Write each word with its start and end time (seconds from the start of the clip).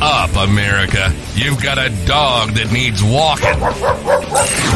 Up, 0.00 0.34
America. 0.36 1.12
You've 1.34 1.62
got 1.62 1.78
a 1.78 1.90
dog 2.06 2.50
that 2.54 2.72
needs 2.72 3.02
walking. 3.02 3.58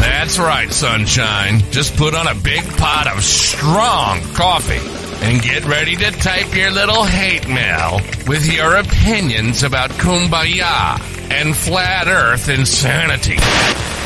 That's 0.00 0.38
right, 0.38 0.70
sunshine. 0.72 1.60
Just 1.70 1.96
put 1.96 2.14
on 2.14 2.26
a 2.26 2.34
big 2.34 2.64
pot 2.76 3.06
of 3.06 3.22
strong 3.22 4.20
coffee 4.34 4.80
and 5.24 5.42
get 5.42 5.64
ready 5.64 5.96
to 5.96 6.10
type 6.12 6.54
your 6.54 6.70
little 6.70 7.04
hate 7.04 7.48
mail 7.48 8.00
with 8.26 8.46
your 8.52 8.76
opinions 8.76 9.62
about 9.62 9.90
kumbaya 9.90 11.00
and 11.30 11.56
flat 11.56 12.06
earth 12.06 12.48
insanity. 12.48 13.36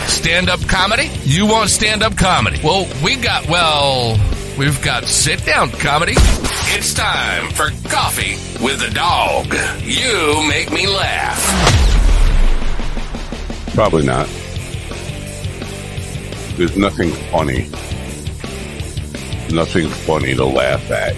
Stand 0.09 0.51
up 0.51 0.61
comedy? 0.67 1.11
You 1.25 1.47
want 1.47 1.71
stand 1.71 2.03
up 2.03 2.17
comedy? 2.17 2.61
Well, 2.63 2.89
we 3.03 3.17
got, 3.17 3.49
well, 3.49 4.17
we've 4.59 4.81
got 4.83 5.05
sit 5.05 5.45
down 5.45 5.71
comedy. 5.71 6.15
It's 6.75 6.95
time 6.95 7.51
for 7.53 7.71
Coffee 7.89 8.35
with 8.65 8.81
the 8.81 8.91
Dog. 8.95 9.53
You 9.83 10.47
make 10.49 10.71
me 10.73 10.87
laugh. 10.87 11.39
Probably 13.75 14.05
not. 14.05 14.27
There's 16.57 16.77
nothing 16.77 17.11
funny. 17.31 17.69
Nothing 19.55 19.89
funny 19.89 20.35
to 20.35 20.45
laugh 20.45 20.91
at. 20.91 21.17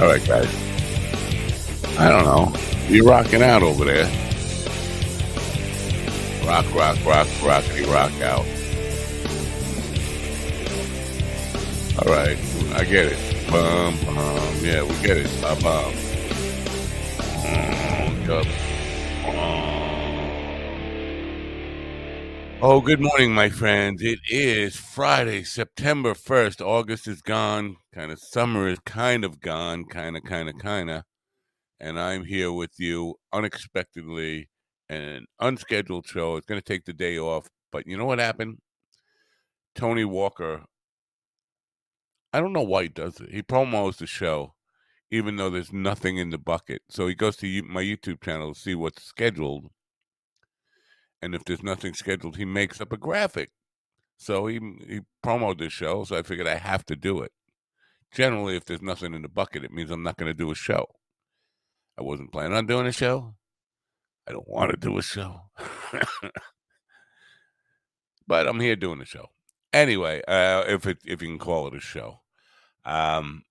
All 0.00 0.08
right, 0.08 0.26
guys. 0.26 1.98
I 1.98 2.08
don't 2.08 2.24
know. 2.24 2.52
You're 2.88 3.06
rocking 3.06 3.42
out 3.42 3.62
over 3.62 3.84
there. 3.84 4.23
Rock, 6.46 6.66
rock, 6.74 6.98
rock, 7.06 7.26
rockety, 7.40 7.86
rock 7.90 8.12
out. 8.20 8.44
All 11.98 12.12
right, 12.12 12.38
I 12.74 12.84
get 12.84 13.06
it. 13.06 13.50
Bum, 13.50 13.96
bum. 14.04 14.56
Yeah, 14.60 14.82
we 14.82 14.94
get 15.06 15.16
it. 15.16 15.40
Bum, 15.40 15.58
bum. 15.60 15.92
Mm. 17.44 18.14
Oh, 22.60 22.80
good 22.80 23.00
morning, 23.00 23.34
my 23.34 23.50
friends. 23.50 24.02
It 24.02 24.20
is 24.30 24.76
Friday, 24.76 25.44
September 25.44 26.14
1st. 26.14 26.60
August 26.60 27.06
is 27.06 27.20
gone. 27.20 27.76
Kind 27.94 28.10
of 28.10 28.18
summer 28.18 28.68
is 28.68 28.78
kind 28.86 29.24
of 29.24 29.40
gone. 29.40 29.84
Kind 29.84 30.16
of, 30.16 30.24
kind 30.24 30.48
of, 30.48 30.58
kind 30.58 30.90
of. 30.90 31.02
And 31.78 32.00
I'm 32.00 32.24
here 32.24 32.50
with 32.52 32.72
you 32.78 33.16
unexpectedly 33.32 34.48
an 34.88 35.26
unscheduled 35.40 36.06
show. 36.06 36.36
It's 36.36 36.46
going 36.46 36.60
to 36.60 36.64
take 36.64 36.84
the 36.84 36.92
day 36.92 37.18
off. 37.18 37.48
But 37.72 37.86
you 37.86 37.96
know 37.96 38.04
what 38.04 38.18
happened? 38.18 38.58
Tony 39.74 40.04
Walker, 40.04 40.64
I 42.32 42.40
don't 42.40 42.52
know 42.52 42.62
why 42.62 42.84
he 42.84 42.88
does 42.88 43.20
it. 43.20 43.30
He 43.30 43.42
promos 43.42 43.96
the 43.96 44.06
show, 44.06 44.54
even 45.10 45.36
though 45.36 45.50
there's 45.50 45.72
nothing 45.72 46.18
in 46.18 46.30
the 46.30 46.38
bucket. 46.38 46.82
So 46.88 47.06
he 47.06 47.14
goes 47.14 47.36
to 47.38 47.62
my 47.62 47.82
YouTube 47.82 48.22
channel 48.22 48.54
to 48.54 48.60
see 48.60 48.74
what's 48.74 49.02
scheduled. 49.02 49.70
And 51.20 51.34
if 51.34 51.44
there's 51.44 51.62
nothing 51.62 51.94
scheduled, 51.94 52.36
he 52.36 52.44
makes 52.44 52.80
up 52.80 52.92
a 52.92 52.96
graphic. 52.96 53.50
So 54.16 54.46
he 54.46 54.60
he 54.86 55.00
promoted 55.22 55.58
the 55.58 55.70
show. 55.70 56.04
So 56.04 56.16
I 56.16 56.22
figured 56.22 56.46
I 56.46 56.56
have 56.56 56.84
to 56.86 56.96
do 56.96 57.20
it. 57.22 57.32
Generally, 58.12 58.56
if 58.56 58.64
there's 58.64 58.82
nothing 58.82 59.14
in 59.14 59.22
the 59.22 59.28
bucket, 59.28 59.64
it 59.64 59.72
means 59.72 59.90
I'm 59.90 60.02
not 60.02 60.16
going 60.16 60.30
to 60.30 60.34
do 60.34 60.50
a 60.50 60.54
show. 60.54 60.86
I 61.98 62.02
wasn't 62.02 62.32
planning 62.32 62.56
on 62.56 62.66
doing 62.66 62.86
a 62.86 62.92
show. 62.92 63.34
I 64.26 64.32
don't 64.32 64.48
want 64.48 64.70
to 64.70 64.76
do 64.76 64.98
a 64.98 65.02
show. 65.02 65.40
but 68.26 68.48
I'm 68.48 68.60
here 68.60 68.76
doing 68.76 68.98
the 68.98 69.04
show. 69.04 69.28
Anyway, 69.72 70.22
uh, 70.26 70.64
if 70.66 70.86
it 70.86 70.98
if 71.04 71.20
you 71.20 71.28
can 71.28 71.38
call 71.38 71.66
it 71.68 71.74
a 71.74 71.80
show. 71.80 72.20
Um 72.84 73.44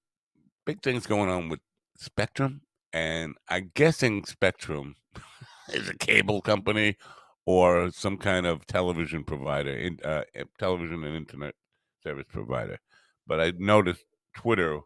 big 0.66 0.82
things 0.82 1.06
going 1.08 1.30
on 1.30 1.50
with 1.50 1.60
Spectrum 1.98 2.62
and 2.94 3.36
I'm 3.50 3.72
guessing 3.74 4.24
Spectrum 4.26 4.96
is 5.74 5.90
a 5.90 5.98
cable 5.98 6.42
company 6.42 6.98
or 7.46 7.92
some 7.92 8.18
kind 8.18 8.46
of 8.46 8.66
television 8.68 9.24
provider, 9.24 9.72
in, 9.72 10.00
uh, 10.06 10.24
eh, 10.36 10.44
television 10.58 11.04
and 11.04 11.16
internet 11.16 11.56
service 12.02 12.28
provider. 12.32 12.80
But 13.28 13.42
I 13.42 13.54
noticed 13.58 14.06
Twitter 14.34 14.80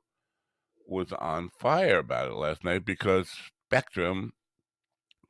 was 0.88 1.12
on 1.14 1.50
fire 1.60 2.00
about 2.00 2.30
it 2.30 2.34
last 2.34 2.64
night 2.64 2.86
because 2.86 3.30
Spectrum 3.68 4.32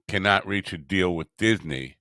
cannot 0.07 0.47
reach 0.47 0.73
a 0.73 0.77
deal 0.77 1.15
with 1.15 1.27
Disney 1.37 1.97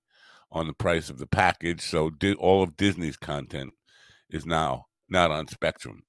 on 0.51 0.67
the 0.67 0.73
price 0.73 1.11
of 1.11 1.19
the 1.19 1.27
package. 1.27 1.81
So 1.83 2.11
di- 2.11 2.35
all 2.35 2.63
of 2.63 2.77
Disney's 2.77 3.17
content 3.17 3.73
is 4.31 4.47
now 4.47 4.87
not 5.09 5.31
on 5.31 5.49
Spectrum. 5.49 6.05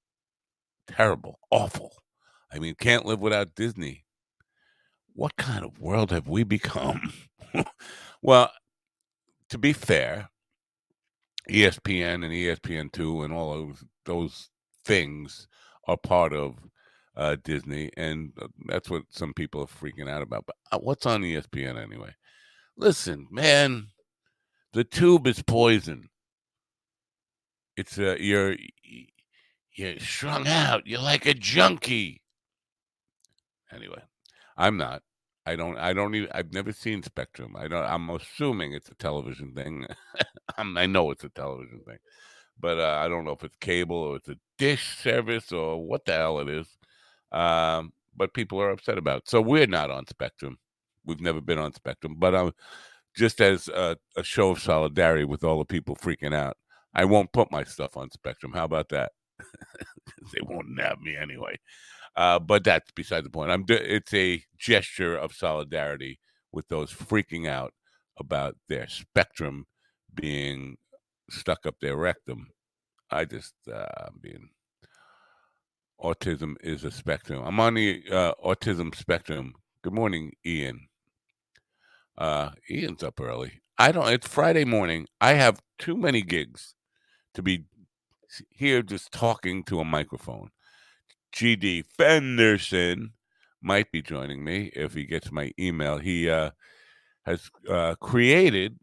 Terrible, 0.87 1.39
awful. 1.51 1.91
I 2.51 2.59
mean, 2.59 2.75
can't 2.79 3.05
live 3.05 3.19
without 3.19 3.55
Disney. 3.55 4.05
What 5.13 5.35
kind 5.35 5.65
of 5.65 5.79
world 5.79 6.11
have 6.11 6.27
we 6.27 6.43
become? 6.43 7.13
well, 8.21 8.51
to 9.49 9.57
be 9.57 9.73
fair, 9.73 10.29
ESPN 11.49 12.23
and 12.23 12.31
ESPN2 12.33 13.25
and 13.25 13.33
all 13.33 13.53
those 13.53 13.85
those 14.05 14.49
things 14.85 15.47
are 15.87 15.97
part 15.97 16.33
of 16.33 16.55
uh, 17.17 17.35
Disney, 17.43 17.89
and 17.97 18.31
uh, 18.39 18.47
that's 18.67 18.89
what 18.89 19.03
some 19.09 19.33
people 19.33 19.61
are 19.61 19.65
freaking 19.65 20.07
out 20.07 20.21
about. 20.21 20.45
But 20.45 20.55
uh, 20.71 20.77
what's 20.77 21.05
on 21.05 21.23
ESPN 21.23 21.81
anyway? 21.81 22.11
Listen, 22.77 23.27
man, 23.31 23.87
the 24.73 24.83
tube 24.83 25.25
is 25.27 25.41
poison. 25.41 26.09
It's 27.75 27.97
uh, 27.97 28.15
you're 28.19 28.55
you're 29.75 29.99
strung 29.99 30.47
out. 30.47 30.85
You're 30.85 31.01
like 31.01 31.25
a 31.25 31.33
junkie. 31.33 32.21
Anyway, 33.73 34.01
I'm 34.55 34.77
not. 34.77 35.01
I 35.45 35.55
don't. 35.55 35.77
I 35.77 35.93
don't 35.93 36.13
even. 36.13 36.29
I've 36.33 36.53
never 36.53 36.71
seen 36.71 37.01
Spectrum. 37.01 37.55
I 37.57 37.67
don't. 37.67 37.83
I'm 37.83 38.09
assuming 38.11 38.73
it's 38.73 38.89
a 38.89 38.95
television 38.95 39.53
thing. 39.53 39.87
I 40.57 40.85
know 40.85 41.09
it's 41.11 41.23
a 41.23 41.29
television 41.29 41.81
thing, 41.85 41.97
but 42.59 42.79
uh, 42.79 42.99
I 43.01 43.07
don't 43.07 43.25
know 43.25 43.31
if 43.31 43.43
it's 43.43 43.57
cable 43.59 43.97
or 43.97 44.15
it's 44.17 44.29
a 44.29 44.37
dish 44.59 44.97
service 44.97 45.51
or 45.51 45.83
what 45.83 46.05
the 46.05 46.13
hell 46.13 46.39
it 46.39 46.49
is. 46.49 46.76
Um, 47.31 47.93
but 48.15 48.33
people 48.33 48.61
are 48.61 48.71
upset 48.71 48.97
about. 48.97 49.27
So 49.27 49.41
we're 49.41 49.67
not 49.67 49.91
on 49.91 50.07
Spectrum. 50.07 50.57
We've 51.05 51.21
never 51.21 51.41
been 51.41 51.59
on 51.59 51.73
Spectrum. 51.73 52.15
But 52.17 52.35
um, 52.35 52.53
just 53.15 53.41
as 53.41 53.67
a, 53.67 53.97
a 54.15 54.23
show 54.23 54.51
of 54.51 54.59
solidarity 54.59 55.25
with 55.25 55.43
all 55.43 55.59
the 55.59 55.65
people 55.65 55.95
freaking 55.95 56.33
out, 56.33 56.57
I 56.93 57.05
won't 57.05 57.31
put 57.33 57.51
my 57.51 57.63
stuff 57.63 57.95
on 57.95 58.11
Spectrum. 58.11 58.53
How 58.53 58.65
about 58.65 58.89
that? 58.89 59.11
they 60.33 60.41
won't 60.41 60.69
nab 60.69 60.99
me 60.99 61.15
anyway. 61.15 61.57
Uh, 62.15 62.39
but 62.39 62.63
that's 62.63 62.91
beside 62.91 63.23
the 63.23 63.29
point. 63.29 63.51
I'm. 63.51 63.63
It's 63.69 64.13
a 64.13 64.43
gesture 64.57 65.15
of 65.15 65.33
solidarity 65.33 66.19
with 66.51 66.67
those 66.67 66.91
freaking 66.91 67.47
out 67.47 67.73
about 68.19 68.55
their 68.67 68.87
Spectrum 68.87 69.67
being 70.15 70.77
stuck 71.29 71.67
up 71.67 71.75
their 71.79 71.95
rectum. 71.95 72.47
I 73.11 73.25
just 73.25 73.53
uh, 73.71 73.85
I'm 74.07 74.19
being 74.19 74.49
autism 76.01 76.55
is 76.61 76.83
a 76.83 76.91
spectrum. 76.91 77.43
I'm 77.45 77.59
on 77.59 77.75
the 77.75 78.03
uh, 78.11 78.33
autism 78.43 78.95
spectrum. 78.95 79.53
Good 79.81 79.93
morning, 79.93 80.33
Ian. 80.45 80.87
Uh, 82.17 82.51
Ian's 82.69 83.03
up 83.03 83.19
early. 83.19 83.61
I 83.77 83.91
don't. 83.91 84.07
It's 84.09 84.27
Friday 84.27 84.65
morning. 84.65 85.07
I 85.21 85.33
have 85.33 85.61
too 85.77 85.95
many 85.95 86.21
gigs 86.21 86.73
to 87.35 87.43
be 87.43 87.65
here 88.49 88.81
just 88.81 89.11
talking 89.11 89.63
to 89.65 89.79
a 89.79 89.85
microphone. 89.85 90.49
GD 91.35 91.85
Fenderson 91.85 93.13
might 93.61 93.91
be 93.91 94.01
joining 94.01 94.43
me 94.43 94.71
if 94.75 94.93
he 94.93 95.05
gets 95.05 95.31
my 95.31 95.51
email. 95.59 95.97
He 95.99 96.29
uh, 96.29 96.51
has 97.25 97.49
uh, 97.69 97.95
created 98.01 98.79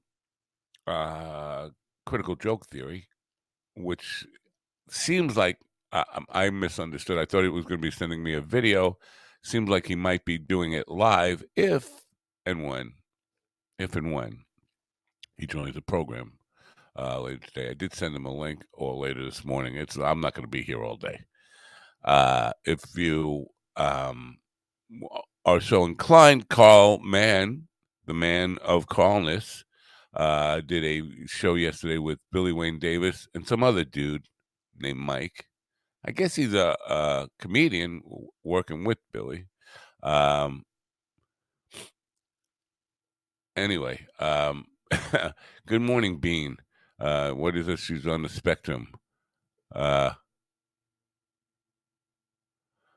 uh, 0.86 1.70
critical 2.06 2.36
joke 2.36 2.66
theory, 2.66 3.08
which 3.74 4.26
seems 4.88 5.36
like 5.36 5.58
I, 5.94 6.04
I 6.30 6.50
misunderstood. 6.50 7.18
I 7.18 7.24
thought 7.24 7.44
he 7.44 7.48
was 7.48 7.64
going 7.64 7.80
to 7.80 7.86
be 7.86 7.90
sending 7.90 8.22
me 8.22 8.34
a 8.34 8.40
video. 8.40 8.98
Seems 9.42 9.68
like 9.68 9.86
he 9.86 9.94
might 9.94 10.24
be 10.24 10.38
doing 10.38 10.72
it 10.72 10.88
live 10.88 11.44
if 11.54 11.88
and 12.44 12.66
when, 12.66 12.94
if 13.78 13.94
and 13.94 14.12
when 14.12 14.40
he 15.36 15.46
joins 15.46 15.74
the 15.74 15.82
program 15.82 16.32
uh, 16.98 17.20
later 17.20 17.46
today. 17.46 17.70
I 17.70 17.74
did 17.74 17.94
send 17.94 18.16
him 18.16 18.26
a 18.26 18.34
link 18.34 18.64
or 18.72 18.94
later 18.94 19.24
this 19.24 19.44
morning. 19.44 19.76
It's 19.76 19.96
I'm 19.96 20.20
not 20.20 20.34
going 20.34 20.44
to 20.44 20.50
be 20.50 20.62
here 20.62 20.82
all 20.82 20.96
day. 20.96 21.20
Uh, 22.04 22.52
if 22.64 22.82
you 22.96 23.46
um, 23.76 24.38
are 25.44 25.60
so 25.60 25.84
inclined, 25.84 26.48
Carl 26.48 26.98
Mann, 26.98 27.68
the 28.06 28.14
man 28.14 28.58
of 28.62 28.88
Carlness, 28.88 29.64
uh, 30.14 30.60
did 30.60 30.84
a 30.84 31.26
show 31.26 31.54
yesterday 31.54 31.98
with 31.98 32.18
Billy 32.30 32.52
Wayne 32.52 32.78
Davis 32.78 33.26
and 33.34 33.46
some 33.46 33.62
other 33.62 33.84
dude 33.84 34.26
named 34.78 34.98
Mike. 34.98 35.46
I 36.04 36.10
guess 36.12 36.34
he's 36.36 36.54
a, 36.54 36.76
a 36.88 37.28
comedian 37.38 38.02
working 38.44 38.84
with 38.84 38.98
Billy. 39.12 39.46
Um, 40.02 40.64
anyway, 43.56 44.06
um, 44.18 44.66
good 45.66 45.82
morning, 45.82 46.18
Bean. 46.18 46.58
Uh, 47.00 47.30
what 47.32 47.56
is 47.56 47.66
this? 47.66 47.80
She's 47.80 48.06
on 48.06 48.22
the 48.22 48.28
spectrum. 48.28 48.88
Uh, 49.74 50.12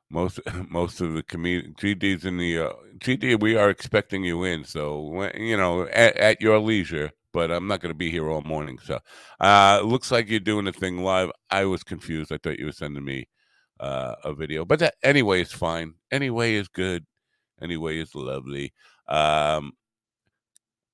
most 0.10 0.40
most 0.70 1.02
of 1.02 1.14
the 1.14 1.24
community 1.24 1.96
GD's 1.96 2.26
in 2.26 2.38
the 2.38 2.60
uh, 2.60 2.74
GD. 3.00 3.40
We 3.42 3.56
are 3.56 3.70
expecting 3.70 4.24
you 4.24 4.44
in, 4.44 4.64
so 4.66 5.30
you 5.36 5.58
know 5.58 5.84
at, 5.88 6.18
at 6.18 6.42
your 6.42 6.60
leisure. 6.60 7.12
But 7.38 7.52
I'm 7.52 7.68
not 7.68 7.82
going 7.82 7.94
to 7.94 7.98
be 7.98 8.10
here 8.10 8.28
all 8.32 8.42
morning, 8.42 8.80
so 8.84 8.98
uh, 9.40 9.80
looks 9.86 10.10
like 10.10 10.28
you're 10.28 10.40
doing 10.40 10.66
the 10.66 10.72
thing 10.72 11.04
live. 11.04 11.30
I 11.52 11.66
was 11.66 11.84
confused. 11.84 12.32
I 12.32 12.40
thought 12.40 12.58
you 12.58 12.66
were 12.66 12.72
sending 12.72 13.06
me 13.06 13.28
uh, 13.80 14.16
a 14.24 14.34
video, 14.34 14.66
but 14.66 14.80
that 14.80 14.96
anyway 15.04 15.42
is 15.42 15.52
fine. 15.52 15.94
Anyway 16.10 16.56
is 16.56 16.68
good. 16.68 17.06
Anyway 17.62 18.00
is 18.00 18.16
lovely. 18.16 18.74
Um, 19.08 19.74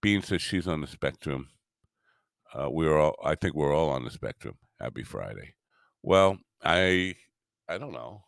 Bean 0.01 0.21
says 0.21 0.41
she's 0.41 0.67
on 0.67 0.81
the 0.81 0.87
spectrum. 0.87 1.47
Uh, 2.53 2.69
we're 2.69 2.99
all. 2.99 3.15
I 3.23 3.35
think 3.35 3.55
we're 3.55 3.73
all 3.73 3.91
on 3.91 4.03
the 4.03 4.11
spectrum. 4.11 4.55
Happy 4.81 5.03
Friday. 5.03 5.53
Well, 6.01 6.37
I 6.61 7.15
I 7.69 7.77
don't 7.77 7.93
know. 7.93 8.21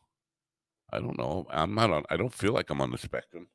I 0.89 0.99
don't 0.99 1.17
know. 1.17 1.47
I'm 1.49 1.75
not 1.75 1.91
on. 1.91 2.05
I 2.09 2.15
don't 2.15 2.33
feel 2.33 2.53
like 2.53 2.69
I'm 2.69 2.79
on 2.79 2.91
the 2.91 2.97
spectrum. 2.97 3.49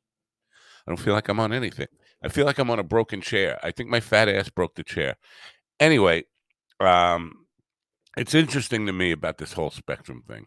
I 0.85 0.91
don't 0.91 0.99
feel 0.99 1.15
like 1.15 1.29
I'm 1.29 1.39
on 1.39 1.51
anything. 1.51 1.87
I 2.23 2.29
feel 2.29 2.45
like 2.45 2.59
I'm 2.59 2.69
on 2.69 2.79
a 2.79 2.83
broken 2.83 3.21
chair. 3.21 3.59
I 3.63 3.71
think 3.71 3.89
my 3.89 3.99
fat 3.99 4.29
ass 4.29 4.49
broke 4.49 4.75
the 4.75 4.83
chair. 4.83 5.17
Anyway, 5.79 6.25
um, 6.79 7.45
it's 8.15 8.35
interesting 8.35 8.85
to 8.85 8.93
me 8.93 9.11
about 9.11 9.37
this 9.37 9.53
whole 9.53 9.71
spectrum 9.71 10.23
thing. 10.27 10.45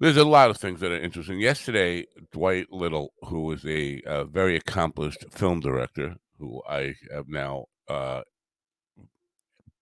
There's 0.00 0.16
a 0.16 0.24
lot 0.24 0.50
of 0.50 0.56
things 0.56 0.80
that 0.80 0.90
are 0.90 1.00
interesting. 1.00 1.38
Yesterday, 1.38 2.06
Dwight 2.32 2.72
Little, 2.72 3.12
who 3.22 3.42
was 3.42 3.64
a, 3.64 4.02
a 4.04 4.24
very 4.24 4.56
accomplished 4.56 5.24
film 5.30 5.60
director, 5.60 6.16
who 6.38 6.62
I 6.68 6.94
have 7.14 7.28
now 7.28 7.66
uh, 7.88 8.22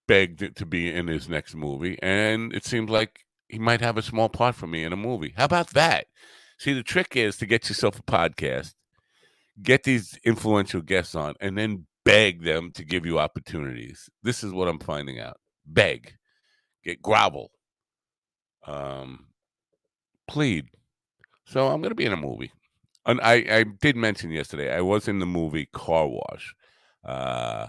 begged 0.07 0.57
to 0.57 0.67
be 0.67 0.93
in 0.93 1.07
his 1.07 1.29
next 1.29 1.55
movie, 1.55 1.99
and 2.03 2.53
it 2.53 2.65
seems 2.65 2.91
like 2.91 3.21
he 3.49 3.59
might 3.59 3.81
have 3.81 3.97
a 3.97 4.03
small 4.03 4.29
part 4.29 4.57
for 4.57 4.67
me 4.67 4.85
in 4.85 4.93
a 4.93 4.97
movie. 4.97 5.35
How 5.37 5.45
about 5.45 5.71
that? 5.71 6.07
See, 6.59 6.75
the 6.75 6.83
trick 6.83 7.17
is 7.17 7.37
to 7.39 7.47
get 7.47 7.69
yourself 7.69 7.99
a 7.99 8.03
podcast, 8.03 8.75
get 9.63 9.85
these 9.85 10.19
influential 10.25 10.81
guests 10.81 11.15
on, 11.15 11.35
and 11.41 11.57
then 11.57 11.87
beg 12.05 12.43
them 12.43 12.73
to 12.73 12.85
give 12.85 13.07
you 13.07 13.19
opportunities. 13.19 14.09
This 14.23 14.43
is 14.43 14.53
what 14.53 14.69
I'm 14.69 14.79
finding 14.79 15.21
out. 15.21 15.39
Beg, 15.67 16.15
get 16.85 17.03
grovel, 17.03 17.51
um, 18.67 19.27
plead. 20.27 20.67
So 21.45 21.69
I'm 21.69 21.81
going 21.81 21.91
to 21.91 21.97
be 21.97 22.07
in 22.07 22.13
a 22.13 22.17
movie. 22.17 22.53
And 23.07 23.21
I, 23.23 23.45
I 23.51 23.65
did 23.81 23.97
mention 23.97 24.31
yesterday 24.31 24.75
I 24.75 24.83
was 24.83 25.09
in 25.09 25.19
the 25.19 25.27
movie 25.27 25.69
Car 25.73 26.07
Wash. 26.07 26.55
Uh, 27.05 27.69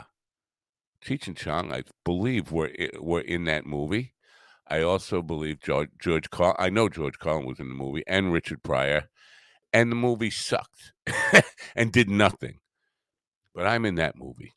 Cheech 1.04 1.27
and 1.27 1.36
Chong, 1.38 1.74
I 1.74 1.84
believe, 2.04 2.51
were 2.51 2.72
were 3.00 3.22
in 3.22 3.45
that 3.45 3.66
movie. 3.66 4.13
I 4.68 4.81
also 4.81 5.22
believe 5.22 5.60
George, 5.60 5.89
George. 6.00 6.27
I 6.60 6.69
know 6.69 6.89
George 6.89 7.18
Carlin 7.18 7.45
was 7.45 7.60
in 7.60 7.69
the 7.69 7.75
movie, 7.75 8.04
and 8.07 8.31
Richard 8.31 8.63
Pryor, 8.63 9.10
and 9.73 9.91
the 9.91 9.95
movie 9.95 10.29
sucked 10.29 10.94
and 11.75 11.91
did 11.91 12.09
nothing. 12.09 12.59
But 13.53 13.68
I'm 13.68 13.85
in 13.85 13.95
that 13.95 14.18
movie. 14.18 14.53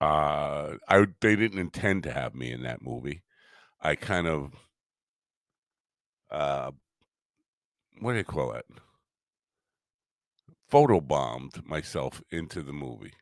Uh, 0.00 0.74
I 0.88 1.06
they 1.20 1.36
didn't 1.36 1.58
intend 1.58 2.02
to 2.04 2.12
have 2.12 2.34
me 2.34 2.52
in 2.52 2.62
that 2.62 2.82
movie. 2.82 3.22
I 3.80 3.94
kind 3.94 4.26
of, 4.26 4.52
uh, 6.30 6.70
what 8.00 8.12
do 8.12 8.18
you 8.18 8.24
call 8.24 8.52
it? 8.52 8.66
Photobombed 10.70 11.66
myself 11.66 12.22
into 12.30 12.62
the 12.62 12.72
movie. 12.72 13.14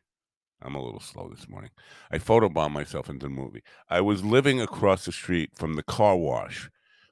I'm 0.61 0.75
a 0.75 0.83
little 0.83 0.99
slow 0.99 1.29
this 1.29 1.47
morning. 1.47 1.71
I 2.11 2.17
photobombed 2.17 2.71
myself 2.71 3.09
into 3.09 3.27
the 3.27 3.29
movie. 3.29 3.61
I 3.89 4.01
was 4.01 4.23
living 4.23 4.59
across 4.59 5.05
the 5.05 5.11
street 5.11 5.51
from 5.55 5.75
the 5.75 5.83
car 5.83 6.17
wash 6.17 6.69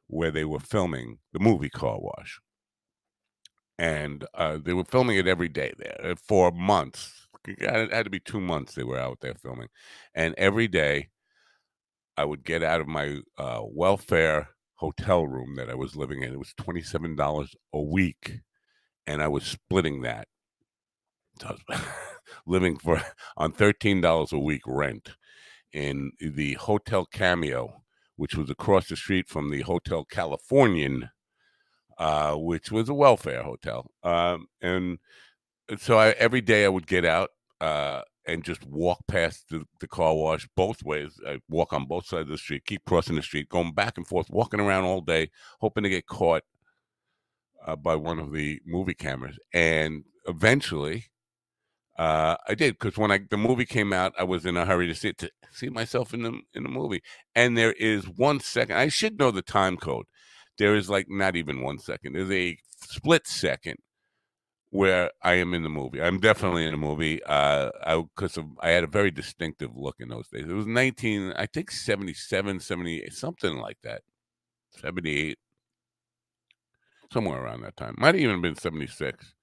where 0.07 0.31
they 0.31 0.45
were 0.45 0.59
filming 0.59 1.19
the 1.33 1.39
movie 1.39 1.69
Car 1.69 1.97
Wash. 1.99 2.39
And 3.79 4.25
uh, 4.35 4.57
they 4.63 4.73
were 4.73 4.85
filming 4.85 5.17
it 5.17 5.27
every 5.27 5.49
day 5.49 5.73
there 5.77 5.99
uh, 6.03 6.15
for 6.15 6.51
months. 6.51 7.27
It 7.47 7.91
had 7.91 8.05
to 8.05 8.09
be 8.09 8.19
two 8.19 8.39
months 8.39 8.73
they 8.73 8.83
were 8.83 8.99
out 8.99 9.19
there 9.21 9.35
filming. 9.35 9.67
And 10.15 10.33
every 10.37 10.67
day 10.67 11.09
I 12.17 12.25
would 12.25 12.43
get 12.43 12.63
out 12.63 12.81
of 12.81 12.87
my 12.87 13.21
uh, 13.37 13.61
welfare 13.63 14.49
hotel 14.75 15.25
room 15.27 15.55
that 15.55 15.69
I 15.69 15.75
was 15.75 15.95
living 15.95 16.23
in. 16.23 16.33
It 16.33 16.39
was 16.39 16.53
$27 16.55 17.55
a 17.73 17.81
week. 17.81 18.39
And 19.07 19.21
I 19.21 19.27
was 19.27 19.45
splitting 19.45 20.01
that. 20.01 20.27
So 21.41 21.47
I 21.47 21.51
was 21.73 21.81
living 22.45 22.77
for 22.77 23.01
on 23.37 23.51
thirteen 23.51 24.01
dollars 24.01 24.31
a 24.33 24.39
week 24.39 24.61
rent 24.65 25.09
in 25.73 26.11
the 26.19 26.53
Hotel 26.55 27.05
Cameo, 27.05 27.83
which 28.17 28.35
was 28.35 28.49
across 28.49 28.87
the 28.89 28.95
street 28.97 29.29
from 29.29 29.49
the 29.49 29.61
Hotel 29.61 30.05
Californian, 30.05 31.09
uh, 31.97 32.35
which 32.35 32.71
was 32.71 32.89
a 32.89 32.93
welfare 32.93 33.43
hotel. 33.43 33.91
Um, 34.03 34.47
and 34.61 34.99
so 35.77 35.97
I, 35.97 36.09
every 36.11 36.41
day 36.41 36.65
I 36.65 36.69
would 36.69 36.87
get 36.87 37.05
out 37.05 37.29
uh, 37.61 38.01
and 38.25 38.43
just 38.43 38.65
walk 38.65 38.99
past 39.07 39.49
the, 39.49 39.63
the, 39.79 39.87
car 39.87 40.15
wash 40.15 40.47
both 40.55 40.83
ways. 40.83 41.19
I 41.27 41.39
walk 41.49 41.73
on 41.73 41.85
both 41.85 42.05
sides 42.05 42.23
of 42.23 42.29
the 42.29 42.37
street, 42.37 42.65
keep 42.65 42.85
crossing 42.85 43.15
the 43.15 43.21
street, 43.21 43.49
going 43.49 43.73
back 43.73 43.97
and 43.97 44.07
forth, 44.07 44.29
walking 44.29 44.59
around 44.59 44.85
all 44.85 45.01
day, 45.01 45.29
hoping 45.59 45.83
to 45.83 45.89
get 45.89 46.07
caught 46.07 46.43
uh, 47.65 47.75
by 47.75 47.95
one 47.95 48.19
of 48.19 48.33
the 48.33 48.59
movie 48.65 48.93
cameras. 48.93 49.37
And 49.53 50.03
eventually, 50.27 51.05
uh, 51.97 52.35
I 52.47 52.55
did 52.55 52.77
because 52.79 52.97
when 52.97 53.11
I 53.11 53.19
the 53.29 53.37
movie 53.37 53.65
came 53.65 53.93
out, 53.93 54.13
I 54.17 54.23
was 54.23 54.45
in 54.45 54.57
a 54.57 54.65
hurry 54.65 54.87
to 54.87 54.95
see 54.95 55.13
to 55.13 55.29
see 55.51 55.69
myself 55.69 56.13
in 56.13 56.23
the 56.23 56.39
in 56.53 56.63
the 56.63 56.69
movie. 56.69 57.03
And 57.35 57.57
there 57.57 57.73
is 57.73 58.05
one 58.05 58.39
second. 58.39 58.77
I 58.77 58.87
should 58.87 59.19
know 59.19 59.31
the 59.31 59.43
time 59.43 59.77
code. 59.77 60.05
There 60.57 60.75
is 60.75 60.89
like 60.89 61.07
not 61.09 61.35
even 61.35 61.61
one 61.61 61.79
second. 61.79 62.13
There's 62.13 62.31
a 62.31 62.57
split 62.79 63.27
second 63.27 63.77
where 64.73 65.11
I 65.21 65.33
am 65.33 65.53
in 65.53 65.61
the 65.61 65.69
movie. 65.69 66.01
I'm 66.01 66.19
definitely 66.19 66.65
in 66.65 66.71
the 66.71 66.77
movie. 66.77 67.21
Uh, 67.23 67.69
because 68.15 68.39
I 68.59 68.69
had 68.69 68.83
a 68.83 68.87
very 68.87 69.11
distinctive 69.11 69.69
look 69.75 69.97
in 69.99 70.09
those 70.09 70.27
days. 70.29 70.45
It 70.49 70.53
was 70.53 70.65
19, 70.65 71.33
I 71.35 71.45
think 71.45 71.69
77, 71.69 72.59
78, 72.59 73.13
something 73.13 73.57
like 73.57 73.77
that. 73.83 74.01
78, 74.81 75.37
somewhere 77.11 77.43
around 77.43 77.61
that 77.61 77.77
time. 77.77 77.93
Might 77.99 78.15
have 78.15 78.23
even 78.23 78.41
been 78.41 78.55
76. 78.55 79.35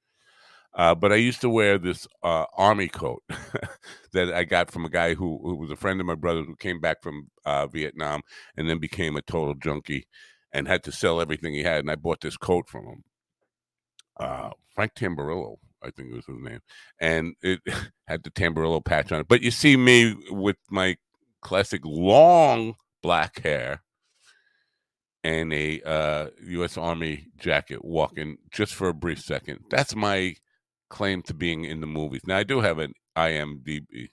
Uh, 0.74 0.96
but 0.96 1.12
I 1.12 1.16
used 1.16 1.40
to 1.42 1.50
wear 1.50 1.78
this 1.78 2.08
uh, 2.24 2.46
army 2.56 2.88
coat 2.88 3.22
that 4.12 4.32
I 4.32 4.42
got 4.42 4.72
from 4.72 4.84
a 4.84 4.90
guy 4.90 5.14
who, 5.14 5.40
who 5.44 5.56
was 5.56 5.70
a 5.70 5.76
friend 5.76 6.00
of 6.00 6.06
my 6.06 6.16
brother's 6.16 6.46
who 6.46 6.56
came 6.56 6.80
back 6.80 7.02
from 7.02 7.28
uh, 7.44 7.68
Vietnam 7.68 8.22
and 8.56 8.68
then 8.68 8.78
became 8.78 9.16
a 9.16 9.22
total 9.22 9.54
junkie 9.54 10.06
and 10.52 10.68
had 10.68 10.82
to 10.84 10.92
sell 10.92 11.20
everything 11.20 11.54
he 11.54 11.62
had. 11.62 11.80
And 11.80 11.90
I 11.90 11.96
bought 11.96 12.20
this 12.20 12.36
coat 12.36 12.68
from 12.68 12.86
him. 12.86 13.04
Uh, 14.18 14.50
Frank 14.74 14.94
Tamburillo, 14.94 15.56
I 15.82 15.90
think 15.90 16.10
it 16.10 16.16
was 16.16 16.26
his 16.26 16.38
name. 16.40 16.60
And 17.00 17.34
it 17.42 17.60
had 18.06 18.22
the 18.24 18.30
Tamburillo 18.30 18.84
patch 18.84 19.12
on 19.12 19.20
it. 19.20 19.28
But 19.28 19.42
you 19.42 19.50
see 19.50 19.76
me 19.76 20.14
with 20.30 20.56
my 20.70 20.96
classic 21.40 21.80
long 21.84 22.74
black 23.02 23.42
hair 23.42 23.82
and 25.22 25.52
a 25.52 25.80
uh, 25.82 26.26
U.S. 26.48 26.76
Army 26.76 27.26
jacket 27.38 27.84
walking 27.84 28.38
just 28.50 28.74
for 28.74 28.88
a 28.88 28.94
brief 28.94 29.20
second. 29.20 29.60
That's 29.70 29.94
my 29.94 30.36
claim 30.88 31.22
to 31.22 31.34
being 31.34 31.64
in 31.64 31.80
the 31.80 31.86
movies. 31.86 32.22
Now 32.26 32.38
I 32.38 32.42
do 32.42 32.60
have 32.60 32.78
an 32.78 32.94
IMDb, 33.16 34.08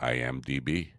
IMDb, 0.00 0.92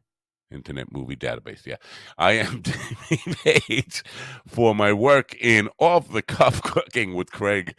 Internet 0.54 0.92
Movie 0.92 1.16
Database. 1.16 1.66
Yeah, 1.66 1.78
i 2.18 2.34
IMDb 2.38 3.44
page 3.44 4.04
for 4.48 4.76
my 4.76 4.94
work 4.94 5.36
in 5.42 5.70
Off 5.80 6.12
the 6.12 6.22
Cuff 6.22 6.62
Cooking 6.62 7.14
with 7.14 7.32
Craig 7.32 7.76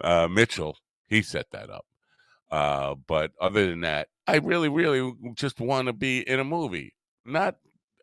uh, 0.00 0.28
Mitchell. 0.28 0.76
He 1.08 1.22
set 1.22 1.50
that 1.52 1.70
up. 1.70 1.86
Uh, 2.50 2.94
but 3.06 3.32
other 3.40 3.68
than 3.68 3.80
that, 3.80 4.08
I 4.26 4.36
really, 4.36 4.68
really 4.68 5.12
just 5.34 5.60
want 5.60 5.86
to 5.86 5.92
be 5.92 6.20
in 6.28 6.40
a 6.40 6.44
movie. 6.44 6.94
Not, 7.24 7.56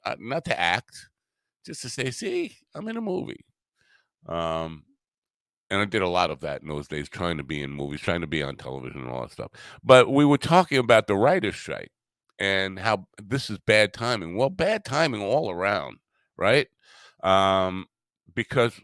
uh, 0.06 0.16
not 0.20 0.46
to 0.46 0.60
act, 0.60 1.10
just 1.66 1.82
to 1.84 1.90
say, 1.90 2.12
"See, 2.12 2.58
I'm 2.76 2.88
in 2.88 2.98
a 2.98 3.02
movie." 3.02 3.46
Um, 4.28 4.84
and 5.70 5.82
I 5.82 5.86
did 5.86 6.02
a 6.02 6.10
lot 6.10 6.32
of 6.32 6.42
that 6.42 6.62
in 6.62 6.68
those 6.68 6.88
days, 6.88 7.10
trying 7.10 7.38
to 7.38 7.44
be 7.44 7.64
in 7.64 7.72
movies, 7.72 8.02
trying 8.02 8.22
to 8.22 8.28
be 8.28 8.44
on 8.44 8.58
television, 8.58 9.02
and 9.02 9.10
all 9.10 9.22
that 9.22 9.32
stuff. 9.32 9.52
But 9.84 10.12
we 10.12 10.26
were 10.26 10.38
talking 10.38 10.78
about 10.78 11.08
the 11.08 11.16
writer's 11.16 11.56
strike 11.56 11.92
and 12.44 12.78
how 12.78 13.08
this 13.24 13.50
is 13.50 13.58
bad 13.58 13.94
timing. 13.94 14.36
Well, 14.36 14.50
bad 14.50 14.84
timing 14.84 15.22
all 15.22 15.50
around, 15.50 16.00
right? 16.38 16.68
Um, 17.24 17.86
because 18.36 18.82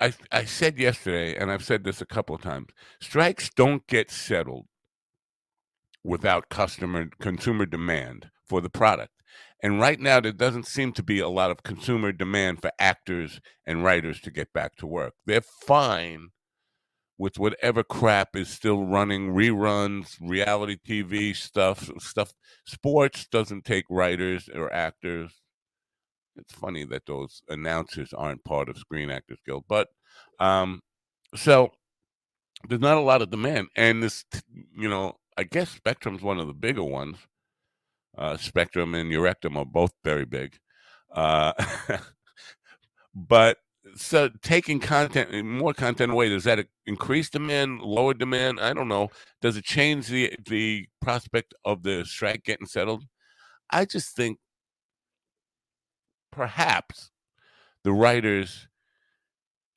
I 0.00 0.12
I 0.32 0.44
said 0.44 0.76
yesterday, 0.76 1.36
and 1.36 1.52
I've 1.52 1.64
said 1.64 1.84
this 1.84 2.00
a 2.00 2.06
couple 2.06 2.34
of 2.34 2.42
times: 2.42 2.70
strikes 3.00 3.48
don't 3.48 3.86
get 3.86 4.10
settled 4.10 4.66
without 6.02 6.48
customer 6.48 7.10
consumer 7.20 7.64
demand 7.64 8.30
for 8.44 8.60
the 8.60 8.70
product. 8.70 9.12
And 9.62 9.80
right 9.80 10.00
now, 10.00 10.20
there 10.20 10.32
doesn't 10.32 10.66
seem 10.66 10.92
to 10.94 11.02
be 11.02 11.20
a 11.20 11.28
lot 11.28 11.52
of 11.52 11.62
consumer 11.62 12.10
demand 12.10 12.60
for 12.60 12.72
actors 12.80 13.40
and 13.66 13.84
writers 13.84 14.20
to 14.22 14.30
get 14.32 14.52
back 14.52 14.76
to 14.76 14.86
work. 14.86 15.14
They're 15.26 15.42
fine 15.42 16.30
with 17.18 17.38
whatever 17.38 17.82
crap 17.82 18.36
is 18.36 18.48
still 18.48 18.84
running 18.84 19.32
reruns, 19.34 20.16
reality 20.20 20.76
TV 20.88 21.34
stuff, 21.34 21.90
stuff. 21.98 22.32
Sports 22.64 23.26
doesn't 23.26 23.64
take 23.64 23.84
writers 23.90 24.48
or 24.54 24.72
actors. 24.72 25.32
It's 26.36 26.54
funny 26.54 26.84
that 26.84 27.06
those 27.06 27.42
announcers 27.48 28.12
aren't 28.12 28.44
part 28.44 28.68
of 28.68 28.78
Screen 28.78 29.10
Actors 29.10 29.40
Guild, 29.44 29.64
but 29.68 29.88
um, 30.38 30.80
so 31.34 31.70
there's 32.68 32.80
not 32.80 32.96
a 32.96 33.00
lot 33.02 33.22
of 33.22 33.30
demand, 33.30 33.68
and 33.76 34.02
this, 34.02 34.24
you 34.76 34.88
know, 34.88 35.14
I 35.36 35.44
guess 35.44 35.76
Spectrum's 35.76 36.22
one 36.22 36.38
of 36.38 36.46
the 36.46 36.54
bigger 36.54 36.84
ones. 36.84 37.16
Uh, 38.16 38.36
Spectrum 38.36 38.94
and 38.94 39.12
Erectum 39.12 39.56
are 39.56 39.64
both 39.64 39.92
very 40.04 40.24
big, 40.24 40.56
uh, 41.12 41.52
but 43.14 43.58
so 43.96 44.30
taking 44.42 44.80
content 44.80 45.44
more 45.44 45.74
content 45.74 46.12
away 46.12 46.28
does 46.28 46.44
that 46.44 46.66
increase 46.86 47.30
demand 47.30 47.80
lower 47.80 48.14
demand? 48.14 48.60
I 48.60 48.72
don't 48.72 48.88
know. 48.88 49.08
Does 49.40 49.56
it 49.56 49.64
change 49.64 50.08
the 50.08 50.34
the 50.48 50.86
prospect 51.00 51.54
of 51.64 51.82
the 51.82 52.04
strike 52.04 52.44
getting 52.44 52.66
settled? 52.66 53.04
I 53.70 53.84
just 53.84 54.16
think 54.16 54.38
perhaps 56.32 57.10
the 57.84 57.92
writers 57.92 58.68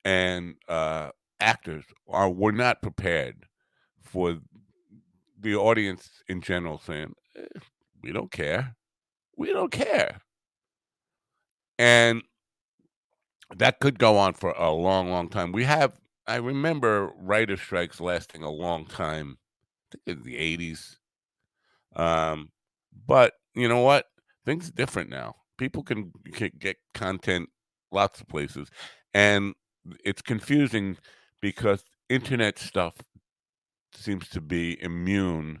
and 0.04 0.54
uh, 0.68 1.10
actors 1.40 1.84
are 2.08 2.30
were 2.30 2.52
not 2.52 2.82
prepared 2.82 3.46
for 4.02 4.38
the 5.40 5.56
audience 5.56 6.22
in 6.28 6.40
general 6.40 6.78
saying 6.78 7.14
eh, 7.36 7.60
we 8.02 8.12
don't 8.12 8.30
care. 8.30 8.76
We 9.36 9.52
don't 9.52 9.72
care. 9.72 10.20
And 11.78 12.22
that 13.56 13.80
could 13.80 13.98
go 13.98 14.18
on 14.18 14.34
for 14.34 14.50
a 14.52 14.70
long, 14.70 15.10
long 15.10 15.28
time. 15.28 15.52
We 15.52 15.64
have, 15.64 16.00
I 16.26 16.36
remember 16.36 17.12
writer 17.16 17.56
strikes 17.56 18.00
lasting 18.00 18.42
a 18.42 18.50
long 18.50 18.86
time. 18.86 19.38
In 20.06 20.22
the 20.22 20.38
eighties. 20.38 20.98
Um, 21.94 22.50
but 23.06 23.34
you 23.54 23.68
know 23.68 23.82
what? 23.82 24.06
Things 24.46 24.70
are 24.70 24.72
different 24.72 25.10
now. 25.10 25.34
People 25.58 25.82
can, 25.82 26.12
can 26.32 26.50
get 26.58 26.78
content 26.94 27.50
lots 27.90 28.18
of 28.18 28.26
places, 28.26 28.70
and 29.12 29.54
it's 30.02 30.22
confusing 30.22 30.96
because 31.42 31.84
internet 32.08 32.58
stuff 32.58 32.94
seems 33.94 34.30
to 34.30 34.40
be 34.40 34.82
immune 34.82 35.60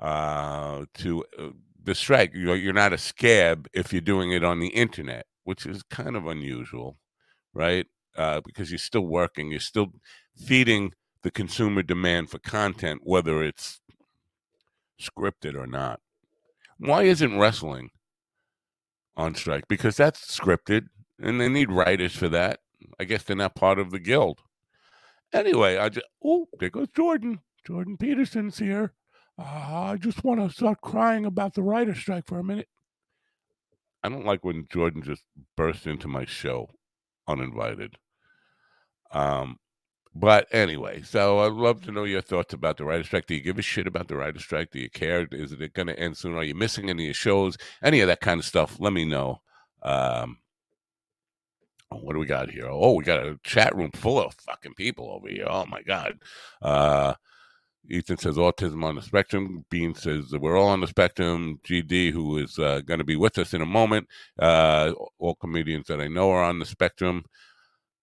uh, 0.00 0.84
to 0.98 1.24
uh, 1.38 1.48
the 1.82 1.94
strike. 1.94 2.32
You're, 2.34 2.56
you're 2.56 2.74
not 2.74 2.92
a 2.92 2.98
scab 2.98 3.68
if 3.72 3.90
you're 3.90 4.02
doing 4.02 4.32
it 4.32 4.44
on 4.44 4.60
the 4.60 4.68
internet 4.68 5.24
which 5.44 5.66
is 5.66 5.82
kind 5.82 6.16
of 6.16 6.26
unusual, 6.26 6.98
right? 7.54 7.86
Uh, 8.16 8.40
because 8.44 8.70
you're 8.70 8.78
still 8.78 9.06
working, 9.06 9.50
you're 9.50 9.60
still 9.60 9.92
feeding 10.36 10.92
the 11.22 11.30
consumer 11.30 11.82
demand 11.82 12.30
for 12.30 12.38
content, 12.38 13.00
whether 13.04 13.42
it's 13.42 13.80
scripted 15.00 15.54
or 15.54 15.66
not. 15.66 16.00
Why 16.78 17.02
isn't 17.02 17.38
wrestling 17.38 17.90
on 19.16 19.34
strike? 19.34 19.68
Because 19.68 19.96
that's 19.96 20.38
scripted, 20.38 20.86
and 21.18 21.40
they 21.40 21.48
need 21.48 21.70
writers 21.70 22.16
for 22.16 22.28
that. 22.28 22.60
I 22.98 23.04
guess 23.04 23.22
they're 23.22 23.36
not 23.36 23.54
part 23.54 23.78
of 23.78 23.90
the 23.90 23.98
guild. 23.98 24.40
Anyway, 25.32 25.76
I 25.76 25.90
just 25.90 26.06
oh, 26.24 26.48
there 26.58 26.70
goes 26.70 26.88
Jordan. 26.88 27.40
Jordan 27.66 27.96
Peterson's 27.98 28.58
here. 28.58 28.94
Uh, 29.38 29.42
I 29.92 29.96
just 30.00 30.24
want 30.24 30.40
to 30.40 30.54
start 30.54 30.80
crying 30.80 31.24
about 31.24 31.54
the 31.54 31.62
writer 31.62 31.94
strike 31.94 32.26
for 32.26 32.38
a 32.38 32.44
minute. 32.44 32.68
I 34.02 34.08
don't 34.08 34.26
like 34.26 34.44
when 34.44 34.66
Jordan 34.70 35.02
just 35.02 35.22
bursts 35.56 35.86
into 35.86 36.08
my 36.08 36.24
show 36.24 36.68
uninvited. 37.28 37.96
Um, 39.12 39.58
but 40.14 40.48
anyway, 40.50 41.02
so 41.02 41.40
I'd 41.40 41.52
love 41.52 41.82
to 41.82 41.92
know 41.92 42.04
your 42.04 42.20
thoughts 42.20 42.52
about 42.52 42.76
the 42.76 42.84
writer 42.84 43.04
strike. 43.04 43.26
Do 43.26 43.34
you 43.34 43.40
give 43.40 43.58
a 43.58 43.62
shit 43.62 43.86
about 43.86 44.08
the 44.08 44.16
writer 44.16 44.40
strike? 44.40 44.70
Do 44.70 44.80
you 44.80 44.90
care? 44.90 45.26
Is 45.30 45.52
it 45.52 45.72
going 45.74 45.86
to 45.86 45.98
end 45.98 46.16
soon? 46.16 46.34
Are 46.34 46.42
you 46.42 46.54
missing 46.54 46.90
any 46.90 47.04
of 47.04 47.06
your 47.06 47.14
shows? 47.14 47.56
Any 47.82 48.00
of 48.00 48.08
that 48.08 48.20
kind 48.20 48.40
of 48.40 48.44
stuff? 48.44 48.76
Let 48.80 48.92
me 48.92 49.04
know. 49.04 49.40
Um, 49.82 50.38
what 51.90 52.14
do 52.14 52.18
we 52.18 52.26
got 52.26 52.50
here? 52.50 52.66
Oh, 52.68 52.94
we 52.94 53.04
got 53.04 53.24
a 53.24 53.38
chat 53.44 53.74
room 53.74 53.90
full 53.94 54.20
of 54.20 54.34
fucking 54.34 54.74
people 54.74 55.10
over 55.10 55.28
here. 55.28 55.46
Oh 55.48 55.66
my 55.66 55.82
god. 55.82 56.20
Uh, 56.62 57.14
Ethan 57.88 58.18
says 58.18 58.36
autism 58.36 58.84
on 58.84 58.96
the 58.96 59.02
spectrum. 59.02 59.64
Bean 59.70 59.94
says 59.94 60.32
we're 60.32 60.56
all 60.58 60.68
on 60.68 60.80
the 60.80 60.86
spectrum. 60.86 61.60
GD, 61.66 62.12
who 62.12 62.38
is 62.38 62.58
uh, 62.58 62.80
going 62.80 62.98
to 62.98 63.04
be 63.04 63.16
with 63.16 63.38
us 63.38 63.54
in 63.54 63.62
a 63.62 63.66
moment. 63.66 64.08
Uh, 64.38 64.92
all 65.18 65.34
comedians 65.36 65.86
that 65.88 66.00
I 66.00 66.08
know 66.08 66.30
are 66.30 66.44
on 66.44 66.58
the 66.58 66.66
spectrum. 66.66 67.24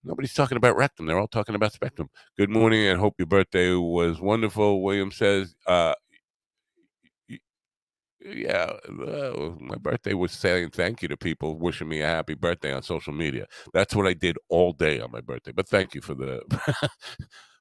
Nobody's 0.04 0.34
talking 0.34 0.58
about 0.58 0.78
rectum. 0.78 1.06
They're 1.06 1.20
all 1.20 1.28
talking 1.28 1.56
about 1.56 1.74
spectrum. 1.74 2.10
Good 2.38 2.50
morning 2.50 2.88
and 2.88 3.00
hope 3.00 3.16
your 3.20 3.28
birthday 3.28 3.74
was 3.74 4.20
wonderful. 4.22 4.84
William 4.84 5.12
says, 5.12 5.56
uh, 5.68 5.96
yeah, 8.26 8.74
my 8.90 9.78
birthday 9.78 10.14
was 10.14 10.32
saying 10.34 10.72
thank 10.72 11.02
you 11.02 11.08
to 11.10 11.18
people 11.18 11.58
wishing 11.60 11.88
me 11.90 12.02
a 12.02 12.08
happy 12.08 12.36
birthday 12.36 12.74
on 12.74 12.84
social 12.84 13.14
media. 13.14 13.48
That's 13.74 13.96
what 13.96 14.08
I 14.08 14.14
did 14.14 14.38
all 14.50 14.74
day 14.74 15.00
on 15.00 15.12
my 15.12 15.22
birthday. 15.22 15.54
But 15.54 15.70
thank 15.70 15.96
you 15.96 16.02
for 16.02 16.16
the 16.16 16.42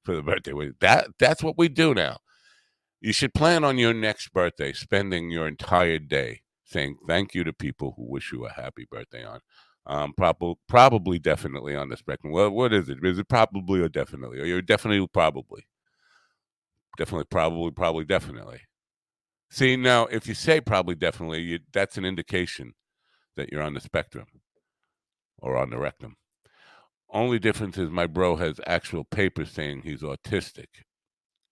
for 0.07 0.17
the 0.17 0.23
birthday. 0.23 0.53
That 0.81 1.09
that's 1.19 1.43
what 1.43 1.59
we 1.59 1.69
do 1.69 1.93
now. 1.93 2.19
You 3.01 3.13
should 3.13 3.35
plan 3.35 3.63
on 3.65 3.77
your 3.77 3.93
next 3.93 4.33
birthday, 4.33 4.73
spending 4.73 5.31
your 5.31 5.47
entire 5.47 5.99
day 5.99 6.41
saying 6.65 6.97
thank 7.07 7.35
you 7.35 7.45
to 7.45 7.53
people 7.53 7.95
who 7.97 8.11
wish 8.11 8.33
you 8.33 8.47
a 8.47 8.51
happy 8.51 8.87
birthday 8.91 9.25
on. 9.25 9.41
Um, 9.87 10.15
probably, 10.17 10.57
probably, 10.69 11.19
definitely 11.19 11.77
on 11.77 11.89
the 11.89 11.97
spectrum. 11.97 12.33
Well, 12.33 12.51
what 12.51 12.73
is 12.73 12.89
it? 12.89 12.99
Is 13.05 13.19
it 13.19 13.29
probably 13.29 13.81
or 13.81 13.89
definitely? 13.89 14.41
Or 14.41 14.45
you're 14.45 14.63
definitely, 14.63 15.07
probably, 15.07 15.69
definitely, 16.99 17.27
probably, 17.31 17.71
probably, 17.71 18.05
definitely. 18.05 18.63
See 19.49 19.77
now, 19.77 20.07
if 20.07 20.27
you 20.27 20.35
say 20.35 20.61
probably, 20.61 20.97
definitely, 20.97 21.43
you, 21.43 21.59
that's 21.73 21.97
an 21.97 22.05
indication 22.05 22.75
that 23.37 23.53
you're 23.53 23.63
on 23.63 23.75
the 23.75 23.81
spectrum 23.81 24.27
or 25.39 25.57
on 25.57 25.71
the 25.71 25.79
rectum. 25.79 26.17
Only 27.11 27.39
difference 27.39 27.79
is 27.79 27.91
my 27.91 28.07
bro 28.07 28.37
has 28.37 28.61
actual 28.67 29.05
papers 29.05 29.51
saying 29.51 29.83
he's 29.83 30.03
autistic. 30.03 30.67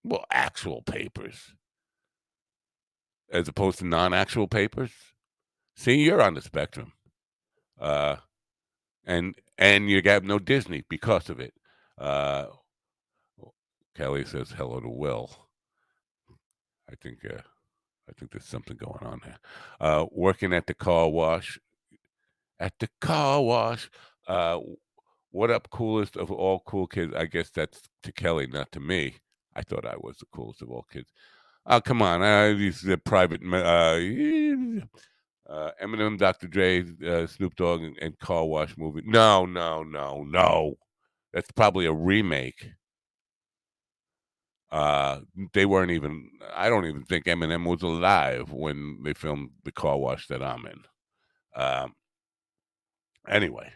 Well, 0.02 0.24
actual 0.30 0.82
papers. 0.82 1.54
As 3.30 3.48
opposed 3.48 3.78
to 3.78 3.86
non 3.86 4.12
actual 4.12 4.48
papers. 4.48 4.90
See, 5.76 5.96
you're 6.02 6.22
on 6.22 6.34
the 6.34 6.42
spectrum. 6.42 6.92
Uh 7.80 8.16
and 9.04 9.34
and 9.58 9.88
you 9.90 10.02
got 10.02 10.24
no 10.24 10.38
Disney 10.38 10.84
because 10.88 11.30
of 11.30 11.40
it. 11.40 11.54
Uh 11.98 12.46
Kelly 13.94 14.24
says 14.24 14.50
hello 14.50 14.80
to 14.80 14.88
Will. 14.88 15.30
I 16.90 16.94
think 17.00 17.24
uh 17.24 17.40
I 18.08 18.12
think 18.12 18.32
there's 18.32 18.44
something 18.44 18.76
going 18.76 19.02
on 19.02 19.20
there. 19.24 19.38
Uh 19.80 20.06
working 20.10 20.52
at 20.52 20.66
the 20.66 20.74
car 20.74 21.08
wash. 21.08 21.58
At 22.60 22.74
the 22.78 22.88
car 23.00 23.42
wash. 23.42 23.90
Uh 24.26 24.58
what 25.34 25.50
up, 25.50 25.68
coolest 25.70 26.16
of 26.16 26.30
all 26.30 26.60
cool 26.60 26.86
kids? 26.86 27.12
I 27.12 27.24
guess 27.24 27.50
that's 27.50 27.82
to 28.04 28.12
Kelly, 28.12 28.46
not 28.46 28.70
to 28.70 28.78
me. 28.78 29.16
I 29.56 29.62
thought 29.62 29.84
I 29.84 29.96
was 29.98 30.18
the 30.18 30.26
coolest 30.32 30.62
of 30.62 30.70
all 30.70 30.86
kids. 30.92 31.10
Oh, 31.66 31.80
come 31.80 32.02
on. 32.02 32.22
Uh, 32.22 32.54
these 32.56 32.88
are 32.88 32.96
private. 32.98 33.40
Uh, 33.42 33.48
uh, 35.52 35.70
Eminem, 35.82 36.18
Dr. 36.18 36.46
Dre, 36.46 36.84
uh, 37.04 37.26
Snoop 37.26 37.56
Dogg, 37.56 37.82
and, 37.82 37.98
and 38.00 38.16
Car 38.20 38.44
Wash 38.44 38.76
movie. 38.78 39.02
No, 39.04 39.44
no, 39.44 39.82
no, 39.82 40.22
no. 40.22 40.76
That's 41.32 41.50
probably 41.50 41.86
a 41.86 41.92
remake. 41.92 42.70
Uh, 44.70 45.18
they 45.52 45.66
weren't 45.66 45.90
even. 45.90 46.30
I 46.54 46.68
don't 46.68 46.86
even 46.86 47.02
think 47.02 47.24
Eminem 47.24 47.68
was 47.68 47.82
alive 47.82 48.52
when 48.52 49.00
they 49.02 49.14
filmed 49.14 49.50
the 49.64 49.72
Car 49.72 49.98
Wash 49.98 50.28
that 50.28 50.44
I'm 50.44 50.64
in. 50.66 51.60
Um, 51.60 51.94
anyway, 53.28 53.72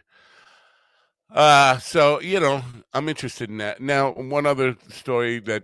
uh, 1.31 1.77
so 1.79 2.21
you 2.21 2.39
know, 2.39 2.63
I'm 2.93 3.09
interested 3.09 3.49
in 3.49 3.57
that. 3.59 3.81
Now, 3.81 4.11
one 4.13 4.45
other 4.45 4.75
story 4.89 5.39
that 5.41 5.63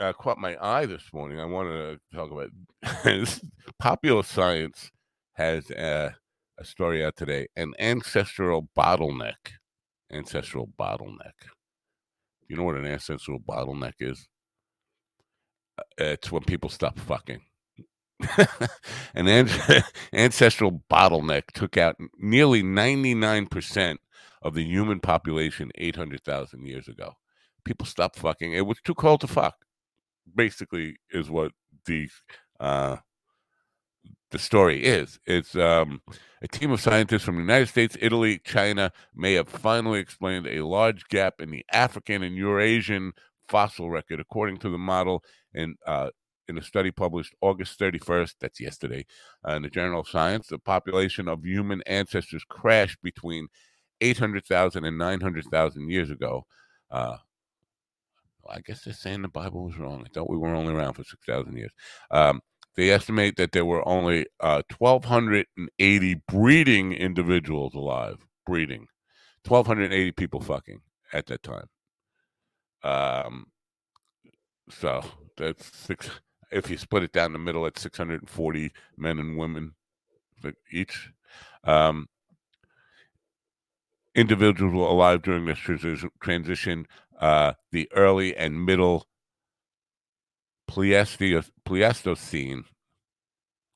uh, 0.00 0.12
caught 0.14 0.38
my 0.38 0.56
eye 0.60 0.86
this 0.86 1.04
morning, 1.12 1.40
I 1.40 1.46
wanted 1.46 2.00
to 2.12 2.16
talk 2.16 2.30
about 2.32 2.50
popular 3.78 4.22
science 4.22 4.90
has 5.34 5.70
a, 5.70 6.14
a 6.58 6.64
story 6.64 7.04
out 7.04 7.16
today 7.16 7.48
an 7.56 7.74
ancestral 7.78 8.68
bottleneck. 8.76 9.52
Ancestral 10.12 10.68
bottleneck. 10.78 11.34
You 12.48 12.56
know 12.56 12.64
what 12.64 12.76
an 12.76 12.86
ancestral 12.86 13.40
bottleneck 13.40 13.94
is? 14.00 14.28
Uh, 16.00 16.04
It's 16.16 16.32
when 16.32 16.42
people 16.44 16.70
stop 16.70 16.98
fucking. 16.98 17.42
an 19.14 19.28
an- 19.28 19.48
ancestral 20.12 20.82
bottleneck 20.90 21.44
took 21.54 21.76
out 21.76 21.96
nearly 22.18 22.62
99% 22.62 23.96
of 24.42 24.54
the 24.54 24.64
human 24.64 25.00
population 25.00 25.70
800,000 25.76 26.66
years 26.66 26.88
ago. 26.88 27.12
People 27.64 27.86
stopped 27.86 28.18
fucking. 28.18 28.52
It 28.52 28.66
was 28.66 28.78
too 28.84 28.94
cold 28.94 29.20
to 29.22 29.26
fuck. 29.26 29.56
Basically, 30.34 30.96
is 31.10 31.30
what 31.30 31.52
the 31.86 32.08
uh, 32.60 32.96
the 34.30 34.38
story 34.38 34.84
is. 34.84 35.18
It's 35.26 35.56
um, 35.56 36.02
a 36.42 36.48
team 36.48 36.70
of 36.70 36.80
scientists 36.80 37.22
from 37.22 37.36
the 37.36 37.42
United 37.42 37.68
States, 37.68 37.96
Italy, 38.00 38.40
China 38.44 38.92
may 39.14 39.34
have 39.34 39.48
finally 39.48 40.00
explained 40.00 40.46
a 40.46 40.66
large 40.66 41.08
gap 41.08 41.40
in 41.40 41.50
the 41.50 41.64
African 41.72 42.22
and 42.22 42.36
Eurasian 42.36 43.12
fossil 43.48 43.90
record, 43.90 44.20
according 44.20 44.58
to 44.58 44.68
the 44.68 44.78
model 44.78 45.22
in 45.54 45.76
uh, 45.86 46.10
in 46.48 46.58
a 46.58 46.62
study 46.62 46.90
published 46.90 47.34
August 47.40 47.78
31st. 47.78 48.34
That's 48.40 48.60
yesterday 48.60 49.06
uh, 49.46 49.52
in 49.52 49.62
the 49.62 49.70
Journal 49.70 50.00
of 50.00 50.08
Science. 50.08 50.48
The 50.48 50.58
population 50.58 51.28
of 51.28 51.44
human 51.44 51.82
ancestors 51.86 52.44
crashed 52.48 52.98
between 53.02 53.48
800,000 54.00 54.84
and 54.84 54.98
900,000 54.98 55.90
years 55.90 56.10
ago. 56.10 56.46
Uh, 56.90 57.16
I 58.48 58.60
guess 58.60 58.82
they're 58.82 58.94
saying 58.94 59.22
the 59.22 59.28
Bible 59.28 59.64
was 59.64 59.78
wrong. 59.78 60.04
I 60.04 60.08
thought 60.12 60.30
we 60.30 60.38
were 60.38 60.54
only 60.54 60.72
around 60.72 60.94
for 60.94 61.04
6,000 61.04 61.56
years. 61.56 61.72
Um, 62.10 62.40
they 62.76 62.90
estimate 62.90 63.36
that 63.36 63.52
there 63.52 63.64
were 63.64 63.86
only 63.86 64.26
uh, 64.40 64.62
1,280 64.78 66.22
breeding 66.28 66.92
individuals 66.92 67.74
alive. 67.74 68.18
Breeding. 68.46 68.86
1,280 69.46 70.12
people 70.12 70.40
fucking 70.40 70.80
at 71.12 71.26
that 71.26 71.42
time. 71.42 71.68
Um, 72.82 73.46
so 74.70 75.02
that's 75.36 75.66
six. 75.76 76.08
If 76.50 76.70
you 76.70 76.78
split 76.78 77.02
it 77.02 77.12
down 77.12 77.32
the 77.32 77.38
middle, 77.38 77.66
it's 77.66 77.82
640 77.82 78.72
men 78.96 79.18
and 79.18 79.36
women 79.36 79.74
each. 80.70 81.10
Um, 81.64 82.06
individuals 84.14 84.74
were 84.74 84.86
alive 84.86 85.22
during 85.22 85.46
this 85.46 85.58
transition. 86.20 86.86
Uh, 87.18 87.54
the 87.72 87.88
early 87.92 88.36
and 88.36 88.64
middle 88.64 89.08
Pleistocene. 90.68 92.64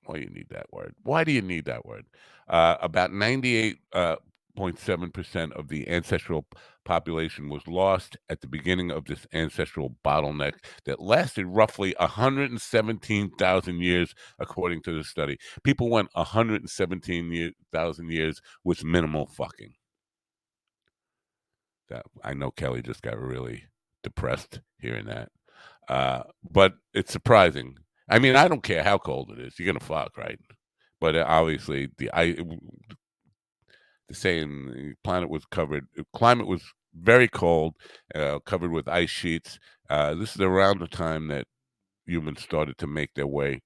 Why 0.05 0.17
do 0.17 0.23
you 0.23 0.31
need 0.31 0.49
that 0.51 0.67
word? 0.73 0.95
Why 1.03 1.25
do 1.25 1.33
you 1.33 1.43
need 1.43 1.65
that 1.65 1.85
word? 1.87 2.05
Uh, 2.49 2.77
about 2.81 3.11
98.7% 3.13 5.53
of 5.53 5.69
the 5.69 5.89
ancestral 5.89 6.45
population 6.85 7.49
was 7.49 7.67
lost 7.67 8.17
at 8.29 8.41
the 8.41 8.49
beginning 8.49 8.91
of 8.91 9.05
this 9.07 9.27
ancestral 9.33 9.97
bottleneck 10.05 10.55
that 10.85 11.01
lasted 11.01 11.47
roughly 11.47 11.95
117,000 11.99 13.81
years, 13.81 14.15
according 14.39 14.83
to 14.83 14.97
the 14.97 15.05
study. 15.05 15.39
People 15.63 15.89
went 15.89 16.11
117,000 16.15 18.11
years 18.11 18.43
with 18.65 18.85
minimal 18.85 19.27
fucking. 19.27 19.73
That 21.93 22.07
I 22.25 22.33
know 22.33 22.51
Kelly 22.51 22.81
just 22.81 23.03
got 23.03 23.19
really 23.21 23.65
depressed 24.03 24.61
hearing 24.81 25.05
that. 25.07 25.29
Uh, 25.89 26.23
but 26.51 26.75
it's 26.95 27.13
surprising. 27.13 27.77
I 28.09 28.19
mean, 28.19 28.35
I 28.35 28.49
don't 28.49 28.63
care 28.63 28.83
how 28.83 28.97
cold 28.97 29.31
it 29.31 29.39
is. 29.39 29.59
You're 29.59 29.67
gonna 29.67 29.85
fuck, 29.85 30.17
right? 30.17 30.39
But 31.01 31.17
uh, 31.17 31.27
obviously, 31.29 31.91
the 31.99 32.11
I 32.15 32.33
the 34.09 34.15
saying 34.15 34.95
planet 35.05 35.29
was 35.29 35.45
covered. 35.45 35.87
Climate 36.15 36.47
was 36.47 36.63
very 36.95 37.29
cold, 37.29 37.75
uh, 38.15 38.39
covered 38.41 38.71
with 38.71 38.89
ice 38.89 39.11
sheets. 39.11 39.59
Uh, 39.91 40.15
this 40.15 40.35
is 40.35 40.41
around 40.41 40.81
the 40.81 40.89
time 40.89 41.29
that 41.29 41.47
humans 42.07 42.41
started 42.41 42.79
to 42.79 42.87
make 42.87 43.13
their 43.15 43.27
way 43.27 43.61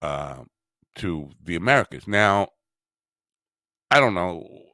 uh, 0.00 0.44
to 0.94 1.30
the 1.44 1.56
Americas. 1.56 2.08
Now, 2.08 2.48
I 3.90 4.00
don't 4.00 4.14
know 4.14 4.65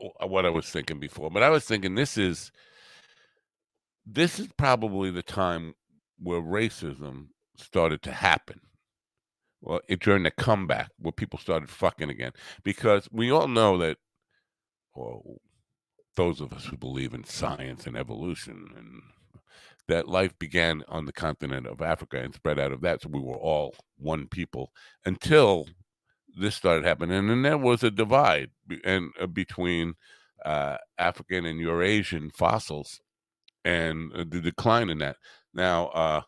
Uh, 0.00 0.26
what 0.26 0.46
I 0.46 0.50
was 0.50 0.68
thinking 0.68 1.00
before, 1.00 1.30
but 1.30 1.42
I 1.42 1.50
was 1.50 1.64
thinking 1.64 1.94
this 1.94 2.16
is 2.16 2.52
this 4.06 4.38
is 4.38 4.48
probably 4.56 5.10
the 5.10 5.22
time 5.22 5.74
where 6.18 6.40
racism 6.40 7.28
started 7.56 8.02
to 8.02 8.12
happen. 8.12 8.60
Well, 9.60 9.80
it, 9.88 10.00
during 10.00 10.22
the 10.22 10.30
comeback, 10.30 10.90
where 10.98 11.12
people 11.12 11.38
started 11.38 11.68
fucking 11.68 12.10
again, 12.10 12.32
because 12.62 13.08
we 13.10 13.30
all 13.30 13.48
know 13.48 13.76
that, 13.78 13.98
well, 14.94 15.40
those 16.14 16.40
of 16.40 16.52
us 16.52 16.64
who 16.64 16.76
believe 16.76 17.12
in 17.12 17.24
science 17.24 17.86
and 17.86 17.96
evolution, 17.96 18.68
and 18.76 19.02
that 19.88 20.08
life 20.08 20.38
began 20.38 20.84
on 20.88 21.06
the 21.06 21.12
continent 21.12 21.66
of 21.66 21.82
Africa 21.82 22.20
and 22.20 22.34
spread 22.34 22.58
out 22.58 22.72
of 22.72 22.82
that, 22.82 23.02
so 23.02 23.08
we 23.10 23.20
were 23.20 23.36
all 23.36 23.74
one 23.96 24.28
people 24.28 24.70
until 25.04 25.66
this 26.38 26.54
started 26.54 26.84
happening, 26.84 27.18
and 27.18 27.30
then 27.30 27.42
there 27.42 27.58
was 27.58 27.82
a 27.82 27.90
divide 27.90 28.50
and 28.84 29.10
uh, 29.20 29.26
between 29.26 29.94
uh, 30.44 30.76
African 30.98 31.44
and 31.44 31.60
Eurasian 31.60 32.30
fossils, 32.30 33.00
and 33.64 34.12
uh, 34.14 34.24
the 34.28 34.40
decline 34.40 34.90
in 34.90 34.98
that. 34.98 35.16
Now, 35.52 35.86
uh, 35.88 36.22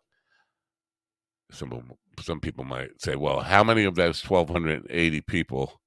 some 1.51 1.93
some 2.21 2.41
people 2.41 2.65
might 2.65 3.01
say, 3.01 3.17
well, 3.17 3.41
how 3.41 3.65
many 3.65 3.85
of 3.85 3.95
those 3.95 4.23
1,280 4.23 5.21
people 5.23 5.81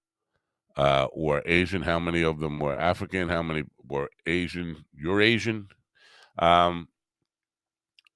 uh, 0.76 1.08
were 1.16 1.44
Asian? 1.46 1.84
How 1.84 2.00
many 2.00 2.24
of 2.24 2.40
them 2.40 2.60
were 2.60 2.78
African? 2.80 3.30
How 3.30 3.44
many 3.44 3.64
were 3.88 4.10
Asian, 4.26 4.86
Eurasian? 4.96 5.68
Um, 6.40 6.88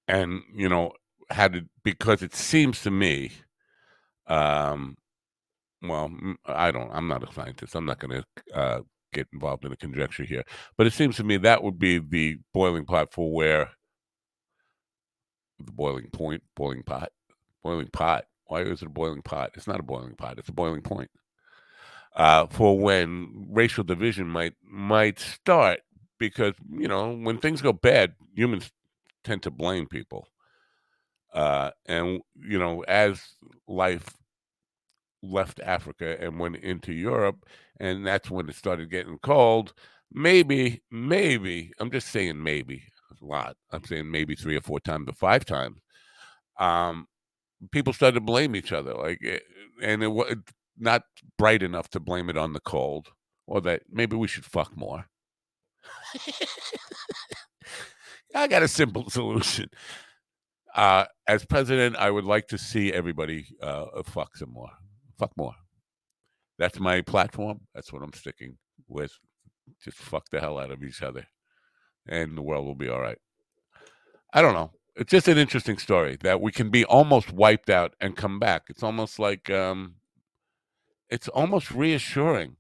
and, 0.08 0.42
you 0.56 0.70
know, 0.70 0.94
had 1.30 1.68
because 1.84 2.22
it 2.24 2.34
seems 2.34 2.82
to 2.82 2.92
me, 2.92 3.32
um, 4.28 4.98
well, 5.88 6.12
I 6.46 6.72
don't, 6.72 6.92
I'm 6.92 7.08
not 7.08 7.28
a 7.28 7.34
scientist. 7.34 7.76
I'm 7.76 7.86
not 7.86 8.00
going 8.00 8.22
to 8.22 8.58
uh, 8.58 8.82
get 9.14 9.28
involved 9.34 9.66
in 9.66 9.72
a 9.72 9.78
conjecture 9.78 10.24
here. 10.24 10.44
But 10.78 10.88
it 10.88 10.94
seems 10.94 11.16
to 11.18 11.24
me 11.24 11.38
that 11.38 11.64
would 11.64 11.80
be 11.80 12.00
the 12.00 12.38
boiling 12.54 12.86
pot 12.86 13.14
for 13.14 13.32
where 13.34 13.72
the 15.60 15.72
boiling 15.72 16.10
point, 16.12 16.44
boiling 16.56 16.84
pot, 16.84 17.12
boiling 17.64 17.90
pot. 17.92 18.26
Why 18.46 18.62
is 18.62 18.82
it 18.82 18.88
a 18.88 18.90
boiling 18.90 19.22
pot? 19.22 19.52
It's 19.56 19.68
not 19.68 19.80
a 19.80 19.84
boiling 19.84 20.16
pot. 20.16 20.40
It's 20.40 20.50
a 20.50 20.54
boiling 20.54 20.82
point. 20.82 21.10
Uh, 22.16 22.48
for 22.48 22.80
when 22.80 23.48
racial 23.52 23.84
division 23.84 24.28
might 24.28 24.54
might 24.64 25.20
start, 25.20 25.82
because 26.18 26.54
you 26.72 26.88
know 26.88 27.14
when 27.14 27.38
things 27.38 27.62
go 27.62 27.74
bad, 27.74 28.14
humans 28.36 28.72
tend 29.24 29.44
to 29.44 29.52
blame 29.52 29.86
people, 29.86 30.28
uh, 31.34 31.72
and 31.86 32.22
you 32.36 32.58
know 32.58 32.84
as 32.88 33.22
life 33.68 34.16
left 35.24 35.60
Africa 35.62 36.18
and 36.20 36.40
went 36.40 36.58
into 36.58 36.94
Europe, 36.94 37.46
and 37.80 38.06
that's 38.06 38.30
when 38.30 38.50
it 38.50 38.56
started 38.56 38.92
getting 38.92 39.18
cold. 39.20 39.74
Maybe, 40.12 40.82
maybe 40.92 41.72
I'm 41.80 41.92
just 41.92 42.10
saying 42.10 42.42
maybe 42.42 42.84
a 43.22 43.26
lot. 43.26 43.58
I'm 43.72 43.84
saying 43.84 44.10
maybe 44.10 44.36
three 44.36 44.56
or 44.56 44.62
four 44.62 44.80
times 44.80 45.10
or 45.10 45.14
five 45.14 45.46
times. 45.46 45.80
Um, 46.60 47.08
people 47.72 47.94
started 47.94 48.16
to 48.16 48.22
blame 48.22 48.56
each 48.56 48.72
other, 48.72 48.94
like, 48.94 49.20
eh, 49.24 49.40
and 49.82 50.04
it 50.04 50.08
was 50.08 50.36
not 50.78 51.04
bright 51.38 51.64
enough 51.64 51.90
to 51.90 52.00
blame 52.00 52.30
it 52.30 52.38
on 52.38 52.54
the 52.54 52.60
cold, 52.60 53.10
or 53.48 53.62
that 53.62 53.84
maybe 53.92 54.16
we 54.16 54.28
should 54.28 54.46
fuck 54.46 54.76
more. 54.76 55.08
I 58.36 58.48
got 58.48 58.64
a 58.64 58.68
simple 58.68 59.10
solution. 59.10 59.70
Uh, 60.76 61.06
as 61.28 61.46
president, 61.46 61.96
I 61.96 62.12
would 62.12 62.26
like 62.26 62.48
to 62.50 62.58
see 62.58 62.94
everybody 62.94 63.48
uh, 63.62 64.04
fuck 64.04 64.38
some 64.38 64.52
more. 64.52 64.70
Fuck 65.18 65.32
more. 65.36 65.56
That's 66.58 66.80
my 66.80 67.02
platform. 67.02 67.62
That's 67.74 67.94
what 67.94 68.02
I'm 68.02 68.14
sticking 68.14 68.58
with. 68.88 69.12
Just 69.84 69.98
fuck 69.98 70.30
the 70.32 70.40
hell 70.40 70.58
out 70.58 70.72
of 70.72 70.84
each 70.84 71.02
other, 71.02 71.28
and 72.08 72.38
the 72.38 72.42
world 72.42 72.66
will 72.66 72.76
be 72.76 72.90
all 72.90 73.02
right. 73.02 73.18
I 74.34 74.42
don't 74.42 74.54
know. 74.54 74.72
It's 74.96 75.12
just 75.12 75.28
an 75.28 75.38
interesting 75.38 75.78
story 75.78 76.18
that 76.22 76.42
we 76.42 76.52
can 76.52 76.70
be 76.70 76.84
almost 76.86 77.32
wiped 77.32 77.70
out 77.70 77.94
and 78.02 78.16
come 78.16 78.40
back. 78.40 78.64
It's 78.70 78.82
almost 78.82 79.20
like 79.20 79.50
um, 79.50 79.96
it's 81.10 81.28
almost 81.28 81.72
reassuring 81.72 82.56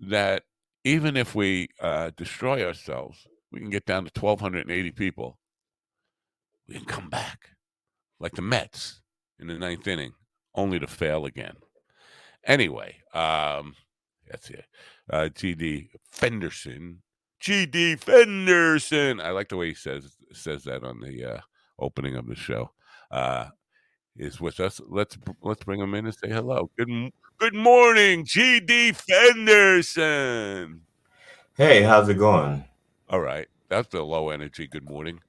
that 0.00 0.44
even 0.84 1.16
if 1.16 1.34
we 1.34 1.68
uh, 1.80 2.10
destroy 2.16 2.64
ourselves, 2.64 3.26
we 3.52 3.60
can 3.60 3.70
get 3.70 3.86
down 3.86 4.04
to 4.04 4.20
1,280 4.20 4.90
people. 4.92 5.38
We 6.68 6.74
can 6.74 6.84
come 6.84 7.08
back 7.08 7.50
like 8.18 8.32
the 8.32 8.42
Mets 8.42 9.00
in 9.38 9.48
the 9.48 9.58
ninth 9.58 9.86
inning, 9.86 10.12
only 10.54 10.78
to 10.78 10.86
fail 10.86 11.24
again. 11.24 11.54
Anyway, 12.44 12.96
um, 13.14 13.74
that's 14.28 14.50
it. 14.50 14.64
Uh, 15.10 15.28
GD 15.32 15.88
Fenderson. 16.10 17.02
GD 17.42 17.98
Fenderson. 17.98 19.20
I 19.20 19.30
like 19.30 19.48
the 19.48 19.56
way 19.56 19.68
he 19.68 19.74
says 19.74 20.16
says 20.32 20.64
that 20.64 20.84
on 20.84 21.00
the 21.00 21.24
uh, 21.24 21.40
opening 21.78 22.16
of 22.16 22.26
the 22.26 22.34
show. 22.34 22.70
Uh, 23.10 23.46
is 24.16 24.40
with 24.40 24.60
us. 24.60 24.80
Let's 24.88 25.18
let's 25.42 25.64
bring 25.64 25.80
him 25.80 25.94
in 25.94 26.06
and 26.06 26.14
say 26.14 26.28
hello. 26.28 26.70
Good 26.76 27.12
good 27.38 27.54
morning, 27.54 28.24
GD 28.24 28.94
Fenderson. 28.96 30.82
Hey, 31.56 31.82
how's 31.82 32.08
it 32.08 32.14
going? 32.14 32.64
All 33.08 33.20
right, 33.20 33.48
that's 33.68 33.88
the 33.88 34.02
low 34.02 34.30
energy. 34.30 34.66
Good 34.66 34.88
morning. 34.88 35.20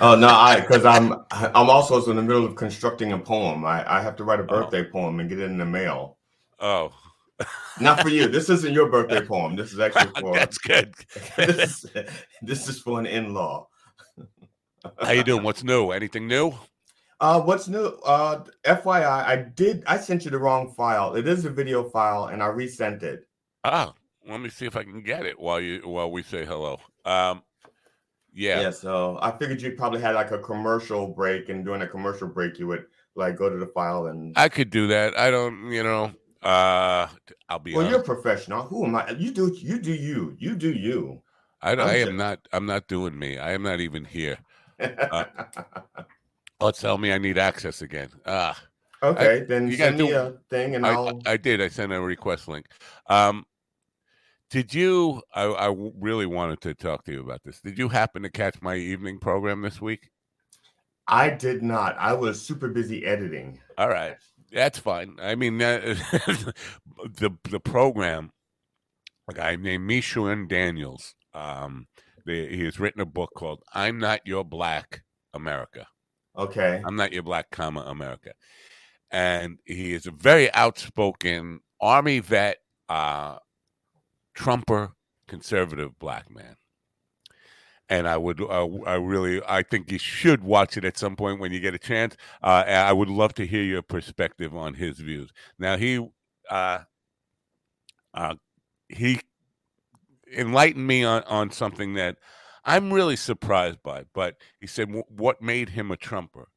Oh 0.00 0.14
no, 0.16 0.28
I 0.28 0.60
because 0.60 0.84
I'm 0.84 1.12
I'm 1.30 1.70
also 1.70 2.04
in 2.10 2.16
the 2.16 2.22
middle 2.22 2.44
of 2.44 2.56
constructing 2.56 3.12
a 3.12 3.18
poem. 3.18 3.64
I, 3.64 3.98
I 3.98 4.02
have 4.02 4.16
to 4.16 4.24
write 4.24 4.40
a 4.40 4.44
birthday 4.44 4.84
poem 4.84 5.20
and 5.20 5.28
get 5.28 5.38
it 5.38 5.44
in 5.44 5.58
the 5.58 5.64
mail. 5.64 6.18
Oh, 6.64 6.92
Not 7.78 8.00
for 8.00 8.08
you. 8.08 8.26
This 8.26 8.48
isn't 8.48 8.72
your 8.72 8.88
birthday 8.88 9.20
poem. 9.26 9.54
This 9.54 9.74
is 9.74 9.78
actually 9.78 10.10
for 10.20 10.32
that's 10.32 10.56
good. 10.56 10.94
this, 11.36 11.84
is, 11.84 12.06
this 12.40 12.68
is 12.68 12.80
for 12.80 12.98
an 12.98 13.04
in-law. 13.04 13.68
How 14.98 15.10
you 15.10 15.24
doing? 15.24 15.42
What's 15.42 15.62
new? 15.62 15.90
Anything 15.90 16.26
new? 16.26 16.54
Uh, 17.20 17.42
what's 17.42 17.68
new? 17.68 17.84
Uh, 18.06 18.44
FYI, 18.64 19.04
I 19.04 19.36
did. 19.36 19.84
I 19.86 19.98
sent 19.98 20.24
you 20.24 20.30
the 20.30 20.38
wrong 20.38 20.72
file. 20.72 21.16
It 21.16 21.28
is 21.28 21.44
a 21.44 21.50
video 21.50 21.84
file, 21.84 22.26
and 22.26 22.42
I 22.42 22.46
resent 22.46 23.02
it. 23.02 23.28
Ah, 23.62 23.92
let 24.26 24.40
me 24.40 24.48
see 24.48 24.64
if 24.64 24.74
I 24.74 24.84
can 24.84 25.02
get 25.02 25.26
it 25.26 25.38
while 25.38 25.60
you 25.60 25.82
while 25.84 26.10
we 26.10 26.22
say 26.22 26.46
hello. 26.46 26.80
Um, 27.04 27.42
yeah, 28.32 28.62
Yeah. 28.62 28.70
So 28.70 29.18
I 29.20 29.32
figured 29.32 29.60
you 29.60 29.72
probably 29.72 30.00
had 30.00 30.14
like 30.14 30.30
a 30.30 30.38
commercial 30.38 31.08
break, 31.08 31.50
and 31.50 31.62
during 31.62 31.82
a 31.82 31.86
commercial 31.86 32.28
break, 32.28 32.58
you 32.58 32.66
would 32.68 32.86
like 33.16 33.36
go 33.36 33.50
to 33.50 33.56
the 33.58 33.66
file 33.66 34.06
and. 34.06 34.32
I 34.36 34.48
could 34.48 34.70
do 34.70 34.86
that. 34.86 35.18
I 35.18 35.30
don't, 35.30 35.70
you 35.70 35.82
know. 35.82 36.12
Uh, 36.44 37.08
I'll 37.48 37.58
be. 37.58 37.72
well, 37.72 37.80
honest. 37.80 37.90
you're 37.90 38.00
a 38.00 38.04
professional. 38.04 38.62
Who 38.64 38.84
am 38.84 38.94
I? 38.94 39.10
You 39.10 39.30
do. 39.30 39.54
You 39.56 39.80
do. 39.80 39.94
You. 39.94 40.36
You 40.38 40.54
do. 40.54 40.72
You. 40.72 41.22
I, 41.62 41.72
I 41.72 41.94
am 41.94 42.16
not. 42.16 42.46
I'm 42.52 42.66
not 42.66 42.86
doing 42.86 43.18
me. 43.18 43.38
I 43.38 43.52
am 43.52 43.62
not 43.62 43.80
even 43.80 44.04
here. 44.04 44.38
Oh, 46.60 46.70
tell 46.70 46.98
me 46.98 47.12
I 47.12 47.18
need 47.18 47.36
access 47.36 47.82
again. 47.82 48.08
Ah, 48.24 48.58
okay, 49.02 49.40
then 49.40 49.68
you 49.68 49.76
send 49.76 49.98
me 49.98 50.08
do- 50.08 50.16
a 50.16 50.34
thing, 50.48 50.76
and 50.76 50.86
I, 50.86 50.94
I'll. 50.94 51.20
I 51.26 51.36
did. 51.36 51.60
I 51.60 51.68
sent 51.68 51.92
a 51.92 52.00
request 52.00 52.48
link. 52.48 52.66
Um, 53.08 53.44
did 54.50 54.72
you? 54.72 55.20
I, 55.34 55.44
I 55.44 55.74
really 55.98 56.26
wanted 56.26 56.60
to 56.62 56.74
talk 56.74 57.04
to 57.04 57.12
you 57.12 57.20
about 57.20 57.42
this. 57.44 57.60
Did 57.60 57.76
you 57.76 57.88
happen 57.88 58.22
to 58.22 58.30
catch 58.30 58.62
my 58.62 58.76
evening 58.76 59.18
program 59.18 59.62
this 59.62 59.80
week? 59.80 60.10
I 61.06 61.28
did 61.28 61.62
not. 61.62 61.96
I 61.98 62.14
was 62.14 62.40
super 62.40 62.68
busy 62.68 63.04
editing. 63.04 63.60
All 63.76 63.88
right, 63.88 64.16
that's 64.54 64.78
fine. 64.78 65.16
I 65.20 65.34
mean, 65.34 65.58
the 65.58 66.54
the 67.50 67.60
program, 67.60 68.30
a 69.28 69.34
guy 69.34 69.56
named 69.56 69.86
Michelin 69.86 70.48
Daniels. 70.48 71.14
Um, 71.34 71.86
the, 72.24 72.48
he 72.48 72.64
has 72.64 72.80
written 72.80 73.00
a 73.00 73.06
book 73.06 73.30
called 73.36 73.62
"I'm 73.72 73.98
Not 73.98 74.20
Your 74.24 74.44
Black 74.44 75.02
America." 75.34 75.86
Okay. 76.36 76.82
I'm 76.84 76.96
not 76.96 77.12
your 77.12 77.22
black 77.22 77.50
comma 77.50 77.82
America. 77.82 78.32
And 79.10 79.58
he 79.64 79.92
is 79.92 80.06
a 80.06 80.10
very 80.10 80.52
outspoken 80.52 81.60
army 81.80 82.18
vet, 82.18 82.58
uh, 82.88 83.36
Trumper, 84.34 84.92
conservative 85.28 85.98
black 85.98 86.30
man. 86.30 86.56
And 87.88 88.08
I 88.08 88.16
would, 88.16 88.40
uh, 88.40 88.66
I 88.86 88.94
really, 88.94 89.42
I 89.46 89.62
think 89.62 89.92
you 89.92 89.98
should 89.98 90.42
watch 90.42 90.76
it 90.76 90.84
at 90.84 90.96
some 90.96 91.16
point 91.16 91.38
when 91.38 91.52
you 91.52 91.60
get 91.60 91.74
a 91.74 91.78
chance. 91.78 92.16
Uh, 92.42 92.64
I 92.66 92.92
would 92.92 93.10
love 93.10 93.34
to 93.34 93.46
hear 93.46 93.62
your 93.62 93.82
perspective 93.82 94.56
on 94.56 94.74
his 94.74 94.98
views. 94.98 95.30
Now 95.58 95.76
he, 95.76 96.06
uh, 96.50 96.78
uh, 98.14 98.36
he 98.88 99.20
enlightened 100.36 100.86
me 100.86 101.04
on 101.04 101.22
on 101.24 101.50
something 101.50 101.94
that 101.94 102.16
I'm 102.64 102.92
really 102.92 103.16
surprised 103.16 103.82
by. 103.82 104.04
But 104.14 104.36
he 104.60 104.66
said 104.66 104.90
wh- 104.90 105.10
what 105.10 105.42
made 105.42 105.70
him 105.70 105.90
a 105.90 105.96
Trumper 105.96 106.48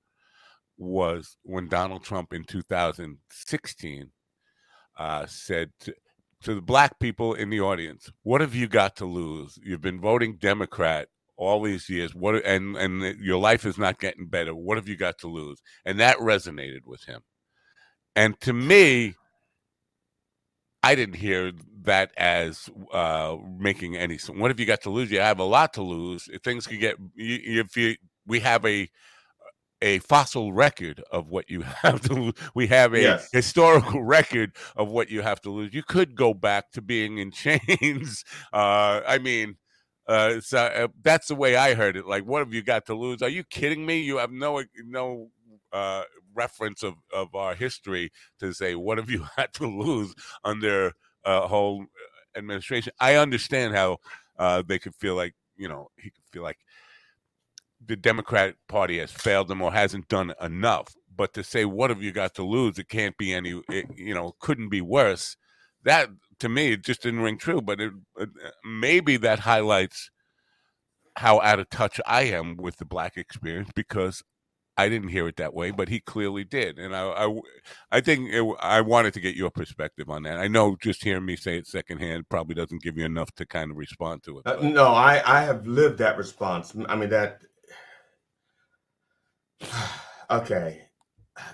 was 0.78 1.38
when 1.44 1.68
Donald 1.68 2.04
Trump 2.04 2.34
in 2.34 2.44
2016 2.44 4.12
uh, 4.98 5.26
said 5.28 5.72
to, 5.82 5.94
to 6.44 6.56
the 6.56 6.62
black 6.62 7.00
people 7.00 7.34
in 7.34 7.50
the 7.50 7.62
audience, 7.62 8.12
"What 8.24 8.42
have 8.42 8.56
you 8.56 8.68
got 8.68 8.96
to 8.98 9.06
lose? 9.06 9.60
You've 9.64 9.82
been 9.82 10.00
voting 10.02 10.38
Democrat." 10.38 11.10
All 11.38 11.62
these 11.64 11.88
years, 11.90 12.16
what 12.16 12.44
and 12.46 12.76
and 12.76 13.20
your 13.20 13.38
life 13.40 13.66
is 13.66 13.78
not 13.78 14.00
getting 14.00 14.28
better. 14.28 14.56
What 14.56 14.78
have 14.78 14.88
you 14.88 14.98
got 14.98 15.20
to 15.20 15.28
lose? 15.28 15.62
And 15.86 16.00
that 16.00 16.18
resonated 16.18 16.86
with 16.86 17.04
him. 17.04 17.22
And 18.16 18.40
to 18.42 18.54
me, 18.54 19.16
I 20.84 20.96
didn't 20.96 21.16
hear 21.16 21.52
that 21.84 22.12
as 22.18 22.70
uh, 22.92 23.38
making 23.60 23.96
any 23.98 24.18
sense. 24.18 24.38
What 24.40 24.52
have 24.52 24.60
you 24.60 24.66
got 24.66 24.82
to 24.82 24.90
lose? 24.90 25.12
You 25.12 25.20
have 25.20 25.40
a 25.40 25.44
lot 25.44 25.74
to 25.74 25.82
lose. 25.84 26.28
If 26.32 26.42
things 26.42 26.66
could 26.68 26.80
get, 26.80 26.98
you, 27.16 27.62
if 27.62 27.76
you, 27.78 27.96
we 28.26 28.40
have 28.42 28.66
a 28.66 28.90
a 29.82 30.00
fossil 30.00 30.54
record 30.54 31.04
of 31.12 31.30
what 31.30 31.50
you 31.50 31.62
have 31.84 32.02
to 32.02 32.14
lose. 32.14 32.34
We 32.56 32.68
have 32.68 32.96
a 32.96 33.02
Yes. 33.02 33.30
historical 33.32 34.04
record 34.04 34.54
of 34.76 34.90
what 34.90 35.10
you 35.10 35.22
have 35.22 35.42
to 35.42 35.52
lose. 35.52 35.74
You 35.74 35.84
could 35.84 36.16
go 36.16 36.34
back 36.34 36.72
to 36.72 36.82
being 36.82 37.18
in 37.20 37.32
chains. 37.34 38.24
Uh, 38.52 39.02
I 39.08 39.20
mean, 39.20 39.58
uh, 40.08 40.40
so 40.40 40.58
uh, 40.60 40.88
that's 41.02 41.28
the 41.28 41.36
way 41.36 41.56
I 41.56 41.74
heard 41.74 41.98
it. 41.98 42.08
Like, 42.08 42.24
what 42.24 42.40
have 42.40 42.54
you 42.54 42.64
got 42.64 42.86
to 42.88 42.96
lose? 42.96 43.22
Are 43.22 43.30
you 43.30 43.44
kidding 43.44 43.86
me? 43.86 44.00
You 44.00 44.18
have 44.18 44.32
no 44.32 44.64
no 44.86 45.30
uh, 45.74 46.04
reference 46.34 46.84
of, 46.84 46.96
of 47.14 47.36
our 47.36 47.56
history 47.56 48.12
to 48.40 48.54
say 48.54 48.76
what 48.76 48.98
have 48.98 49.10
you 49.10 49.26
had 49.36 49.54
to 49.56 49.68
lose 49.68 50.14
under 50.44 50.94
a 51.26 51.48
whole 51.48 51.86
administration. 52.36 52.94
I 53.00 53.16
understand 53.16 53.76
how 53.76 53.98
uh, 54.40 54.64
they 54.66 54.80
could 54.80 54.96
feel 54.96 55.16
like 55.16 55.34
you 55.58 55.68
know 55.68 55.90
he 55.98 56.10
could 56.10 56.24
feel 56.32 56.44
like 56.44 56.60
the 57.86 57.96
Democratic 57.96 58.56
Party 58.68 59.00
has 59.00 59.12
failed 59.12 59.48
them 59.48 59.62
or 59.62 59.74
hasn't 59.74 60.08
done 60.08 60.34
enough. 60.42 60.96
But 61.14 61.34
to 61.34 61.44
say 61.44 61.66
what 61.66 61.90
have 61.90 62.02
you 62.02 62.12
got 62.12 62.34
to 62.36 62.44
lose? 62.44 62.80
It 62.80 62.88
can't 62.88 63.18
be 63.18 63.34
any. 63.34 63.62
It, 63.70 63.88
you 63.96 64.14
know, 64.14 64.36
couldn't 64.40 64.70
be 64.70 64.82
worse. 64.82 65.36
That 65.84 66.10
to 66.40 66.50
me, 66.50 66.74
it 66.74 66.84
just 66.84 67.04
didn't 67.04 67.22
ring 67.22 67.38
true. 67.38 67.62
But 67.62 67.82
it, 67.82 67.94
it, 68.18 68.30
maybe 68.64 69.18
that 69.18 69.40
highlights 69.40 70.10
how 71.16 71.42
out 71.42 71.60
of 71.60 71.70
touch 71.70 72.00
I 72.06 72.24
am 72.24 72.58
with 72.58 72.78
the 72.78 72.86
black 72.86 73.18
experience 73.18 73.70
because 73.76 74.24
I 74.78 74.90
didn't 74.90 75.10
hear 75.10 75.28
it 75.28 75.38
that 75.38 75.56
way, 75.56 75.72
but 75.72 75.90
he 75.90 76.00
clearly 76.00 76.44
did, 76.44 76.78
and 76.78 76.96
I, 76.96 77.08
I, 77.08 77.40
I 77.92 78.02
think 78.02 78.32
it, 78.32 78.46
I 78.60 78.82
wanted 78.82 79.16
to 79.16 79.20
get 79.20 79.36
your 79.36 79.50
perspective 79.50 80.08
on 80.08 80.22
that. 80.24 80.38
I 80.38 80.48
know 80.48 80.78
just 80.80 81.04
hearing 81.04 81.26
me 81.26 81.36
say 81.36 81.58
it 81.58 81.66
secondhand 81.66 82.30
probably 82.30 82.54
doesn't 82.54 82.84
give 82.84 82.96
you 82.96 83.04
enough 83.04 83.32
to 83.38 83.46
kind 83.48 83.72
of 83.72 83.78
respond 83.78 84.22
to 84.24 84.38
it. 84.38 84.46
Uh, 84.46 84.58
no, 84.62 84.90
I 84.90 85.24
I 85.26 85.42
have 85.42 85.66
lived 85.66 85.98
that 85.98 86.18
response. 86.18 86.76
I 86.88 86.96
mean 86.96 87.10
that. 87.10 87.42
Okay, 90.30 90.82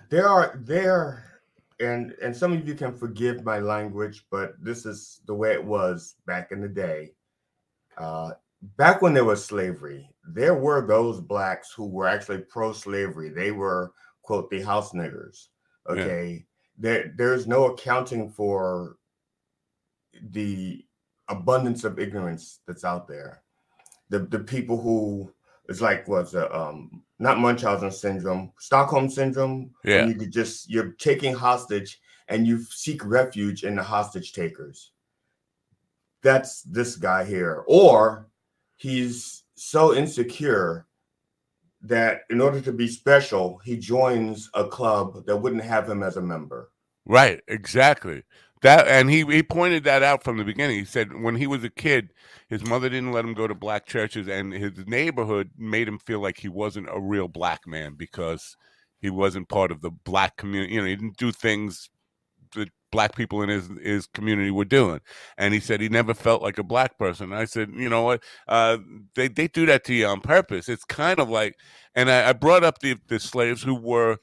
there 0.10 0.28
are 0.28 0.60
there, 0.60 1.33
and 1.80 2.14
and 2.22 2.36
some 2.36 2.54
of 2.54 2.68
you 2.68 2.76
can 2.76 2.96
forgive 2.96 3.44
my 3.44 3.60
language, 3.60 4.26
but 4.32 4.54
this 4.62 4.86
is 4.86 5.22
the 5.26 5.34
way 5.34 5.54
it 5.54 5.64
was 5.64 6.16
back 6.26 6.52
in 6.52 6.62
the 6.62 6.68
day. 6.68 7.14
Uh, 7.98 8.32
back 8.78 9.02
when 9.02 9.14
there 9.14 9.26
was 9.26 9.44
slavery, 9.44 10.10
there 10.28 10.56
were 10.56 10.86
those 10.86 11.20
blacks 11.20 11.72
who 11.72 11.88
were 11.88 12.08
actually 12.08 12.40
pro-slavery. 12.40 13.30
They 13.30 13.52
were 13.52 13.94
quote 14.22 14.50
the 14.50 14.62
house 14.62 14.92
niggers. 14.94 15.48
Yeah. 15.88 15.94
Okay, 15.94 16.46
there 16.78 17.14
there's 17.18 17.48
no 17.48 17.66
accounting 17.66 18.30
for 18.30 18.98
the 20.32 20.86
abundance 21.30 21.84
of 21.84 22.00
ignorance 22.00 22.60
that's 22.68 22.84
out 22.84 23.08
there. 23.08 23.44
The 24.10 24.20
the 24.20 24.40
people 24.40 24.82
who 24.82 25.34
it's 25.70 25.82
like 25.82 26.08
what's 26.08 26.36
uh, 26.36 26.50
um 26.52 27.04
not 27.20 27.40
Munchausen 27.40 27.92
syndrome, 27.92 28.52
Stockholm 28.60 29.10
syndrome. 29.10 29.72
Yeah. 29.84 30.06
you 30.06 30.16
could 30.16 30.32
just 30.32 30.70
you're 30.70 30.92
taking 30.94 31.34
hostage 31.34 32.02
and 32.28 32.48
you 32.48 32.64
seek 32.64 33.06
refuge 33.06 33.64
in 33.64 33.76
the 33.76 33.84
hostage 33.84 34.34
takers. 34.34 34.92
That's 36.22 36.62
this 36.64 36.96
guy 36.96 37.26
here, 37.26 37.64
or 37.68 38.28
he's 38.78 39.44
so 39.56 39.94
insecure 39.94 40.88
that 41.82 42.22
in 42.30 42.40
order 42.40 42.62
to 42.62 42.72
be 42.72 42.88
special, 42.88 43.60
he 43.64 43.78
joins 43.78 44.50
a 44.54 44.66
club 44.66 45.26
that 45.26 45.36
wouldn't 45.36 45.64
have 45.64 45.90
him 45.90 46.02
as 46.02 46.16
a 46.16 46.22
member. 46.22 46.72
Right, 47.06 47.42
exactly. 47.50 48.24
That 48.64 48.88
and 48.90 49.10
he 49.12 49.24
he 49.26 49.44
pointed 49.44 49.86
that 49.86 50.04
out 50.04 50.24
from 50.24 50.38
the 50.40 50.46
beginning. 50.46 50.80
He 50.80 50.86
said 50.86 51.22
when 51.24 51.38
he 51.38 51.48
was 51.48 51.64
a 51.64 51.72
kid, 51.72 52.14
his 52.50 52.66
mother 52.68 52.90
didn't 52.90 53.14
let 53.14 53.26
him 53.26 53.36
go 53.36 53.48
to 53.48 53.56
black 53.56 53.88
churches, 53.88 54.28
and 54.30 54.54
his 54.54 54.74
neighborhood 54.88 55.52
made 55.58 55.88
him 55.88 56.00
feel 56.00 56.22
like 56.22 56.40
he 56.40 56.50
wasn't 56.50 56.90
a 56.92 57.02
real 57.02 57.30
black 57.30 57.68
man 57.68 57.96
because 57.98 58.58
he 59.02 59.12
wasn't 59.12 59.50
part 59.50 59.72
of 59.72 59.82
the 59.82 59.92
black 59.92 60.38
community. 60.38 60.76
You 60.76 60.82
know, 60.82 60.88
he 60.88 60.98
didn't 60.98 61.18
do 61.18 61.32
things 61.34 61.90
that 62.56 62.70
black 62.92 63.16
people 63.16 63.42
in 63.44 63.50
his 63.50 63.70
his 63.84 64.08
community 64.08 64.52
were 64.52 64.66
doing. 64.66 65.02
And 65.38 65.54
he 65.54 65.60
said 65.62 65.82
he 65.82 65.90
never 65.90 66.14
felt 66.14 66.42
like 66.44 66.58
a 66.60 66.64
black 66.64 66.98
person. 67.00 67.34
I 67.34 67.46
said, 67.46 67.72
you 67.76 67.90
know 67.90 68.04
what? 68.04 68.24
Uh, 68.48 68.80
they 69.16 69.30
they 69.30 69.48
do 69.50 69.66
that 69.68 69.86
to 69.86 69.96
you 69.96 70.08
on 70.08 70.22
purpose. 70.22 70.70
It's 70.70 70.86
kind 70.86 71.20
of 71.20 71.30
like, 71.30 71.56
and 71.96 72.12
I, 72.12 72.30
I 72.30 72.34
brought 72.34 72.64
up 72.64 72.80
the 72.80 72.98
the 73.08 73.20
slaves 73.20 73.64
who 73.64 73.76
were 73.76 74.18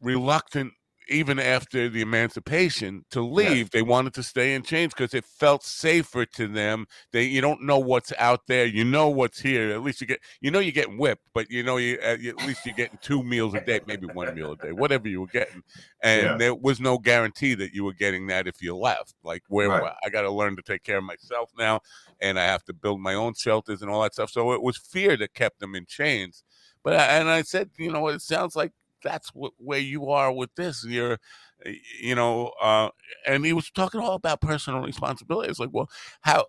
reluctant 0.00 0.72
even 1.08 1.38
after 1.38 1.88
the 1.88 2.00
emancipation 2.00 3.04
to 3.10 3.20
leave 3.22 3.70
they 3.70 3.82
wanted 3.82 4.12
to 4.14 4.22
stay 4.22 4.54
in 4.54 4.62
chains 4.62 4.92
because 4.94 5.14
it 5.14 5.24
felt 5.24 5.62
safer 5.62 6.24
to 6.26 6.48
them. 6.48 6.86
They 7.12 7.24
you 7.24 7.40
don't 7.40 7.62
know 7.62 7.78
what's 7.78 8.12
out 8.18 8.46
there. 8.48 8.66
You 8.66 8.84
know 8.84 9.08
what's 9.08 9.40
here. 9.40 9.70
At 9.70 9.82
least 9.82 10.00
you 10.00 10.06
get 10.06 10.20
you 10.40 10.50
know 10.50 10.58
you're 10.58 10.72
getting 10.72 10.98
whipped 10.98 11.22
but 11.34 11.50
you 11.50 11.62
know 11.62 11.76
uh, 11.76 11.78
you 11.78 12.30
at 12.30 12.40
least 12.40 12.64
you're 12.64 12.74
getting 12.74 12.98
two 13.00 13.22
meals 13.22 13.54
a 13.54 13.60
day 13.60 13.80
maybe 13.86 14.06
one 14.06 14.32
meal 14.34 14.52
a 14.52 14.56
day 14.56 14.72
whatever 14.72 15.08
you 15.08 15.20
were 15.20 15.26
getting. 15.28 15.62
And 16.02 16.22
Yeah. 16.22 16.36
there 16.38 16.54
was 16.54 16.80
no 16.80 16.98
guarantee 16.98 17.54
that 17.54 17.72
you 17.72 17.84
were 17.84 17.92
getting 17.94 18.26
that 18.28 18.46
if 18.46 18.60
you 18.62 18.76
left. 18.76 19.14
Like 19.22 19.42
where 19.48 19.68
Right. 19.68 19.92
i? 20.04 20.10
Got 20.10 20.22
to 20.22 20.30
learn 20.30 20.56
to 20.56 20.62
take 20.62 20.82
care 20.82 20.98
of 20.98 21.04
myself 21.04 21.50
now 21.58 21.80
and 22.20 22.38
i 22.38 22.44
have 22.44 22.64
to 22.64 22.72
build 22.72 23.00
my 23.00 23.14
own 23.14 23.34
shelters 23.34 23.82
and 23.82 23.90
all 23.90 24.02
that 24.02 24.14
stuff. 24.14 24.30
So 24.30 24.52
it 24.52 24.62
was 24.62 24.76
fear 24.76 25.16
that 25.18 25.34
kept 25.34 25.60
them 25.60 25.74
in 25.74 25.86
chains. 25.86 26.44
But 26.82 26.94
I, 26.94 27.04
and 27.18 27.28
i 27.28 27.42
said 27.42 27.70
you 27.78 27.90
know 27.92 28.08
it 28.08 28.22
sounds 28.22 28.56
like 28.56 28.72
that's 29.02 29.30
what, 29.34 29.52
where 29.58 29.78
you 29.78 30.10
are 30.10 30.32
with 30.32 30.54
this 30.56 30.84
you're 30.84 31.18
uh, 31.64 31.70
you 32.00 32.14
know 32.14 32.52
uh 32.62 32.88
and 33.26 33.44
he 33.44 33.52
was 33.52 33.70
talking 33.70 34.00
all 34.00 34.14
about 34.14 34.40
personal 34.40 34.80
responsibility. 34.80 35.48
It's 35.50 35.60
like 35.60 35.70
well 35.72 35.88
how 36.22 36.46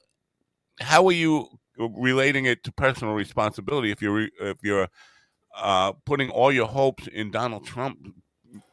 how 0.79 1.05
are 1.07 1.13
you 1.13 1.47
relating 1.77 2.45
it 2.45 2.63
to 2.63 2.71
personal 2.71 3.13
responsibility 3.13 3.91
if 3.91 4.01
you're 4.01 4.27
if 4.41 4.57
you're 4.63 4.87
uh 5.55 5.91
putting 6.05 6.29
all 6.29 6.51
your 6.51 6.67
hopes 6.67 7.07
in 7.07 7.31
donald 7.31 7.65
trump 7.65 7.97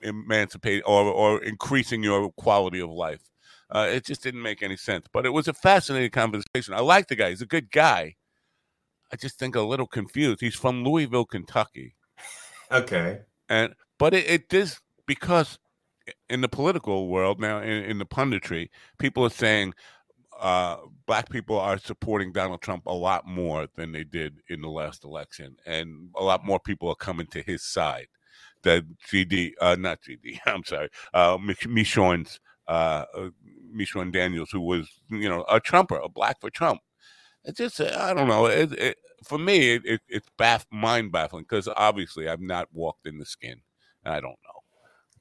emancipating 0.02 0.82
or 0.84 1.04
or 1.04 1.42
increasing 1.42 2.02
your 2.02 2.30
quality 2.32 2.80
of 2.80 2.90
life? 2.90 3.22
Uh 3.70 3.88
it 3.90 4.04
just 4.04 4.22
didn't 4.22 4.42
make 4.42 4.62
any 4.62 4.76
sense 4.76 5.06
but 5.12 5.26
it 5.26 5.30
was 5.30 5.48
a 5.48 5.54
fascinating 5.54 6.10
conversation. 6.10 6.74
I 6.74 6.80
like 6.80 7.08
the 7.08 7.16
guy. 7.16 7.30
He's 7.30 7.42
a 7.42 7.46
good 7.46 7.70
guy. 7.70 8.16
I 9.12 9.16
just 9.16 9.38
think 9.38 9.54
a 9.54 9.60
little 9.60 9.86
confused. 9.86 10.40
He's 10.40 10.56
from 10.56 10.84
louisville 10.84 11.26
kentucky. 11.26 11.94
Okay. 12.70 13.20
And 13.48 13.74
but 13.98 14.14
it, 14.14 14.52
because 15.06 15.58
in 16.28 16.40
the 16.40 16.48
political 16.48 17.08
world 17.08 17.40
now 17.40 17.60
in, 17.60 17.84
in 17.84 17.98
the 17.98 18.06
punditry 18.06 18.68
people 18.98 19.24
are 19.24 19.30
saying 19.30 19.72
uh 20.40 20.76
black 21.06 21.30
people 21.30 21.58
are 21.58 21.78
supporting 21.78 22.32
donald 22.32 22.60
trump 22.60 22.84
a 22.86 22.92
lot 22.92 23.26
more 23.26 23.66
than 23.76 23.92
they 23.92 24.04
did 24.04 24.38
in 24.48 24.60
the 24.60 24.68
last 24.68 25.04
election 25.04 25.56
and 25.66 26.10
a 26.16 26.22
lot 26.24 26.44
more 26.44 26.60
people 26.60 26.88
are 26.88 26.96
coming 26.96 27.26
to 27.26 27.42
his 27.42 27.64
side. 27.64 28.08
That 28.62 28.84
gd 29.12 29.52
uh 29.60 29.76
not 29.78 30.00
gd 30.02 30.38
i'm 30.46 30.64
sorry 30.64 30.88
uh 31.12 31.38
Mich- 31.40 31.68
michonne's 31.68 32.40
uh 32.68 33.04
uh, 33.16 33.28
michonne 33.74 34.12
daniels 34.12 34.50
who 34.50 34.60
was 34.60 34.88
you 35.10 35.28
know 35.28 35.44
a 35.50 35.60
trumper 35.60 35.96
a 35.96 36.08
black 36.08 36.40
for 36.40 36.50
trump 36.50 36.80
it's 37.44 37.58
just 37.58 37.80
uh, 37.80 37.96
i 38.00 38.14
don't 38.14 38.28
know 38.28 38.46
it, 38.46 38.72
it, 38.72 38.96
for 39.24 39.38
me 39.38 39.74
it, 39.74 39.82
it, 39.84 40.00
it's 40.08 40.28
baff- 40.38 40.66
mind 40.70 41.12
baffling 41.12 41.44
because 41.44 41.68
obviously 41.76 42.28
i've 42.28 42.40
not 42.40 42.68
walked 42.72 43.06
in 43.06 43.18
the 43.18 43.26
skin 43.26 43.60
i 44.04 44.20
don't 44.20 44.30
know 44.44 44.60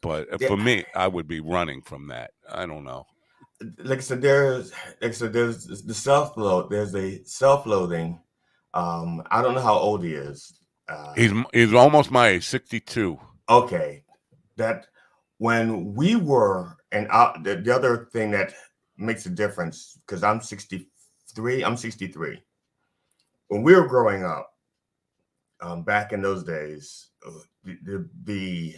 but 0.01 0.31
uh, 0.33 0.37
Yeah. 0.39 0.47
for 0.47 0.57
me 0.57 0.83
i 0.95 1.07
would 1.07 1.27
be 1.27 1.39
running 1.39 1.81
from 1.81 2.07
that 2.07 2.31
i 2.51 2.65
don't 2.65 2.83
know 2.83 3.05
Like 3.79 3.99
I 3.99 4.01
said, 4.01 4.21
there's 4.21 4.71
like 5.01 5.11
I 5.11 5.13
said, 5.13 5.31
there's 5.31 5.65
the 5.83 5.93
self 5.93 6.35
load. 6.35 6.69
There's 6.69 6.93
a 6.95 7.23
self 7.23 7.65
loathing. 7.65 8.19
Um, 8.73 9.23
I 9.31 9.41
don't 9.41 9.53
know 9.55 9.61
how 9.61 9.75
old 9.75 10.03
he 10.03 10.13
is. 10.13 10.59
Uh, 10.89 11.13
he's 11.15 11.31
he's 11.53 11.73
almost 11.73 12.11
my 12.11 12.27
age 12.29 12.45
62 12.45 13.17
okay 13.47 14.03
that 14.57 14.87
when 15.37 15.93
we 15.95 16.15
were 16.17 16.75
and 16.91 17.07
I, 17.09 17.39
the, 17.41 17.55
the 17.55 17.73
other 17.73 18.09
thing 18.11 18.31
that 18.31 18.53
makes 18.97 19.25
a 19.25 19.29
difference 19.29 19.97
because 20.05 20.23
i'm 20.23 20.41
63 21.33 21.63
i'm 21.65 21.77
63 21.77 22.41
when 23.47 23.63
we 23.63 23.75
were 23.75 23.87
growing 23.87 24.23
up 24.23 24.53
um, 25.61 25.83
back 25.83 26.11
in 26.11 26.21
those 26.21 26.43
days 26.43 27.09
uh, 27.25 27.31
the, 27.63 27.77
the, 27.83 28.09
the 28.25 28.75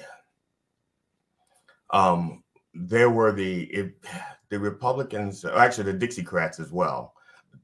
um 1.92 2.44
there 2.74 3.10
were 3.10 3.32
the 3.32 3.64
it, 3.66 3.96
the 4.50 4.60
republicans 4.60 5.44
actually 5.46 5.92
the 5.92 6.08
dixiecrats 6.08 6.60
as 6.60 6.72
well. 6.72 7.14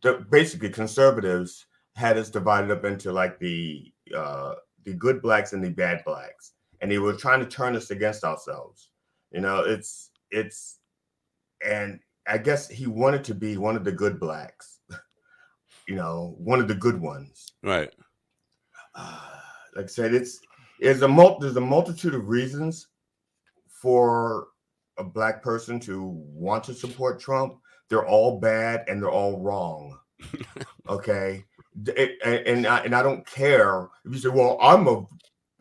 The, 0.01 0.25
basically 0.29 0.69
conservatives 0.69 1.67
had 1.95 2.17
us 2.17 2.29
divided 2.29 2.71
up 2.71 2.85
into 2.85 3.11
like 3.11 3.37
the 3.39 3.91
uh 4.15 4.55
the 4.85 4.93
good 4.93 5.21
blacks 5.21 5.53
and 5.53 5.63
the 5.63 5.69
bad 5.69 6.03
blacks. 6.05 6.53
And 6.81 6.89
they 6.89 6.97
were 6.97 7.13
trying 7.13 7.41
to 7.41 7.45
turn 7.45 7.75
us 7.75 7.91
against 7.91 8.23
ourselves. 8.23 8.89
You 9.31 9.41
know, 9.41 9.59
it's 9.59 10.09
it's 10.31 10.79
and 11.63 11.99
I 12.27 12.37
guess 12.37 12.67
he 12.67 12.87
wanted 12.87 13.23
to 13.25 13.35
be 13.35 13.57
one 13.57 13.75
of 13.75 13.83
the 13.83 13.91
good 13.91 14.19
blacks, 14.19 14.79
you 15.91 15.97
know, 15.97 16.35
one 16.37 16.61
of 16.61 16.69
the 16.69 16.73
good 16.73 17.01
ones. 17.01 17.51
right 17.63 17.93
Uh, 18.95 19.19
like 19.75 19.85
I 19.85 19.87
said, 19.87 20.13
it's 20.13 20.39
it's 20.79 21.01
a 21.01 21.07
mul- 21.07 21.37
there's 21.39 21.57
a 21.57 21.61
multitude 21.61 22.15
of 22.15 22.29
reasons 22.29 22.87
for 23.67 24.47
a 24.97 25.03
black 25.03 25.43
person 25.43 25.81
to 25.81 26.01
want 26.05 26.63
to 26.63 26.73
support 26.73 27.19
Trump. 27.19 27.57
They're 27.89 28.07
all 28.07 28.39
bad 28.39 28.85
and 28.87 29.01
they're 29.01 29.11
all 29.11 29.41
wrong. 29.41 29.99
okay, 30.87 31.43
it- 31.87 32.17
and 32.23 32.47
and 32.47 32.67
I, 32.67 32.79
and 32.85 32.95
I 32.95 33.03
don't 33.03 33.27
care 33.27 33.89
if 34.05 34.13
you 34.13 34.17
say, 34.17 34.29
"Well, 34.29 34.57
I'm 34.61 34.87
a 34.87 35.05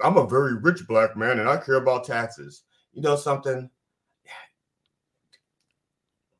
I'm 0.01 0.16
a 0.16 0.29
very 0.29 0.55
rich 0.55 0.87
black 0.87 1.16
man 1.16 1.40
and 1.40 1.49
I 1.49 1.57
care 1.57 1.75
about 1.75 2.05
taxes." 2.05 2.62
You 2.93 3.03
know 3.03 3.16
something? 3.16 3.69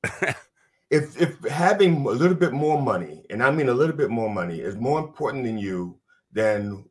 if 0.91 1.21
if 1.21 1.39
having 1.45 2.05
a 2.05 2.11
little 2.11 2.37
bit 2.37 2.53
more 2.53 2.81
money, 2.83 3.25
and 3.31 3.43
I 3.43 3.51
mean 3.51 3.69
a 3.69 3.75
little 3.75 3.97
bit 3.97 4.11
more 4.11 4.29
money, 4.31 4.61
is 4.61 4.77
more 4.77 4.99
important 4.99 5.45
than 5.45 5.59
you 5.59 5.99
than 6.33 6.85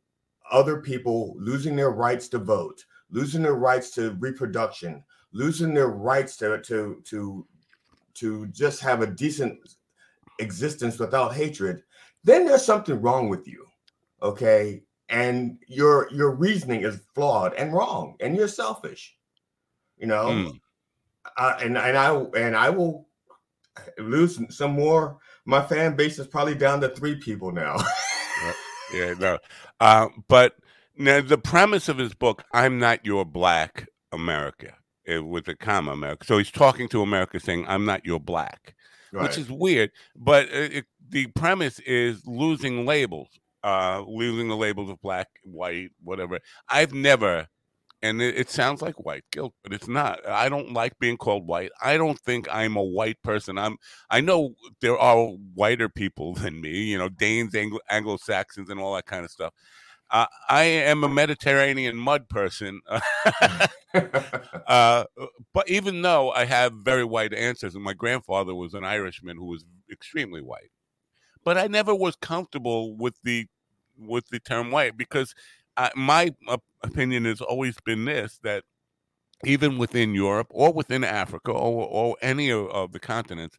other 0.52 0.82
people 0.82 1.36
losing 1.38 1.76
their 1.76 1.92
rights 1.92 2.28
to 2.30 2.40
vote, 2.40 2.84
losing 3.12 3.42
their 3.42 3.56
rights 3.56 3.92
to 3.92 4.12
reproduction, 4.20 5.04
losing 5.34 5.74
their 5.74 5.90
rights 5.90 6.38
to 6.38 6.60
to 6.62 7.02
to 7.06 7.46
to 8.16 8.48
just 8.48 8.82
have 8.82 9.02
a 9.02 9.08
decent 9.08 9.60
existence 10.40 10.98
without 11.00 11.34
hatred, 11.36 11.84
then 12.24 12.46
there's 12.46 12.66
something 12.66 13.02
wrong 13.02 13.30
with 13.30 13.48
you. 13.48 13.66
Okay? 14.22 14.84
And 15.10 15.58
your 15.68 16.10
your 16.12 16.32
reasoning 16.32 16.84
is 16.84 17.02
flawed 17.14 17.54
and 17.56 17.74
wrong, 17.74 18.16
and 18.22 18.36
you're 18.36 18.48
selfish. 18.48 19.18
You 19.98 20.08
know, 20.08 20.28
Mm. 20.28 20.60
uh, 21.38 21.58
and 21.62 21.78
and 21.78 21.98
I 21.98 22.16
and 22.38 22.56
I 22.56 22.70
will 22.70 23.09
lose 23.98 24.40
some 24.50 24.72
more. 24.72 25.18
My 25.46 25.62
fan 25.62 25.96
base 25.96 26.20
is 26.20 26.28
probably 26.28 26.56
down 26.56 26.82
to 26.82 26.90
three 26.90 27.16
people 27.16 27.52
now. 27.52 27.78
yeah 28.94 29.14
no 29.20 29.38
uh, 29.82 30.08
but 30.28 30.56
now 30.98 31.22
the 31.22 31.38
premise 31.38 31.90
of 31.90 32.00
his 32.00 32.16
book 32.16 32.44
i'm 32.54 32.80
not 32.80 33.06
your 33.06 33.24
black 33.24 33.88
america 34.12 34.74
uh, 35.14 35.24
with 35.24 35.48
a 35.48 35.54
comma 35.54 35.92
america 35.92 36.26
so 36.26 36.40
he's 36.40 36.50
talking 36.50 36.88
to 36.88 37.04
america 37.04 37.40
saying 37.40 37.64
i'm 37.68 37.86
not 37.86 38.04
your 38.04 38.20
black 38.20 38.74
which 39.12 39.38
is 39.38 39.52
weird. 39.52 39.92
But 40.16 40.50
it, 40.50 40.74
it, 40.74 40.86
the 41.10 41.28
premise 41.28 41.80
is 41.80 42.26
losing 42.26 42.86
labels, 42.86 43.30
uh, 43.64 44.04
losing 44.08 44.48
the 44.48 44.58
labels 44.58 44.90
of 44.90 45.02
black, 45.02 45.28
white, 45.44 45.90
whatever. 46.04 46.40
I've 46.68 46.94
never, 46.94 47.48
and 48.02 48.22
it, 48.22 48.38
it 48.38 48.50
sounds 48.50 48.82
like 48.82 49.04
white 49.04 49.24
guilt, 49.32 49.54
but 49.64 49.74
it's 49.74 49.88
not. 49.88 50.28
I 50.28 50.50
don't 50.50 50.74
like 50.74 50.98
being 51.00 51.18
called 51.18 51.48
white. 51.48 51.72
I 51.82 51.98
don't 51.98 52.20
think 52.20 52.48
I'm 52.52 52.76
a 52.76 52.84
white 52.84 53.22
person. 53.24 53.58
I'm. 53.58 53.78
I 54.10 54.22
know 54.22 54.56
there 54.82 54.98
are 54.98 55.28
whiter 55.54 55.90
people 55.90 56.34
than 56.36 56.62
me. 56.62 56.84
You 56.84 56.98
know, 56.98 57.10
Danes, 57.10 57.56
Anglo, 57.56 57.80
Anglo 57.90 58.18
Saxons, 58.18 58.70
and 58.70 58.80
all 58.80 58.96
that 58.96 59.06
kind 59.06 59.26
of 59.26 59.32
stuff. 59.32 59.54
Uh, 60.12 60.26
I 60.50 60.64
am 60.64 61.04
a 61.04 61.10
Mediterranean 61.10 61.96
mud 61.96 62.30
person. 62.30 62.82
uh, 64.68 65.04
but 65.54 65.70
even 65.70 66.02
though 66.02 66.32
I 66.32 66.46
have 66.46 66.74
very 66.74 67.04
white 67.04 67.34
ancestors, 67.34 67.76
and 67.76 67.84
my 67.84 67.94
grandfather 67.94 68.56
was 68.56 68.74
an 68.74 68.84
Irishman 68.84 69.38
who 69.38 69.46
was 69.46 69.66
extremely 69.92 70.42
white, 70.42 70.72
but 71.44 71.58
I 71.58 71.68
never 71.68 71.94
was 71.94 72.16
comfortable 72.16 72.96
with 72.96 73.16
the 73.24 73.48
with 73.98 74.30
the 74.30 74.40
term 74.40 74.72
white 74.72 74.96
because 74.96 75.36
I, 75.80 75.92
my 75.96 76.36
opinion 76.84 77.26
has 77.26 77.42
always 77.42 77.78
been 77.86 78.06
this: 78.06 78.40
that 78.44 78.64
even 79.46 79.78
within 79.78 80.14
Europe 80.14 80.48
or 80.50 80.74
within 80.74 81.04
Africa 81.04 81.52
or, 81.52 81.88
or 81.88 82.18
any 82.22 82.50
of, 82.50 82.68
of 82.70 82.92
the 82.92 83.00
continents, 83.00 83.58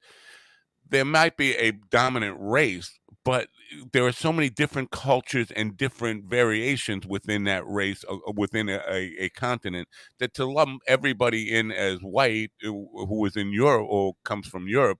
there 0.89 1.05
might 1.05 1.37
be 1.37 1.55
a 1.57 1.73
dominant 1.91 2.37
race, 2.39 2.99
but 3.25 3.49
there 3.93 4.05
are 4.07 4.13
so 4.13 4.33
many 4.33 4.51
different 4.51 4.91
cultures 4.91 5.51
and 5.53 5.77
different 5.77 6.25
variations 6.25 7.07
within 7.07 7.45
that 7.45 7.67
race, 7.67 8.05
uh, 8.09 8.17
uh, 8.17 8.33
within 8.37 8.69
a, 8.69 8.83
a, 8.89 9.25
a 9.25 9.29
continent, 9.31 9.89
that 10.19 10.35
to 10.35 10.45
lump 10.45 10.83
everybody 10.87 11.55
in 11.55 11.71
as 11.73 12.01
white 12.01 12.51
uh, 12.65 12.69
who 12.69 13.25
is 13.25 13.37
in 13.37 13.53
Europe 13.53 13.87
or 13.89 14.15
comes 14.25 14.47
from 14.47 14.69
Europe 14.69 14.99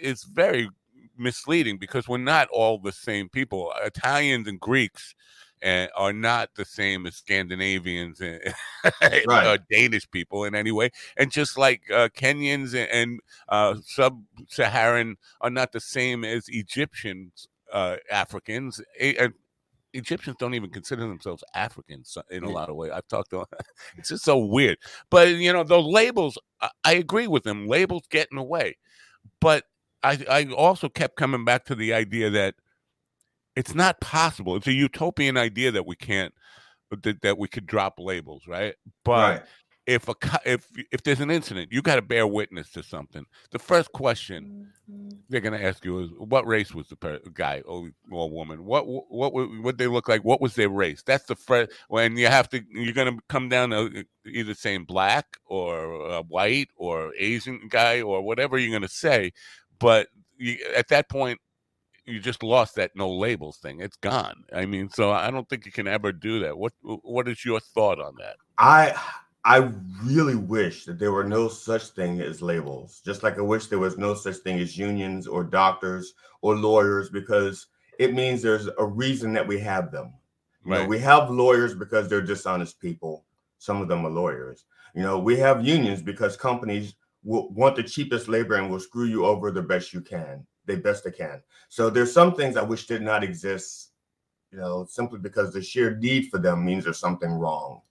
is 0.00 0.24
very 0.24 0.68
misleading 1.16 1.78
because 1.78 2.08
we're 2.08 2.18
not 2.18 2.48
all 2.48 2.78
the 2.78 2.92
same 2.92 3.28
people. 3.28 3.72
Italians 3.84 4.48
and 4.48 4.58
Greeks 4.58 5.14
uh, 5.64 5.86
are 5.96 6.12
not 6.12 6.50
the 6.54 6.64
same 6.64 7.06
as 7.06 7.16
Scandinavians 7.16 8.20
and 8.20 8.40
Right. 9.26 9.46
uh, 9.46 9.58
Danish 9.70 10.10
people 10.10 10.44
in 10.44 10.54
any 10.54 10.72
way. 10.72 10.90
And 11.16 11.30
just 11.30 11.58
like 11.58 11.82
uh, 11.90 12.08
Kenyans 12.08 12.74
and, 12.74 12.90
and 12.90 13.20
uh, 13.48 13.76
sub-Saharan 13.84 15.16
are 15.40 15.50
not 15.50 15.72
the 15.72 15.80
same 15.80 16.24
as 16.24 16.48
Egyptians, 16.48 17.48
uh, 17.72 17.96
Africans, 18.10 18.80
A- 18.98 19.16
and 19.16 19.34
Egyptians 19.92 20.36
don't 20.38 20.54
even 20.54 20.70
consider 20.70 21.02
themselves 21.02 21.42
Africans 21.54 22.16
in 22.30 22.44
a 22.44 22.50
lot 22.50 22.68
of 22.68 22.76
ways. 22.76 22.92
I've 22.94 23.08
talked 23.08 23.30
to 23.30 23.44
it's 23.98 24.10
just 24.10 24.24
so 24.24 24.38
weird. 24.38 24.78
But 25.10 25.28
you 25.28 25.52
know, 25.52 25.64
those 25.64 25.86
labels, 25.86 26.38
I, 26.60 26.70
I 26.84 26.92
agree 26.94 27.26
with 27.26 27.42
them. 27.42 27.66
Labels 27.66 28.04
get 28.10 28.28
in 28.30 28.36
the 28.36 28.42
way. 28.42 28.76
But 29.40 29.64
I 30.02 30.24
I 30.30 30.46
also 30.54 30.88
kept 30.88 31.16
coming 31.16 31.44
back 31.44 31.64
to 31.66 31.74
the 31.74 31.92
idea 31.92 32.30
that 32.30 32.54
it's 33.60 33.74
not 33.74 34.00
possible. 34.00 34.56
It's 34.56 34.66
a 34.66 34.72
utopian 34.72 35.36
idea 35.36 35.70
that 35.70 35.86
we 35.86 35.94
can't 35.94 36.32
that, 37.02 37.20
that 37.20 37.36
we 37.36 37.46
could 37.46 37.66
drop 37.66 37.98
labels, 37.98 38.48
right? 38.48 38.74
But 39.04 39.40
right. 39.40 39.42
if 39.86 40.08
a 40.08 40.14
if 40.46 40.66
if 40.90 41.02
there's 41.02 41.20
an 41.20 41.30
incident, 41.30 41.70
you 41.70 41.82
got 41.82 41.96
to 41.96 42.02
bear 42.02 42.26
witness 42.26 42.70
to 42.70 42.82
something. 42.82 43.26
The 43.50 43.58
first 43.58 43.92
question 43.92 44.72
they're 45.28 45.42
going 45.42 45.58
to 45.60 45.62
ask 45.62 45.84
you 45.84 45.98
is, 45.98 46.08
"What 46.16 46.46
race 46.46 46.74
was 46.74 46.88
the 46.88 46.96
per- 46.96 47.20
guy 47.34 47.60
or, 47.66 47.90
or 48.10 48.30
woman? 48.30 48.64
What 48.64 48.86
what 48.86 49.34
what 49.34 49.50
what 49.60 49.76
they 49.76 49.88
look 49.88 50.08
like? 50.08 50.24
What 50.24 50.40
was 50.40 50.54
their 50.54 50.70
race?" 50.70 51.02
That's 51.04 51.26
the 51.26 51.36
first. 51.36 51.70
When 51.88 52.16
you 52.16 52.28
have 52.28 52.48
to, 52.48 52.62
you're 52.72 52.94
going 52.94 53.14
to 53.14 53.22
come 53.28 53.50
down 53.50 53.70
to 53.70 54.04
either 54.24 54.54
saying 54.54 54.84
black 54.84 55.36
or 55.44 56.10
uh, 56.10 56.22
white 56.22 56.70
or 56.76 57.12
Asian 57.18 57.68
guy 57.68 58.00
or 58.00 58.22
whatever 58.22 58.56
you're 58.56 58.70
going 58.70 58.88
to 58.88 58.88
say. 58.88 59.32
But 59.78 60.08
you, 60.38 60.56
at 60.74 60.88
that 60.88 61.10
point, 61.10 61.40
you 62.10 62.20
just 62.20 62.42
lost 62.42 62.74
that 62.76 62.92
no 62.94 63.08
labels 63.10 63.58
thing. 63.58 63.80
It's 63.80 63.96
gone. 63.96 64.44
I 64.52 64.66
mean, 64.66 64.88
so 64.90 65.10
I 65.10 65.30
don't 65.30 65.48
think 65.48 65.66
you 65.66 65.72
can 65.72 65.86
ever 65.88 66.12
do 66.12 66.40
that. 66.40 66.56
What 66.56 66.72
what 66.82 67.28
is 67.28 67.44
your 67.44 67.60
thought 67.60 68.00
on 68.00 68.14
that? 68.18 68.36
I 68.58 68.94
I 69.44 69.70
really 70.02 70.34
wish 70.34 70.84
that 70.84 70.98
there 70.98 71.12
were 71.12 71.24
no 71.24 71.48
such 71.48 71.88
thing 71.88 72.20
as 72.20 72.42
labels. 72.42 73.00
Just 73.04 73.22
like 73.22 73.38
I 73.38 73.42
wish 73.42 73.66
there 73.66 73.78
was 73.78 73.96
no 73.96 74.14
such 74.14 74.36
thing 74.36 74.58
as 74.60 74.76
unions 74.76 75.26
or 75.26 75.44
doctors 75.44 76.14
or 76.42 76.56
lawyers, 76.56 77.08
because 77.08 77.66
it 77.98 78.14
means 78.14 78.42
there's 78.42 78.68
a 78.78 78.84
reason 78.84 79.32
that 79.34 79.46
we 79.46 79.58
have 79.60 79.90
them. 79.92 80.12
You 80.64 80.72
know, 80.72 80.80
Right. 80.80 80.88
we 80.88 80.98
have 80.98 81.30
lawyers 81.30 81.74
because 81.74 82.08
they're 82.08 82.20
dishonest 82.20 82.80
people. 82.80 83.24
Some 83.58 83.80
of 83.80 83.88
them 83.88 84.04
are 84.04 84.10
lawyers. 84.10 84.64
You 84.94 85.02
know, 85.02 85.18
we 85.18 85.36
have 85.38 85.64
unions 85.66 86.02
because 86.02 86.36
companies 86.36 86.94
will 87.22 87.48
want 87.50 87.76
the 87.76 87.82
cheapest 87.82 88.28
labor 88.28 88.54
and 88.56 88.70
will 88.70 88.80
screw 88.80 89.04
you 89.06 89.24
over 89.24 89.50
the 89.50 89.62
best 89.62 89.92
you 89.92 90.00
can, 90.00 90.46
the 90.66 90.76
best 90.76 91.04
they 91.04 91.10
can. 91.10 91.42
So 91.68 91.90
there's 91.90 92.12
some 92.12 92.34
things 92.34 92.56
I 92.56 92.62
wish 92.62 92.86
did 92.86 93.02
not 93.02 93.24
exist, 93.24 93.90
you 94.52 94.58
know, 94.58 94.86
simply 94.88 95.18
because 95.18 95.52
the 95.52 95.62
sheer 95.62 95.96
need 95.96 96.28
for 96.30 96.38
them 96.38 96.64
means 96.64 96.84
there's 96.84 96.98
something 96.98 97.30
wrong. 97.30 97.82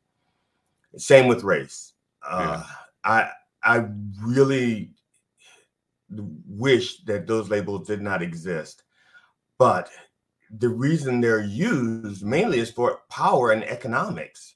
Same 0.98 1.28
with 1.28 1.44
race. 1.44 1.94
Uh, 2.28 2.64
I 3.04 3.30
I 3.64 3.86
really 4.22 4.92
wish 6.10 7.02
that 7.04 7.28
those 7.28 7.50
labels 7.50 7.88
did 7.88 8.02
not 8.02 8.22
exist, 8.22 8.84
but 9.58 9.90
the 10.58 10.70
reason 10.70 11.22
they're 11.22 11.44
used 11.44 12.26
mainly 12.26 12.60
is 12.60 12.72
for 12.72 13.02
power 13.10 13.52
and 13.52 13.64
economics. 13.64 14.56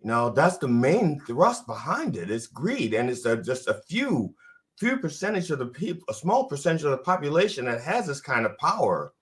You 0.00 0.08
know, 0.08 0.30
that's 0.30 0.58
the 0.58 0.68
main 0.68 1.20
thrust 1.26 1.66
behind 1.66 2.16
it. 2.16 2.30
It's 2.30 2.46
greed, 2.46 2.94
and 2.94 3.10
it's 3.10 3.24
a, 3.24 3.36
just 3.36 3.68
a 3.68 3.82
few 3.88 4.34
few 4.78 4.96
percentage 4.98 5.50
of 5.50 5.58
the 5.58 5.66
people, 5.66 6.04
a 6.08 6.14
small 6.14 6.44
percentage 6.44 6.84
of 6.84 6.90
the 6.90 6.98
population 6.98 7.64
that 7.66 7.80
has 7.82 8.06
this 8.06 8.20
kind 8.20 8.46
of 8.46 8.56
power 8.58 9.12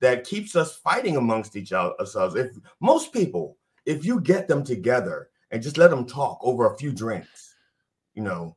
that 0.00 0.24
keeps 0.24 0.54
us 0.54 0.76
fighting 0.76 1.16
amongst 1.16 1.56
each 1.56 1.72
other 1.72 1.94
ourselves. 1.98 2.34
If 2.34 2.56
most 2.80 3.12
people, 3.12 3.56
if 3.86 4.04
you 4.04 4.20
get 4.20 4.48
them 4.48 4.62
together 4.62 5.30
and 5.50 5.62
just 5.62 5.78
let 5.78 5.90
them 5.90 6.06
talk 6.06 6.38
over 6.42 6.66
a 6.66 6.76
few 6.76 6.92
drinks, 6.92 7.54
you 8.14 8.22
know, 8.22 8.56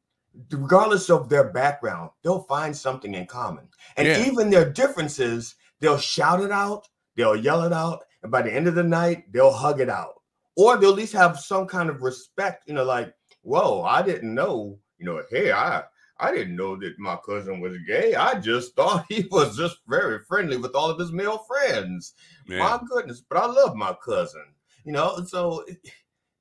regardless 0.51 1.09
of 1.09 1.29
their 1.29 1.45
background, 1.51 2.09
they'll 2.23 2.43
find 2.43 2.75
something 2.75 3.15
in 3.15 3.25
common. 3.25 3.67
And 3.97 4.07
Yeah. 4.07 4.25
even 4.25 4.49
their 4.49 4.69
differences, 4.69 5.55
they'll 5.79 5.97
shout 5.97 6.41
it 6.41 6.51
out, 6.51 6.87
they'll 7.15 7.35
yell 7.35 7.63
it 7.63 7.73
out, 7.73 8.03
and 8.23 8.31
by 8.31 8.41
the 8.41 8.53
end 8.53 8.67
of 8.67 8.75
the 8.75 8.83
night, 8.83 9.31
they'll 9.31 9.51
hug 9.51 9.79
it 9.81 9.89
out. 9.89 10.21
Or 10.55 10.77
they'll 10.77 10.91
at 10.91 10.95
least 10.97 11.13
have 11.13 11.39
some 11.39 11.65
kind 11.65 11.89
of 11.89 12.01
respect, 12.01 12.63
you 12.67 12.73
know, 12.73 12.83
like, 12.83 13.13
whoa, 13.41 13.83
I 13.83 14.01
didn't 14.01 14.33
know, 14.33 14.77
you 14.97 15.05
know, 15.05 15.23
hey, 15.29 15.51
I 15.51 15.83
I 16.21 16.31
didn't 16.31 16.55
know 16.55 16.75
that 16.77 16.99
my 16.99 17.17
cousin 17.25 17.59
was 17.59 17.77
gay. 17.87 18.13
I 18.13 18.39
just 18.39 18.75
thought 18.75 19.05
he 19.09 19.27
was 19.31 19.57
just 19.57 19.79
very 19.87 20.19
friendly 20.27 20.57
with 20.57 20.75
all 20.75 20.89
of 20.89 20.99
his 20.99 21.11
male 21.11 21.39
friends. 21.47 22.13
Yeah. 22.47 22.59
My 22.59 22.79
goodness, 22.87 23.23
but 23.27 23.39
I 23.39 23.47
love 23.47 23.75
my 23.75 23.95
cousin. 24.05 24.45
You 24.85 24.93
know, 24.93 25.23
so 25.27 25.63
it, 25.67 25.77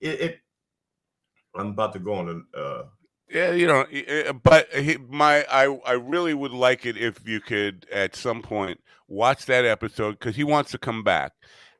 it, 0.00 0.20
it 0.20 0.40
I'm 1.54 1.68
about 1.68 1.92
to 1.94 1.98
go 1.98 2.14
on 2.14 2.46
a 2.54 2.58
uh 2.58 2.84
Yeah, 3.28 3.52
you 3.52 3.66
know, 3.66 3.86
but 4.42 4.72
he, 4.72 4.96
my 5.08 5.44
I 5.50 5.64
I 5.86 5.92
really 5.92 6.34
would 6.34 6.52
like 6.52 6.86
it 6.86 6.96
if 6.96 7.26
you 7.26 7.40
could 7.40 7.86
at 7.90 8.14
some 8.14 8.42
point 8.42 8.80
watch 9.08 9.46
that 9.46 9.64
episode 9.64 10.12
because 10.12 10.36
he 10.36 10.44
wants 10.44 10.70
to 10.72 10.78
come 10.78 11.02
back, 11.02 11.32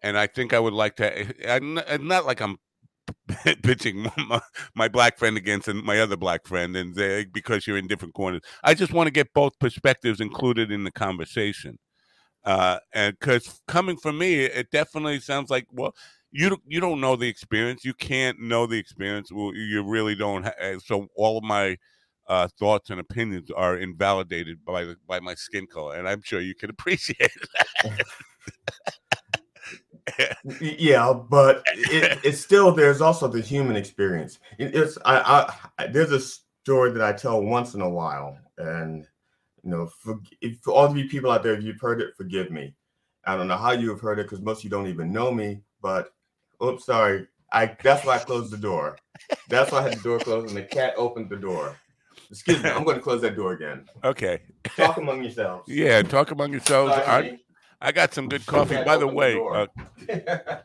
and 0.03 0.19
I 0.19 0.27
think 0.27 0.53
I 0.53 0.59
would 0.59 0.75
like 0.75 0.97
to. 0.97 1.51
I'm 1.51 1.75
not, 1.75 1.85
I'm 1.89 2.07
not 2.09 2.27
like 2.27 2.41
I'm 2.41 2.59
pitching 3.63 4.03
my, 4.29 4.41
my 4.75 4.89
black 4.89 5.19
friend 5.19 5.37
against 5.37 5.69
my 5.73 6.01
other 6.01 6.17
black 6.17 6.47
friend, 6.47 6.77
and 6.77 6.95
they, 6.95 7.25
because 7.27 7.67
you're 7.67 7.79
in 7.79 7.87
different 7.87 8.15
corners. 8.15 8.43
I 8.65 8.75
just 8.75 8.93
want 8.93 9.07
to 9.07 9.13
get 9.13 9.33
both 9.35 9.59
perspectives 9.59 10.21
included 10.21 10.71
in 10.71 10.85
the 10.85 10.93
conversation, 10.93 11.79
uh, 12.45 12.79
and 12.95 13.19
because 13.19 13.61
coming 13.69 13.97
from 13.97 14.19
me, 14.19 14.41
it 14.45 14.71
definitely 14.71 15.21
sounds 15.21 15.51
like 15.51 15.67
well. 15.73 15.95
You 16.33 16.49
don't- 16.51 16.63
you 16.67 16.79
don't 16.81 17.01
know 17.01 17.17
the 17.17 17.27
experience. 17.29 17.85
You 17.85 17.93
can't 17.95 18.39
know 18.41 18.67
the 18.67 18.79
experience. 18.79 19.33
Well, 19.33 19.53
you 19.55 19.83
really 19.83 20.15
don't. 20.15 20.45
Ha- 20.45 20.79
so 20.85 21.09
all 21.17 21.39
of 21.39 21.45
my 21.45 21.77
uh, 22.29 22.49
thoughts 22.59 22.91
and 22.91 23.01
opinions 23.01 23.51
are 23.51 23.77
invalidated 23.77 24.65
by 24.65 24.95
by 25.09 25.21
my 25.21 25.35
skin 25.35 25.67
color, 25.67 25.97
and 25.97 26.09
I'm 26.09 26.23
sure 26.23 26.41
you 26.41 26.55
can 26.55 26.71
appreciate 26.77 27.19
it. 27.21 27.49
Yeah 30.61 31.13
but 31.29 31.63
it, 31.67 32.19
it's 32.25 32.41
still 32.41 32.73
there's 32.73 33.01
also 33.01 33.29
the 33.29 33.41
human 33.41 33.77
experience. 33.77 34.39
It- 34.59 34.75
it's 34.75 34.99
I, 35.05 35.53
I 35.79 35.87
there's 35.89 36.13
a 36.13 36.21
story 36.21 36.93
that 36.93 37.03
i 37.03 37.13
tell 37.13 37.43
once 37.43 37.75
in 37.75 37.81
a 37.81 37.89
while 37.89 38.37
and 38.59 39.07
you 39.65 39.71
know 39.71 39.87
for, 39.87 40.21
if, 40.43 40.59
for 40.61 40.73
all 40.75 40.85
of 40.85 40.97
you 40.97 41.09
people 41.09 41.31
out 41.31 41.43
there 41.43 41.55
if 41.55 41.63
you've 41.65 41.81
heard 41.81 42.01
it 42.01 42.15
forgive 42.17 42.51
me. 42.51 42.75
I 43.25 43.37
don't 43.37 43.49
know 43.49 43.57
how 43.57 43.73
you 43.73 43.91
have 43.91 44.01
heard 44.01 44.19
it 44.19 44.25
because 44.25 44.41
most 44.41 44.59
of 44.59 44.65
you 44.65 44.71
don't 44.71 44.87
even 44.89 45.13
know 45.13 45.31
me 45.33 45.63
but 45.83 46.13
oops 46.63 46.87
sorry. 46.87 47.27
I 47.53 47.77
that's 47.83 48.05
why 48.05 48.17
i 48.17 48.19
closed 48.19 48.53
the 48.53 48.57
door. 48.59 48.97
That's 49.49 49.73
why 49.73 49.79
i 49.79 49.83
had 49.83 49.95
the 49.99 50.03
door 50.03 50.19
closed 50.19 50.49
and 50.49 50.57
the 50.57 50.63
cat 50.63 50.95
opened 50.97 51.31
the 51.31 51.37
door. 51.37 51.77
Excuse 52.31 52.63
me 52.63 52.71
i'm 52.71 52.85
going 52.85 52.97
to 52.97 53.03
close 53.03 53.21
that 53.23 53.37
door 53.37 53.53
again. 53.53 53.87
Okay. 54.05 54.41
talk 54.77 54.97
among 54.99 55.23
yourselves. 55.23 55.65
Yeah, 55.69 56.03
talk 56.03 56.31
among 56.31 56.53
yourselves. 56.53 56.93
Sorry, 56.95 57.07
I. 57.07 57.39
I 57.81 57.93
got 57.93 58.13
some 58.15 58.29
good 58.29 58.45
coffee. 58.47 58.83
By 58.85 58.97
the 58.97 59.07
way, 59.07 59.41
uh, 59.41 59.67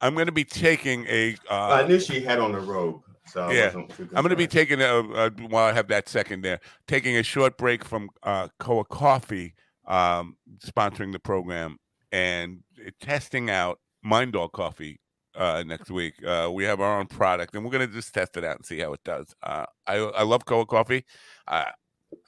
I'm 0.00 0.14
going 0.14 0.26
to 0.26 0.32
be 0.32 0.44
taking 0.44 1.06
a. 1.08 1.36
i 1.50 1.82
Uh, 1.82 1.86
knew 1.86 2.00
she 2.00 2.20
had 2.20 2.38
on 2.38 2.52
the 2.52 2.60
robe 2.60 3.02
so 3.26 3.50
yeah, 3.50 3.72
I'm 3.74 4.22
going 4.22 4.30
to 4.30 4.36
be 4.36 4.46
taking 4.46 4.80
a, 4.80 4.98
a 5.00 5.30
while 5.30 5.66
I 5.68 5.72
have 5.72 5.88
that 5.88 6.08
second 6.08 6.42
there, 6.42 6.60
taking 6.86 7.16
a 7.16 7.22
short 7.22 7.58
break 7.58 7.84
from 7.84 8.08
uh, 8.22 8.48
Koa 8.60 8.84
Coffee 8.84 9.54
um, 9.86 10.36
sponsoring 10.64 11.12
the 11.12 11.18
program 11.18 11.78
and 12.12 12.60
testing 13.00 13.50
out 13.50 13.80
Mind 14.02 14.32
Dog 14.32 14.52
Coffee 14.52 15.00
uh, 15.34 15.64
next 15.66 15.90
week. 15.90 16.14
Uh, 16.24 16.50
we 16.52 16.64
have 16.64 16.80
our 16.80 17.00
own 17.00 17.06
product, 17.06 17.54
and 17.54 17.64
we're 17.64 17.72
going 17.72 17.86
to 17.86 17.92
just 17.92 18.14
test 18.14 18.36
it 18.36 18.44
out 18.44 18.56
and 18.56 18.64
see 18.64 18.78
how 18.78 18.92
it 18.92 19.00
does. 19.04 19.34
Uh, 19.42 19.66
I 19.86 19.96
I 19.96 20.22
love 20.22 20.44
Koa 20.44 20.64
Coffee. 20.64 21.04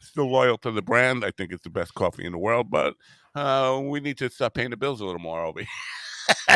Still 0.00 0.30
loyal 0.30 0.58
to 0.58 0.70
the 0.70 0.82
brand. 0.82 1.24
I 1.24 1.30
think 1.30 1.52
it's 1.52 1.64
the 1.64 1.70
best 1.70 1.94
coffee 1.94 2.24
in 2.24 2.32
the 2.32 2.38
world, 2.38 2.70
but 2.70 2.94
uh, 3.34 3.80
we 3.82 4.00
need 4.00 4.18
to 4.18 4.30
stop 4.30 4.54
paying 4.54 4.70
the 4.70 4.76
bills 4.76 5.00
a 5.00 5.04
little 5.04 5.20
more, 5.20 5.44
Obi. 5.44 5.66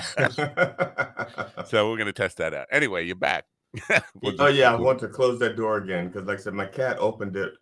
so 1.67 1.91
we're 1.91 1.97
going 1.97 2.07
to 2.07 2.13
test 2.13 2.39
that 2.39 2.55
out. 2.55 2.67
Anyway, 2.71 3.07
you're 3.07 3.17
back. 3.17 3.45
We'll 4.23 4.41
oh 4.41 4.49
yeah, 4.49 4.73
I 4.73 4.77
want 4.77 4.99
to 5.01 5.09
close 5.09 5.39
that 5.41 5.57
door 5.57 5.79
again 5.79 6.09
because, 6.09 6.27
like 6.27 6.39
I 6.39 6.43
said, 6.43 6.55
my 6.55 6.67
cat 6.67 6.99
opened 6.99 7.37
it. 7.37 7.55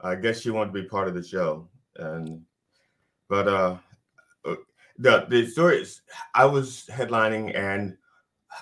I 0.00 0.14
guess 0.14 0.40
she 0.40 0.50
wanted 0.50 0.72
to 0.72 0.82
be 0.82 0.88
part 0.88 1.06
of 1.06 1.14
the 1.14 1.22
show, 1.22 1.68
and 1.96 2.42
but 3.28 3.46
uh, 3.46 3.76
uh, 4.44 4.54
the 4.98 5.26
the 5.28 5.46
story 5.46 5.82
is 5.82 6.00
I 6.34 6.46
was 6.46 6.88
headlining, 6.90 7.56
and 7.56 7.96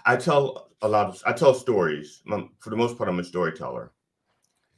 I 0.05 0.17
tell 0.17 0.71
a 0.83 0.89
lot 0.89 1.07
of 1.07 1.23
I 1.25 1.33
tell 1.33 1.55
stories. 1.55 2.21
For 2.59 2.71
the 2.71 2.77
most 2.77 2.99
part, 2.99 3.09
I'm 3.09 3.21
a 3.21 3.25
storyteller. 3.25 3.93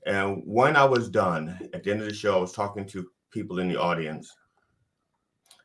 And 0.07 0.43
when 0.45 0.77
I 0.77 0.85
was 0.85 1.09
done 1.11 1.59
at 1.75 1.85
the 1.85 1.91
end 1.91 2.01
of 2.01 2.09
the 2.09 2.15
show, 2.15 2.39
I 2.39 2.41
was 2.41 2.53
talking 2.53 2.87
to 2.87 3.11
people 3.31 3.59
in 3.59 3.69
the 3.69 3.81
audience, 3.81 4.35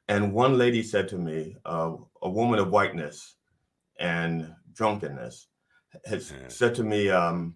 and 0.07 0.33
one 0.33 0.57
lady 0.57 0.83
said 0.83 1.07
to 1.09 1.17
me, 1.17 1.55
uh, 1.65 1.95
a 2.21 2.29
woman 2.29 2.59
of 2.59 2.69
whiteness 2.69 3.35
and 3.99 4.53
drunkenness, 4.73 5.47
has 6.05 6.31
Yeah. 6.31 6.47
said 6.49 6.75
to 6.75 6.83
me, 6.83 7.09
um, 7.09 7.55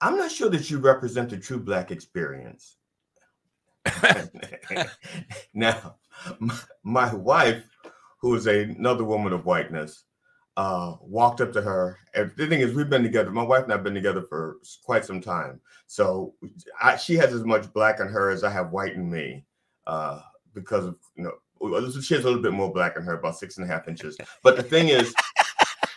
I'm 0.00 0.16
not 0.16 0.30
sure 0.30 0.48
that 0.50 0.70
you 0.70 0.78
represent 0.78 1.30
the 1.30 1.38
true 1.38 1.58
Black 1.58 1.90
experience. 1.90 2.76
now, 5.54 5.96
my, 6.38 6.58
my 6.82 7.14
wife, 7.14 7.64
who 8.20 8.34
is 8.34 8.46
another 8.46 9.04
woman 9.04 9.32
of 9.32 9.44
whiteness, 9.44 10.04
uh, 10.58 10.96
walked 11.00 11.40
up 11.40 11.52
to 11.52 11.62
her. 11.62 11.98
And 12.14 12.32
the 12.36 12.48
thing 12.48 12.60
is, 12.60 12.74
we've 12.74 12.90
been 12.90 13.04
together. 13.04 13.30
My 13.30 13.44
wife 13.44 13.62
and 13.62 13.72
I 13.72 13.76
have 13.76 13.84
been 13.84 13.94
together 13.94 14.22
for 14.22 14.56
quite 14.84 15.04
some 15.04 15.20
time. 15.20 15.60
So 15.86 16.34
I, 16.82 16.96
she 16.96 17.14
has 17.14 17.32
as 17.32 17.44
much 17.44 17.72
black 17.72 18.00
in 18.00 18.08
her 18.08 18.28
as 18.28 18.42
I 18.42 18.50
have 18.50 18.72
white 18.72 18.94
in 18.94 19.08
me, 19.08 19.44
uh, 19.86 20.20
because 20.54 20.84
of 20.84 20.96
you 21.14 21.22
know 21.22 21.90
she 22.00 22.14
has 22.14 22.24
a 22.24 22.26
little 22.26 22.42
bit 22.42 22.52
more 22.52 22.72
black 22.72 22.96
in 22.96 23.04
her, 23.04 23.14
about 23.14 23.38
six 23.38 23.56
and 23.56 23.64
a 23.64 23.72
half 23.72 23.86
inches. 23.86 24.18
But 24.42 24.56
the 24.56 24.64
thing 24.64 24.88
is, 24.88 25.14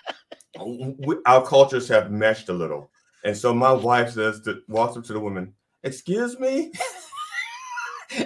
we, 0.63 1.17
our 1.25 1.43
cultures 1.43 1.87
have 1.87 2.11
meshed 2.11 2.49
a 2.49 2.53
little, 2.53 2.91
and 3.25 3.35
so 3.35 3.55
my 3.55 3.71
wife 3.71 4.11
says 4.11 4.41
to 4.41 4.61
walks 4.67 4.95
up 4.95 5.03
to 5.05 5.13
the 5.13 5.19
woman, 5.19 5.55
"Excuse 5.83 6.39
me." 6.39 6.71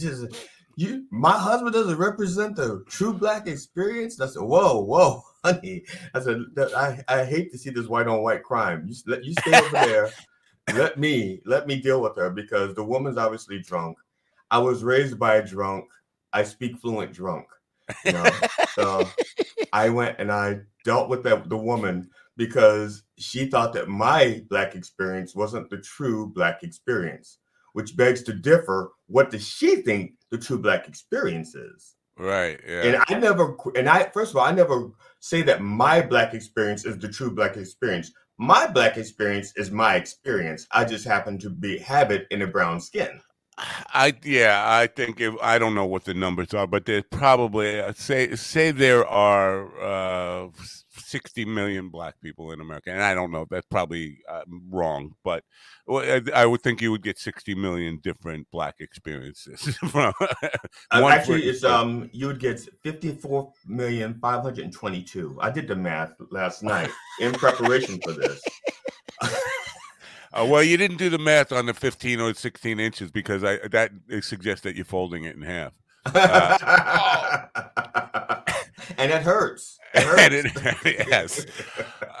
Just, 0.00 0.34
you, 0.74 1.06
my 1.10 1.38
husband 1.38 1.74
doesn't 1.74 1.96
represent 1.96 2.56
the 2.56 2.82
true 2.88 3.12
black 3.12 3.46
experience. 3.46 4.20
I 4.20 4.26
said, 4.26 4.42
"Whoa, 4.42 4.80
whoa, 4.80 5.22
honey." 5.46 5.84
I 6.14 6.20
said, 6.20 6.44
"I, 6.58 7.02
I 7.08 7.24
hate 7.24 7.52
to 7.52 7.58
see 7.58 7.70
this 7.70 7.86
white 7.86 8.06
on 8.06 8.22
white 8.22 8.42
crime. 8.42 8.86
You 8.86 8.94
let 9.06 9.24
you 9.24 9.32
stay 9.32 9.58
over 9.58 9.70
there. 9.70 10.10
let 10.74 10.98
me 10.98 11.40
let 11.44 11.66
me 11.66 11.80
deal 11.80 12.00
with 12.00 12.16
her 12.16 12.30
because 12.30 12.74
the 12.74 12.84
woman's 12.84 13.18
obviously 13.18 13.60
drunk. 13.60 13.96
I 14.50 14.58
was 14.58 14.82
raised 14.82 15.18
by 15.18 15.36
a 15.36 15.46
drunk. 15.46 15.86
I 16.32 16.44
speak 16.44 16.78
fluent 16.78 17.12
drunk. 17.12 17.46
You 18.04 18.12
know, 18.12 18.30
so 18.74 19.08
I 19.72 19.88
went 19.90 20.16
and 20.18 20.32
I 20.32 20.60
dealt 20.84 21.08
with 21.08 21.22
that 21.24 21.48
the 21.48 21.56
woman 21.56 22.10
because 22.36 23.04
she 23.18 23.46
thought 23.46 23.72
that 23.74 23.88
my 23.88 24.42
black 24.48 24.74
experience 24.74 25.34
wasn't 25.34 25.70
the 25.70 25.78
true 25.78 26.32
black 26.34 26.62
experience, 26.62 27.38
which 27.72 27.96
begs 27.96 28.22
to 28.24 28.32
differ. 28.32 28.92
What 29.06 29.30
does 29.30 29.46
she 29.46 29.76
think 29.82 30.12
the 30.30 30.38
true 30.38 30.58
black 30.58 30.88
experience 30.88 31.54
is? 31.54 31.95
Right. 32.18 32.58
Yeah. 32.66 32.82
And 32.82 33.04
I 33.08 33.18
never, 33.18 33.56
and 33.74 33.88
I, 33.88 34.04
first 34.04 34.30
of 34.30 34.36
all, 34.38 34.44
I 34.44 34.52
never 34.52 34.90
say 35.20 35.42
that 35.42 35.62
my 35.62 36.00
black 36.00 36.34
experience 36.34 36.84
is 36.84 36.98
the 36.98 37.08
true 37.08 37.30
black 37.30 37.56
experience. 37.56 38.10
My 38.38 38.66
black 38.66 38.96
experience 38.96 39.52
is 39.56 39.70
my 39.70 39.96
experience. 39.96 40.66
I 40.72 40.84
just 40.84 41.04
happen 41.04 41.38
to 41.38 41.50
be 41.50 41.78
have 41.78 42.10
it 42.10 42.26
in 42.30 42.42
a 42.42 42.46
brown 42.46 42.80
skin. 42.80 43.20
I 43.58 44.14
yeah, 44.22 44.62
I 44.66 44.86
think 44.86 45.20
if 45.20 45.34
I 45.42 45.58
don't 45.58 45.74
know 45.74 45.86
what 45.86 46.04
the 46.04 46.12
numbers 46.12 46.52
are, 46.52 46.66
but 46.66 46.84
there's 46.84 47.04
probably 47.10 47.80
uh, 47.80 47.94
say 47.94 48.36
say 48.36 48.70
there 48.70 49.06
are 49.06 49.66
uh, 49.80 50.48
60 51.06 51.44
million 51.44 51.88
black 51.88 52.20
people 52.20 52.50
in 52.50 52.60
America, 52.60 52.90
and 52.90 53.02
I 53.02 53.14
don't 53.14 53.30
know. 53.30 53.46
That's 53.48 53.66
probably 53.66 54.18
uh, 54.28 54.42
wrong, 54.70 55.12
but 55.22 55.44
I 56.34 56.44
would 56.44 56.62
think 56.62 56.82
you 56.82 56.90
would 56.90 57.02
get 57.02 57.18
60 57.18 57.54
million 57.54 58.00
different 58.02 58.48
black 58.50 58.76
experiences. 58.80 59.78
uh, 59.94 60.12
actually, 60.92 61.44
it's 61.44 61.62
um 61.62 62.10
you 62.12 62.26
would 62.26 62.40
get 62.40 62.60
54 62.82 63.52
million 63.66 64.18
522. 64.20 65.38
I 65.40 65.50
did 65.50 65.68
the 65.68 65.76
math 65.76 66.12
last 66.30 66.62
night 66.62 66.90
in 67.20 67.32
preparation 67.32 68.00
for 68.02 68.12
this. 68.12 68.42
Uh, 70.32 70.44
well, 70.44 70.62
you 70.62 70.76
didn't 70.76 70.98
do 70.98 71.08
the 71.08 71.16
math 71.16 71.50
on 71.50 71.64
the 71.64 71.72
15 71.72 72.20
or 72.20 72.34
16 72.34 72.78
inches 72.78 73.10
because 73.10 73.42
I 73.42 73.56
that 73.68 73.90
suggests 74.20 74.64
that 74.64 74.76
you're 74.76 74.84
folding 74.84 75.24
it 75.24 75.34
in 75.34 75.40
half. 75.40 75.72
Uh, 76.04 77.46
and 78.98 79.12
it 79.12 79.22
hurts. 79.22 79.78
It 79.94 80.02
hurts. 80.54 80.84
it, 80.84 81.06
yes, 81.08 81.46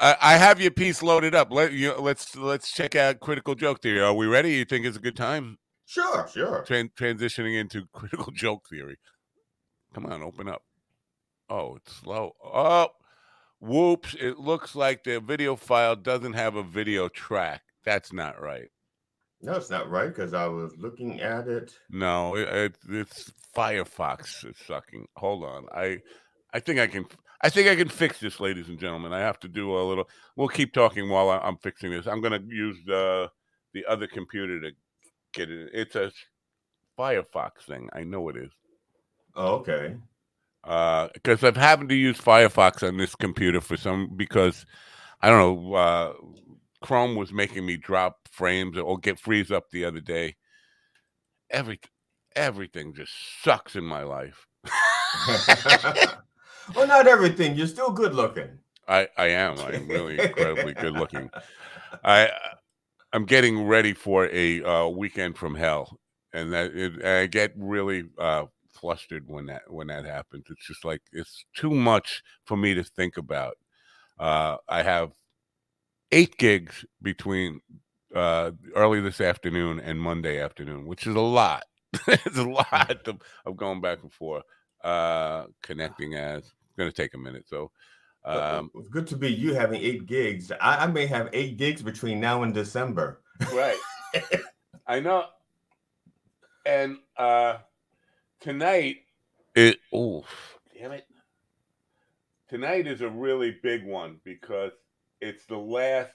I 0.00 0.36
have 0.36 0.60
your 0.60 0.70
piece 0.70 1.02
loaded 1.02 1.34
up. 1.34 1.50
Let 1.50 1.72
you 1.72 1.94
let's 1.94 2.36
let's 2.36 2.72
check 2.72 2.94
out 2.94 3.20
critical 3.20 3.54
joke 3.54 3.82
theory. 3.82 4.00
Are 4.00 4.14
we 4.14 4.26
ready? 4.26 4.54
You 4.54 4.64
think 4.64 4.86
it's 4.86 4.96
a 4.96 5.00
good 5.00 5.16
time? 5.16 5.58
Sure, 5.86 6.26
sure. 6.32 6.64
Tran- 6.68 6.90
transitioning 6.98 7.58
into 7.58 7.86
critical 7.92 8.32
joke 8.32 8.68
theory. 8.68 8.98
Come 9.94 10.06
on, 10.06 10.22
open 10.22 10.48
up. 10.48 10.62
Oh, 11.48 11.76
it's 11.76 11.92
slow. 11.96 12.32
Oh, 12.44 12.88
whoops! 13.60 14.14
It 14.18 14.38
looks 14.38 14.74
like 14.74 15.04
the 15.04 15.20
video 15.20 15.56
file 15.56 15.96
doesn't 15.96 16.32
have 16.32 16.56
a 16.56 16.62
video 16.62 17.08
track. 17.08 17.62
That's 17.84 18.12
not 18.12 18.40
right. 18.40 18.68
No, 19.42 19.52
it's 19.52 19.70
not 19.70 19.90
right 19.90 20.08
because 20.08 20.34
I 20.34 20.46
was 20.46 20.72
looking 20.78 21.20
at 21.20 21.46
it. 21.46 21.72
No, 21.90 22.34
it, 22.36 22.48
it, 22.48 22.76
it's 22.88 23.32
Firefox 23.54 24.44
is 24.48 24.56
sucking. 24.66 25.06
Hold 25.16 25.44
on, 25.44 25.66
I, 25.72 26.00
I 26.56 26.60
think 26.60 26.80
I 26.80 26.86
can. 26.86 27.04
I 27.42 27.50
think 27.50 27.68
I 27.68 27.76
can 27.76 27.90
fix 27.90 28.18
this, 28.18 28.40
ladies 28.40 28.70
and 28.70 28.80
gentlemen. 28.80 29.12
I 29.12 29.18
have 29.18 29.38
to 29.40 29.48
do 29.48 29.76
a 29.76 29.82
little. 29.84 30.08
We'll 30.36 30.48
keep 30.48 30.72
talking 30.72 31.10
while 31.10 31.28
I, 31.28 31.46
am 31.46 31.58
fixing 31.58 31.90
this. 31.90 32.06
I'm 32.06 32.22
going 32.22 32.32
to 32.32 32.48
use 32.48 32.78
the 32.86 33.30
the 33.74 33.84
other 33.84 34.06
computer 34.06 34.58
to 34.62 34.70
get 35.34 35.50
it. 35.50 35.68
It's 35.74 35.96
a 35.96 36.10
Firefox 36.98 37.66
thing. 37.68 37.90
I 37.92 38.04
know 38.04 38.30
it 38.30 38.38
is. 38.38 38.50
Oh, 39.34 39.56
okay. 39.56 39.96
Because 40.62 41.44
uh, 41.44 41.48
I've 41.48 41.58
happened 41.58 41.90
to 41.90 41.94
use 41.94 42.18
Firefox 42.18 42.82
on 42.82 42.96
this 42.96 43.14
computer 43.14 43.60
for 43.60 43.76
some 43.76 44.16
because 44.16 44.64
I 45.20 45.28
don't 45.28 45.38
know. 45.38 45.74
Uh, 45.74 46.12
Chrome 46.82 47.16
was 47.16 47.34
making 47.34 47.66
me 47.66 47.76
drop 47.76 48.16
frames 48.32 48.78
or 48.78 48.98
get 48.98 49.20
freeze 49.20 49.50
up 49.50 49.64
the 49.70 49.84
other 49.84 50.00
day. 50.00 50.36
Every 51.50 51.80
everything 52.34 52.94
just 52.94 53.12
sucks 53.42 53.76
in 53.76 53.84
my 53.84 54.04
life. 54.04 54.46
well, 56.74 56.86
not 56.86 57.06
everything. 57.06 57.56
You're 57.56 57.66
still 57.66 57.90
good 57.90 58.14
looking. 58.14 58.58
I 58.88 59.08
I 59.16 59.26
am. 59.28 59.58
I'm 59.58 59.88
really 59.88 60.20
incredibly 60.20 60.74
good 60.74 60.94
looking. 60.94 61.30
I 62.04 62.30
I'm 63.12 63.24
getting 63.24 63.64
ready 63.64 63.92
for 63.92 64.28
a 64.32 64.62
uh, 64.62 64.88
weekend 64.88 65.36
from 65.36 65.54
hell, 65.54 65.98
and 66.32 66.52
that 66.52 66.74
it, 66.74 67.04
I 67.04 67.26
get 67.26 67.52
really 67.56 68.04
uh, 68.18 68.46
flustered 68.70 69.24
when 69.26 69.46
that 69.46 69.62
when 69.68 69.88
that 69.88 70.04
happens. 70.04 70.44
It's 70.50 70.66
just 70.66 70.84
like 70.84 71.02
it's 71.12 71.44
too 71.54 71.70
much 71.70 72.22
for 72.44 72.56
me 72.56 72.74
to 72.74 72.84
think 72.84 73.16
about. 73.16 73.56
Uh, 74.18 74.56
I 74.68 74.82
have 74.82 75.12
eight 76.12 76.36
gigs 76.36 76.84
between 77.02 77.60
uh, 78.14 78.52
early 78.74 79.00
this 79.00 79.20
afternoon 79.20 79.80
and 79.80 80.00
Monday 80.00 80.40
afternoon, 80.40 80.86
which 80.86 81.06
is 81.06 81.14
a 81.14 81.20
lot. 81.20 81.64
it's 82.06 82.38
a 82.38 82.44
lot 82.44 83.06
of, 83.06 83.18
of, 83.44 83.56
going 83.56 83.80
back 83.80 84.02
and 84.02 84.12
forth, 84.12 84.44
uh, 84.82 85.46
connecting 85.62 86.14
as. 86.14 86.44
It's 86.44 86.76
going 86.76 86.90
to 86.90 86.96
take 86.96 87.14
a 87.14 87.18
minute. 87.18 87.48
So, 87.48 87.70
um, 88.24 88.70
it's 88.74 88.88
good 88.88 89.06
to 89.08 89.16
be 89.16 89.32
you 89.32 89.54
having 89.54 89.80
eight 89.80 90.06
gigs. 90.06 90.50
I, 90.60 90.84
I 90.84 90.86
may 90.88 91.06
have 91.06 91.30
eight 91.32 91.56
gigs 91.56 91.82
between 91.82 92.20
now 92.20 92.42
and 92.42 92.52
December. 92.52 93.20
Right. 93.52 93.78
I 94.86 95.00
know. 95.00 95.26
And 96.64 96.98
uh, 97.16 97.58
tonight, 98.40 98.96
it. 99.54 99.78
Oh, 99.92 100.24
damn 100.76 100.92
it. 100.92 101.06
Tonight 102.48 102.86
is 102.86 103.00
a 103.00 103.08
really 103.08 103.56
big 103.62 103.86
one 103.86 104.20
because 104.24 104.72
it's 105.20 105.46
the 105.46 105.56
last 105.56 106.12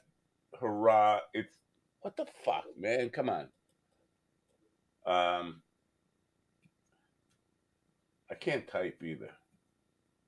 hurrah. 0.60 1.20
It's 1.34 1.56
what 2.02 2.18
the 2.18 2.26
fuck, 2.44 2.66
man? 2.78 3.10
Come 3.10 3.30
on. 3.30 3.48
Um, 5.06 5.61
I 8.32 8.36
can't 8.36 8.66
type 8.68 9.02
either 9.04 9.30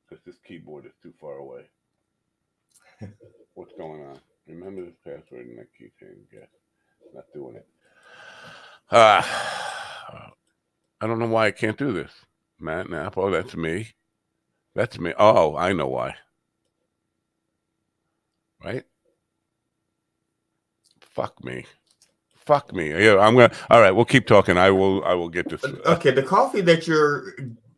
because 0.08 0.24
this 0.26 0.36
keyboard 0.45 0.86
is 0.86 0.91
too 1.01 1.14
far 1.22 1.38
away. 1.38 1.62
What's 3.54 3.72
going 3.78 4.04
on? 4.04 4.20
Remember 4.47 4.84
this 4.84 4.95
password 5.06 5.47
in 5.47 5.56
that 5.56 5.70
keychain. 5.80 6.18
Yes, 6.34 6.49
not 7.16 7.24
doing 7.34 7.56
it. 7.56 7.68
Uh, 8.91 9.24
I 11.01 11.08
don't 11.08 11.20
know 11.20 11.28
why 11.28 11.47
I 11.47 11.51
can't 11.51 11.78
do 11.78 11.93
this. 11.93 12.12
Matt 12.60 12.89
Knapp. 12.89 13.18
Oh, 13.18 13.32
that's 13.32 13.56
me. 13.56 13.93
That's 14.76 14.99
me. 14.99 15.14
Oh, 15.18 15.56
I 15.56 15.72
know 15.72 15.88
why. 15.88 16.16
Right? 18.64 18.84
Fuck 20.99 21.43
me. 21.43 21.66
Fuck 22.36 22.74
me. 22.74 22.89
Yeah, 22.89 23.20
I'm 23.20 23.36
gonna. 23.36 23.54
All 23.70 23.80
right, 23.80 23.91
we'll 23.91 24.04
keep 24.04 24.28
talking. 24.28 24.58
I 24.58 24.72
will. 24.72 25.04
I 25.06 25.14
will 25.14 25.30
get 25.30 25.47
this. 25.47 25.64
Okay, 25.64 26.12
the 26.12 26.24
coffee 26.24 26.62
that 26.62 26.88
you're, 26.88 27.34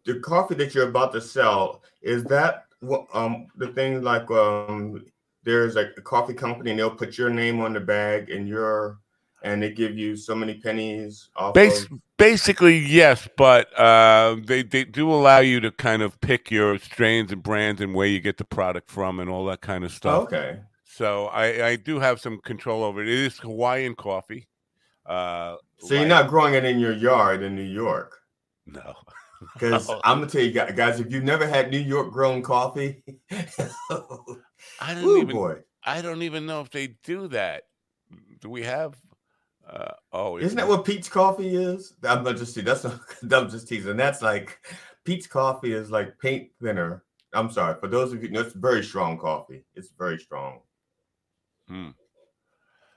the 0.05 0.19
coffee 0.19 0.55
that 0.55 0.73
you're 0.73 0.89
about 0.89 1.11
to 1.13 1.21
sell, 1.21 1.81
is 2.01 2.23
that 2.25 2.65
um 3.13 3.47
the 3.55 3.67
thing 3.69 4.01
like 4.03 4.29
um 4.31 5.03
there's 5.43 5.75
like 5.75 5.91
a 5.97 6.01
coffee 6.01 6.33
company 6.33 6.71
and 6.71 6.79
they'll 6.79 6.89
put 6.89 7.17
your 7.17 7.29
name 7.29 7.59
on 7.61 7.73
the 7.73 7.79
bag 7.79 8.29
and 8.29 8.47
your 8.47 8.99
and 9.43 9.61
they 9.61 9.71
give 9.71 9.97
you 9.97 10.15
so 10.15 10.35
many 10.35 10.55
pennies 10.55 11.29
off 11.35 11.55
Bas- 11.55 11.85
of- 11.85 11.99
basically 12.17 12.77
yes 12.77 13.27
but 13.37 13.67
uh, 13.79 14.35
they, 14.45 14.61
they 14.61 14.83
do 14.83 15.11
allow 15.11 15.39
you 15.39 15.59
to 15.59 15.71
kind 15.71 16.03
of 16.03 16.19
pick 16.21 16.51
your 16.51 16.77
strains 16.77 17.31
and 17.31 17.41
brands 17.41 17.81
and 17.81 17.95
where 17.95 18.07
you 18.07 18.19
get 18.19 18.37
the 18.37 18.45
product 18.45 18.91
from 18.91 19.19
and 19.19 19.29
all 19.29 19.45
that 19.45 19.61
kind 19.61 19.83
of 19.83 19.91
stuff 19.91 20.23
okay 20.23 20.59
so 20.95 21.25
I, 21.25 21.67
I 21.67 21.75
do 21.75 21.99
have 21.99 22.21
some 22.21 22.39
control 22.39 22.81
over 22.81 23.01
it. 23.01 23.09
It 23.09 23.19
is 23.19 23.37
Hawaiian 23.39 23.95
coffee. 23.95 24.47
Uh, 25.05 25.57
so 25.77 25.93
you're 25.93 26.05
not 26.07 26.29
growing 26.29 26.53
it 26.53 26.63
in 26.63 26.79
your 26.79 26.93
yard 26.93 27.43
in 27.43 27.53
New 27.53 27.63
York? 27.63 28.21
No. 28.65 28.93
Because 29.53 29.87
no. 29.87 30.01
I'm 30.03 30.19
gonna 30.19 30.31
tell 30.31 30.41
you 30.41 30.51
guys, 30.51 30.99
if 30.99 31.11
you've 31.11 31.23
never 31.23 31.47
had 31.47 31.71
New 31.71 31.79
York 31.79 32.11
grown 32.11 32.41
coffee, 32.41 33.03
I 33.31 34.93
don't 34.93 35.03
Ooh, 35.03 35.17
even. 35.17 35.35
Boy. 35.35 35.55
I 35.83 36.01
don't 36.01 36.23
even 36.23 36.45
know 36.45 36.61
if 36.61 36.71
they 36.71 36.95
do 37.03 37.27
that. 37.29 37.63
Do 38.41 38.49
we 38.49 38.63
have? 38.63 38.95
Uh, 39.67 39.93
oh, 40.13 40.37
isn't 40.37 40.57
that 40.57 40.67
what 40.67 40.85
Peet's 40.85 41.09
Coffee 41.09 41.55
is? 41.55 41.93
I'm 42.03 42.23
not 42.23 42.37
just 42.37 42.63
that's 42.63 42.83
not, 42.83 42.99
I'm 43.31 43.49
just 43.49 43.67
teasing. 43.67 43.97
That's 43.97 44.21
like 44.21 44.59
Peet's 45.03 45.27
Coffee 45.27 45.73
is 45.73 45.89
like 45.89 46.19
paint 46.19 46.49
thinner. 46.61 47.03
I'm 47.33 47.51
sorry 47.51 47.75
for 47.79 47.87
those 47.87 48.13
of 48.13 48.23
you. 48.23 48.29
It's 48.33 48.53
very 48.53 48.83
strong 48.83 49.17
coffee. 49.17 49.63
It's 49.73 49.91
very 49.97 50.17
strong. 50.17 50.59
Hmm. 51.67 51.89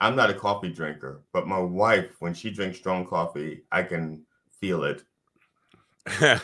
I'm 0.00 0.14
not 0.14 0.30
a 0.30 0.34
coffee 0.34 0.72
drinker, 0.72 1.24
but 1.32 1.48
my 1.48 1.58
wife, 1.58 2.16
when 2.20 2.34
she 2.34 2.50
drinks 2.50 2.78
strong 2.78 3.04
coffee, 3.04 3.62
I 3.72 3.82
can 3.82 4.24
feel 4.60 4.84
it. 4.84 5.02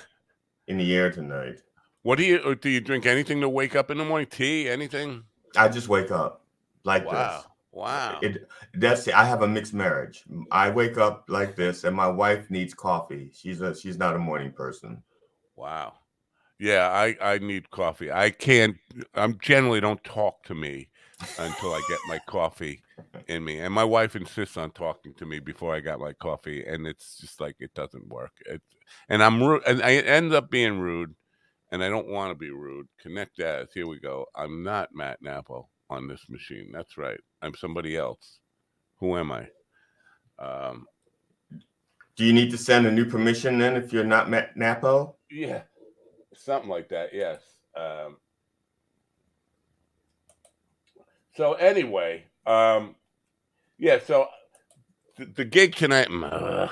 in 0.68 0.76
the 0.78 0.94
air 0.94 1.10
tonight. 1.10 1.60
What 2.02 2.18
do 2.18 2.24
you 2.24 2.38
uh, 2.38 2.54
do? 2.54 2.68
You 2.68 2.80
drink 2.80 3.06
anything 3.06 3.40
to 3.40 3.48
wake 3.48 3.74
up 3.74 3.90
in 3.90 3.98
the 3.98 4.04
morning? 4.04 4.28
Tea? 4.30 4.68
Anything? 4.68 5.24
I 5.56 5.68
just 5.68 5.88
wake 5.88 6.10
up 6.10 6.44
like 6.84 7.06
Wow. 7.06 7.36
this. 7.36 7.46
Wow. 7.72 8.18
It 8.22 8.48
that's 8.74 9.08
I 9.08 9.24
have 9.24 9.42
a 9.42 9.48
mixed 9.48 9.74
marriage. 9.74 10.24
I 10.52 10.70
wake 10.70 10.96
up 10.96 11.24
like 11.28 11.56
this, 11.56 11.84
and 11.84 11.96
my 11.96 12.06
wife 12.08 12.50
needs 12.50 12.72
coffee. 12.74 13.30
She's 13.34 13.60
a 13.60 13.74
she's 13.74 13.98
not 13.98 14.14
a 14.14 14.18
morning 14.18 14.52
person. 14.52 15.02
Wow. 15.56 15.94
Yeah, 16.60 16.88
I 16.88 17.16
I 17.20 17.38
need 17.38 17.70
coffee. 17.70 18.12
I 18.12 18.30
can't. 18.30 18.76
I'm 19.14 19.38
generally 19.40 19.80
don't 19.80 20.02
talk 20.04 20.44
to 20.44 20.54
me 20.54 20.88
until 21.38 21.74
I 21.74 21.80
get 21.88 21.98
my 22.06 22.20
coffee 22.28 22.84
in 23.28 23.45
me, 23.45 23.59
and 23.59 23.72
my 23.72 23.84
wife 23.84 24.16
insists 24.16 24.57
on 24.57 24.70
talking 24.70 25.14
to 25.14 25.26
me 25.26 25.38
before 25.40 25.74
I 25.74 25.80
got 25.80 26.01
my 26.01 26.12
coffee, 26.12 26.64
and 26.64 26.86
it's 26.86 27.18
just 27.18 27.40
like 27.40 27.57
it 27.59 27.74
doesn't 27.74 28.09
work. 28.09 28.32
It, 28.47 28.62
and 29.09 29.22
I'm 29.22 29.42
rude, 29.42 29.62
and 29.66 29.82
I 29.82 29.95
end 29.95 30.32
up 30.32 30.51
being 30.51 30.78
rude, 30.78 31.14
and 31.72 31.82
I 31.82 31.88
don't 31.88 32.09
want 32.09 32.30
to 32.30 32.34
be 32.34 32.51
rude. 32.51 32.86
Connect 33.01 33.40
as. 33.40 33.72
Here 33.72 33.86
we 33.86 33.99
go. 33.99 34.26
I'm 34.36 34.62
not 34.62 34.95
Matt 34.95 35.22
Nappo 35.22 35.68
on 35.90 36.09
this 36.09 36.28
machine. 36.28 36.70
That's 36.72 36.97
right. 36.97 37.20
I'm 37.42 37.55
somebody 37.55 37.97
else. 37.97 38.38
Who 38.99 39.16
am 39.16 39.32
I? 39.32 39.49
Um, 40.38 40.86
Do 42.16 42.24
you 42.24 42.32
need 42.32 42.51
to 42.51 42.59
send 42.59 42.86
a 42.86 42.92
new 42.92 43.05
permission 43.05 43.59
then 43.59 43.76
if 43.76 43.92
you're 43.92 44.05
not 44.05 44.30
Matt 44.30 44.57
Nappo? 44.57 45.16
Yeah, 45.30 45.62
something 46.34 46.70
like 46.70 46.88
that. 46.90 47.11
Yes. 47.12 47.40
Um, 47.76 48.18
so 51.36 51.55
anyway, 51.55 52.24
um, 52.47 52.97
yeah. 53.78 53.99
So 54.05 54.28
the, 55.16 55.26
the 55.26 55.45
gig 55.45 55.74
tonight, 55.74 56.09
ugh, 56.11 56.70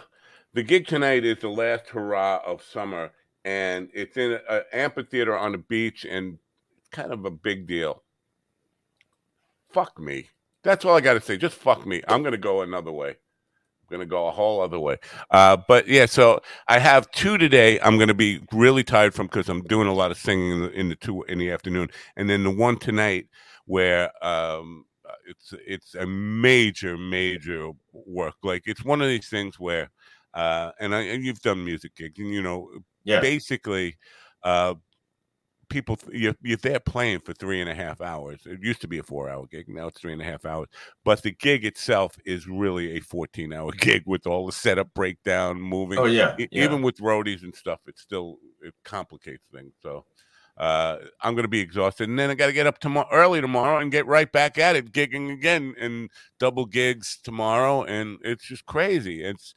the 0.55 0.63
gig 0.63 0.87
tonight 0.87 1.25
is 1.25 1.39
the 1.39 1.49
last 1.49 1.89
hurrah 1.89 2.41
of 2.45 2.63
summer, 2.63 3.13
and 3.45 3.89
it's 3.95 4.17
in 4.17 4.39
an 4.49 4.63
amphitheater 4.73 5.37
on 5.37 5.53
the 5.53 5.59
beach, 5.59 6.05
and 6.05 6.39
it's 6.79 6.89
kind 6.89 7.13
of 7.13 7.25
a 7.25 7.31
big 7.31 7.67
deal. 7.67 8.03
Fuck 9.73 9.99
me. 9.99 10.29
That's 10.63 10.85
all 10.85 10.97
I 10.97 11.01
got 11.01 11.15
to 11.15 11.21
say. 11.21 11.37
Just 11.37 11.57
fuck 11.57 11.87
me. 11.87 12.03
I'm 12.07 12.23
gonna 12.23 12.37
go 12.37 12.63
another 12.63 12.93
way. 12.93 13.11
I'm 13.11 13.89
gonna 13.91 14.07
go 14.07 14.29
a 14.29 14.31
whole 14.31 14.61
other 14.61 14.79
way. 14.79 14.99
Uh, 15.31 15.57
but 15.57 15.89
yeah, 15.89 16.07
so 16.07 16.41
I 16.69 16.79
have 16.79 17.11
two 17.11 17.39
today. 17.39 17.81
I'm 17.81 17.99
to 17.99 18.15
be 18.15 18.43
really 18.53 18.85
tired 18.85 19.15
from 19.15 19.27
because 19.27 19.49
I'm 19.49 19.63
doing 19.63 19.89
a 19.89 19.95
lot 19.95 20.11
of 20.11 20.19
singing 20.19 20.53
in 20.53 20.61
the, 20.61 20.71
in 20.73 20.89
the 20.91 20.97
two 20.97 21.23
in 21.25 21.39
the 21.39 21.51
afternoon, 21.51 21.89
and 22.17 22.29
then 22.29 22.45
the 22.45 22.51
one 22.51 22.79
tonight 22.79 23.27
where 23.65 24.11
um, 24.25 24.85
uh, 24.89 24.92
it's 25.27 25.55
it's 25.67 25.95
a 25.95 26.07
major 26.07 26.97
major 26.99 27.71
work. 27.93 28.37
Like 28.43 28.63
it's 28.67 28.85
one 28.85 29.01
of 29.03 29.09
these 29.09 29.29
things 29.29 29.59
where, 29.59 29.91
uh, 30.35 30.73
and 30.81 30.95
I 30.95 31.03
and 31.03 31.25
you've 31.25 31.41
done 31.41 31.65
music 31.65 31.95
gigs, 31.97 32.19
and 32.19 32.33
you 32.33 32.43
know, 32.43 32.71
Yeah. 33.05 33.21
basically, 33.21 33.97
uh, 34.43 34.75
people 35.69 35.99
you're, 36.13 36.35
you're 36.43 36.57
there 36.59 36.81
playing 36.81 37.21
for 37.21 37.33
three 37.33 37.61
and 37.61 37.71
a 37.71 37.75
half 37.75 38.01
hours. 38.01 38.41
It 38.47 38.61
used 38.63 38.81
to 38.83 38.89
be 38.89 38.99
a 38.99 39.03
four 39.03 39.29
hour 39.31 39.47
gig, 39.47 39.69
now 39.69 39.87
it's 39.89 40.01
three 40.01 40.13
and 40.13 40.21
a 40.21 40.25
half 40.25 40.45
hours. 40.45 40.69
But 41.05 41.23
the 41.23 41.31
gig 41.33 41.65
itself 41.65 42.19
is 42.27 42.47
really 42.47 42.97
a 42.97 43.01
14 43.01 43.53
hour 43.53 43.73
gig 43.79 44.03
with 44.07 44.27
all 44.27 44.47
the 44.47 44.53
setup, 44.53 44.93
breakdown, 44.95 45.61
moving. 45.61 45.99
Oh 45.99 46.05
yeah. 46.07 46.37
Yeah. 46.39 46.47
Even 46.65 46.83
with 46.83 46.99
roadies 46.99 47.43
and 47.43 47.55
stuff, 47.55 47.81
it 47.87 47.99
still 47.99 48.39
it 48.61 48.75
complicates 48.85 49.45
things. 49.53 49.73
So 49.83 50.05
uh, 50.63 50.99
I'm 51.21 51.35
going 51.35 51.43
to 51.43 51.49
be 51.49 51.59
exhausted, 51.59 52.09
and 52.09 52.17
then 52.17 52.31
I 52.31 52.35
got 52.35 52.47
to 52.47 52.53
get 52.53 52.69
up 52.69 52.79
tomorrow 52.79 53.09
early 53.11 53.41
tomorrow 53.41 53.79
and 53.79 53.91
get 53.91 54.07
right 54.07 54.31
back 54.31 54.59
at 54.59 54.77
it, 54.77 54.93
gigging 54.93 55.33
again 55.33 55.75
and 55.77 56.09
double 56.39 56.67
gigs 56.67 57.19
tomorrow, 57.21 57.83
and 57.83 58.19
it's 58.23 58.45
just 58.45 58.65
crazy. 58.65 59.25
It's 59.25 59.55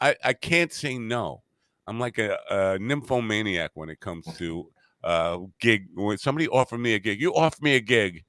I 0.00 0.14
I 0.22 0.34
can't 0.34 0.72
say 0.72 0.98
no. 0.98 1.42
I'm 1.88 1.98
like 1.98 2.18
a, 2.18 2.38
a 2.48 2.78
nymphomaniac 2.78 3.72
when 3.74 3.88
it 3.88 3.98
comes 3.98 4.24
to 4.36 4.70
uh 5.02 5.38
gig. 5.60 5.88
When 5.94 6.16
somebody 6.16 6.46
offer 6.46 6.78
me 6.78 6.94
a 6.94 7.00
gig, 7.00 7.20
you 7.20 7.34
offer 7.34 7.58
me 7.60 7.74
a 7.74 7.80
gig, 7.80 8.22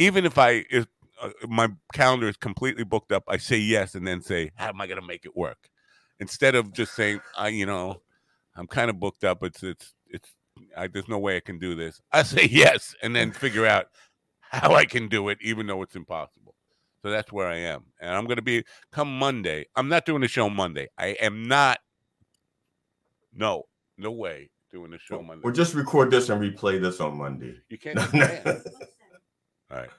even 0.00 0.24
if 0.24 0.38
I 0.38 0.64
if 0.70 0.88
uh, 1.22 1.30
my 1.48 1.68
calendar 1.94 2.28
is 2.28 2.36
completely 2.36 2.82
booked 2.82 3.12
up, 3.12 3.22
I 3.28 3.36
say 3.36 3.58
yes 3.58 3.94
and 3.94 4.04
then 4.04 4.22
say, 4.22 4.50
how 4.56 4.70
am 4.70 4.80
I 4.80 4.88
going 4.88 5.00
to 5.00 5.06
make 5.06 5.24
it 5.24 5.36
work? 5.36 5.70
Instead 6.18 6.56
of 6.56 6.72
just 6.72 6.96
saying, 6.96 7.20
I 7.36 7.46
you 7.50 7.64
know, 7.64 8.02
I'm 8.56 8.66
kind 8.66 8.90
of 8.90 8.98
booked 8.98 9.22
up. 9.22 9.44
It's 9.44 9.62
it's 9.62 9.94
it's 10.08 10.30
I, 10.76 10.86
there's 10.86 11.08
no 11.08 11.18
way 11.18 11.36
I 11.36 11.40
can 11.40 11.58
do 11.58 11.74
this. 11.74 12.00
I 12.12 12.22
say 12.22 12.46
yes 12.50 12.94
and 13.02 13.14
then 13.14 13.32
figure 13.32 13.66
out 13.66 13.86
how 14.40 14.74
I 14.74 14.84
can 14.84 15.08
do 15.08 15.28
it, 15.28 15.38
even 15.40 15.66
though 15.66 15.82
it's 15.82 15.96
impossible. 15.96 16.54
So 17.02 17.10
that's 17.10 17.30
where 17.32 17.46
I 17.46 17.56
am, 17.56 17.84
and 18.00 18.10
I'm 18.10 18.24
going 18.24 18.36
to 18.36 18.42
be 18.42 18.64
come 18.90 19.16
Monday. 19.16 19.66
I'm 19.76 19.88
not 19.88 20.06
doing 20.06 20.22
the 20.22 20.28
show 20.28 20.50
Monday. 20.50 20.88
I 20.98 21.08
am 21.20 21.46
not. 21.46 21.78
No, 23.32 23.64
no 23.96 24.10
way 24.10 24.50
doing 24.72 24.90
the 24.90 24.98
show 24.98 25.22
Monday. 25.22 25.42
We'll 25.44 25.54
just 25.54 25.74
record 25.74 26.10
this 26.10 26.30
and 26.30 26.40
replay 26.42 26.80
this 26.80 27.00
on 27.00 27.16
Monday. 27.16 27.54
You 27.68 27.78
can't. 27.78 27.96
you 28.12 28.20
can't. 28.20 28.46
All 29.70 29.78
right. 29.78 29.90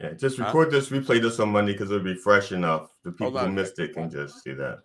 Yeah, 0.00 0.12
just 0.14 0.38
Huh? 0.38 0.46
record 0.46 0.70
this, 0.70 0.88
replay 0.88 1.20
this 1.20 1.38
on 1.40 1.50
Monday 1.50 1.72
because 1.72 1.90
it'll 1.90 2.02
be 2.02 2.14
fresh 2.14 2.52
enough. 2.52 2.90
The 3.04 3.12
people 3.12 3.38
who 3.38 3.52
missed 3.52 3.78
it 3.78 3.92
can 3.92 4.08
just 4.08 4.42
see 4.42 4.54
that. 4.54 4.78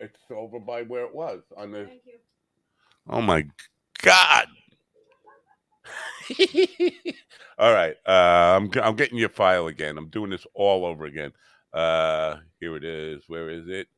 It's 0.00 0.18
over 0.30 0.58
by 0.58 0.82
where 0.82 1.04
it 1.04 1.14
was 1.14 1.42
on 1.56 1.70
the. 1.72 1.88
Oh 3.08 3.22
my 3.22 3.44
god! 4.02 4.46
all 7.58 7.72
right, 7.72 7.96
uh, 8.06 8.56
I'm 8.56 8.70
I'm 8.82 8.96
getting 8.96 9.18
your 9.18 9.28
file 9.28 9.66
again. 9.66 9.98
I'm 9.98 10.08
doing 10.08 10.30
this 10.30 10.46
all 10.54 10.84
over 10.84 11.04
again. 11.04 11.32
Uh, 11.72 12.36
here 12.60 12.76
it 12.76 12.84
is. 12.84 13.22
Where 13.28 13.50
is 13.50 13.68
it? 13.68 13.88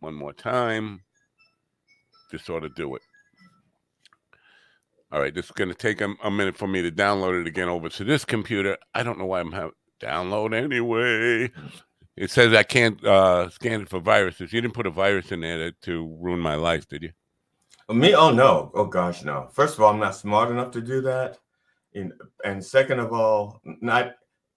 One 0.00 0.14
more 0.14 0.32
time. 0.32 1.02
Just 2.30 2.46
sort 2.46 2.64
of 2.64 2.74
do 2.74 2.94
it. 2.94 3.02
All 5.12 5.20
right, 5.20 5.34
this 5.34 5.46
is 5.46 5.50
going 5.50 5.68
to 5.68 5.74
take 5.74 6.00
a, 6.00 6.14
a 6.22 6.30
minute 6.30 6.56
for 6.56 6.68
me 6.68 6.82
to 6.82 6.90
download 6.90 7.40
it 7.40 7.48
again 7.48 7.68
over 7.68 7.88
to 7.88 8.04
this 8.04 8.24
computer. 8.24 8.76
I 8.94 9.02
don't 9.02 9.18
know 9.18 9.26
why 9.26 9.40
I'm 9.40 9.50
having 9.52 9.72
download 10.00 10.54
anyway. 10.54 11.50
It 12.16 12.30
says 12.30 12.54
I 12.54 12.62
can't 12.62 13.04
uh, 13.04 13.50
scan 13.50 13.82
it 13.82 13.88
for 13.88 14.00
viruses. 14.00 14.52
You 14.52 14.60
didn't 14.60 14.74
put 14.74 14.86
a 14.86 14.90
virus 14.90 15.32
in 15.32 15.40
there 15.40 15.70
to, 15.70 15.72
to 15.82 16.16
ruin 16.20 16.40
my 16.40 16.54
life, 16.54 16.86
did 16.88 17.02
you? 17.02 17.10
Me? 17.92 18.14
Oh 18.14 18.30
no! 18.30 18.70
Oh 18.74 18.84
gosh, 18.84 19.24
no. 19.24 19.48
First 19.52 19.74
of 19.74 19.82
all, 19.82 19.92
I'm 19.92 19.98
not 19.98 20.14
smart 20.14 20.50
enough 20.50 20.70
to 20.72 20.80
do 20.80 21.00
that, 21.02 21.38
and 21.94 22.12
and 22.44 22.64
second 22.64 23.00
of 23.00 23.12
all, 23.12 23.60
not. 23.80 24.12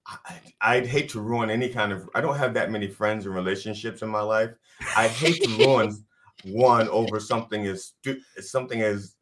I, 0.06 0.40
I'd 0.60 0.86
hate 0.86 1.08
to 1.10 1.22
ruin 1.22 1.50
any 1.50 1.70
kind 1.70 1.92
of. 1.92 2.10
I 2.14 2.22
don't 2.22 2.38
have 2.38 2.54
that 2.56 2.72
many 2.72 2.88
friends 2.88 3.26
and 3.26 3.34
relationships 3.34 4.02
in 4.02 4.10
my 4.10 4.22
life. 4.22 4.52
I'd 4.98 5.12
hate 5.12 5.42
to 5.44 5.50
ruin 5.66 6.04
one 6.46 6.90
over 6.90 7.20
something 7.20 7.66
as 7.66 7.94
something 8.40 8.82
as 8.82 9.16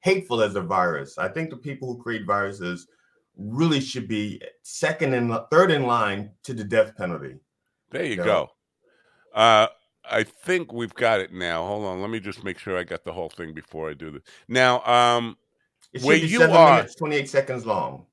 hateful 0.00 0.42
as 0.42 0.54
a 0.54 0.60
virus. 0.60 1.16
I 1.18 1.28
think 1.28 1.50
the 1.50 1.56
people 1.56 1.88
who 1.88 2.02
create 2.02 2.26
viruses 2.26 2.86
really 3.36 3.80
should 3.80 4.06
be 4.06 4.40
second 4.62 5.14
and 5.14 5.36
third 5.50 5.70
in 5.70 5.84
line 5.86 6.30
to 6.44 6.54
the 6.54 6.64
death 6.64 6.96
penalty. 6.96 7.36
There 7.90 8.04
you 8.04 8.16
go. 8.16 8.50
Uh, 9.34 9.68
I 10.10 10.22
think 10.22 10.72
we've 10.72 10.94
got 10.94 11.20
it 11.20 11.32
now. 11.32 11.66
Hold 11.66 11.84
on, 11.86 12.00
let 12.00 12.10
me 12.10 12.20
just 12.20 12.44
make 12.44 12.58
sure 12.58 12.76
I 12.76 12.84
got 12.84 13.04
the 13.04 13.12
whole 13.12 13.28
thing 13.30 13.54
before 13.54 13.90
I 13.90 13.94
do 13.94 14.10
this. 14.10 14.22
Now, 14.48 14.82
um, 14.84 15.36
Where 16.02 16.16
you 16.16 16.38
seven 16.38 16.56
are- 16.56 16.76
minutes, 16.76 16.94
28 16.96 17.28
seconds 17.28 17.64
long. 17.66 18.06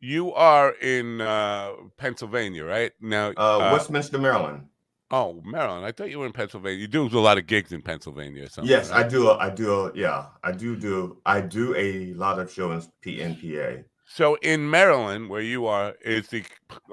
you 0.00 0.32
are 0.34 0.72
in 0.82 1.20
uh, 1.22 1.72
Pennsylvania, 1.96 2.64
right? 2.64 2.92
Now, 3.00 3.28
Uh, 3.36 3.58
uh, 3.58 3.70
Westminster, 3.72 4.18
Maryland. 4.18 4.66
oh, 5.10 5.40
Maryland. 5.44 5.86
I 5.86 5.92
thought 5.92 6.10
you 6.10 6.18
were 6.18 6.26
in 6.26 6.32
Pennsylvania. 6.32 6.78
You 6.78 6.88
do 6.88 7.06
a 7.06 7.20
lot 7.20 7.38
of 7.38 7.46
gigs 7.46 7.72
in 7.72 7.80
Pennsylvania 7.80 8.44
or 8.44 8.48
something. 8.48 8.70
Yes, 8.70 8.90
I 8.90 9.02
do. 9.08 9.28
a- 9.28 9.38
I 9.38 9.48
do. 9.50 9.72
a- 9.72 9.92
Yeah, 9.94 10.26
I 10.42 10.52
do. 10.52 10.76
Do 10.76 11.20
I 11.24 11.40
do 11.40 11.74
a 11.74 12.12
lot 12.14 12.38
of 12.38 12.52
shows 12.52 12.88
in 13.04 13.14
PNPA? 13.16 13.84
So 14.06 14.34
in 14.42 14.68
Maryland, 14.68 15.30
where 15.30 15.40
you 15.40 15.66
are, 15.66 15.94
is 16.04 16.28
the 16.28 16.44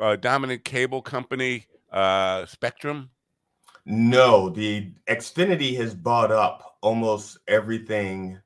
uh, 0.02 0.16
dominant 0.16 0.64
cable 0.64 1.02
company 1.02 1.66
uh, 1.92 2.46
Spectrum? 2.46 3.10
No, 3.86 4.50
the 4.50 4.94
Xfinity 5.10 5.76
has 5.78 5.94
bought 5.96 6.32
up 6.32 6.78
almost 6.82 7.40
everything 7.48 8.40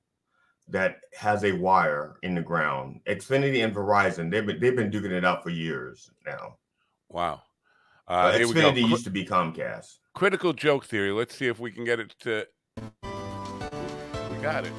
that 0.67 0.97
has 1.17 1.43
a 1.43 1.51
wire 1.51 2.15
in 2.23 2.35
the 2.35 2.41
ground. 2.41 3.01
Xfinity 3.07 3.63
and 3.63 3.75
Verizon, 3.75 4.31
they've 4.31 4.45
been 4.45 4.59
they've 4.59 4.75
been 4.75 4.89
duking 4.89 5.11
it 5.11 5.25
out 5.25 5.43
for 5.43 5.49
years 5.49 6.09
now. 6.25 6.57
Wow. 7.09 7.41
Uh, 8.07 8.31
here 8.33 8.47
we 8.47 8.53
go. 8.53 8.71
Xfinity 8.71 8.87
used 8.89 9.03
to 9.03 9.09
be 9.09 9.25
Comcast. 9.25 9.97
critical 10.13 10.53
joke 10.53 10.85
theory. 10.85 11.11
Let's 11.11 11.35
see 11.35 11.47
if 11.47 11.59
we 11.59 11.71
can 11.71 11.83
get 11.85 11.99
it 11.99 12.15
to. 12.21 12.45
We 12.81 14.37
got 14.41 14.65
it. 14.65 14.73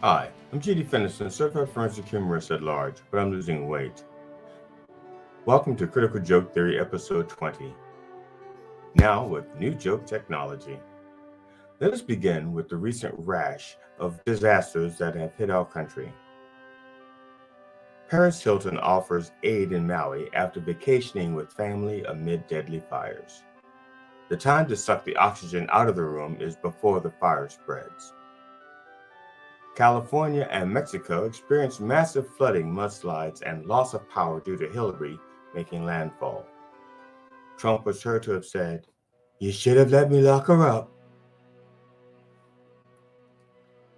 Hi, 0.00 0.30
I'm 0.50 0.62
GD 0.62 0.88
Finison, 0.88 1.30
certified 1.30 1.68
forensic 1.68 2.06
humorist 2.06 2.50
at 2.50 2.62
large, 2.62 3.02
but 3.10 3.20
I'm 3.20 3.30
losing 3.30 3.68
weight. 3.68 4.02
Welcome 5.44 5.76
to 5.76 5.86
Critical 5.86 6.20
Joke 6.20 6.54
Theory, 6.54 6.80
episode 6.80 7.28
20. 7.28 7.74
Now 8.94 9.26
with 9.26 9.44
new 9.58 9.74
joke 9.74 10.06
technology. 10.06 10.80
Let 11.80 11.92
us 11.92 12.00
begin 12.00 12.54
with 12.54 12.70
the 12.70 12.78
recent 12.78 13.14
rash 13.18 13.76
of 13.98 14.24
disasters 14.24 14.96
that 14.96 15.14
have 15.16 15.34
hit 15.34 15.50
our 15.50 15.66
country. 15.66 16.10
Paris 18.08 18.42
Hilton 18.42 18.78
offers 18.78 19.32
aid 19.42 19.72
in 19.72 19.86
Maui 19.86 20.30
after 20.32 20.60
vacationing 20.60 21.34
with 21.34 21.52
family 21.52 22.04
amid 22.04 22.46
deadly 22.46 22.82
fires. 22.88 23.42
The 24.30 24.36
time 24.38 24.66
to 24.68 24.76
suck 24.76 25.04
the 25.04 25.16
oxygen 25.16 25.68
out 25.70 25.90
of 25.90 25.96
the 25.96 26.04
room 26.04 26.38
is 26.40 26.56
before 26.56 27.00
the 27.00 27.12
fire 27.20 27.50
spreads. 27.50 28.14
California 29.78 30.48
and 30.50 30.68
Mexico 30.68 31.24
experienced 31.24 31.80
massive 31.80 32.28
flooding, 32.36 32.68
mudslides, 32.68 33.42
and 33.46 33.64
loss 33.64 33.94
of 33.94 34.10
power 34.10 34.40
due 34.40 34.56
to 34.56 34.68
Hillary 34.70 35.16
making 35.54 35.84
landfall. 35.84 36.44
Trump 37.56 37.86
was 37.86 38.02
heard 38.02 38.24
to 38.24 38.32
have 38.32 38.44
said, 38.44 38.88
You 39.38 39.52
should 39.52 39.76
have 39.76 39.92
let 39.92 40.10
me 40.10 40.20
lock 40.20 40.48
her 40.48 40.66
up. 40.66 40.90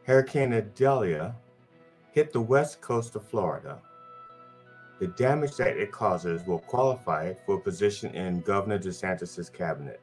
Hurricane 0.04 0.52
Idalia 0.52 1.34
hit 2.12 2.30
the 2.30 2.42
west 2.42 2.82
coast 2.82 3.16
of 3.16 3.26
Florida. 3.26 3.80
The 4.98 5.06
damage 5.06 5.56
that 5.56 5.78
it 5.78 5.92
causes 5.92 6.46
will 6.46 6.58
qualify 6.58 7.28
it 7.28 7.40
for 7.46 7.54
a 7.54 7.60
position 7.60 8.14
in 8.14 8.42
Governor 8.42 8.78
DeSantis' 8.78 9.50
cabinet. 9.50 10.02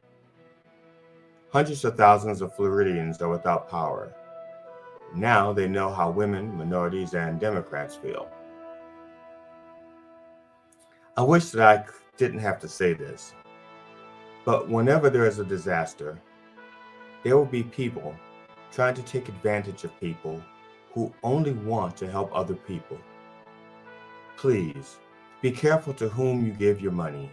Hundreds 1.52 1.84
of 1.84 1.96
thousands 1.96 2.42
of 2.42 2.52
Floridians 2.56 3.22
are 3.22 3.28
without 3.28 3.70
power. 3.70 4.12
Now 5.14 5.52
they 5.52 5.68
know 5.68 5.90
how 5.90 6.10
women, 6.10 6.56
minorities, 6.56 7.14
and 7.14 7.40
Democrats 7.40 7.96
feel. 7.96 8.28
I 11.16 11.22
wish 11.22 11.50
that 11.50 11.62
I 11.62 11.84
didn't 12.16 12.40
have 12.40 12.60
to 12.60 12.68
say 12.68 12.92
this, 12.92 13.34
but 14.44 14.68
whenever 14.68 15.10
there 15.10 15.26
is 15.26 15.38
a 15.38 15.44
disaster, 15.44 16.18
there 17.24 17.36
will 17.36 17.44
be 17.44 17.62
people 17.62 18.14
trying 18.70 18.94
to 18.94 19.02
take 19.02 19.28
advantage 19.28 19.84
of 19.84 19.98
people 20.00 20.42
who 20.92 21.12
only 21.22 21.52
want 21.52 21.96
to 21.96 22.10
help 22.10 22.30
other 22.32 22.54
people. 22.54 22.98
Please 24.36 24.98
be 25.42 25.50
careful 25.50 25.92
to 25.94 26.08
whom 26.08 26.44
you 26.44 26.52
give 26.52 26.80
your 26.80 26.92
money 26.92 27.30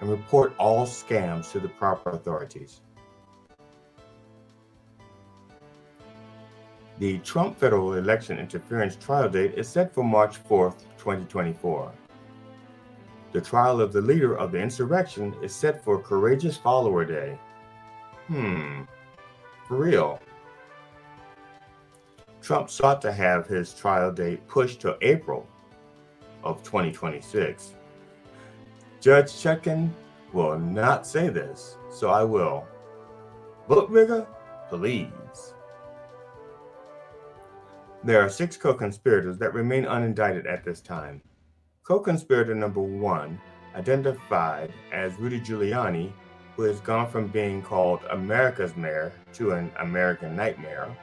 and 0.00 0.10
report 0.10 0.54
all 0.58 0.86
scams 0.86 1.50
to 1.52 1.60
the 1.60 1.68
proper 1.68 2.10
authorities. 2.10 2.80
The 6.98 7.18
Trump 7.18 7.58
federal 7.58 7.94
election 7.94 8.38
interference 8.38 8.96
trial 8.96 9.28
date 9.28 9.52
is 9.54 9.68
set 9.68 9.92
for 9.92 10.02
March 10.02 10.42
4th, 10.44 10.80
2024. 10.96 11.92
The 13.32 13.40
trial 13.42 13.82
of 13.82 13.92
the 13.92 14.00
leader 14.00 14.34
of 14.38 14.50
the 14.50 14.58
insurrection 14.58 15.34
is 15.42 15.54
set 15.54 15.84
for 15.84 16.00
Courageous 16.00 16.56
Follower 16.56 17.04
Day. 17.04 17.38
Hmm, 18.28 18.82
for 19.68 19.76
real. 19.76 20.20
Trump 22.40 22.70
sought 22.70 23.02
to 23.02 23.12
have 23.12 23.46
his 23.46 23.74
trial 23.74 24.10
date 24.10 24.46
pushed 24.48 24.80
to 24.80 24.96
April 25.02 25.46
of 26.44 26.62
2026. 26.62 27.74
Judge 29.02 29.32
Chutkan 29.32 29.90
will 30.32 30.58
not 30.58 31.06
say 31.06 31.28
this, 31.28 31.76
so 31.90 32.08
I 32.08 32.24
will. 32.24 32.66
Vote 33.68 33.90
rigger, 33.90 34.26
please. 34.70 35.25
There 38.06 38.24
are 38.24 38.28
six 38.28 38.56
co 38.56 38.72
conspirators 38.72 39.36
that 39.38 39.52
remain 39.52 39.82
unindicted 39.82 40.48
at 40.48 40.62
this 40.62 40.80
time. 40.80 41.20
Co 41.82 41.98
conspirator 41.98 42.54
number 42.54 42.80
one, 42.80 43.40
identified 43.74 44.72
as 44.92 45.18
Rudy 45.18 45.40
Giuliani, 45.40 46.12
who 46.54 46.62
has 46.62 46.78
gone 46.78 47.10
from 47.10 47.26
being 47.26 47.60
called 47.62 48.04
America's 48.10 48.76
mayor 48.76 49.12
to 49.32 49.54
an 49.54 49.72
American 49.80 50.36
nightmare. 50.36 50.96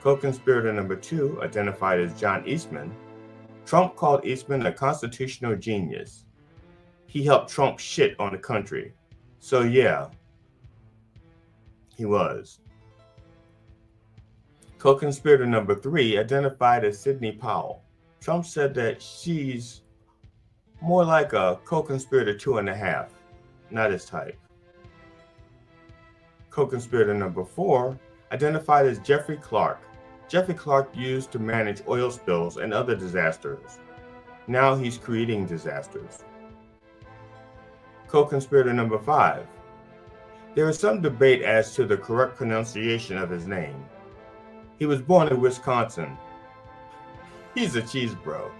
Co 0.00 0.16
conspirator 0.16 0.72
number 0.72 0.96
two, 0.96 1.40
identified 1.44 2.00
as 2.00 2.18
John 2.18 2.44
Eastman. 2.44 2.92
Trump 3.64 3.94
called 3.94 4.24
Eastman 4.24 4.66
a 4.66 4.72
constitutional 4.72 5.54
genius. 5.54 6.24
He 7.06 7.22
helped 7.24 7.52
Trump 7.52 7.78
shit 7.78 8.18
on 8.18 8.32
the 8.32 8.38
country. 8.38 8.94
So, 9.38 9.60
yeah, 9.60 10.08
he 11.96 12.04
was. 12.04 12.58
Co 14.82 14.96
conspirator 14.96 15.46
number 15.46 15.76
three, 15.76 16.18
identified 16.18 16.84
as 16.84 16.98
Sidney 16.98 17.30
Powell. 17.30 17.84
Trump 18.20 18.44
said 18.44 18.74
that 18.74 19.00
she's 19.00 19.82
more 20.80 21.04
like 21.04 21.34
a 21.34 21.60
co 21.64 21.84
conspirator 21.84 22.36
two 22.36 22.58
and 22.58 22.68
a 22.68 22.74
half, 22.74 23.12
not 23.70 23.92
his 23.92 24.04
type. 24.04 24.36
Co 26.50 26.66
conspirator 26.66 27.14
number 27.14 27.44
four, 27.44 27.96
identified 28.32 28.84
as 28.86 28.98
Jeffrey 28.98 29.36
Clark. 29.36 29.78
Jeffrey 30.26 30.54
Clark 30.54 30.90
used 30.96 31.30
to 31.30 31.38
manage 31.38 31.82
oil 31.86 32.10
spills 32.10 32.56
and 32.56 32.74
other 32.74 32.96
disasters. 32.96 33.78
Now 34.48 34.74
he's 34.74 34.98
creating 34.98 35.46
disasters. 35.46 36.24
Co 38.08 38.24
conspirator 38.24 38.72
number 38.72 38.98
five. 38.98 39.46
There 40.56 40.68
is 40.68 40.76
some 40.76 41.00
debate 41.00 41.42
as 41.42 41.72
to 41.76 41.86
the 41.86 41.96
correct 41.96 42.34
pronunciation 42.34 43.16
of 43.16 43.30
his 43.30 43.46
name. 43.46 43.76
He 44.82 44.86
was 44.86 45.00
born 45.00 45.28
in 45.28 45.40
Wisconsin. 45.40 46.18
He's 47.54 47.76
a 47.76 47.82
cheese 47.82 48.16
bro. 48.16 48.50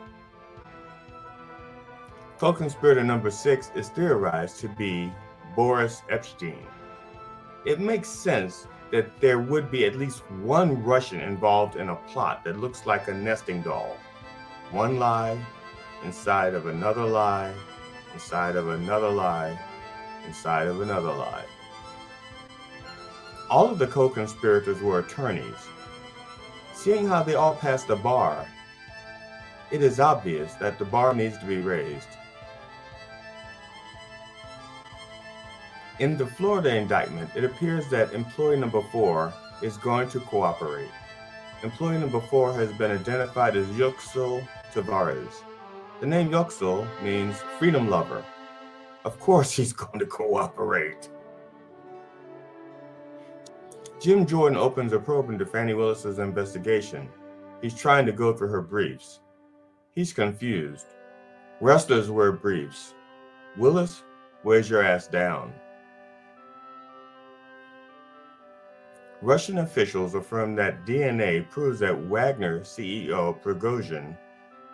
Co-conspirator 2.39 3.03
number 3.03 3.29
six 3.29 3.73
is 3.75 3.89
theorized 3.89 4.61
to 4.61 4.69
be 4.69 5.13
Boris 5.57 6.03
Epshteyn. 6.13 6.63
It 7.67 7.81
makes 7.81 8.09
sense 8.09 8.69
that 8.93 9.21
there 9.21 9.41
would 9.41 9.69
be 9.73 9.85
at 9.85 9.97
least 9.97 10.23
one 10.45 10.85
Russian 10.85 11.19
involved 11.19 11.75
in 11.75 11.89
a 11.89 11.97
plot 11.97 12.45
that 12.45 12.61
looks 12.61 12.87
like 12.87 13.09
a 13.09 13.15
nesting 13.15 13.61
doll. 13.61 13.97
One 14.71 15.01
lie 15.01 15.37
inside 16.05 16.55
of 16.55 16.69
another 16.69 17.05
lie, 17.05 17.53
inside 18.15 18.55
of 18.55 18.69
another 18.69 19.11
lie, 19.11 19.59
inside 20.29 20.69
of 20.69 20.83
another 20.83 21.13
lie. 21.13 21.47
All 23.51 23.69
of 23.69 23.81
the 23.81 23.89
co 23.89 24.09
conspirators 24.09 24.81
were 24.81 25.01
attorneys, 25.01 25.67
Seeing 26.75 27.07
how 27.07 27.23
they 27.23 27.35
all 27.35 27.55
passed 27.55 27.89
the 27.89 27.97
bar, 27.97 28.47
it 29.71 29.83
is 29.83 30.01
obvious 30.01 30.55
that 30.55 30.79
the 30.79 30.85
bar 30.85 31.15
needs 31.15 31.39
to 31.39 31.47
be 31.47 31.59
raised. 31.59 32.09
In 35.99 36.17
the 36.17 36.27
Florida 36.27 36.75
indictment, 36.75 37.31
it 37.37 37.45
appears 37.45 37.89
that 37.91 38.13
employee 38.13 38.59
number 38.59 38.83
four 38.91 39.33
is 39.63 39.77
going 39.77 40.09
to 40.11 40.21
cooperate. 40.21 40.91
Employee 41.63 41.99
number 41.99 42.21
four 42.21 42.53
has 42.53 42.73
been 42.73 42.91
identified 42.91 43.57
as 43.57 43.67
Yuscil 43.69 44.47
Taveras. 44.75 45.43
The 46.01 46.07
name 46.07 46.31
Yoxil 46.31 46.89
means 47.03 47.37
freedom 47.59 47.89
lover. 47.89 48.25
Of 49.05 49.21
course, 49.21 49.53
he's 49.57 49.73
going 49.73 50.01
to 50.01 50.07
cooperate. 50.07 51.09
Jim 54.03 54.27
Jordan 54.27 54.59
opens 54.59 54.93
a 54.93 54.99
probe 54.99 55.31
into 55.31 55.47
Fani 55.47 55.75
Willis's 55.75 56.19
investigation. 56.19 57.09
He's 57.61 57.73
trying 57.73 58.05
to 58.07 58.11
go 58.11 58.33
through 58.33 58.49
her 58.49 58.61
briefs. 58.61 59.21
He's 59.95 60.13
confused. 60.13 60.87
Wrestlers 61.61 62.11
wear 62.11 62.33
briefs. 62.33 62.95
Willis, 63.57 64.03
where's 64.43 64.69
your 64.69 64.83
ass 64.83 65.07
down? 65.07 65.53
Russian 69.21 69.59
officials 69.59 70.17
affirm 70.17 70.57
that 70.57 70.85
DNA 70.85 71.49
proves 71.49 71.79
that 71.79 71.97
Wagner 71.97 72.63
CEO 72.63 73.41
Prigozhin 73.41 74.19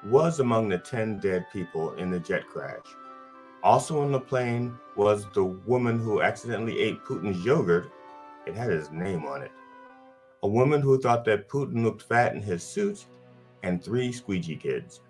was 0.07 0.41
among 0.41 0.71
the 0.71 0.79
10 0.79 1.19
dead 1.19 1.45
people 1.53 1.93
in 1.97 2.11
the 2.11 2.21
jet 2.21 2.47
crash. 2.47 2.81
Also 3.63 4.01
on 4.01 4.11
the 4.11 4.21
plane 4.21 4.79
was 4.97 5.27
the 5.35 5.45
woman 5.45 5.99
who 5.99 6.23
accidentally 6.23 6.81
ate 6.81 7.05
Putin's 7.05 7.45
yogurt 7.45 7.93
it 8.49 8.55
had 8.57 8.71
his 8.71 8.91
name 8.91 9.27
on 9.27 9.43
it. 9.43 9.53
A 10.43 10.49
woman 10.49 10.81
who 10.81 11.01
thought 11.01 11.25
that 11.27 11.49
Putin 11.49 11.85
looked 11.85 12.03
fat 12.03 12.35
in 12.35 12.43
his 12.43 12.63
suit, 12.63 13.05
and 13.63 13.83
three 13.83 14.13
squeegee 14.13 14.57
kids. 14.57 15.01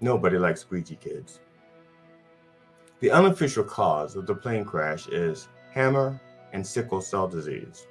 Nobody 0.00 0.38
likes 0.38 0.60
squeegee 0.60 0.96
kids. 0.96 1.40
The 3.00 3.10
unofficial 3.10 3.64
cause 3.64 4.14
of 4.14 4.26
the 4.26 4.34
plane 4.34 4.64
crash 4.64 5.08
is 5.08 5.48
hammer 5.72 6.20
and 6.52 6.66
sickle 6.66 7.00
cell 7.00 7.26
disease. 7.26 7.86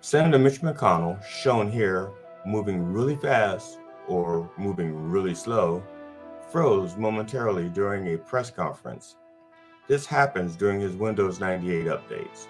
Senator 0.00 0.38
Mitch 0.38 0.60
McConnell, 0.60 1.22
shown 1.24 1.70
here 1.70 2.10
moving 2.46 2.92
really 2.92 3.16
fast 3.16 3.78
or 4.06 4.50
moving 4.56 5.10
really 5.10 5.34
slow, 5.34 5.82
froze 6.50 6.96
momentarily 6.96 7.68
during 7.68 8.14
a 8.14 8.18
press 8.18 8.50
conference 8.50 9.16
this 9.88 10.06
happens 10.06 10.54
during 10.54 10.80
his 10.80 10.94
Windows 10.94 11.40
98 11.40 11.86
updates. 11.86 12.46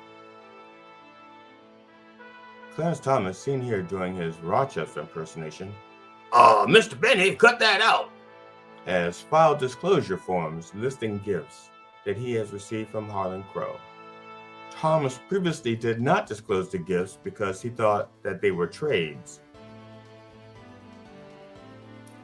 Clarence 2.74 3.00
Thomas, 3.00 3.38
seen 3.38 3.60
here 3.60 3.82
doing 3.82 4.14
his 4.14 4.36
Rochester 4.40 5.00
impersonation, 5.00 5.72
uh, 6.32 6.66
Mr. 6.66 7.00
Benny, 7.00 7.34
cut 7.34 7.58
that 7.58 7.80
out, 7.80 8.10
has 8.84 9.20
filed 9.20 9.58
disclosure 9.58 10.18
forms 10.18 10.72
listing 10.74 11.18
gifts 11.24 11.70
that 12.04 12.16
he 12.16 12.32
has 12.34 12.52
received 12.52 12.90
from 12.90 13.08
Harlan 13.08 13.44
Crow. 13.52 13.76
Thomas 14.70 15.18
previously 15.28 15.74
did 15.74 16.00
not 16.00 16.26
disclose 16.26 16.68
the 16.68 16.78
gifts 16.78 17.18
because 17.22 17.60
he 17.60 17.68
thought 17.68 18.10
that 18.22 18.40
they 18.40 18.50
were 18.50 18.66
trades. 18.66 19.40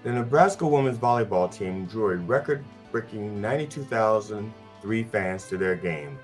The 0.05 0.13
Nebraska 0.13 0.67
women's 0.67 0.99
volleyball 0.99 1.53
team 1.53 1.87
drew 1.87 2.11
a 2.11 2.17
record 2.17 2.65
breaking 2.93 3.41
92,003 4.85 5.03
fans 5.05 5.49
to 5.49 5.57
their 5.57 5.75
game. 5.75 6.19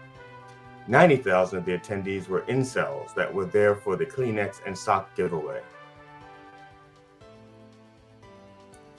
90,000 0.86 1.58
of 1.58 1.64
the 1.64 1.78
attendees 1.78 2.28
were 2.28 2.42
incels 2.42 3.14
that 3.14 3.32
were 3.32 3.46
there 3.46 3.74
for 3.74 3.96
the 3.96 4.04
Kleenex 4.04 4.60
and 4.66 4.76
sock 4.76 5.14
giveaway. 5.16 5.60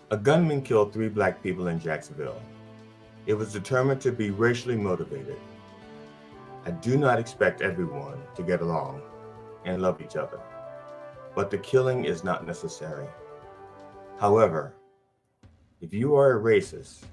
A 0.10 0.18
gunman 0.18 0.62
killed 0.62 0.92
three 0.92 1.10
black 1.10 1.42
people 1.42 1.68
in 1.68 1.80
Jacksonville. 1.80 2.42
It 3.28 3.34
was 3.34 3.54
determined 3.54 4.02
to 4.02 4.12
be 4.12 4.32
racially 4.32 4.76
motivated. 4.76 5.38
I 6.66 6.72
do 6.72 6.98
not 6.98 7.20
expect 7.20 7.62
everyone 7.62 8.20
to 8.36 8.44
get 8.44 8.62
along 8.62 9.02
and 9.66 9.82
love 9.82 10.02
each 10.02 10.16
other, 10.16 10.40
but 11.36 11.50
the 11.50 11.58
killing 11.60 12.06
is 12.06 12.24
not 12.24 12.46
necessary. 12.46 13.08
However, 14.20 14.74
if 15.82 15.94
you 15.94 16.16
are 16.16 16.38
a 16.38 16.42
racist 16.42 17.04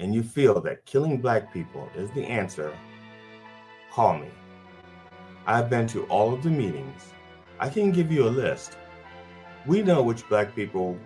and 0.00 0.14
you 0.14 0.22
feel 0.22 0.60
that 0.62 0.84
killing 0.86 1.18
black 1.18 1.52
people 1.52 1.88
is 1.94 2.10
the 2.12 2.24
answer, 2.24 2.76
call 3.92 4.18
me. 4.18 4.28
I've 5.46 5.70
been 5.70 5.86
to 5.88 6.04
all 6.06 6.32
of 6.32 6.42
the 6.42 6.50
meetings. 6.50 7.12
I 7.58 7.68
can 7.68 7.92
give 7.92 8.10
you 8.10 8.26
a 8.26 8.30
list. 8.30 8.78
We 9.66 9.82
know 9.82 10.02
which 10.02 10.28
black 10.28 10.56
people 10.56 10.98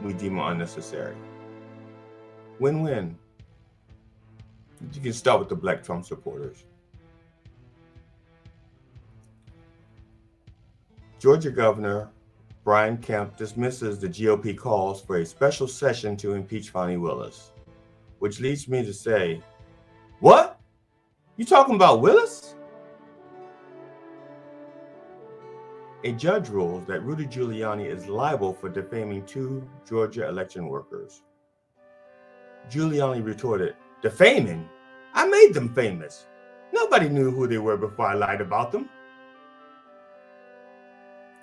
we 0.00 0.12
deem 0.12 0.38
unnecessary. 0.38 1.16
Win 2.60 2.82
win. 2.82 3.18
You 4.92 5.00
can 5.00 5.12
start 5.12 5.40
with 5.40 5.48
the 5.48 5.56
black 5.56 5.82
Trump 5.82 6.06
supporters. 6.06 6.64
Georgia 11.18 11.50
Governor 11.50 12.08
Brian 12.64 12.96
Kemp 12.96 13.36
dismisses 13.36 13.98
the 13.98 14.08
GOP 14.08 14.56
calls 14.56 15.02
for 15.02 15.16
a 15.16 15.26
special 15.26 15.66
session 15.66 16.16
to 16.18 16.34
impeach 16.34 16.70
Fani 16.70 16.96
Willis, 16.96 17.50
which 18.22 18.38
leads 18.38 18.68
me 18.68 18.84
to 18.84 18.94
say, 18.94 19.42
What? 20.20 20.60
You 21.36 21.44
talking 21.44 21.74
about 21.74 22.00
Willis? 22.00 22.54
A 26.04 26.12
judge 26.12 26.48
rules 26.48 26.86
that 26.86 27.02
Rudy 27.02 27.26
Giuliani 27.26 27.92
is 27.92 28.06
liable 28.06 28.54
for 28.54 28.68
defaming 28.68 29.26
two 29.26 29.68
Georgia 29.84 30.28
election 30.28 30.68
workers. 30.68 31.22
Giuliani 32.70 33.24
retorted, 33.24 33.74
Defaming? 34.02 34.68
I 35.14 35.26
made 35.26 35.52
them 35.52 35.74
famous. 35.74 36.26
Nobody 36.72 37.08
knew 37.08 37.32
who 37.32 37.48
they 37.48 37.58
were 37.58 37.76
before 37.76 38.06
I 38.06 38.14
lied 38.14 38.40
about 38.40 38.70
them. 38.70 38.88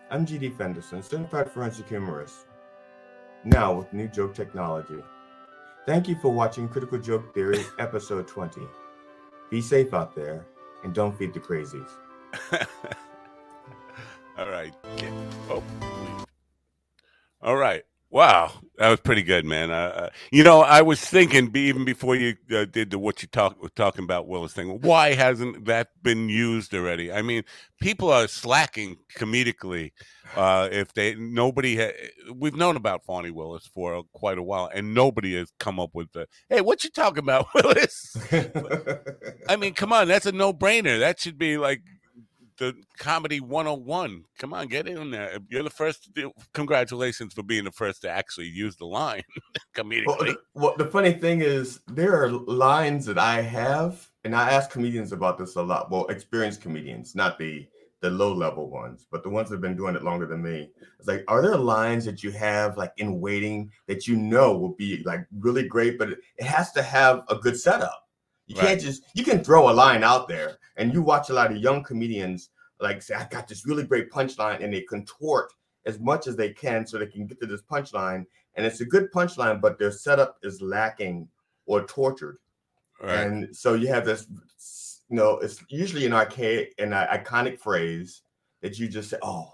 I'm 0.09 0.25
GD 0.25 0.55
Fenderson, 0.57 1.03
certified 1.03 1.51
forensic 1.51 1.89
humorist, 1.89 2.47
now 3.43 3.73
with 3.73 3.91
new 3.91 4.07
joke 4.07 4.33
technology. 4.33 5.03
Thank 5.89 6.07
you 6.07 6.15
for 6.15 6.29
watching 6.29 6.69
Critical 6.69 6.99
Joke 6.99 7.33
Theory, 7.33 7.65
episode 7.79 8.27
20. 8.27 8.61
Be 9.49 9.59
safe 9.59 9.91
out 9.91 10.13
there 10.13 10.45
and 10.83 10.93
don't 10.93 11.17
feed 11.17 11.33
the 11.33 11.39
crazies. 11.39 11.89
All 14.37 14.47
right. 14.51 14.71
Oh, 15.49 15.63
all 17.41 17.55
right. 17.55 17.81
Wow, 18.11 18.51
that 18.79 18.89
was 18.89 19.01
pretty 19.01 19.23
good, 19.23 19.45
man. 19.45 19.71
Uh, 19.71 20.09
you 20.31 20.41
know, 20.41 20.61
I 20.61 20.81
was 20.81 21.01
thinking 21.01 21.51
even 21.53 21.83
before 21.83 22.15
you 22.15 22.37
uh, 22.49 22.63
did 22.63 22.91
the 22.91 22.97
what 22.97 23.21
you 23.21 23.27
talk 23.27 23.57
talking 23.75 24.05
about 24.05 24.25
Willis 24.29 24.53
thing. 24.53 24.79
Why 24.79 25.15
hasn't 25.15 25.65
that 25.65 25.89
been 26.01 26.29
used 26.29 26.73
already? 26.73 27.11
I 27.11 27.21
mean, 27.21 27.43
people 27.81 28.09
are 28.09 28.25
slacking 28.29 28.97
comedically. 29.15 29.91
Uh, 30.33 30.69
if 30.71 30.93
they 30.93 31.13
nobody 31.15 31.75
ha- 31.75 32.31
we've 32.33 32.55
known 32.55 32.77
about 32.77 33.03
Fani 33.03 33.31
Willis 33.31 33.67
for 33.67 34.03
quite 34.13 34.37
a 34.37 34.43
while, 34.43 34.69
and 34.73 34.93
nobody 34.93 35.35
has 35.35 35.51
come 35.59 35.77
up 35.77 35.89
with 35.93 36.13
the 36.13 36.25
hey, 36.47 36.61
what 36.61 36.85
you 36.85 36.89
talking 36.89 37.19
about, 37.23 37.47
Willis? 37.53 38.15
I 39.49 39.57
mean, 39.57 39.73
come 39.73 39.91
on, 39.91 40.07
that's 40.07 40.25
a 40.25 40.31
no 40.31 40.53
brainer. 40.53 40.97
That 40.99 41.19
should 41.19 41.37
be 41.37 41.57
like 41.57 41.81
the 42.59 42.75
comedy 42.97 43.39
101. 43.39 44.23
Come 44.37 44.53
on, 44.53 44.67
get 44.67 44.87
in 44.87 45.11
there. 45.11 45.39
You're 45.49 45.63
the 45.63 45.69
first. 45.69 46.13
To, 46.15 46.31
congratulations 46.53 47.33
for 47.33 47.41
being 47.41 47.63
the 47.63 47.71
first 47.71 48.01
to 48.01 48.09
actually 48.09 48.47
use 48.47 48.75
the 48.75 48.85
line 48.85 49.23
comedically. 49.75 50.05
Well, 50.05 50.35
well, 50.53 50.75
the 50.77 50.85
funny 50.85 51.13
thing 51.13 51.41
is, 51.41 51.79
there 51.87 52.21
are 52.21 52.29
lines 52.29 53.05
that 53.05 53.17
I 53.17 53.41
have, 53.41 54.07
and 54.23 54.35
I 54.35 54.51
ask 54.51 54.69
comedians 54.69 55.11
about 55.11 55.37
this 55.37 55.55
a 55.55 55.61
lot. 55.63 55.89
Well, 55.89 56.05
experienced 56.07 56.61
comedians, 56.61 57.15
not 57.15 57.39
the 57.39 57.67
the 58.01 58.09
low 58.09 58.33
level 58.33 58.69
ones, 58.69 59.05
but 59.11 59.23
the 59.23 59.29
ones 59.29 59.49
that 59.49 59.55
have 59.55 59.61
been 59.61 59.75
doing 59.75 59.95
it 59.95 60.03
longer 60.03 60.25
than 60.25 60.41
me. 60.41 60.69
It's 60.99 61.07
like, 61.07 61.23
are 61.27 61.41
there 61.41 61.57
lines 61.57 62.05
that 62.05 62.23
you 62.23 62.31
have 62.31 62.77
like 62.77 62.93
in 62.97 63.19
waiting 63.19 63.71
that 63.87 64.07
you 64.07 64.15
know 64.15 64.57
will 64.57 64.75
be 64.75 65.03
like 65.03 65.25
really 65.39 65.67
great, 65.67 65.97
but 65.97 66.09
it 66.09 66.43
has 66.43 66.71
to 66.73 66.81
have 66.81 67.23
a 67.29 67.35
good 67.35 67.59
setup. 67.59 68.08
You 68.49 68.55
right. 68.55 68.67
can't 68.67 68.81
just 68.81 69.03
you 69.13 69.23
can 69.23 69.43
throw 69.43 69.69
a 69.69 69.71
line 69.71 70.03
out 70.03 70.27
there, 70.27 70.57
and 70.75 70.91
you 70.91 71.01
watch 71.03 71.29
a 71.29 71.33
lot 71.33 71.51
of 71.51 71.57
young 71.57 71.83
comedians 71.83 72.49
like 72.79 73.01
say, 73.01 73.13
I 73.13 73.25
got 73.25 73.47
this 73.47 73.65
really 73.65 73.83
great 73.83 74.11
punchline, 74.11 74.63
and 74.63 74.73
they 74.73 74.81
contort 74.81 75.53
as 75.85 75.99
much 75.99 76.27
as 76.27 76.35
they 76.35 76.51
can 76.51 76.85
so 76.85 76.97
they 76.97 77.05
can 77.05 77.27
get 77.27 77.39
to 77.41 77.45
this 77.45 77.61
punchline. 77.61 78.25
And 78.55 78.65
it's 78.65 78.81
a 78.81 78.85
good 78.85 79.11
punchline, 79.11 79.61
but 79.61 79.77
their 79.77 79.91
setup 79.91 80.37
is 80.43 80.61
lacking 80.61 81.27
or 81.65 81.85
tortured. 81.85 82.39
Right. 83.01 83.19
And 83.19 83.55
so 83.55 83.75
you 83.75 83.87
have 83.87 84.05
this, 84.05 84.27
you 85.09 85.17
know, 85.17 85.37
it's 85.37 85.63
usually 85.69 86.05
an 86.05 86.13
archaic 86.13 86.73
and 86.79 86.93
an 86.93 87.07
iconic 87.07 87.59
phrase 87.59 88.23
that 88.61 88.79
you 88.79 88.87
just 88.87 89.11
say, 89.11 89.17
"Oh, 89.21 89.51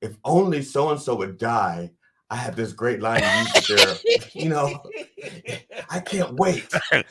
if 0.00 0.16
only 0.24 0.62
so 0.62 0.90
and 0.90 1.00
so 1.00 1.14
would 1.16 1.38
die, 1.38 1.90
I 2.30 2.36
have 2.36 2.56
this 2.56 2.72
great 2.72 3.00
line 3.00 3.22
to 3.22 3.52
use 3.54 3.68
there. 3.68 3.96
you 4.34 4.50
know, 4.50 4.82
I 5.90 6.00
can't 6.00 6.34
wait. 6.34 6.66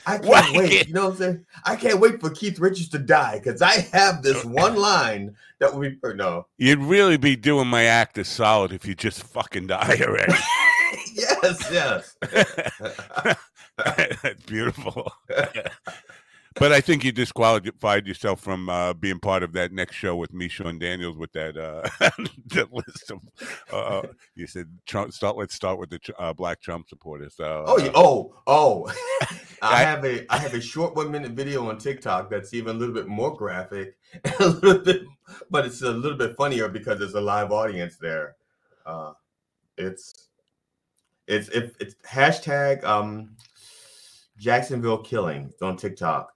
I 0.06 0.18
can't 0.20 0.56
wait. 0.56 0.88
You 0.88 0.94
know 0.94 1.06
what 1.06 1.14
I'm 1.14 1.18
saying? 1.18 1.46
I 1.66 1.76
can't 1.76 2.00
wait 2.00 2.22
for 2.22 2.30
Keith 2.30 2.60
Richards 2.60 2.90
to 2.90 3.00
die 3.00 3.40
because 3.40 3.62
I 3.62 3.88
have 3.94 4.22
this 4.22 4.46
one 4.46 4.76
line 4.76 5.36
that 5.60 5.74
would 5.74 6.00
be 6.02 6.14
no. 6.14 6.46
You'd 6.58 6.80
really 6.80 7.18
be 7.18 7.36
doing 7.36 7.68
my 7.68 7.84
act 7.84 8.18
a 8.20 8.24
solid 8.24 8.72
if 8.72 8.86
you 8.86 8.94
just 8.94 9.24
fucking 9.24 9.68
die 9.68 10.00
already. 10.02 10.34
yes, 11.16 11.72
yes. 11.72 12.16
That's 13.78 14.44
beautiful 14.46 15.12
but 16.60 16.72
I 16.72 16.82
think 16.82 17.04
you 17.04 17.12
disqualified 17.12 18.08
yourself 18.08 18.42
from 18.42 18.70
uh, 18.70 18.94
being 18.94 19.20
part 19.20 19.44
of 19.44 19.54
that 19.54 19.72
next 19.72 19.96
show 19.96 20.16
with 20.16 20.34
me, 20.34 20.48
Sean 20.48 20.80
Daniels, 20.80 21.18
with 21.18 21.32
that 21.34 21.58
uh, 21.58 21.88
that 22.48 22.74
list 22.74 23.12
of. 23.12 23.20
Uh, 23.72 23.78
uh, 23.78 24.08
you 24.36 24.48
said 24.48 24.68
Trump. 24.86 25.14
Start. 25.14 25.38
Let's 25.38 25.56
start 25.56 25.80
with 25.80 25.90
the 25.90 26.00
uh, 26.20 26.34
Black 26.34 26.62
Trump 26.62 26.88
supporters. 26.90 27.36
So, 27.36 27.64
oh, 27.68 27.78
yeah. 27.78 27.92
oh, 27.96 28.36
oh! 28.48 28.92
I 29.62 29.82
have 29.82 30.06
a 30.06 30.26
I 30.32 30.38
have 30.38 30.54
a 30.54 30.62
short 30.62 30.96
one 30.96 31.12
minute 31.12 31.32
video 31.32 31.68
on 31.70 31.78
TikTok 31.78 32.30
that's 32.30 32.54
even 32.54 32.76
a 32.76 32.80
little 32.80 32.94
bit 32.94 33.08
more 33.08 33.36
graphic, 33.36 33.98
a 34.40 34.48
little 34.48 34.84
bit, 34.84 35.04
but 35.50 35.66
it's 35.66 35.82
a 35.82 35.92
little 35.92 36.18
bit 36.18 36.36
funnier 36.36 36.70
because 36.70 37.00
there's 37.00 37.16
a 37.16 37.22
live 37.22 37.52
audience 37.52 37.98
there. 37.98 38.36
Uh, 38.86 39.14
it's 39.78 40.30
it's 41.28 41.50
if 41.50 41.76
it's 41.80 41.96
hashtag 42.08 42.84
um 42.84 43.36
Jacksonville 44.38 45.00
killing 45.00 45.52
on 45.62 45.76
TikTok 45.76 46.32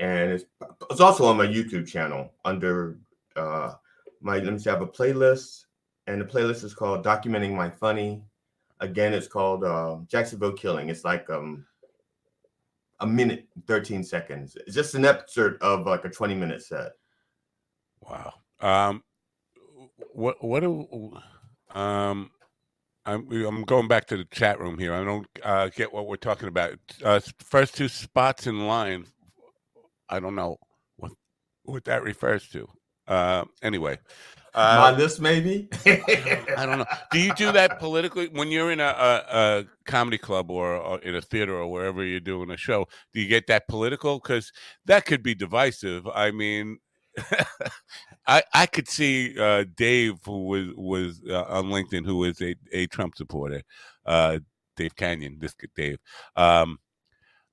and 0.00 0.32
it's, 0.32 0.44
it's 0.90 1.00
also 1.00 1.26
on 1.26 1.36
my 1.36 1.46
YouTube 1.46 1.86
channel 1.86 2.32
under 2.44 2.98
uh, 3.36 3.74
my. 4.20 4.38
Let 4.38 4.52
me 4.52 4.58
see, 4.58 4.70
I 4.70 4.72
have 4.72 4.82
a 4.82 4.86
playlist, 4.86 5.66
and 6.06 6.20
the 6.20 6.24
playlist 6.24 6.64
is 6.64 6.74
called 6.74 7.04
"Documenting 7.04 7.54
My 7.54 7.70
Funny." 7.70 8.24
Again, 8.80 9.12
it's 9.12 9.28
called 9.28 9.62
uh, 9.62 9.98
Jacksonville 10.08 10.54
Killing. 10.54 10.88
It's 10.88 11.04
like 11.04 11.28
um, 11.28 11.66
a 13.00 13.06
minute, 13.06 13.46
thirteen 13.66 14.02
seconds. 14.02 14.56
It's 14.66 14.74
just 14.74 14.94
an 14.94 15.04
excerpt 15.04 15.62
of 15.62 15.86
like 15.86 16.04
a 16.06 16.10
twenty-minute 16.10 16.62
set. 16.62 16.92
Wow. 18.00 18.32
Um, 18.60 19.04
what 20.12 20.42
what 20.42 20.60
do 20.60 21.12
um. 21.74 22.30
I'm, 23.06 23.26
I'm 23.32 23.64
going 23.64 23.88
back 23.88 24.06
to 24.08 24.18
the 24.18 24.26
chat 24.26 24.60
room 24.60 24.78
here. 24.78 24.92
I 24.92 25.02
don't 25.02 25.26
uh, 25.42 25.70
get 25.74 25.90
what 25.90 26.06
we're 26.06 26.16
talking 26.16 26.48
about. 26.48 26.78
Uh, 27.02 27.18
first 27.38 27.74
two 27.74 27.88
spots 27.88 28.46
in 28.46 28.66
line 28.66 29.06
I 30.10 30.20
don't 30.20 30.34
know 30.34 30.58
what 30.96 31.12
what 31.64 31.84
that 31.84 32.02
refers 32.02 32.48
to. 32.48 32.68
Uh, 33.06 33.44
anyway, 33.62 33.98
uh, 34.54 34.90
my 34.90 34.96
list 34.96 35.20
maybe. 35.20 35.68
I 35.86 36.66
don't 36.66 36.78
know. 36.78 36.86
Do 37.12 37.20
you 37.20 37.34
do 37.34 37.52
that 37.52 37.78
politically 37.78 38.28
when 38.28 38.48
you're 38.48 38.72
in 38.72 38.80
a, 38.80 38.84
a, 38.84 39.24
a 39.32 39.64
comedy 39.86 40.18
club 40.18 40.50
or, 40.50 40.74
or, 40.76 40.98
in 41.00 41.14
a 41.14 41.20
theater 41.20 41.54
or 41.54 41.70
wherever 41.70 42.04
you're 42.04 42.20
doing 42.20 42.50
a 42.50 42.56
show? 42.56 42.86
Do 43.12 43.20
you 43.20 43.28
get 43.28 43.46
that 43.46 43.68
political? 43.68 44.18
Because 44.18 44.52
that 44.86 45.06
could 45.06 45.22
be 45.22 45.34
divisive. 45.34 46.06
I 46.06 46.30
mean. 46.30 46.78
I 48.28 48.44
I 48.54 48.66
could 48.66 48.88
see 48.88 49.36
uh, 49.36 49.64
Dave, 49.76 50.18
who 50.24 50.44
was 50.46 50.66
was 50.76 51.20
uh, 51.28 51.42
on 51.42 51.66
LinkedIn, 51.66 52.06
who 52.06 52.22
is 52.22 52.40
a, 52.40 52.54
a 52.72 52.86
Trump 52.86 53.16
supporter, 53.16 53.62
uh, 54.06 54.38
Dave 54.76 54.94
Canyon, 54.94 55.38
this 55.40 55.56
Dave. 55.74 55.98
Um, 56.36 56.78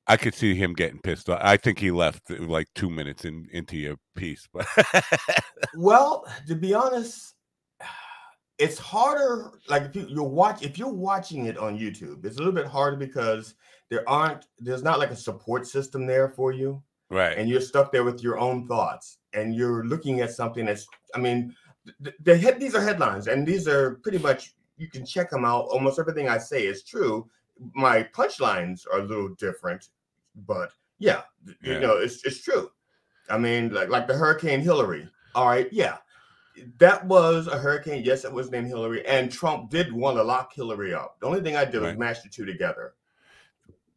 I 0.07 0.17
could 0.17 0.33
see 0.33 0.55
him 0.55 0.73
getting 0.73 0.99
pissed 0.99 1.29
off. 1.29 1.41
I 1.43 1.57
think 1.57 1.79
he 1.79 1.91
left 1.91 2.31
uh, 2.31 2.35
like 2.39 2.67
two 2.75 2.89
minutes 2.89 3.25
in, 3.25 3.47
into 3.51 3.77
your 3.77 3.95
piece. 4.15 4.47
But 4.51 4.65
well, 5.75 6.25
to 6.47 6.55
be 6.55 6.73
honest, 6.73 7.33
it's 8.57 8.77
harder. 8.77 9.51
Like 9.67 9.83
if 9.83 9.95
you, 9.95 10.05
you're 10.09 10.23
watch 10.23 10.63
if 10.63 10.77
you're 10.77 10.87
watching 10.93 11.45
it 11.45 11.57
on 11.57 11.77
YouTube, 11.77 12.25
it's 12.25 12.37
a 12.37 12.39
little 12.39 12.53
bit 12.53 12.65
harder 12.65 12.97
because 12.97 13.55
there 13.89 14.07
aren't 14.09 14.45
there's 14.59 14.83
not 14.83 14.99
like 14.99 15.11
a 15.11 15.15
support 15.15 15.67
system 15.67 16.05
there 16.05 16.29
for 16.29 16.51
you, 16.51 16.81
Right. 17.09 17.37
and 17.37 17.49
you're 17.49 17.61
stuck 17.61 17.91
there 17.91 18.03
with 18.03 18.21
your 18.23 18.37
own 18.37 18.67
thoughts, 18.67 19.17
and 19.33 19.53
you're 19.55 19.85
looking 19.85 20.21
at 20.21 20.31
something 20.31 20.65
that's. 20.65 20.87
I 21.15 21.19
mean, 21.19 21.55
the, 21.99 22.13
the 22.23 22.37
head 22.37 22.59
these 22.59 22.75
are 22.75 22.81
headlines, 22.81 23.27
and 23.27 23.45
these 23.47 23.67
are 23.67 23.95
pretty 24.03 24.17
much 24.19 24.53
you 24.77 24.89
can 24.89 25.05
check 25.05 25.29
them 25.29 25.45
out. 25.45 25.65
Almost 25.65 25.99
everything 25.99 26.29
I 26.29 26.37
say 26.37 26.65
is 26.65 26.83
true. 26.83 27.29
My 27.73 28.03
punchlines 28.03 28.85
are 28.91 28.99
a 28.99 29.03
little 29.03 29.29
different, 29.29 29.89
but 30.45 30.71
yeah, 30.99 31.21
Yeah. 31.61 31.73
you 31.73 31.79
know, 31.79 31.97
it's 31.97 32.23
it's 32.25 32.41
true. 32.41 32.69
I 33.29 33.37
mean, 33.37 33.73
like 33.73 33.89
like 33.89 34.07
the 34.07 34.13
Hurricane 34.15 34.61
Hillary. 34.61 35.07
All 35.35 35.47
right, 35.47 35.67
yeah, 35.71 35.97
that 36.79 37.05
was 37.05 37.47
a 37.47 37.57
hurricane. 37.57 38.03
Yes, 38.03 38.25
it 38.25 38.31
was 38.31 38.49
named 38.51 38.67
Hillary, 38.67 39.05
and 39.05 39.31
Trump 39.31 39.69
did 39.69 39.91
want 39.93 40.17
to 40.17 40.23
lock 40.23 40.53
Hillary 40.53 40.93
up. 40.93 41.19
The 41.19 41.27
only 41.27 41.41
thing 41.41 41.55
I 41.55 41.65
did 41.65 41.81
was 41.81 41.89
Right. 41.89 41.99
mash 41.99 42.21
the 42.21 42.29
two 42.29 42.45
together. 42.45 42.93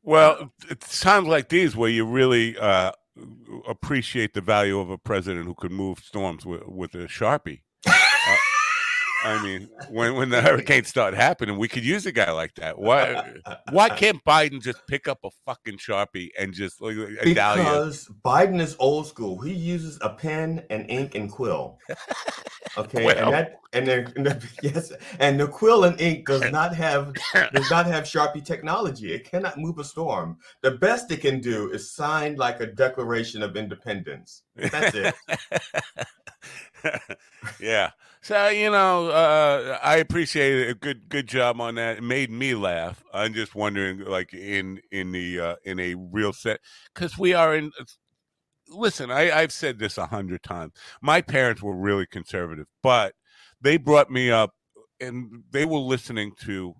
Well, 0.02 0.52
it's 0.68 1.00
times 1.00 1.28
like 1.28 1.48
these 1.50 1.76
where 1.76 1.90
you 1.90 2.04
really 2.06 2.56
uh, 2.58 2.92
appreciate 3.68 4.32
the 4.34 4.40
value 4.40 4.78
of 4.80 4.90
a 4.90 4.96
president 4.98 5.46
who 5.46 5.54
could 5.54 5.72
move 5.72 5.98
storms 6.00 6.46
with, 6.46 6.66
with 6.66 6.94
a 6.94 7.06
sharpie. 7.06 7.60
I 9.22 9.42
mean, 9.42 9.68
when 9.90 10.14
when 10.14 10.30
the 10.30 10.40
hurricanes 10.40 10.88
start 10.88 11.14
happening, 11.14 11.58
we 11.58 11.68
could 11.68 11.84
use 11.84 12.06
a 12.06 12.12
guy 12.12 12.30
like 12.30 12.54
that. 12.54 12.78
Why 12.78 13.34
why 13.70 13.88
can't 13.90 14.22
Biden 14.24 14.62
just 14.62 14.86
pick 14.86 15.08
up 15.08 15.18
a 15.24 15.30
fucking 15.46 15.78
sharpie 15.78 16.30
and 16.38 16.54
just 16.54 16.80
like 16.80 16.96
a 16.96 17.34
dahlia? 17.34 17.64
Because 17.64 18.08
Biden 18.24 18.60
is 18.60 18.76
old 18.78 19.06
school. 19.06 19.40
He 19.40 19.52
uses 19.52 19.98
a 20.00 20.10
pen 20.10 20.64
and 20.70 20.88
ink 20.88 21.14
and 21.14 21.30
quill. 21.30 21.78
Okay, 22.78 23.04
Well. 23.04 23.24
and 23.24 23.34
that 23.34 23.60
and 23.72 23.86
then 23.86 24.12
and 24.16 24.26
the, 24.26 24.48
yes, 24.62 24.92
and 25.18 25.38
the 25.38 25.46
quill 25.48 25.84
and 25.84 26.00
ink 26.00 26.26
does 26.26 26.50
not 26.52 26.74
have 26.74 27.12
does 27.52 27.70
not 27.70 27.86
have 27.86 28.04
Sharpie 28.04 28.44
technology. 28.44 29.12
It 29.12 29.30
cannot 29.30 29.58
move 29.58 29.78
a 29.78 29.84
storm. 29.84 30.38
The 30.62 30.72
best 30.72 31.10
it 31.10 31.20
can 31.20 31.40
do 31.40 31.70
is 31.70 31.92
sign 31.92 32.36
like 32.36 32.60
a 32.60 32.66
Declaration 32.66 33.42
of 33.42 33.56
Independence. 33.56 34.42
That's 34.56 34.94
it. 34.94 35.14
yeah. 37.60 37.90
So 38.22 38.48
you 38.48 38.70
know, 38.70 39.08
uh, 39.08 39.78
I 39.82 39.96
appreciate. 39.96 40.68
A 40.68 40.74
good 40.74 41.08
good 41.08 41.26
job 41.26 41.60
on 41.60 41.76
that. 41.76 41.98
It 41.98 42.02
made 42.02 42.30
me 42.30 42.54
laugh. 42.54 43.02
I'm 43.14 43.32
just 43.32 43.54
wondering, 43.54 44.00
like 44.00 44.34
in 44.34 44.80
in 44.92 45.12
the 45.12 45.40
uh, 45.40 45.56
in 45.64 45.80
a 45.80 45.94
real 45.94 46.32
set, 46.32 46.60
because 46.94 47.16
we 47.18 47.32
are 47.34 47.54
in. 47.54 47.72
Listen, 48.68 49.10
I, 49.10 49.30
I've 49.32 49.52
said 49.52 49.78
this 49.78 49.98
a 49.98 50.06
hundred 50.06 50.42
times. 50.42 50.72
My 51.02 51.22
parents 51.22 51.62
were 51.62 51.74
really 51.76 52.06
conservative, 52.06 52.66
but 52.82 53.14
they 53.60 53.78
brought 53.78 54.10
me 54.10 54.30
up, 54.30 54.52
and 55.00 55.42
they 55.50 55.64
were 55.64 55.78
listening 55.78 56.32
to 56.42 56.74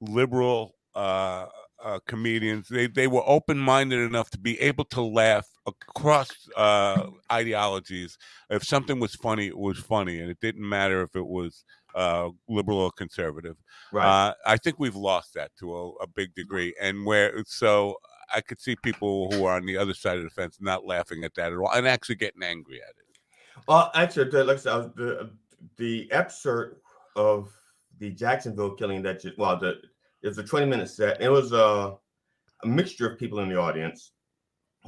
liberal 0.00 0.74
uh, 0.94 1.46
uh, 1.84 2.00
comedians. 2.06 2.68
They 2.68 2.86
they 2.86 3.06
were 3.06 3.22
open 3.26 3.58
minded 3.58 4.00
enough 4.00 4.30
to 4.30 4.38
be 4.38 4.58
able 4.60 4.86
to 4.86 5.02
laugh 5.02 5.46
across 5.66 6.30
uh, 6.56 7.06
ideologies 7.30 8.16
if 8.50 8.62
something 8.64 9.00
was 9.00 9.14
funny, 9.14 9.48
it 9.48 9.58
was 9.58 9.78
funny, 9.78 10.20
and 10.20 10.30
it 10.30 10.38
didn't 10.40 10.66
matter 10.66 11.02
if 11.02 11.16
it 11.16 11.26
was 11.26 11.64
uh, 11.94 12.28
liberal 12.48 12.78
or 12.78 12.92
conservative. 12.92 13.56
Right. 13.92 14.28
Uh, 14.28 14.34
I 14.44 14.56
think 14.56 14.78
we've 14.78 14.96
lost 14.96 15.34
that 15.34 15.50
to 15.58 15.74
a, 15.74 15.88
a 16.02 16.06
big 16.06 16.34
degree, 16.34 16.74
and 16.80 17.04
where 17.04 17.42
so 17.46 17.96
I 18.34 18.40
could 18.40 18.60
see 18.60 18.76
people 18.76 19.30
who 19.32 19.44
are 19.44 19.56
on 19.56 19.66
the 19.66 19.76
other 19.76 19.94
side 19.94 20.18
of 20.18 20.24
the 20.24 20.30
fence 20.30 20.58
not 20.60 20.86
laughing 20.86 21.24
at 21.24 21.34
that 21.34 21.52
at 21.52 21.58
all, 21.58 21.72
and 21.72 21.88
actually 21.88 22.16
getting 22.16 22.42
angry 22.42 22.80
at 22.82 22.90
it. 22.90 23.62
Well, 23.66 23.90
actually, 23.94 24.30
the, 24.30 24.44
like 24.44 24.58
I 24.58 24.60
said, 24.60 24.92
the 24.96 25.30
the 25.76 26.10
excerpt 26.12 26.82
of 27.16 27.50
the 27.98 28.10
Jacksonville 28.10 28.74
killing 28.74 29.02
that 29.02 29.22
just 29.22 29.38
well, 29.38 29.58
the 29.58 29.80
it's 30.22 30.38
a 30.38 30.42
twenty 30.42 30.66
minute 30.66 30.90
set. 30.90 31.20
It 31.20 31.30
was 31.30 31.52
a 31.52 31.96
a 32.62 32.66
mixture 32.66 33.10
of 33.10 33.18
people 33.18 33.40
in 33.40 33.48
the 33.48 33.58
audience 33.58 34.12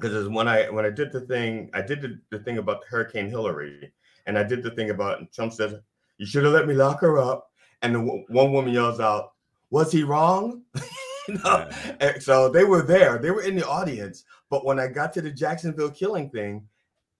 because 0.00 0.28
when 0.28 0.48
I 0.48 0.68
when 0.70 0.84
I 0.84 0.90
did 0.90 1.12
the 1.12 1.22
thing, 1.22 1.70
I 1.74 1.82
did 1.82 2.00
the, 2.02 2.20
the 2.30 2.38
thing 2.40 2.58
about 2.58 2.84
Hurricane 2.88 3.28
Hillary, 3.28 3.92
and 4.26 4.38
I 4.38 4.42
did 4.42 4.62
the 4.62 4.70
thing 4.72 4.90
about 4.90 5.18
and 5.18 5.32
Trump 5.32 5.52
says 5.52 5.74
you 6.18 6.26
should 6.26 6.44
have 6.44 6.52
let 6.52 6.66
me 6.66 6.74
lock 6.74 7.00
her 7.00 7.18
up, 7.18 7.50
and 7.82 7.94
the, 7.94 8.00
one 8.00 8.52
woman 8.52 8.72
yells 8.72 9.00
out, 9.00 9.32
"Was 9.70 9.92
he 9.92 10.02
wrong?" 10.02 10.62
you 11.28 11.34
know, 11.44 11.68
and 12.00 12.22
so 12.22 12.48
they 12.48 12.64
were 12.64 12.82
there, 12.82 13.18
they 13.18 13.30
were 13.30 13.42
in 13.42 13.56
the 13.56 13.68
audience, 13.68 14.24
but 14.50 14.64
when 14.64 14.78
I 14.80 14.88
got 14.88 15.12
to 15.14 15.20
the 15.20 15.30
Jacksonville 15.30 15.90
killing 15.90 16.30
thing 16.30 16.66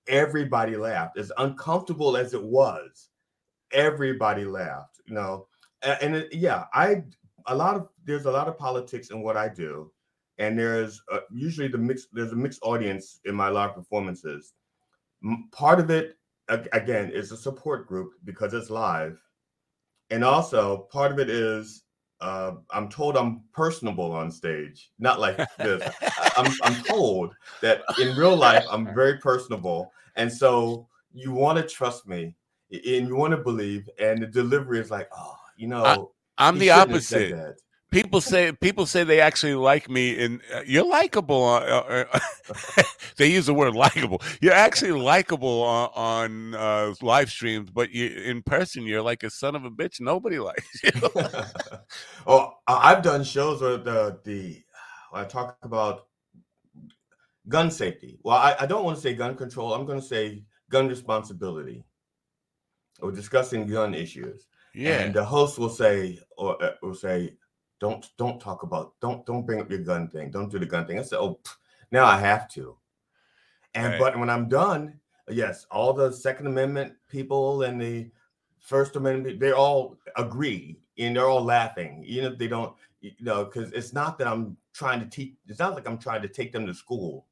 everybody 0.09 0.77
laughed 0.77 1.19
as 1.19 1.31
uncomfortable 1.39 2.17
as 2.17 2.35
it 2.35 2.43
was 2.43 3.11
everybody 3.73 4.45
laughed 4.45 5.01
you 5.07 5.15
know? 5.15 5.47
A- 5.83 6.03
and, 6.03 6.17
it, 6.17 6.35
yeah 6.35 6.65
i 6.73 7.03
a 7.47 7.55
lot 7.55 7.77
of 7.77 7.89
there's 8.05 8.25
a 8.25 8.31
lot 8.31 8.49
of 8.49 8.59
politics 8.59 9.11
in 9.11 9.23
what 9.23 9.37
i 9.37 9.49
do 9.49 9.93
and 10.39 10.59
there's 10.59 11.03
uh, 11.13 11.21
usually 11.33 11.69
the 11.69 11.79
mix 11.79 12.07
there's 12.13 12.33
a 12.33 12.37
mixed 12.37 12.61
audience 12.63 13.21
in 13.25 13.35
my 13.35 13.49
live 13.49 13.75
performances. 13.75 14.55
Part 15.53 15.81
of 15.81 15.91
it 15.91 16.17
again 16.49 17.11
is 17.11 17.33
a 17.33 17.37
support 17.37 17.87
group 17.87 18.13
because 18.25 18.55
it's 18.55 18.71
live. 18.71 19.21
And 20.11 20.25
also 20.25 20.89
part 20.91 21.13
of 21.13 21.19
it 21.19 21.29
is 21.29 21.85
uh, 22.21 22.53
i'm 22.73 22.89
told 22.89 23.17
i'm 23.17 23.43
personable 23.53 24.11
on 24.13 24.31
stage. 24.31 24.91
Not 24.99 25.21
like 25.21 25.37
this. 25.59 25.83
I- 26.03 26.31
I'm, 26.37 26.53
I'm 26.63 26.83
told 26.85 27.35
that 27.63 27.83
in 28.01 28.17
real 28.17 28.37
life 28.37 28.65
I'm 28.71 28.87
very 28.95 29.19
personable, 29.19 29.93
and 30.17 30.33
so 30.33 30.89
you 31.13 31.33
want 31.33 31.59
to 31.59 31.65
trust 31.65 32.07
me 32.07 32.35
and 32.71 33.09
you 33.09 33.17
want 33.17 33.33
to 33.33 33.39
believe, 33.39 33.89
and 33.99 34.23
the 34.23 34.27
delivery 34.27 34.79
is 34.79 34.91
like, 34.91 35.09
oh, 35.17 35.37
you 35.57 35.69
know, 35.69 36.13
I'm 36.37 36.59
the 36.59 36.67
shouldn't 36.67 36.91
have 36.93 37.05
said 37.05 37.33
opposite. 37.33 37.63
People 37.91 38.21
say 38.21 38.53
people 38.53 38.85
say 38.85 39.03
they 39.05 39.21
actually 39.21 39.55
like 39.55 39.89
me, 39.89 40.23
and 40.23 40.41
uh, 40.55 40.61
you're 40.67 40.85
likable. 40.87 41.43
Uh, 41.45 42.05
uh, 42.05 42.19
they 43.17 43.29
use 43.29 43.47
the 43.47 43.55
word 43.55 43.75
likable. 43.75 44.21
You're 44.43 44.53
actually 44.53 44.93
likable 44.93 45.63
on, 45.63 45.91
on 45.95 46.55
uh, 46.55 46.95
live 47.01 47.31
streams, 47.31 47.71
but 47.71 47.91
you 47.91 48.07
in 48.09 48.43
person, 48.43 48.85
you're 48.85 49.01
like 49.01 49.23
a 49.23 49.31
son 49.31 49.57
of 49.57 49.65
a 49.65 49.71
bitch. 49.71 50.01
Nobody 50.01 50.39
likes 50.39 50.83
you. 50.85 50.91
oh, 52.27 52.53
I- 52.67 52.93
I've 52.93 53.03
done 53.03 53.25
shows 53.25 53.63
where 53.63 53.79
the 53.79 54.19
the 54.23 54.63
I 55.13 55.25
talk 55.25 55.57
about 55.63 56.07
gun 57.49 57.71
safety. 57.71 58.19
Well, 58.23 58.37
I, 58.37 58.55
I 58.61 58.67
don't 58.67 58.85
want 58.85 58.97
to 58.97 59.03
say 59.03 59.15
gun 59.15 59.35
control. 59.35 59.73
I'm 59.73 59.87
going 59.87 60.01
to 60.01 60.07
say 60.07 60.45
gun 60.71 60.89
responsibility. 60.89 61.85
We're 63.01 63.13
discussing 63.13 63.67
gun 63.67 63.95
issues. 63.95 64.47
yeah, 64.75 65.01
And 65.01 65.15
the 65.15 65.25
host 65.25 65.59
will 65.59 65.71
say, 65.71 66.19
or 66.37 66.63
uh, 66.63 66.73
will 66.83 66.95
say, 66.95 67.38
"Don't 67.81 68.09
don't 68.17 68.41
talk 68.41 68.63
about 68.63 68.95
don't 69.01 69.25
don't 69.27 69.47
bring 69.47 69.61
up 69.61 69.71
your 69.71 69.81
gun 69.81 70.09
thing. 70.09 70.31
Don't 70.31 70.51
do 70.51 70.59
the 70.59 70.67
gun 70.67 70.87
thing." 70.87 70.99
I 70.99 71.03
said, 71.03 71.19
"Oh, 71.19 71.41
now 71.91 72.05
I 72.05 72.19
have 72.19 72.49
to." 72.51 72.77
And 73.75 73.93
Right. 73.93 73.99
but 73.99 74.19
when 74.19 74.31
I'm 74.31 74.49
done, 74.49 75.01
yes, 75.29 75.67
all 75.71 75.93
the 75.93 76.13
Second 76.13 76.47
Amendment 76.47 76.95
people 77.09 77.63
and 77.63 77.81
the 77.81 78.11
First 78.61 78.97
Amendment, 78.97 79.41
they 79.41 79.53
all 79.53 79.97
agree 80.17 80.81
and 80.99 81.17
they're 81.17 81.29
all 81.29 81.45
laughing, 81.45 82.05
even 82.07 82.33
if 82.33 82.39
they 82.39 82.49
don't, 82.49 82.75
you 83.01 83.13
know, 83.21 83.45
because 83.45 83.73
it's 83.73 83.93
not 83.93 84.19
that 84.19 84.27
I'm 84.27 84.57
trying 84.73 85.01
to 85.01 85.07
teach. 85.07 85.35
It's 85.47 85.59
not 85.59 85.75
like 85.75 85.89
I'm 85.89 85.99
trying 85.99 86.23
to 86.23 86.29
take 86.29 86.53
them 86.53 86.67
to 86.67 86.75
school. 86.75 87.27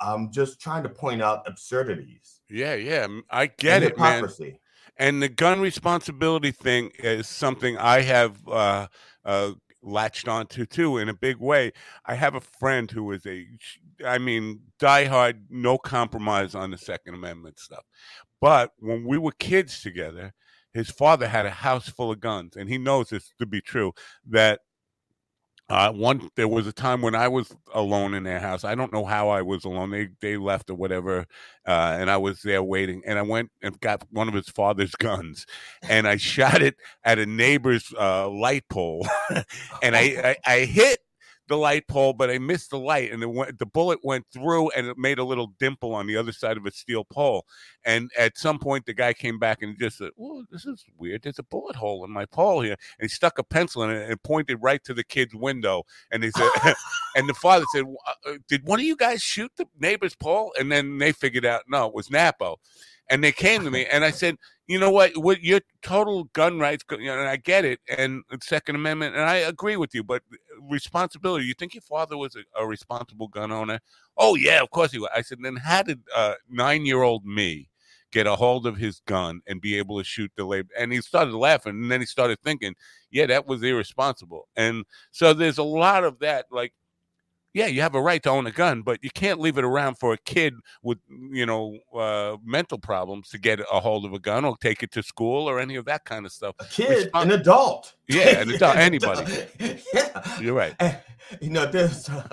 I'm 0.00 0.30
just 0.30 0.60
trying 0.60 0.82
to 0.82 0.88
point 0.88 1.22
out 1.22 1.42
absurdities. 1.46 2.40
yeah, 2.50 2.74
yeah. 2.74 3.06
I 3.30 3.46
get 3.46 3.82
it, 3.82 3.98
man. 3.98 4.16
hypocrisy. 4.16 4.60
And 4.98 5.22
the 5.22 5.28
gun 5.28 5.60
responsibility 5.60 6.50
thing 6.50 6.90
is 6.98 7.28
something 7.28 7.76
I 7.76 8.00
have 8.02 8.36
uh, 8.48 8.86
uh, 9.24 9.52
latched 9.86 10.28
onto 10.28 10.66
too 10.66 10.98
in 10.98 11.08
a 11.08 11.14
big 11.14 11.38
way. 11.38 11.72
I 12.04 12.14
have 12.16 12.34
a 12.34 12.40
friend 12.40 12.90
who 12.90 13.10
is 13.12 13.24
a, 13.24 13.46
I 14.04 14.18
mean, 14.18 14.60
diehard, 14.78 15.44
no 15.48 15.78
compromise 15.78 16.54
on 16.54 16.70
the 16.70 16.78
Second 16.78 17.14
Amendment 17.14 17.58
stuff. 17.58 17.84
But 18.40 18.72
when 18.78 19.06
we 19.06 19.16
were 19.16 19.32
kids 19.32 19.80
together, 19.80 20.34
his 20.74 20.90
father 20.90 21.28
had 21.28 21.46
a 21.46 21.50
house 21.50 21.88
full 21.88 22.12
of 22.12 22.20
guns, 22.20 22.56
and 22.56 22.68
he 22.68 22.76
knows 22.76 23.08
this 23.08 23.32
to 23.38 23.46
be 23.46 23.62
true. 23.62 23.92
That 24.28 24.60
uh, 25.68 25.92
one, 25.92 26.30
there 26.36 26.46
was 26.46 26.66
a 26.66 26.72
time 26.72 27.02
when 27.02 27.14
I 27.16 27.26
was 27.26 27.52
alone 27.74 28.14
in 28.14 28.22
their 28.22 28.38
house. 28.38 28.62
I 28.64 28.76
don't 28.76 28.92
know 28.92 29.04
how 29.04 29.28
I 29.30 29.42
was 29.42 29.64
alone. 29.64 29.90
They 29.90 30.08
they 30.20 30.36
left 30.36 30.70
or 30.70 30.74
whatever, 30.74 31.26
uh, 31.66 31.96
and 31.98 32.08
I 32.10 32.18
was 32.18 32.42
there 32.42 32.62
waiting. 32.62 33.02
And 33.04 33.18
I 33.18 33.22
went 33.22 33.50
and 33.62 33.78
got 33.80 34.04
one 34.10 34.28
of 34.28 34.34
his 34.34 34.48
father's 34.48 34.94
guns, 34.96 35.44
and 35.88 36.06
I 36.06 36.18
shot 36.18 36.62
it 36.62 36.76
at 37.04 37.18
a 37.18 37.26
neighbor's 37.26 37.92
uh, 37.98 38.28
light 38.30 38.64
pole, 38.70 39.06
and 39.82 39.96
I, 39.96 40.36
I 40.46 40.52
I 40.54 40.58
hit 40.66 41.00
the 41.48 41.56
light 41.56 41.86
pole, 41.88 42.12
but 42.12 42.30
I 42.30 42.38
missed 42.38 42.70
the 42.70 42.78
light, 42.78 43.12
and 43.12 43.22
it 43.22 43.30
went, 43.30 43.58
the 43.58 43.66
bullet 43.66 44.00
went 44.02 44.26
through, 44.32 44.70
and 44.70 44.86
it 44.86 44.98
made 44.98 45.18
a 45.18 45.24
little 45.24 45.52
dimple 45.58 45.94
on 45.94 46.06
the 46.06 46.16
other 46.16 46.32
side 46.32 46.56
of 46.56 46.66
a 46.66 46.70
steel 46.70 47.04
pole. 47.04 47.46
And 47.84 48.10
at 48.18 48.36
some 48.38 48.58
point, 48.58 48.86
the 48.86 48.94
guy 48.94 49.12
came 49.12 49.38
back 49.38 49.62
and 49.62 49.78
just 49.78 49.98
said, 49.98 50.10
"Oh, 50.20 50.44
this 50.50 50.66
is 50.66 50.84
weird. 50.98 51.22
There's 51.22 51.38
a 51.38 51.44
bullet 51.44 51.76
hole 51.76 52.04
in 52.04 52.10
my 52.10 52.26
pole 52.26 52.60
here." 52.62 52.76
And 52.98 53.04
he 53.04 53.08
stuck 53.08 53.38
a 53.38 53.44
pencil 53.44 53.82
in 53.82 53.90
it 53.90 54.10
and 54.10 54.22
pointed 54.22 54.58
right 54.62 54.82
to 54.84 54.94
the 54.94 55.04
kid's 55.04 55.34
window. 55.34 55.84
And 56.10 56.22
he 56.24 56.30
said, 56.30 56.50
and 57.16 57.28
the 57.28 57.34
father 57.34 57.64
said, 57.72 57.84
"Uh, 57.84 58.30
uh, 58.30 58.38
"Did 58.48 58.66
one 58.66 58.80
of 58.80 58.86
you 58.86 58.96
guys 58.96 59.22
shoot 59.22 59.52
the 59.56 59.66
neighbor's 59.78 60.14
pole?" 60.14 60.52
And 60.58 60.70
then 60.70 60.98
they 60.98 61.12
figured 61.12 61.44
out, 61.44 61.62
no, 61.68 61.86
it 61.86 61.94
was 61.94 62.10
Nappo. 62.10 62.58
And 63.08 63.22
they 63.22 63.32
came 63.32 63.64
to 63.64 63.70
me, 63.70 63.86
and 63.86 64.04
I 64.04 64.10
said, 64.10 64.36
you 64.66 64.80
know 64.80 64.90
what? 64.90 65.16
What 65.16 65.42
your 65.42 65.60
total 65.82 66.24
gun 66.32 66.58
rights, 66.58 66.84
you 66.90 67.06
know, 67.06 67.18
and 67.18 67.28
I 67.28 67.36
get 67.36 67.64
it, 67.64 67.78
and 67.96 68.24
Second 68.42 68.74
Amendment, 68.74 69.14
and 69.14 69.24
I 69.24 69.36
agree 69.36 69.76
with 69.76 69.94
you, 69.94 70.02
but 70.02 70.22
responsibility. 70.68 71.44
You 71.44 71.54
think 71.54 71.74
your 71.74 71.82
father 71.82 72.16
was 72.16 72.34
a, 72.34 72.40
a 72.60 72.66
responsible 72.66 73.28
gun 73.28 73.52
owner? 73.52 73.78
Oh 74.16 74.34
yeah, 74.34 74.60
of 74.60 74.70
course 74.70 74.92
he 74.92 74.98
was. 74.98 75.10
I 75.14 75.22
said, 75.22 75.38
then 75.42 75.56
how 75.56 75.82
did 75.82 76.00
uh, 76.14 76.34
nine-year-old 76.48 77.24
me 77.24 77.68
get 78.12 78.26
a 78.26 78.34
hold 78.34 78.66
of 78.66 78.76
his 78.76 79.00
gun 79.06 79.40
and 79.46 79.60
be 79.60 79.78
able 79.78 79.98
to 79.98 80.04
shoot 80.04 80.32
the 80.36 80.44
label? 80.44 80.70
And 80.76 80.92
he 80.92 81.00
started 81.00 81.36
laughing, 81.36 81.74
and 81.74 81.90
then 81.90 82.00
he 82.00 82.06
started 82.06 82.38
thinking, 82.42 82.74
yeah, 83.10 83.26
that 83.26 83.46
was 83.46 83.62
irresponsible. 83.62 84.48
And 84.56 84.84
so 85.12 85.32
there's 85.32 85.58
a 85.58 85.62
lot 85.62 86.02
of 86.02 86.18
that, 86.18 86.46
like 86.50 86.72
yeah, 87.56 87.68
you 87.68 87.80
have 87.80 87.94
a 87.94 88.00
right 88.02 88.22
to 88.22 88.28
own 88.28 88.46
a 88.46 88.50
gun, 88.50 88.82
but 88.82 89.02
you 89.02 89.08
can't 89.08 89.40
leave 89.40 89.56
it 89.56 89.64
around 89.64 89.94
for 89.94 90.12
a 90.12 90.18
kid 90.18 90.52
with, 90.82 90.98
you 91.08 91.46
know, 91.46 91.78
uh, 91.94 92.36
mental 92.44 92.76
problems 92.76 93.30
to 93.30 93.38
get 93.38 93.60
a 93.60 93.80
hold 93.80 94.04
of 94.04 94.12
a 94.12 94.18
gun 94.18 94.44
or 94.44 94.58
take 94.58 94.82
it 94.82 94.92
to 94.92 95.02
school 95.02 95.48
or 95.48 95.58
any 95.58 95.74
of 95.76 95.86
that 95.86 96.04
kind 96.04 96.26
of 96.26 96.32
stuff. 96.32 96.54
A 96.60 96.66
kid, 96.66 97.10
Respons- 97.10 97.22
an 97.22 97.30
adult. 97.30 97.94
Yeah, 98.08 98.40
an 98.42 98.50
adult, 98.50 98.76
anybody. 98.76 99.46
yeah, 99.94 100.38
you're 100.38 100.52
right. 100.52 100.74
And, 100.78 100.98
you 101.40 101.48
know, 101.48 101.64
there's, 101.64 102.10
uh, 102.10 102.28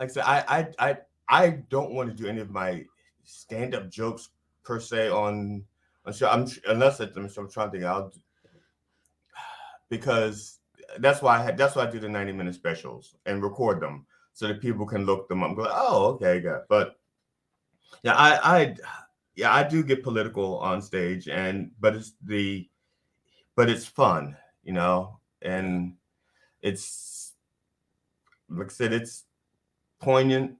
like 0.00 0.08
I 0.08 0.12
said, 0.12 0.24
I, 0.24 0.44
I, 0.48 0.88
I, 0.88 0.96
I 1.28 1.50
don't 1.68 1.92
want 1.92 2.08
to 2.08 2.16
do 2.16 2.30
any 2.30 2.40
of 2.40 2.48
my 2.48 2.86
stand-up 3.24 3.90
jokes 3.90 4.30
per 4.64 4.80
se 4.80 5.10
on, 5.10 5.66
on 6.06 6.12
show. 6.14 6.30
I'm 6.30 6.46
unless 6.66 7.00
I'm, 7.00 7.12
I'm 7.14 7.28
trying 7.28 7.50
to 7.50 7.70
think 7.72 7.84
out 7.84 8.14
because 9.90 10.57
that's 10.98 11.22
why 11.22 11.38
I 11.38 11.42
had, 11.42 11.56
that's 11.56 11.76
why 11.76 11.86
I 11.86 11.90
do 11.90 11.98
the 11.98 12.08
90 12.08 12.32
minute 12.32 12.54
specials 12.54 13.16
and 13.26 13.42
record 13.42 13.80
them 13.80 14.06
so 14.32 14.48
that 14.48 14.60
people 14.60 14.86
can 14.86 15.04
look 15.04 15.28
them 15.28 15.42
up 15.42 15.56
go, 15.56 15.66
oh, 15.68 16.06
okay, 16.14 16.40
good. 16.40 16.62
But 16.68 16.96
yeah, 18.02 18.14
I, 18.14 18.58
I 18.60 18.76
yeah, 19.34 19.54
I 19.54 19.62
do 19.62 19.82
get 19.82 20.02
political 20.02 20.58
on 20.58 20.82
stage 20.82 21.28
and 21.28 21.70
but 21.80 21.94
it's 21.94 22.12
the 22.24 22.68
but 23.56 23.68
it's 23.68 23.86
fun, 23.86 24.36
you 24.62 24.72
know, 24.72 25.18
and 25.42 25.94
it's 26.62 27.32
like 28.48 28.66
I 28.66 28.70
said, 28.70 28.92
it's 28.92 29.24
poignant, 30.00 30.56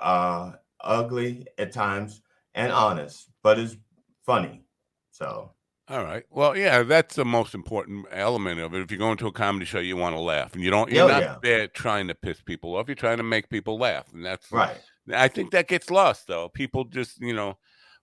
uh, 0.00 0.52
ugly 0.80 1.46
at 1.58 1.72
times, 1.72 2.22
and 2.54 2.72
honest, 2.72 3.28
but 3.42 3.58
it's 3.58 3.76
funny. 4.24 4.62
So 5.10 5.50
all 5.88 6.04
right. 6.04 6.24
Well, 6.30 6.56
yeah, 6.56 6.82
that's 6.84 7.16
the 7.16 7.24
most 7.24 7.54
important 7.54 8.06
element 8.12 8.60
of 8.60 8.72
it. 8.74 8.80
If 8.80 8.90
you 8.92 8.98
go 8.98 9.10
into 9.10 9.26
a 9.26 9.32
comedy 9.32 9.66
show, 9.66 9.80
you 9.80 9.96
want 9.96 10.14
to 10.14 10.20
laugh, 10.20 10.54
and 10.54 10.62
you 10.62 10.70
don't. 10.70 10.90
You're 10.90 11.04
oh, 11.04 11.08
not 11.08 11.22
yeah. 11.22 11.36
there 11.42 11.66
trying 11.66 12.08
to 12.08 12.14
piss 12.14 12.40
people 12.40 12.76
off. 12.76 12.88
You're 12.88 12.94
trying 12.94 13.16
to 13.16 13.24
make 13.24 13.48
people 13.50 13.78
laugh, 13.78 14.12
and 14.12 14.24
that's 14.24 14.50
right. 14.52 14.76
I 15.12 15.28
think 15.28 15.50
that 15.50 15.68
gets 15.68 15.90
lost 15.90 16.28
though. 16.28 16.48
People 16.48 16.84
just, 16.84 17.20
you 17.20 17.34
know, 17.34 17.58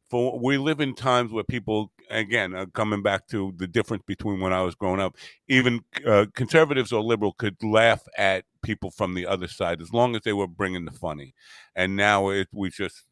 for 0.09 0.38
we 0.39 0.57
live 0.57 0.82
in 0.82 0.93
times 0.93 1.32
where 1.32 1.43
people, 1.43 1.91
again, 2.09 2.53
uh, 2.53 2.65
coming 2.73 3.01
back 3.01 3.27
to 3.27 3.53
the 3.57 3.67
difference 3.67 4.03
between 4.05 4.41
when 4.41 4.51
I 4.51 4.61
was 4.61 4.75
growing 4.75 4.99
up, 4.99 5.15
even 5.47 5.82
uh, 6.05 6.25
conservatives 6.36 6.91
or 6.91 7.01
liberal 7.01 7.34
could 7.34 7.63
laugh 7.63 8.01
at 8.17 8.43
people 8.61 8.91
from 8.91 9.13
the 9.13 9.25
other 9.25 9.47
side 9.47 9.82
as 9.82 9.93
long 9.93 10.15
as 10.15 10.23
they 10.23 10.34
were 10.34 10.47
bringing 10.47 10.86
the 10.86 10.91
funny, 10.91 11.34
and 11.75 11.95
now 11.95 12.30
it 12.30 12.49
we 12.51 12.69
just 12.69 13.05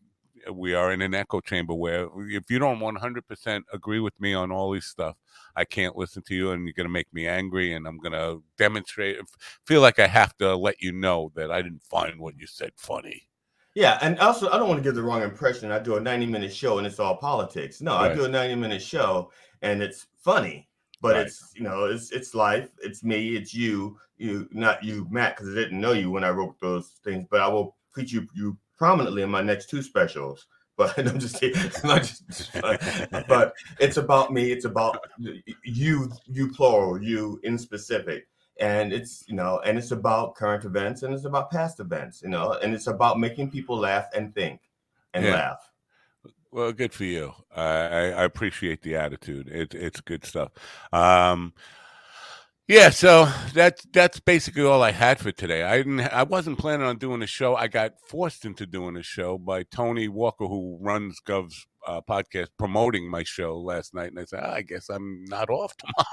we 0.52 0.74
are 0.74 0.92
in 0.92 1.02
an 1.02 1.14
echo 1.14 1.40
chamber 1.40 1.74
where 1.74 2.08
if 2.30 2.50
you 2.50 2.60
don't 2.60 2.80
100% 2.80 3.64
agree 3.74 4.00
with 4.00 4.20
me 4.20 4.34
on 4.34 4.52
all 4.52 4.72
these 4.72 4.86
stuff 4.86 5.16
i 5.56 5.64
can't 5.64 5.96
listen 5.96 6.22
to 6.24 6.36
you 6.36 6.52
and 6.52 6.66
you're 6.66 6.74
going 6.74 6.86
to 6.86 6.92
make 6.92 7.12
me 7.14 7.28
angry 7.28 7.74
and 7.74 7.88
i'm 7.88 7.98
going 7.98 8.12
to 8.12 8.42
demonstrate 8.58 9.18
feel 9.66 9.82
like 9.82 10.00
i 10.00 10.08
have 10.08 10.36
to 10.38 10.56
let 10.56 10.82
you 10.82 10.92
know 10.92 11.32
that 11.36 11.52
i 11.52 11.62
didn't 11.62 11.84
find 11.84 12.20
what 12.20 12.38
you 12.38 12.48
said 12.48 12.72
funny 12.76 13.28
yeah 13.74 13.98
and 14.02 14.20
also 14.20 14.50
i 14.50 14.58
don't 14.58 14.70
want 14.70 14.80
to 14.80 14.84
give 14.84 14.96
the 14.96 15.04
wrong 15.04 15.22
impression 15.22 15.72
i 15.72 15.80
do 15.80 15.96
a 15.96 16.00
90 16.00 16.26
minute 16.26 16.54
show 16.54 16.78
and 16.78 16.88
it's 16.88 17.00
all 17.00 17.18
politics 17.18 17.82
no 17.82 17.96
right. 17.96 18.12
i 18.12 18.16
do 18.16 18.26
a 18.26 18.30
90 18.30 18.56
minute 18.56 18.82
show 18.82 19.32
and 19.62 19.82
it's 19.82 20.08
funny 20.18 20.68
but 21.02 21.16
right. 21.16 21.26
it's 21.28 21.52
you 21.56 21.64
know 21.64 21.86
it's 21.86 22.12
it's 22.12 22.34
life 22.34 22.70
it's 22.80 23.04
me 23.04 23.36
it's 23.36 23.54
you 23.54 23.98
you 24.18 24.48
not 24.52 24.84
you 24.84 25.08
matt 25.10 25.36
because 25.36 25.52
i 25.52 25.56
didn't 25.56 25.80
know 25.80 25.92
you 25.92 26.10
when 26.10 26.24
i 26.24 26.30
wrote 26.30 26.60
those 26.60 27.00
things 27.04 27.26
but 27.30 27.40
i 27.40 27.48
will 27.48 27.76
treat 27.94 28.12
you 28.12 28.28
you 28.34 28.58
prominently 28.78 29.24
in 29.24 29.30
my 29.30 29.42
next 29.42 29.70
two 29.70 29.82
specials. 29.82 30.48
But 30.78 30.98
I'm 31.08 31.20
just, 31.20 31.44
I'm 31.84 32.04
just 32.04 32.52
but 33.28 33.54
it's 33.80 33.98
about 33.98 34.32
me. 34.32 34.52
It's 34.52 34.66
about 34.66 35.00
you, 35.64 36.12
you 36.26 36.52
plural, 36.52 37.02
you 37.02 37.40
in 37.44 37.58
specific, 37.58 38.28
and 38.60 38.94
it's 38.94 39.24
you 39.28 39.36
know, 39.36 39.60
and 39.66 39.78
it's 39.78 39.92
about 39.92 40.36
current 40.36 40.66
events 40.66 41.04
and 41.04 41.14
it's 41.14 41.26
about 41.26 41.52
past 41.52 41.80
events, 41.80 42.22
you 42.22 42.30
know, 42.30 42.54
and 42.62 42.74
it's 42.74 42.88
about 42.88 43.20
making 43.20 43.50
people 43.50 43.78
laugh 43.78 44.06
and 44.16 44.34
think 44.36 44.62
and 45.14 45.26
yeah. 45.26 45.34
laugh. 45.34 45.72
Well, 46.52 46.72
good 46.72 46.94
for 46.94 47.04
you. 47.04 47.34
I, 47.56 48.12
I 48.12 48.24
appreciate 48.24 48.82
the 48.82 48.96
attitude. 48.96 49.50
It, 49.50 49.74
it's 49.76 50.00
good 50.02 50.26
stuff. 50.26 50.52
Um, 50.94 51.54
yeah, 52.68 52.90
so 52.90 53.32
that's 53.54 53.86
that's 53.94 54.20
basically 54.20 54.64
all 54.64 54.84
I 54.84 54.92
had 54.92 55.20
for 55.20 55.32
today. 55.32 55.64
I 55.64 55.78
didn't 55.78 56.02
I 56.02 56.24
wasn't 56.24 56.60
planning 56.60 56.86
on 56.86 56.98
doing 56.98 57.22
a 57.22 57.28
show. 57.28 57.56
I 57.56 57.68
got 57.68 57.94
forced 58.08 58.44
into 58.46 58.66
doing 58.66 58.98
a 58.98 59.04
show 59.04 59.38
by 59.38 59.64
Tony 59.64 60.08
Walker, 60.08 60.46
who 60.46 60.78
runs 60.82 61.20
Gov's 61.20 61.66
uh, 61.88 62.02
podcast, 62.02 62.48
promoting 62.58 63.10
my 63.10 63.24
show 63.24 63.58
last 63.58 63.94
night, 63.94 64.12
and 64.12 64.20
I 64.20 64.26
said, 64.26 64.44
oh, 64.44 64.52
I 64.52 64.62
guess 64.62 64.90
I'm 64.90 65.24
not 65.26 65.50
off 65.50 65.76
tomorrow. 65.78 66.08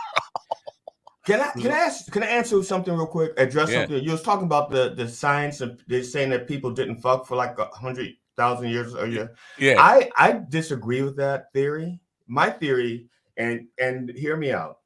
Can 1.25 1.41
I 1.41 1.51
can 1.53 1.73
I 1.73 1.79
ask 1.79 2.13
can 2.13 2.23
I 2.23 2.27
answer 2.27 2.63
something 2.63 2.95
real 2.95 3.07
quick? 3.07 3.33
Address 3.39 3.71
yeah. 3.71 3.81
something. 3.81 4.05
You 4.05 4.13
was 4.13 4.23
talking 4.23 4.45
about 4.45 4.71
the 4.71 4.95
the 4.95 5.09
science 5.09 5.61
of 5.61 5.81
they're 5.89 6.03
saying 6.03 6.31
that 6.31 6.47
people 6.47 6.71
didn't 6.71 7.01
fuck 7.01 7.27
for 7.27 7.35
like 7.35 7.59
a 7.59 7.67
hundred 7.67 8.11
thousand 8.37 8.69
years 8.69 8.95
or 8.95 9.07
yeah. 9.07 9.29
Yeah. 9.59 9.77
I 9.79 10.11
I 10.17 10.41
disagree 10.51 11.03
with 11.03 11.17
that 11.17 11.53
theory. 11.55 11.99
My 12.27 12.51
theory, 12.51 13.09
and 13.39 13.69
and 13.79 14.11
hear 14.11 14.37
me 14.37 14.53
out 14.53 14.77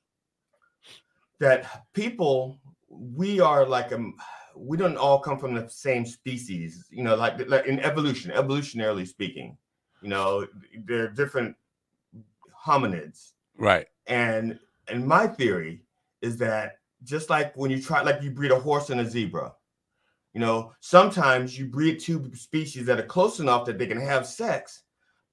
that 1.41 1.84
people 1.93 2.59
we 2.89 3.41
are 3.41 3.66
like 3.66 3.93
um 3.93 4.14
we 4.57 4.76
don't 4.76 4.97
all 4.97 5.20
come 5.20 5.39
from 5.39 5.55
the 5.55 5.68
same 5.68 6.05
species 6.05 6.86
you 6.91 7.05
know 7.05 7.14
like, 7.14 7.49
like 7.49 7.66
in 7.66 7.78
evolution 7.80 8.30
evolutionarily 8.32 9.07
speaking 9.07 9.57
you 10.03 10.09
know 10.09 10.47
there 10.84 11.05
are 11.05 11.09
different 11.09 11.55
hominids. 12.68 13.32
Right. 13.57 13.86
And 14.07 14.59
and 14.89 15.07
my 15.07 15.26
theory 15.26 15.82
is 16.22 16.36
that 16.39 16.78
just 17.05 17.30
like 17.30 17.57
when 17.57 17.70
you 17.70 17.80
try 17.80 18.03
like 18.03 18.22
you 18.22 18.30
breed 18.30 18.51
a 18.51 18.59
horse 18.59 18.91
and 18.91 19.01
a 19.01 19.09
zebra 19.09 19.53
you 20.34 20.41
know 20.41 20.72
sometimes 20.80 21.57
you 21.57 21.66
breed 21.66 22.01
two 22.01 22.30
species 22.34 22.86
that 22.86 22.99
are 22.99 23.05
close 23.05 23.39
enough 23.39 23.64
that 23.66 23.78
they 23.78 23.86
can 23.86 24.01
have 24.01 24.26
sex 24.26 24.82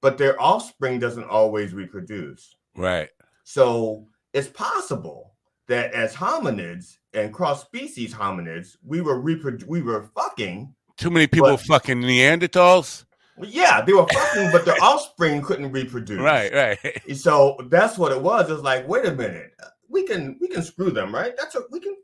but 0.02 0.18
their 0.18 0.40
offspring 0.40 1.00
doesn't 1.00 1.30
always 1.30 1.74
reproduce. 1.74 2.56
Right. 2.76 3.10
So 3.44 4.08
it's 4.34 4.50
possible 4.50 5.35
that 5.68 5.94
as 5.94 6.14
hominids 6.14 6.98
and 7.14 7.34
cross 7.34 7.62
species 7.62 8.14
hominids, 8.14 8.76
we 8.84 9.02
were 9.02 9.22
reprodu- 9.22 9.66
we 9.66 9.82
were 9.82 10.10
fucking. 10.16 10.74
Too 10.98 11.10
many 11.10 11.28
people 11.28 11.52
but, 11.52 11.62
fucking 11.62 12.02
Neanderthals. 12.02 13.06
Yeah, 13.42 13.82
they 13.82 13.94
were 13.94 14.06
fucking, 14.12 14.52
but 14.52 14.66
their 14.66 14.82
offspring 14.82 15.42
couldn't 15.42 15.72
reproduce. 15.72 16.22
Right, 16.22 16.54
right. 16.54 17.02
So 17.16 17.58
that's 17.70 17.98
what 17.98 18.12
it 18.12 18.22
was. 18.22 18.50
It's 18.50 18.62
like, 18.62 18.88
wait 18.88 19.06
a 19.06 19.12
minute, 19.12 19.52
we 19.90 20.04
can 20.04 20.38
we 20.40 20.48
can 20.48 20.64
screw 20.64 20.92
them, 20.92 21.14
right? 21.14 21.34
That's 21.38 21.56
a, 21.56 21.62
we 21.72 21.80
can. 21.80 21.96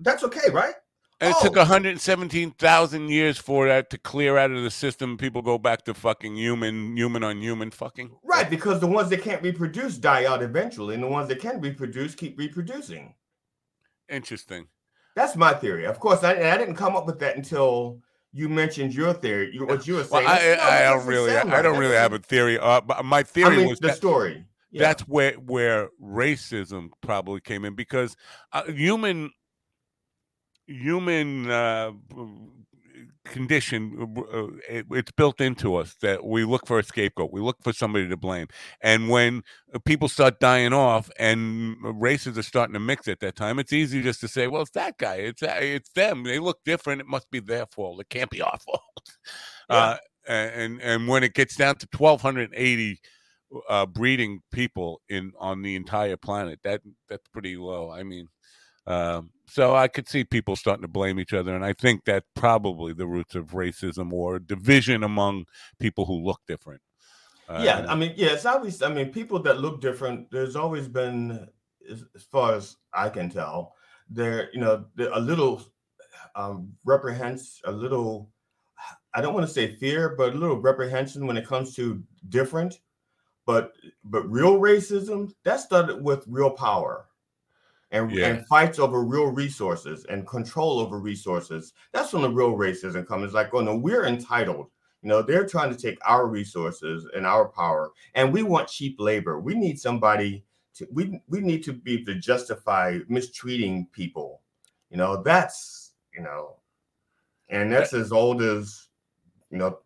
That's 0.00 0.24
okay, 0.24 0.50
right? 0.52 0.74
And 1.20 1.30
it 1.30 1.36
oh. 1.38 1.44
took 1.44 1.56
117,000 1.56 3.08
years 3.08 3.38
for 3.38 3.68
that 3.68 3.88
to 3.90 3.98
clear 3.98 4.36
out 4.36 4.50
of 4.50 4.62
the 4.62 4.70
system. 4.70 5.16
People 5.16 5.42
go 5.42 5.58
back 5.58 5.84
to 5.84 5.94
fucking 5.94 6.36
human, 6.36 6.96
human 6.96 7.22
on 7.22 7.40
human 7.40 7.70
fucking. 7.70 8.10
Right, 8.24 8.50
because 8.50 8.80
the 8.80 8.86
ones 8.86 9.10
that 9.10 9.22
can't 9.22 9.42
reproduce 9.42 9.96
die 9.96 10.24
out 10.24 10.42
eventually, 10.42 10.94
and 10.94 11.02
the 11.02 11.08
ones 11.08 11.28
that 11.28 11.40
can 11.40 11.60
reproduce 11.60 12.14
keep 12.14 12.38
reproducing. 12.38 13.14
Interesting. 14.08 14.66
That's 15.14 15.36
my 15.36 15.54
theory. 15.54 15.86
Of 15.86 16.00
course, 16.00 16.24
I, 16.24 16.32
I 16.32 16.58
didn't 16.58 16.74
come 16.74 16.96
up 16.96 17.06
with 17.06 17.20
that 17.20 17.36
until 17.36 18.00
you 18.32 18.48
mentioned 18.48 18.92
your 18.92 19.12
theory. 19.12 19.56
What 19.60 19.86
you 19.86 19.94
were 19.94 20.04
saying. 20.04 20.24
Well, 20.24 20.28
I, 20.28 20.56
no, 20.56 20.62
I, 20.62 20.82
don't 20.90 21.06
really, 21.06 21.36
I 21.36 21.62
don't 21.62 21.78
really 21.78 21.94
have 21.94 22.12
a 22.12 22.18
theory. 22.18 22.58
Uh, 22.58 22.80
but 22.80 23.04
my 23.04 23.22
theory 23.22 23.54
I 23.54 23.58
mean, 23.58 23.68
was 23.68 23.78
the 23.78 23.88
that, 23.88 23.96
story. 23.96 24.44
Yeah. 24.72 24.82
That's 24.82 25.02
where 25.02 25.34
where 25.34 25.90
racism 26.02 26.88
probably 27.00 27.40
came 27.40 27.64
in 27.64 27.74
because 27.74 28.16
uh, 28.52 28.64
human 28.64 29.30
human 30.66 31.50
uh, 31.50 31.92
condition 33.24 34.14
uh, 34.32 34.46
it, 34.68 34.86
it's 34.90 35.10
built 35.12 35.40
into 35.40 35.76
us 35.76 35.94
that 36.02 36.24
we 36.24 36.44
look 36.44 36.66
for 36.66 36.78
a 36.78 36.82
scapegoat 36.82 37.32
we 37.32 37.40
look 37.40 37.56
for 37.62 37.72
somebody 37.72 38.06
to 38.06 38.16
blame 38.16 38.46
and 38.82 39.08
when 39.08 39.42
uh, 39.74 39.78
people 39.84 40.08
start 40.08 40.38
dying 40.40 40.72
off 40.72 41.10
and 41.18 41.76
races 42.00 42.36
are 42.36 42.42
starting 42.42 42.74
to 42.74 42.80
mix 42.80 43.08
at 43.08 43.20
that 43.20 43.34
time 43.34 43.58
it's 43.58 43.72
easy 43.72 44.02
just 44.02 44.20
to 44.20 44.28
say 44.28 44.46
well 44.46 44.62
it's 44.62 44.70
that 44.72 44.96
guy 44.98 45.14
it's 45.16 45.42
uh, 45.42 45.56
it's 45.58 45.90
them 45.90 46.22
they 46.22 46.38
look 46.38 46.58
different 46.64 47.00
it 47.00 47.06
must 47.06 47.30
be 47.30 47.40
their 47.40 47.66
fault 47.66 47.98
it 47.98 48.08
can't 48.10 48.30
be 48.30 48.42
our 48.42 48.58
fault 48.66 49.16
yeah. 49.70 49.76
uh, 49.76 49.96
and 50.28 50.80
and 50.82 51.08
when 51.08 51.24
it 51.24 51.32
gets 51.32 51.56
down 51.56 51.76
to 51.76 51.88
1280 51.96 53.00
uh, 53.68 53.86
breeding 53.86 54.40
people 54.52 55.00
in 55.08 55.32
on 55.38 55.62
the 55.62 55.76
entire 55.76 56.16
planet 56.16 56.58
that 56.62 56.82
that's 57.08 57.28
pretty 57.28 57.56
low 57.56 57.90
i 57.90 58.02
mean 58.02 58.28
um, 58.86 59.30
so 59.46 59.74
I 59.74 59.88
could 59.88 60.08
see 60.08 60.24
people 60.24 60.56
starting 60.56 60.82
to 60.82 60.88
blame 60.88 61.20
each 61.20 61.32
other, 61.32 61.54
and 61.54 61.64
I 61.64 61.72
think 61.72 62.04
that's 62.04 62.26
probably 62.34 62.92
the 62.92 63.06
roots 63.06 63.34
of 63.34 63.48
racism 63.48 64.12
or 64.12 64.38
division 64.38 65.02
among 65.02 65.44
people 65.78 66.06
who 66.06 66.24
look 66.24 66.40
different. 66.46 66.80
yeah, 67.48 67.78
Uh, 67.80 67.86
I 67.88 67.94
mean, 67.94 68.14
yeah, 68.16 68.32
it's 68.32 68.46
always. 68.46 68.82
I 68.82 68.88
mean, 68.88 69.12
people 69.12 69.38
that 69.40 69.60
look 69.60 69.80
different. 69.80 70.30
There's 70.30 70.56
always 70.56 70.88
been, 70.88 71.48
as, 71.90 72.04
as 72.14 72.22
far 72.22 72.54
as 72.54 72.76
I 72.92 73.08
can 73.08 73.28
tell, 73.28 73.74
there. 74.08 74.48
You 74.52 74.60
know 74.60 74.84
a 75.12 75.20
little 75.20 75.62
um, 76.34 76.72
reprehends, 76.84 77.60
a 77.64 77.72
little. 77.72 78.30
I 79.14 79.20
don't 79.20 79.34
want 79.34 79.46
to 79.46 79.52
say 79.52 79.76
fear, 79.76 80.14
but 80.16 80.34
a 80.34 80.36
little 80.36 80.60
reprehension 80.60 81.26
when 81.26 81.36
it 81.36 81.46
comes 81.46 81.74
to 81.76 82.02
different. 82.28 82.80
But 83.46 83.72
but 84.04 84.30
real 84.30 84.58
racism 84.58 85.32
that 85.44 85.60
started 85.60 86.02
with 86.02 86.24
real 86.26 86.50
power, 86.50 87.08
and 87.94 88.10
Yeah. 88.10 88.26
and 88.26 88.46
fights 88.46 88.78
over 88.78 89.02
real 89.04 89.26
resources 89.26 90.04
and 90.06 90.26
control 90.26 90.80
over 90.80 90.98
resources. 90.98 91.72
That's 91.92 92.12
when 92.12 92.22
the 92.22 92.30
real 92.30 92.54
racism 92.54 93.06
comes. 93.06 93.24
It's 93.24 93.34
like, 93.34 93.54
oh 93.54 93.60
no, 93.60 93.76
we're 93.76 94.04
entitled. 94.04 94.70
You 95.02 95.08
know, 95.10 95.22
they're 95.22 95.46
trying 95.46 95.74
to 95.74 95.80
take 95.80 95.98
our 96.06 96.26
resources 96.26 97.06
and 97.14 97.24
our 97.26 97.48
power, 97.48 97.92
and 98.14 98.32
we 98.32 98.42
want 98.42 98.68
cheap 98.68 98.96
labor. 98.98 99.38
We 99.38 99.54
need 99.54 99.78
somebody 99.78 100.44
to 100.74 100.86
we 100.92 101.20
we 101.28 101.40
need 101.40 101.62
to 101.64 101.72
be 101.72 101.94
able 101.94 102.06
to 102.06 102.18
justify 102.18 102.98
mistreating 103.08 103.86
people. 103.92 104.40
You 104.90 104.96
know, 104.96 105.22
that's 105.22 105.92
you 106.12 106.22
know, 106.22 106.56
and 107.48 107.72
that's 107.72 107.92
as 107.92 108.12
old 108.12 108.42
as 108.42 108.88
you 109.50 109.58
know, 109.58 109.78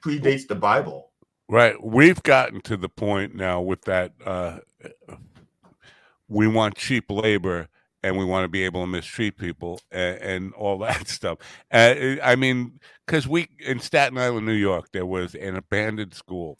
predates 0.00 0.48
the 0.48 0.56
Bible. 0.56 1.12
Right. 1.48 1.76
We've 1.82 2.22
gotten 2.22 2.62
to 2.62 2.76
the 2.76 2.88
point 2.88 3.34
now 3.34 3.60
with 3.60 3.82
that 3.82 4.12
uh 4.24 4.58
we 6.34 6.48
want 6.48 6.76
cheap 6.76 7.04
labor 7.08 7.68
and 8.02 8.18
we 8.18 8.24
want 8.24 8.44
to 8.44 8.48
be 8.48 8.64
able 8.64 8.82
to 8.82 8.86
mistreat 8.86 9.38
people 9.38 9.80
and, 9.90 10.18
and 10.18 10.54
all 10.54 10.78
that 10.80 11.08
stuff. 11.08 11.38
Uh, 11.72 12.16
I 12.22 12.36
mean, 12.36 12.80
because 13.06 13.26
we 13.26 13.48
in 13.60 13.80
Staten 13.80 14.18
Island, 14.18 14.44
New 14.44 14.52
York, 14.52 14.88
there 14.92 15.06
was 15.06 15.34
an 15.34 15.56
abandoned 15.56 16.14
school. 16.14 16.58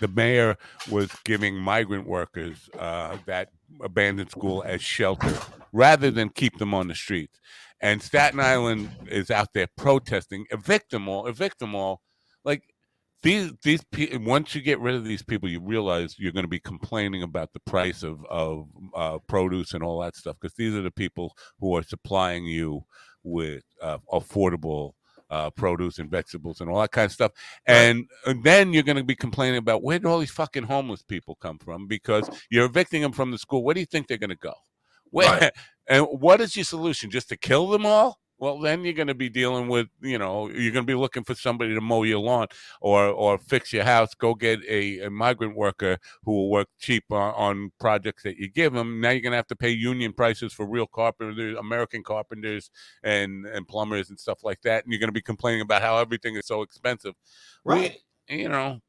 The 0.00 0.08
mayor 0.08 0.56
was 0.90 1.10
giving 1.24 1.56
migrant 1.56 2.06
workers 2.06 2.68
uh, 2.78 3.16
that 3.26 3.50
abandoned 3.80 4.30
school 4.30 4.62
as 4.66 4.82
shelter 4.82 5.38
rather 5.72 6.10
than 6.10 6.28
keep 6.30 6.58
them 6.58 6.74
on 6.74 6.88
the 6.88 6.94
streets. 6.94 7.38
And 7.80 8.02
Staten 8.02 8.40
Island 8.40 8.90
is 9.06 9.30
out 9.30 9.52
there 9.54 9.68
protesting, 9.76 10.46
evict 10.50 10.90
them 10.90 11.08
all, 11.08 11.26
evict 11.26 11.58
them 11.58 11.74
all. 11.74 12.00
Like 12.44 12.62
these 13.22 13.52
these 13.62 13.82
pe- 13.92 14.16
once 14.18 14.54
you 14.54 14.62
get 14.62 14.80
rid 14.80 14.94
of 14.94 15.04
these 15.04 15.22
people, 15.22 15.48
you 15.48 15.60
realize 15.60 16.16
you're 16.18 16.32
going 16.32 16.44
to 16.44 16.48
be 16.48 16.60
complaining 16.60 17.22
about 17.22 17.52
the 17.52 17.60
price 17.60 18.02
of 18.02 18.24
of 18.26 18.68
uh, 18.94 19.18
produce 19.26 19.74
and 19.74 19.82
all 19.82 20.00
that 20.00 20.16
stuff 20.16 20.36
because 20.40 20.54
these 20.56 20.74
are 20.74 20.82
the 20.82 20.90
people 20.90 21.34
who 21.60 21.76
are 21.76 21.82
supplying 21.82 22.44
you 22.46 22.84
with 23.24 23.64
uh, 23.82 23.98
affordable 24.12 24.92
uh, 25.30 25.50
produce 25.50 25.98
and 25.98 26.10
vegetables 26.10 26.60
and 26.60 26.70
all 26.70 26.80
that 26.80 26.92
kind 26.92 27.06
of 27.06 27.12
stuff. 27.12 27.32
And, 27.66 28.04
and 28.26 28.44
then 28.44 28.72
you're 28.72 28.82
going 28.82 28.96
to 28.96 29.04
be 29.04 29.16
complaining 29.16 29.58
about 29.58 29.82
where 29.82 29.98
do 29.98 30.08
all 30.08 30.18
these 30.20 30.30
fucking 30.30 30.64
homeless 30.64 31.02
people 31.02 31.36
come 31.40 31.58
from 31.58 31.86
because 31.86 32.28
you're 32.50 32.66
evicting 32.66 33.02
them 33.02 33.12
from 33.12 33.30
the 33.30 33.38
school. 33.38 33.64
Where 33.64 33.74
do 33.74 33.80
you 33.80 33.86
think 33.86 34.06
they're 34.06 34.18
going 34.18 34.30
to 34.30 34.36
go? 34.36 34.54
Where, 35.10 35.40
Right. 35.40 35.52
And 35.88 36.04
what 36.10 36.40
is 36.40 36.56
your 36.56 36.64
solution? 36.64 37.10
Just 37.10 37.28
to 37.28 37.36
kill 37.36 37.68
them 37.68 37.86
all? 37.86 38.18
Well, 38.38 38.58
then 38.58 38.84
you're 38.84 38.92
going 38.92 39.06
to 39.08 39.14
be 39.14 39.30
dealing 39.30 39.68
with, 39.68 39.86
you 40.02 40.18
know, 40.18 40.48
you're 40.50 40.72
going 40.72 40.84
to 40.84 40.90
be 40.90 40.94
looking 40.94 41.24
for 41.24 41.34
somebody 41.34 41.74
to 41.74 41.80
mow 41.80 42.02
your 42.02 42.18
lawn 42.18 42.48
or 42.82 43.06
or 43.08 43.38
fix 43.38 43.72
your 43.72 43.84
house. 43.84 44.14
Go 44.14 44.34
get 44.34 44.60
a, 44.68 45.00
a 45.06 45.10
migrant 45.10 45.56
worker 45.56 45.96
who 46.24 46.32
will 46.32 46.50
work 46.50 46.68
cheap 46.78 47.04
on, 47.10 47.32
on 47.34 47.72
projects 47.80 48.24
that 48.24 48.36
you 48.36 48.48
give 48.50 48.74
them. 48.74 49.00
Now 49.00 49.10
you're 49.10 49.20
going 49.22 49.32
to 49.32 49.36
have 49.36 49.46
to 49.48 49.56
pay 49.56 49.70
union 49.70 50.12
prices 50.12 50.52
for 50.52 50.66
real 50.66 50.86
carpenters, 50.86 51.56
American 51.58 52.02
carpenters, 52.02 52.70
and 53.02 53.46
and 53.46 53.66
plumbers 53.66 54.10
and 54.10 54.20
stuff 54.20 54.44
like 54.44 54.60
that. 54.62 54.84
And 54.84 54.92
you're 54.92 55.00
going 55.00 55.08
to 55.08 55.12
be 55.12 55.22
complaining 55.22 55.62
about 55.62 55.80
how 55.82 55.98
everything 55.98 56.36
is 56.36 56.46
so 56.46 56.62
expensive. 56.62 57.14
We- 57.64 57.74
Right. 57.74 57.98
you 58.28 58.48
know, 58.48 58.80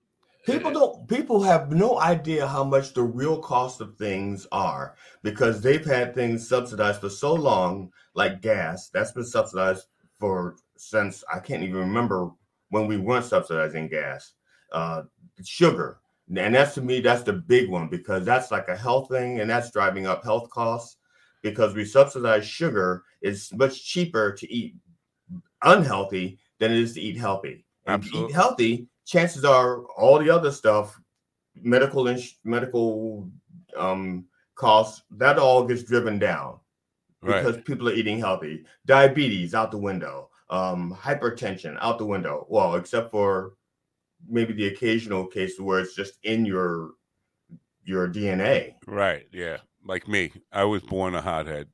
People 0.47 0.71
don't 0.71 1.07
people 1.09 1.41
have 1.43 1.71
no 1.71 1.99
idea 1.99 2.47
how 2.47 2.63
much 2.63 2.93
the 2.93 3.03
real 3.03 3.37
cost 3.39 3.81
of 3.81 3.97
things 3.97 4.47
are 4.51 4.95
because 5.21 5.61
they've 5.61 5.85
had 5.85 6.15
things 6.15 6.47
subsidized 6.47 7.01
for 7.01 7.09
so 7.09 7.33
long, 7.33 7.91
like 8.13 8.41
gas. 8.41 8.89
That's 8.89 9.11
been 9.11 9.25
subsidized 9.25 9.87
for 10.19 10.55
since 10.77 11.23
I 11.31 11.39
can't 11.39 11.63
even 11.63 11.75
remember 11.75 12.31
when 12.69 12.87
we 12.87 12.95
weren't 12.95 13.25
subsidizing 13.25 13.89
gas. 13.89 14.33
Uh 14.71 15.03
sugar. 15.43 15.99
And 16.35 16.55
that's 16.55 16.75
to 16.75 16.81
me, 16.81 17.01
that's 17.01 17.23
the 17.23 17.33
big 17.33 17.69
one 17.69 17.89
because 17.89 18.25
that's 18.25 18.49
like 18.49 18.69
a 18.69 18.75
health 18.75 19.09
thing 19.09 19.41
and 19.41 19.49
that's 19.49 19.71
driving 19.71 20.07
up 20.07 20.23
health 20.23 20.49
costs 20.49 20.97
because 21.41 21.73
we 21.73 21.83
subsidize 21.83 22.45
sugar. 22.45 23.03
It's 23.21 23.53
much 23.53 23.85
cheaper 23.85 24.31
to 24.33 24.53
eat 24.53 24.75
unhealthy 25.61 26.39
than 26.59 26.71
it 26.71 26.77
is 26.77 26.93
to 26.93 27.01
eat 27.01 27.17
healthy. 27.17 27.65
And 27.85 28.03
Absolutely. 28.03 28.29
eat 28.29 28.35
healthy, 28.35 28.87
chances 29.07 29.43
are 29.43 29.85
all 29.97 30.19
the 30.19 30.29
other 30.29 30.51
stuff, 30.51 31.01
medical 31.55 32.07
ins- 32.07 32.37
medical 32.43 33.29
um 33.75 34.25
costs, 34.55 35.03
that 35.11 35.39
all 35.39 35.63
gets 35.63 35.83
driven 35.83 36.19
down 36.19 36.59
right? 37.21 37.43
because 37.43 37.61
people 37.63 37.89
are 37.89 37.93
eating 37.93 38.19
healthy. 38.19 38.65
Diabetes 38.85 39.53
out 39.53 39.71
the 39.71 39.77
window. 39.77 40.29
Um, 40.49 40.97
hypertension 40.97 41.77
out 41.81 41.97
the 41.97 42.05
window. 42.05 42.45
Well, 42.49 42.75
except 42.75 43.11
for 43.11 43.53
maybe 44.27 44.53
the 44.53 44.67
occasional 44.67 45.25
case 45.27 45.59
where 45.59 45.79
it's 45.79 45.95
just 45.95 46.19
in 46.23 46.45
your 46.45 46.91
your 47.83 48.07
DNA. 48.07 48.75
Right. 48.85 49.27
Yeah. 49.31 49.57
Like 49.85 50.07
me, 50.07 50.31
I 50.51 50.63
was 50.63 50.81
born 50.81 51.15
a 51.15 51.21
hothead. 51.21 51.67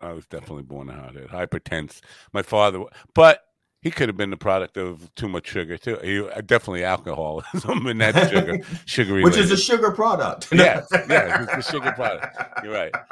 I 0.00 0.12
was 0.12 0.26
definitely 0.26 0.62
born 0.62 0.88
a 0.88 0.94
hothead, 0.94 1.28
hypertense. 1.28 2.00
My 2.32 2.42
father, 2.42 2.84
but 3.14 3.42
he 3.82 3.90
could 3.90 4.08
have 4.08 4.16
been 4.16 4.30
the 4.30 4.36
product 4.36 4.76
of 4.76 5.12
too 5.14 5.28
much 5.28 5.46
sugar 5.48 5.78
too. 5.78 5.98
He 6.02 6.20
uh, 6.20 6.40
definitely 6.42 6.84
alcoholism 6.84 7.86
and 7.86 8.00
that 8.00 8.30
sugar, 8.30 8.58
sugary. 8.86 9.24
Which 9.24 9.36
is 9.36 9.50
a 9.50 9.56
sugar 9.56 9.90
product. 9.90 10.48
yeah, 10.52 10.82
yeah, 11.08 11.46
it's 11.56 11.66
a 11.68 11.70
sugar 11.72 11.92
product. 11.92 12.36
You're 12.64 12.72
right. 12.74 12.94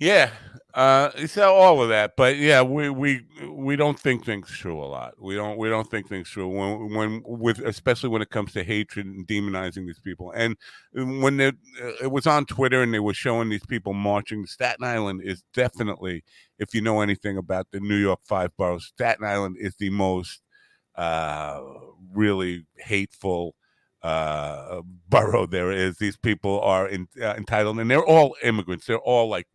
Yeah. 0.00 0.30
Uh, 0.74 1.10
so 1.26 1.52
all 1.54 1.80
of 1.82 1.88
that, 1.88 2.12
but 2.14 2.36
yeah, 2.36 2.60
we 2.60 2.90
we 2.90 3.22
we 3.50 3.74
don't 3.74 3.98
think 3.98 4.24
things 4.26 4.50
through 4.50 4.78
a 4.78 4.84
lot. 4.84 5.14
We 5.18 5.34
don't 5.34 5.56
we 5.56 5.70
don't 5.70 5.90
think 5.90 6.08
things 6.08 6.28
through 6.28 6.48
when 6.48 6.94
when 6.94 7.22
with 7.24 7.58
especially 7.60 8.10
when 8.10 8.20
it 8.20 8.28
comes 8.28 8.52
to 8.52 8.62
hatred 8.62 9.06
and 9.06 9.26
demonizing 9.26 9.86
these 9.86 9.98
people. 9.98 10.30
And 10.32 10.58
when 10.92 11.40
it, 11.40 11.56
it 12.02 12.10
was 12.12 12.26
on 12.26 12.44
Twitter 12.44 12.82
and 12.82 12.92
they 12.92 13.00
were 13.00 13.14
showing 13.14 13.48
these 13.48 13.64
people 13.64 13.94
marching, 13.94 14.44
Staten 14.44 14.84
Island 14.84 15.22
is 15.24 15.42
definitely, 15.54 16.22
if 16.58 16.74
you 16.74 16.82
know 16.82 17.00
anything 17.00 17.38
about 17.38 17.68
the 17.72 17.80
New 17.80 17.96
York 17.96 18.20
five 18.24 18.54
boroughs, 18.58 18.84
Staten 18.84 19.24
Island 19.24 19.56
is 19.58 19.74
the 19.76 19.88
most 19.90 20.42
uh, 20.96 21.60
really 22.12 22.66
hateful 22.76 23.54
uh 24.02 24.80
borough 25.08 25.44
there 25.46 25.72
is 25.72 25.96
these 25.98 26.16
people 26.16 26.60
are 26.60 26.86
in, 26.86 27.08
uh, 27.20 27.34
entitled 27.36 27.80
and 27.80 27.90
they're 27.90 28.04
all 28.04 28.36
immigrants 28.44 28.86
they're 28.86 28.96
all 28.98 29.28
like 29.28 29.48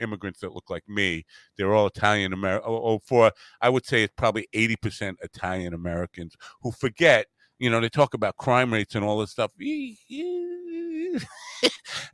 immigrants 0.00 0.40
that 0.40 0.52
look 0.54 0.70
like 0.70 0.88
me 0.88 1.24
they're 1.56 1.74
all 1.74 1.86
italian 1.86 2.32
american 2.32 2.68
oh, 2.70 2.82
oh, 2.82 2.98
for 2.98 3.32
i 3.60 3.68
would 3.68 3.84
say 3.86 4.02
it's 4.02 4.14
probably 4.16 4.46
80% 4.54 5.14
italian 5.22 5.74
americans 5.74 6.34
who 6.62 6.72
forget 6.72 7.26
you 7.58 7.70
know 7.70 7.80
they 7.80 7.88
talk 7.88 8.14
about 8.14 8.36
crime 8.36 8.72
rates 8.72 8.94
and 8.94 9.04
all 9.04 9.18
this 9.18 9.30
stuff 9.30 9.52
and 9.60 11.22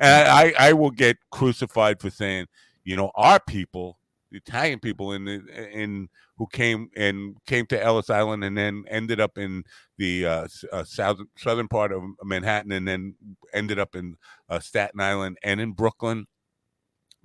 i 0.01 0.53
i 0.59 0.72
will 0.72 0.91
get 0.91 1.16
crucified 1.30 2.01
for 2.01 2.11
saying 2.11 2.47
you 2.84 2.97
know 2.97 3.11
our 3.14 3.41
people 3.41 3.98
the 4.31 4.39
italian 4.39 4.81
people 4.81 5.12
in 5.12 5.24
the 5.24 5.70
in 5.73 6.09
who 6.36 6.47
came 6.52 6.90
and 6.97 7.36
came 7.47 7.65
to 7.66 7.82
ellis 7.82 8.10
island 8.10 8.44
and 8.44 8.59
then 8.59 8.85
ended 8.89 9.20
up 9.20 9.39
in 9.39 9.62
the 9.98 10.27
uh, 10.27 10.48
uh, 10.73 10.85
south, 10.85 11.19
southern 11.36 11.69
part 11.69 11.93
of 11.93 12.02
Manhattan 12.23 12.73
and 12.73 12.86
then 12.86 13.15
ended 13.52 13.78
up 13.78 13.94
in 13.94 14.16
uh, 14.48 14.60
Staten 14.60 15.01
Island 15.01 15.39
and 15.43 15.60
in 15.60 15.73
Brooklyn. 15.73 16.27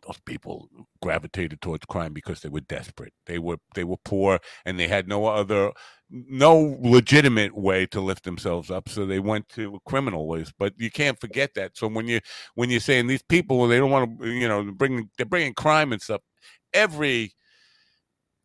Those 0.06 0.20
people 0.26 0.68
gravitated 1.02 1.62
towards 1.62 1.86
crime 1.86 2.14
because 2.14 2.42
they 2.42 2.50
were 2.50 2.62
desperate. 2.62 3.14
They 3.28 3.40
were 3.40 3.58
they 3.76 3.84
were 3.84 3.98
poor 4.04 4.40
and 4.66 4.80
they 4.80 4.88
had 4.88 5.08
no 5.08 5.28
other 5.28 5.72
no 6.10 6.78
legitimate 6.82 7.56
way 7.56 7.86
to 7.88 8.02
lift 8.02 8.24
themselves 8.24 8.70
up, 8.72 8.90
so 8.90 9.06
they 9.06 9.20
went 9.20 9.48
to 9.50 9.80
criminal 9.86 10.28
ways. 10.28 10.52
But 10.58 10.74
you 10.78 10.92
can't 10.92 11.20
forget 11.20 11.54
that. 11.56 11.78
So 11.78 11.88
when 11.88 12.08
you 12.08 12.20
when 12.56 12.70
you're 12.70 12.80
saying 12.80 13.08
these 13.08 13.24
people 13.24 13.68
they 13.68 13.78
don't 13.80 13.92
want 13.92 14.20
to 14.22 14.28
you 14.28 14.48
know 14.48 14.72
bring 14.72 15.10
they're 15.18 15.26
bringing 15.26 15.54
crime 15.54 15.94
and 15.94 16.02
stuff, 16.02 16.22
every 16.74 17.34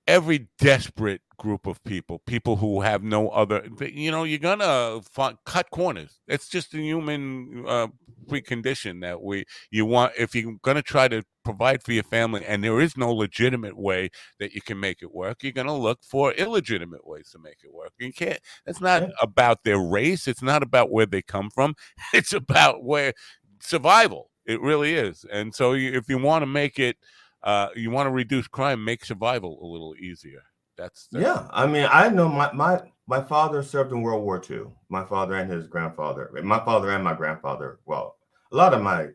every 0.06 0.48
desperate 0.58 1.20
group 1.38 1.66
of 1.66 1.82
people, 1.84 2.20
people 2.26 2.56
who 2.56 2.80
have 2.80 3.02
no 3.02 3.28
other, 3.30 3.66
you 3.80 4.10
know, 4.10 4.24
you're 4.24 4.38
gonna 4.38 5.00
fi- 5.12 5.34
cut 5.44 5.70
corners. 5.70 6.20
It's 6.28 6.48
just 6.48 6.72
a 6.74 6.78
human 6.78 7.64
uh, 7.66 7.88
precondition 8.28 9.00
that 9.02 9.22
we 9.22 9.44
you 9.70 9.84
want 9.86 10.12
if 10.18 10.34
you're 10.34 10.54
gonna 10.62 10.82
try 10.82 11.08
to 11.08 11.22
provide 11.44 11.82
for 11.82 11.92
your 11.92 12.02
family, 12.04 12.44
and 12.46 12.62
there 12.64 12.80
is 12.80 12.96
no 12.96 13.12
legitimate 13.12 13.76
way 13.76 14.10
that 14.40 14.52
you 14.54 14.60
can 14.62 14.80
make 14.80 15.02
it 15.02 15.14
work. 15.14 15.42
You're 15.42 15.52
gonna 15.52 15.76
look 15.76 16.00
for 16.02 16.32
illegitimate 16.32 17.06
ways 17.06 17.30
to 17.32 17.38
make 17.38 17.58
it 17.64 17.72
work. 17.72 17.92
You 17.98 18.12
can't. 18.12 18.38
It's 18.66 18.80
not 18.80 19.02
Yeah. 19.02 19.08
about 19.20 19.64
their 19.64 19.78
race. 19.78 20.26
It's 20.28 20.42
not 20.42 20.62
about 20.62 20.90
where 20.90 21.06
they 21.06 21.22
come 21.22 21.50
from. 21.50 21.74
It's 22.14 22.32
about 22.32 22.84
where 22.84 23.12
survival. 23.60 24.30
It 24.46 24.60
really 24.60 24.94
is. 24.94 25.24
And 25.30 25.54
so, 25.54 25.72
you, 25.72 25.92
if 25.92 26.08
you 26.08 26.18
want 26.18 26.42
to 26.42 26.46
make 26.46 26.78
it 26.78 26.96
uh, 27.42 27.68
you 27.76 27.90
want 27.90 28.06
to 28.06 28.10
reduce 28.10 28.48
crime, 28.48 28.84
make 28.84 29.04
survival 29.04 29.58
a 29.62 29.66
little 29.66 29.94
easier. 29.96 30.42
That's, 30.76 31.08
Yeah, 31.12 31.46
I 31.50 31.66
mean, 31.66 31.88
I 31.90 32.08
know 32.08 32.28
my 32.28 32.52
my 32.52 32.82
my 33.06 33.22
father 33.22 33.62
served 33.62 33.92
in 33.92 34.02
World 34.02 34.24
War 34.24 34.42
II. 34.48 34.66
My 34.88 35.04
father 35.04 35.36
and 35.36 35.50
his 35.50 35.66
grandfather. 35.66 36.30
My 36.42 36.62
father 36.64 36.90
and 36.90 37.02
my 37.02 37.14
grandfather. 37.14 37.78
Well, 37.86 38.16
a 38.52 38.56
lot 38.56 38.74
of 38.74 38.82
my, 38.82 39.02
a 39.02 39.12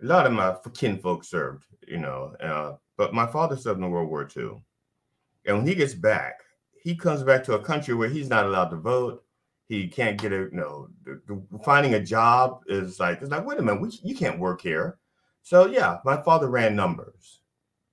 lot 0.00 0.26
of 0.26 0.32
my 0.32 0.56
kinfolk 0.72 1.24
served. 1.24 1.64
You 1.86 1.98
know, 1.98 2.34
uh, 2.42 2.76
but 2.96 3.12
my 3.12 3.26
father 3.26 3.56
served 3.56 3.80
in 3.80 3.90
World 3.90 4.08
War 4.08 4.28
II, 4.34 4.62
and 5.46 5.58
when 5.58 5.66
he 5.66 5.74
gets 5.74 5.94
back, 5.94 6.40
he 6.82 6.94
comes 6.96 7.22
back 7.22 7.44
to 7.44 7.54
a 7.54 7.62
country 7.62 7.94
where 7.94 8.08
he's 8.08 8.28
not 8.28 8.46
allowed 8.46 8.70
to 8.70 8.76
vote. 8.76 9.24
He 9.68 9.88
can't 9.88 10.20
get 10.20 10.32
a 10.32 10.48
you 10.50 10.50
know 10.52 10.88
finding 11.64 11.94
a 11.94 12.00
job 12.00 12.60
is 12.66 12.98
like 13.00 13.20
it's 13.20 13.30
like 13.30 13.44
wait 13.44 13.58
a 13.58 13.62
minute 13.62 13.80
we, 13.80 13.90
you 14.02 14.14
can't 14.14 14.38
work 14.38 14.60
here. 14.60 14.98
So 15.42 15.66
yeah, 15.66 15.98
my 16.04 16.22
father 16.22 16.48
ran 16.48 16.76
numbers. 16.76 17.40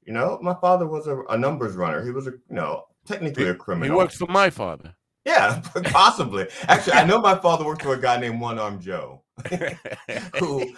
You 0.03 0.13
know, 0.13 0.39
my 0.41 0.55
father 0.55 0.87
was 0.87 1.07
a, 1.07 1.21
a 1.29 1.37
numbers 1.37 1.75
runner. 1.75 2.03
He 2.03 2.11
was 2.11 2.27
a 2.27 2.31
you 2.31 2.55
know 2.55 2.85
technically 3.05 3.49
a 3.49 3.55
criminal. 3.55 3.93
He 3.93 3.97
works 3.97 4.15
for 4.15 4.27
my 4.27 4.49
father. 4.49 4.95
Yeah, 5.25 5.61
possibly. 5.85 6.47
Actually, 6.67 6.93
I 6.93 7.05
know 7.05 7.19
my 7.19 7.35
father 7.35 7.65
worked 7.65 7.83
for 7.83 7.93
a 7.93 8.01
guy 8.01 8.19
named 8.19 8.39
One 8.39 8.57
Arm 8.57 8.79
Joe, 8.79 9.23
who 10.39 10.73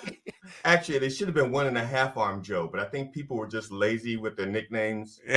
actually 0.66 1.00
they 1.00 1.10
should 1.10 1.28
have 1.28 1.36
been 1.36 1.52
One 1.52 1.68
and 1.68 1.78
a 1.78 1.86
Half 1.86 2.18
Arm 2.18 2.42
Joe, 2.42 2.68
but 2.72 2.82
I 2.82 2.86
think 2.86 3.14
people 3.14 3.38
were 3.38 3.48
just 3.48 3.72
lazy 3.72 4.18
with 4.18 4.36
their 4.38 4.48
nicknames. 4.48 5.20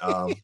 Um, 0.00 0.34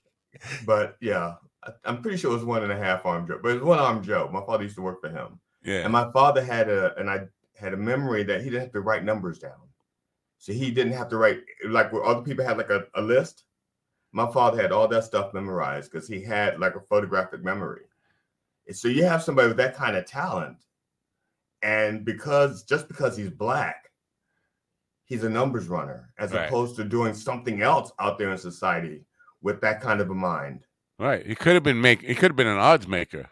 but 0.65 0.97
yeah, 1.01 1.35
I, 1.65 1.73
am 1.85 2.01
pretty 2.01 2.17
sure 2.17 2.31
it 2.31 2.35
was 2.35 2.45
One 2.45 2.63
and 2.63 2.71
a 2.71 2.77
Half 2.77 3.05
Arm 3.05 3.27
Joe, 3.27 3.41
but 3.43 3.49
it 3.49 3.55
was 3.55 3.63
One 3.65 3.81
Arm 3.81 4.05
Joe. 4.05 4.31
My 4.33 4.41
father 4.47 4.63
used 4.63 4.77
to 4.77 4.83
work 4.83 5.01
for 5.01 5.09
him. 5.09 5.41
Yeah, 5.65 5.81
and 5.81 5.93
my 5.93 6.13
father 6.13 6.45
had 6.45 6.69
a 6.69 6.97
and 6.97 7.11
I 7.11 7.23
had 7.59 7.75
a 7.75 7.77
memory 7.77 8.23
that 8.25 8.43
he 8.43 8.51
didn't 8.51 8.63
have 8.63 8.73
to 8.73 8.81
write 8.81 9.05
numbers 9.05 9.39
down, 9.39 9.69
so 10.39 10.53
he 10.53 10.71
didn't 10.71 10.93
have 10.93 11.09
to 11.09 11.17
write 11.17 11.41
like 11.67 11.93
where 11.93 12.05
other 12.05 12.23
people 12.23 12.45
had 12.45 12.59
like 12.59 12.71
a, 12.71 12.87
a 12.95 13.03
list 13.03 13.45
my 14.13 14.31
father 14.31 14.61
had 14.61 14.73
all 14.73 14.89
that 14.89 15.05
stuff 15.05 15.35
memorized 15.35 15.91
because 15.91 16.09
he 16.09 16.23
had 16.23 16.59
like 16.59 16.75
a 16.75 16.81
photographic 16.81 17.45
memory. 17.45 17.83
And 18.67 18.77
so 18.77 18.89
you 18.89 19.05
have 19.05 19.23
somebody 19.23 19.49
with 19.49 19.57
that 19.59 19.75
kind 19.75 19.97
of 19.97 20.07
talent, 20.07 20.57
and 21.63 22.05
because 22.05 22.65
just 22.65 22.89
because 22.89 23.17
he's 23.17 23.31
black, 23.31 23.91
he's 25.05 25.25
a 25.25 25.29
numbers 25.29 25.69
runner, 25.69 26.11
as 26.19 26.33
right. 26.33 26.47
opposed 26.47 26.77
to 26.77 26.85
doing 26.85 27.15
something 27.15 27.63
else 27.63 27.93
out 27.99 28.19
there 28.19 28.31
in 28.31 28.39
society 28.39 29.05
with 29.43 29.61
that 29.61 29.81
kind 29.81 30.01
of 30.01 30.11
a 30.11 30.15
mind. 30.15 30.65
Right. 30.99 31.25
He 31.25 31.35
could 31.35 31.55
have 31.55 31.63
been 31.63 31.81
make 31.81 32.03
he 32.03 32.15
could 32.15 32.31
have 32.31 32.37
been 32.37 32.47
an 32.47 32.59
odds 32.59 32.89
maker. 32.89 33.29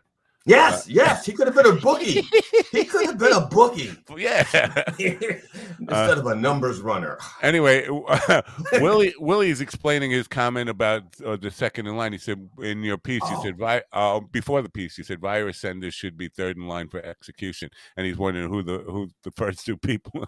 Yes, 0.46 0.86
uh, 0.86 0.90
yes, 0.90 1.26
he 1.26 1.32
could 1.32 1.48
have 1.48 1.56
been 1.56 1.66
a 1.66 1.80
bookie. 1.80 2.22
he 2.70 2.84
could 2.84 3.06
have 3.06 3.18
been 3.18 3.32
a 3.32 3.46
bookie. 3.46 3.92
Yeah, 4.16 4.46
instead 4.98 5.42
uh, 5.90 6.16
of 6.16 6.26
a 6.26 6.34
numbers 6.34 6.80
runner. 6.80 7.18
Anyway, 7.42 7.86
uh, 8.08 8.42
Willie 8.74 9.14
Willie's 9.18 9.60
explaining 9.60 10.10
his 10.10 10.26
comment 10.26 10.70
about 10.70 11.02
uh, 11.24 11.36
the 11.36 11.50
second 11.50 11.86
in 11.86 11.96
line. 11.96 12.12
He 12.12 12.18
said 12.18 12.48
in 12.62 12.82
your 12.82 12.96
piece, 12.96 13.20
oh. 13.24 13.30
you 13.30 13.42
said 13.42 13.58
vi- 13.58 13.82
uh, 13.92 14.20
before 14.20 14.62
the 14.62 14.70
piece, 14.70 14.96
you 14.96 15.04
said 15.04 15.20
virus 15.20 15.58
senders 15.58 15.92
should 15.92 16.16
be 16.16 16.28
third 16.28 16.56
in 16.56 16.66
line 16.66 16.88
for 16.88 17.04
execution, 17.04 17.68
and 17.96 18.06
he's 18.06 18.16
wondering 18.16 18.48
who 18.48 18.62
the 18.62 18.78
who 18.78 19.08
the 19.22 19.32
first 19.32 19.66
two 19.66 19.76
people. 19.76 20.24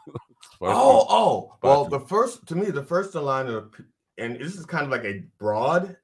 oh, 0.61 1.07
oh, 1.09 1.55
well, 1.63 1.85
the 1.87 2.01
first 2.01 2.47
to 2.49 2.55
me, 2.55 2.71
the 2.71 2.85
first 2.85 3.15
in 3.15 3.25
line 3.25 3.47
of, 3.47 3.73
and 4.19 4.39
this 4.39 4.57
is 4.57 4.67
kind 4.67 4.85
of 4.85 4.91
like 4.91 5.05
a 5.05 5.25
broad, 5.39 5.97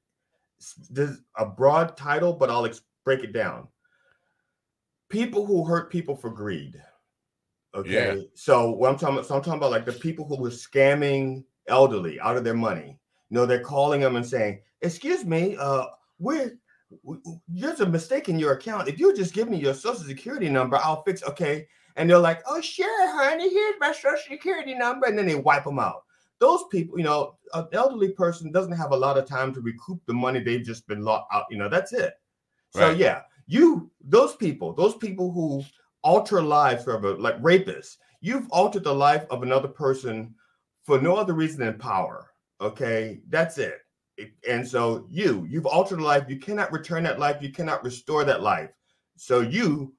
this 0.89 1.17
a 1.37 1.45
broad 1.45 1.95
title, 1.97 2.33
but 2.33 2.49
I'll 2.49 2.65
ex- 2.65 2.81
break 3.03 3.23
it 3.23 3.33
down 3.33 3.67
people 5.09 5.45
who 5.45 5.63
hurt 5.63 5.91
people 5.91 6.15
for 6.15 6.29
greed. 6.29 6.81
Okay. 7.73 7.91
Yeah. 7.91 8.21
So 8.33 8.71
what 8.71 8.89
I'm 8.89 8.97
talking 8.97 9.15
about, 9.15 9.27
so 9.27 9.35
I'm 9.35 9.41
talking 9.41 9.59
about 9.59 9.71
like 9.71 9.85
the 9.85 9.91
people 9.91 10.25
who 10.25 10.37
were 10.37 10.49
scamming 10.49 11.43
elderly 11.67 12.19
out 12.19 12.37
of 12.37 12.43
their 12.43 12.53
money. 12.53 12.99
You 13.29 13.35
know, 13.35 13.45
they're 13.45 13.59
calling 13.59 14.01
them 14.01 14.15
and 14.15 14.25
saying, 14.25 14.61
excuse 14.81 15.25
me, 15.25 15.57
uh, 15.59 15.85
we're 16.19 16.57
there's 17.47 17.81
a 17.81 17.85
mistake 17.85 18.29
in 18.29 18.39
your 18.39 18.53
account. 18.53 18.87
If 18.87 18.99
you 18.99 19.13
just 19.15 19.33
give 19.33 19.49
me 19.49 19.57
your 19.57 19.73
social 19.73 20.03
security 20.03 20.49
number, 20.49 20.77
I'll 20.77 21.03
fix 21.03 21.23
okay. 21.23 21.67
And 21.95 22.09
they're 22.09 22.19
like, 22.19 22.41
oh, 22.47 22.61
sure, 22.61 23.11
honey, 23.11 23.49
here's 23.49 23.75
my 23.79 23.91
social 23.91 24.17
security 24.29 24.75
number. 24.75 25.07
And 25.07 25.17
then 25.17 25.25
they 25.25 25.35
wipe 25.35 25.63
them 25.63 25.79
out. 25.79 26.03
Those 26.39 26.63
people, 26.69 26.97
you 26.97 27.05
know, 27.05 27.37
an 27.53 27.67
elderly 27.71 28.09
person 28.09 28.51
doesn't 28.51 28.73
have 28.73 28.91
a 28.91 28.97
lot 28.97 29.17
of 29.17 29.25
time 29.25 29.53
to 29.53 29.61
recoup 29.61 30.01
the 30.05 30.13
money 30.13 30.41
they've 30.41 30.63
just 30.63 30.87
been 30.87 31.01
locked 31.01 31.33
out. 31.33 31.45
You 31.49 31.57
know, 31.57 31.69
that's 31.69 31.93
it. 31.93 32.13
So 32.71 32.89
right. 32.89 32.97
yeah, 32.97 33.21
you, 33.47 33.91
those 34.03 34.35
people, 34.35 34.73
those 34.73 34.95
people 34.95 35.31
who 35.31 35.63
alter 36.03 36.41
lives 36.41 36.83
forever, 36.83 37.15
like 37.15 37.41
rapists, 37.41 37.97
you've 38.21 38.49
altered 38.49 38.83
the 38.83 38.93
life 38.93 39.25
of 39.29 39.43
another 39.43 39.67
person 39.67 40.33
for 40.83 40.99
no 40.99 41.15
other 41.15 41.33
reason 41.33 41.65
than 41.65 41.77
power. 41.77 42.31
Okay, 42.61 43.21
that's 43.29 43.57
it. 43.57 43.79
And 44.47 44.65
so 44.65 45.07
you, 45.09 45.45
you've 45.49 45.65
altered 45.65 45.99
life. 45.99 46.25
You 46.29 46.37
cannot 46.37 46.71
return 46.71 47.03
that 47.03 47.19
life. 47.19 47.41
You 47.41 47.51
cannot 47.51 47.83
restore 47.83 48.23
that 48.23 48.41
life. 48.41 48.69
So 49.17 49.41
you, 49.41 49.93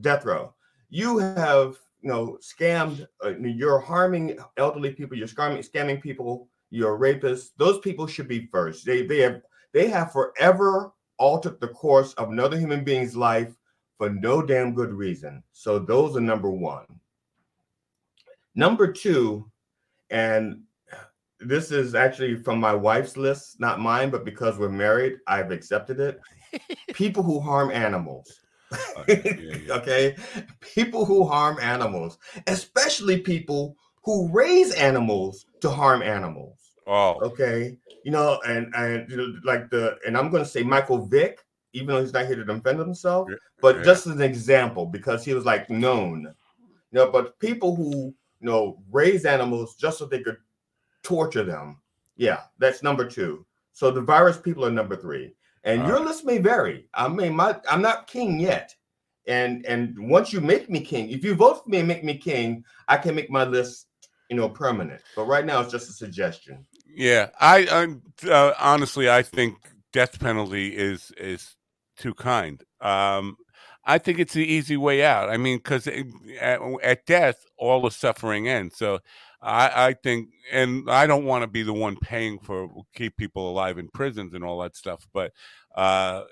death 0.00 0.24
row, 0.24 0.54
you 0.90 1.18
have 1.18 1.76
you 2.02 2.10
know 2.10 2.38
scammed. 2.42 3.06
Uh, 3.24 3.36
you're 3.38 3.78
harming 3.78 4.38
elderly 4.56 4.92
people. 4.92 5.16
You're 5.16 5.28
scamming, 5.28 5.66
scamming 5.68 6.02
people. 6.02 6.48
You're 6.70 6.92
a 6.92 6.96
rapist. 6.96 7.56
Those 7.58 7.78
people 7.78 8.06
should 8.06 8.28
be 8.28 8.48
first. 8.52 8.84
They 8.84 9.06
they 9.06 9.18
have 9.20 9.40
they 9.72 9.88
have 9.88 10.12
forever 10.12 10.92
altered 11.20 11.60
the 11.60 11.68
course 11.68 12.14
of 12.14 12.30
another 12.30 12.58
human 12.58 12.82
being's 12.82 13.14
life 13.14 13.54
for 13.98 14.10
no 14.10 14.40
damn 14.42 14.74
good 14.74 14.92
reason. 14.92 15.42
So 15.52 15.78
those 15.78 16.16
are 16.16 16.20
number 16.20 16.50
one. 16.50 16.86
Number 18.54 18.90
two, 18.90 19.48
and 20.10 20.62
this 21.38 21.70
is 21.70 21.94
actually 21.94 22.36
from 22.36 22.58
my 22.58 22.74
wife's 22.74 23.16
list, 23.16 23.60
not 23.60 23.78
mine, 23.78 24.10
but 24.10 24.24
because 24.24 24.58
we're 24.58 24.68
married, 24.70 25.18
I've 25.26 25.50
accepted 25.50 26.00
it. 26.00 26.20
People 26.94 27.22
who 27.22 27.38
harm 27.40 27.70
animals. 27.70 28.40
okay, 28.96 29.38
yeah, 29.42 29.56
yeah. 29.66 29.74
okay, 29.74 30.16
people 30.60 31.04
who 31.04 31.24
harm 31.24 31.58
animals, 31.60 32.18
especially 32.46 33.18
people 33.18 33.76
who 34.04 34.28
raise 34.32 34.72
animals 34.74 35.46
to 35.60 35.68
harm 35.68 36.02
animals. 36.02 36.59
Oh, 36.92 37.18
okay 37.22 37.76
you 38.02 38.10
know, 38.10 38.40
and 38.46 38.72
and 38.74 39.10
you 39.10 39.16
know, 39.16 39.34
like 39.44 39.70
the 39.70 39.98
and 40.06 40.16
I'm 40.16 40.30
going 40.30 40.42
to 40.42 40.48
say 40.48 40.62
Michael 40.62 41.06
Vick, 41.06 41.40
even 41.72 41.88
though 41.88 42.00
he's 42.00 42.12
not 42.12 42.26
here 42.26 42.36
to 42.36 42.44
defend 42.44 42.78
himself, 42.78 43.28
but 43.60 43.76
yeah. 43.76 43.82
just 43.82 44.06
as 44.06 44.14
an 44.14 44.22
example 44.22 44.86
because 44.86 45.24
he 45.24 45.34
was 45.34 45.44
like 45.44 45.68
known, 45.70 46.22
you 46.22 46.98
know. 46.98 47.10
But 47.10 47.38
people 47.38 47.76
who 47.76 48.14
you 48.40 48.46
know 48.46 48.82
raise 48.90 49.24
animals 49.24 49.76
just 49.76 49.98
so 49.98 50.06
they 50.06 50.20
could 50.20 50.38
torture 51.02 51.44
them, 51.44 51.80
yeah, 52.16 52.40
that's 52.58 52.82
number 52.82 53.04
two. 53.04 53.44
So 53.72 53.90
the 53.90 54.00
virus 54.00 54.38
people 54.38 54.64
are 54.64 54.70
number 54.70 54.96
three, 54.96 55.34
and 55.64 55.82
All 55.82 55.88
your 55.88 55.96
right. 55.98 56.06
list 56.06 56.24
may 56.24 56.38
vary. 56.38 56.86
I 56.94 57.08
mean, 57.08 57.34
my 57.34 57.56
I'm 57.70 57.82
not 57.82 58.06
king 58.06 58.40
yet, 58.40 58.74
and 59.26 59.64
and 59.66 59.94
once 60.08 60.32
you 60.32 60.40
make 60.40 60.70
me 60.70 60.80
king, 60.80 61.10
if 61.10 61.24
you 61.24 61.34
vote 61.34 61.64
for 61.64 61.70
me 61.70 61.78
and 61.78 61.88
make 61.88 62.04
me 62.04 62.16
king, 62.16 62.64
I 62.88 62.96
can 62.96 63.14
make 63.14 63.30
my 63.30 63.44
list 63.44 63.88
you 64.30 64.36
know 64.36 64.48
permanent. 64.48 65.02
But 65.14 65.24
right 65.24 65.44
now, 65.44 65.60
it's 65.60 65.72
just 65.72 65.90
a 65.90 65.92
suggestion. 65.92 66.64
Yeah, 66.94 67.30
I 67.40 67.66
I'm, 67.70 68.02
uh, 68.28 68.52
honestly 68.58 69.10
I 69.10 69.22
think 69.22 69.56
death 69.92 70.20
penalty 70.20 70.68
is 70.76 71.12
is 71.16 71.56
too 71.96 72.14
kind. 72.14 72.62
Um, 72.80 73.36
I 73.84 73.98
think 73.98 74.18
it's 74.18 74.34
the 74.34 74.44
easy 74.46 74.76
way 74.76 75.04
out. 75.04 75.30
I 75.30 75.36
mean, 75.36 75.58
because 75.58 75.86
at, 75.86 76.60
at, 76.82 77.06
death, 77.06 77.44
all 77.56 77.80
the 77.82 77.90
suffering 77.90 78.46
ends. 78.48 78.76
So 78.76 79.00
I, 79.42 79.88
I 79.88 79.92
think, 79.94 80.28
and 80.52 80.88
I 80.90 81.06
don't 81.06 81.24
want 81.24 81.42
to 81.42 81.48
be 81.48 81.62
the 81.62 81.72
one 81.72 81.96
paying 81.96 82.38
for 82.38 82.68
keep 82.94 83.16
people 83.16 83.50
alive 83.50 83.78
in 83.78 83.88
prisons 83.88 84.34
and 84.34 84.44
all 84.44 84.60
that 84.60 84.76
stuff. 84.76 85.06
But 85.12 85.32
uh, 85.74 86.24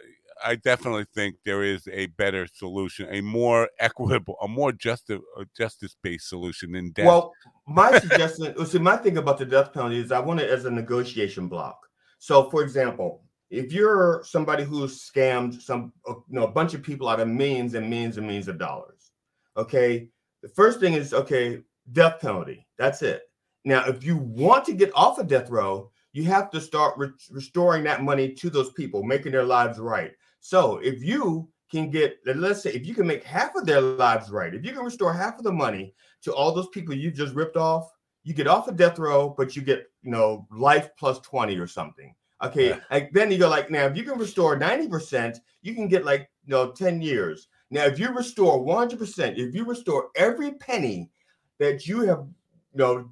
I 0.44 0.56
definitely 0.56 1.06
think 1.14 1.36
there 1.44 1.62
is 1.62 1.88
a 1.92 2.06
better 2.06 2.46
solution, 2.52 3.08
a 3.10 3.20
more 3.20 3.68
equitable, 3.78 4.36
a 4.42 4.48
more 4.48 4.72
justice 4.72 5.20
justice 5.56 5.96
based 6.02 6.28
solution 6.28 6.72
than 6.72 6.90
death. 6.92 7.06
Well, 7.06 7.32
my 7.66 7.98
suggestion, 8.00 8.66
see, 8.66 8.78
my 8.78 8.96
thing 8.96 9.18
about 9.18 9.38
the 9.38 9.46
death 9.46 9.72
penalty 9.72 9.98
is 9.98 10.12
I 10.12 10.20
want 10.20 10.40
it 10.40 10.50
as 10.50 10.64
a 10.64 10.70
negotiation 10.70 11.48
block. 11.48 11.78
So, 12.18 12.50
for 12.50 12.62
example, 12.62 13.22
if 13.50 13.72
you're 13.72 14.22
somebody 14.24 14.64
who's 14.64 15.08
scammed 15.08 15.60
some, 15.60 15.92
you 16.06 16.22
know, 16.28 16.44
a 16.44 16.50
bunch 16.50 16.74
of 16.74 16.82
people 16.82 17.08
out 17.08 17.20
of 17.20 17.28
millions 17.28 17.74
and 17.74 17.88
millions 17.88 18.16
and 18.18 18.26
millions 18.26 18.48
of 18.48 18.58
dollars, 18.58 19.10
okay, 19.56 20.08
the 20.42 20.48
first 20.48 20.80
thing 20.80 20.94
is 20.94 21.14
okay, 21.14 21.60
death 21.92 22.20
penalty. 22.20 22.66
That's 22.76 23.02
it. 23.02 23.22
Now, 23.64 23.84
if 23.86 24.04
you 24.04 24.16
want 24.16 24.64
to 24.66 24.72
get 24.72 24.92
off 24.94 25.18
of 25.18 25.28
death 25.28 25.50
row, 25.50 25.90
you 26.12 26.24
have 26.24 26.50
to 26.50 26.60
start 26.60 26.94
re- 26.96 27.10
restoring 27.30 27.84
that 27.84 28.02
money 28.02 28.32
to 28.32 28.50
those 28.50 28.72
people, 28.72 29.02
making 29.02 29.32
their 29.32 29.44
lives 29.44 29.78
right. 29.78 30.12
So 30.40 30.78
if 30.78 31.02
you 31.02 31.48
can 31.70 31.90
get, 31.90 32.18
uh, 32.26 32.32
let's 32.34 32.62
say, 32.62 32.70
if 32.70 32.86
you 32.86 32.94
can 32.94 33.06
make 33.06 33.24
half 33.24 33.54
of 33.54 33.66
their 33.66 33.80
lives 33.80 34.30
right, 34.30 34.54
if 34.54 34.64
you 34.64 34.72
can 34.72 34.84
restore 34.84 35.12
half 35.12 35.38
of 35.38 35.44
the 35.44 35.52
money 35.52 35.94
to 36.22 36.34
all 36.34 36.52
those 36.52 36.68
people 36.68 36.94
you 36.94 37.10
just 37.10 37.34
ripped 37.34 37.56
off, 37.56 37.90
you 38.24 38.34
get 38.34 38.46
off 38.46 38.68
of 38.68 38.76
death 38.76 38.98
row, 38.98 39.34
but 39.36 39.56
you 39.56 39.62
get, 39.62 39.86
you 40.02 40.10
know, 40.10 40.46
life 40.50 40.90
plus 40.98 41.18
20 41.20 41.56
or 41.58 41.66
something. 41.66 42.14
Okay. 42.42 42.70
Yeah. 42.70 42.80
Like 42.90 43.12
then 43.12 43.30
you 43.30 43.38
go 43.38 43.48
like, 43.48 43.70
now 43.70 43.86
if 43.86 43.96
you 43.96 44.04
can 44.04 44.18
restore 44.18 44.58
90%, 44.58 45.38
you 45.62 45.74
can 45.74 45.88
get 45.88 46.04
like, 46.04 46.30
you 46.46 46.52
know, 46.52 46.70
10 46.70 47.02
years. 47.02 47.48
Now, 47.70 47.84
if 47.84 47.98
you 47.98 48.08
restore 48.08 48.64
100%, 48.64 49.36
if 49.36 49.54
you 49.54 49.64
restore 49.64 50.08
every 50.16 50.52
penny 50.52 51.10
that 51.58 51.86
you 51.86 52.00
have, 52.06 52.26
you 52.72 52.78
know, 52.78 53.10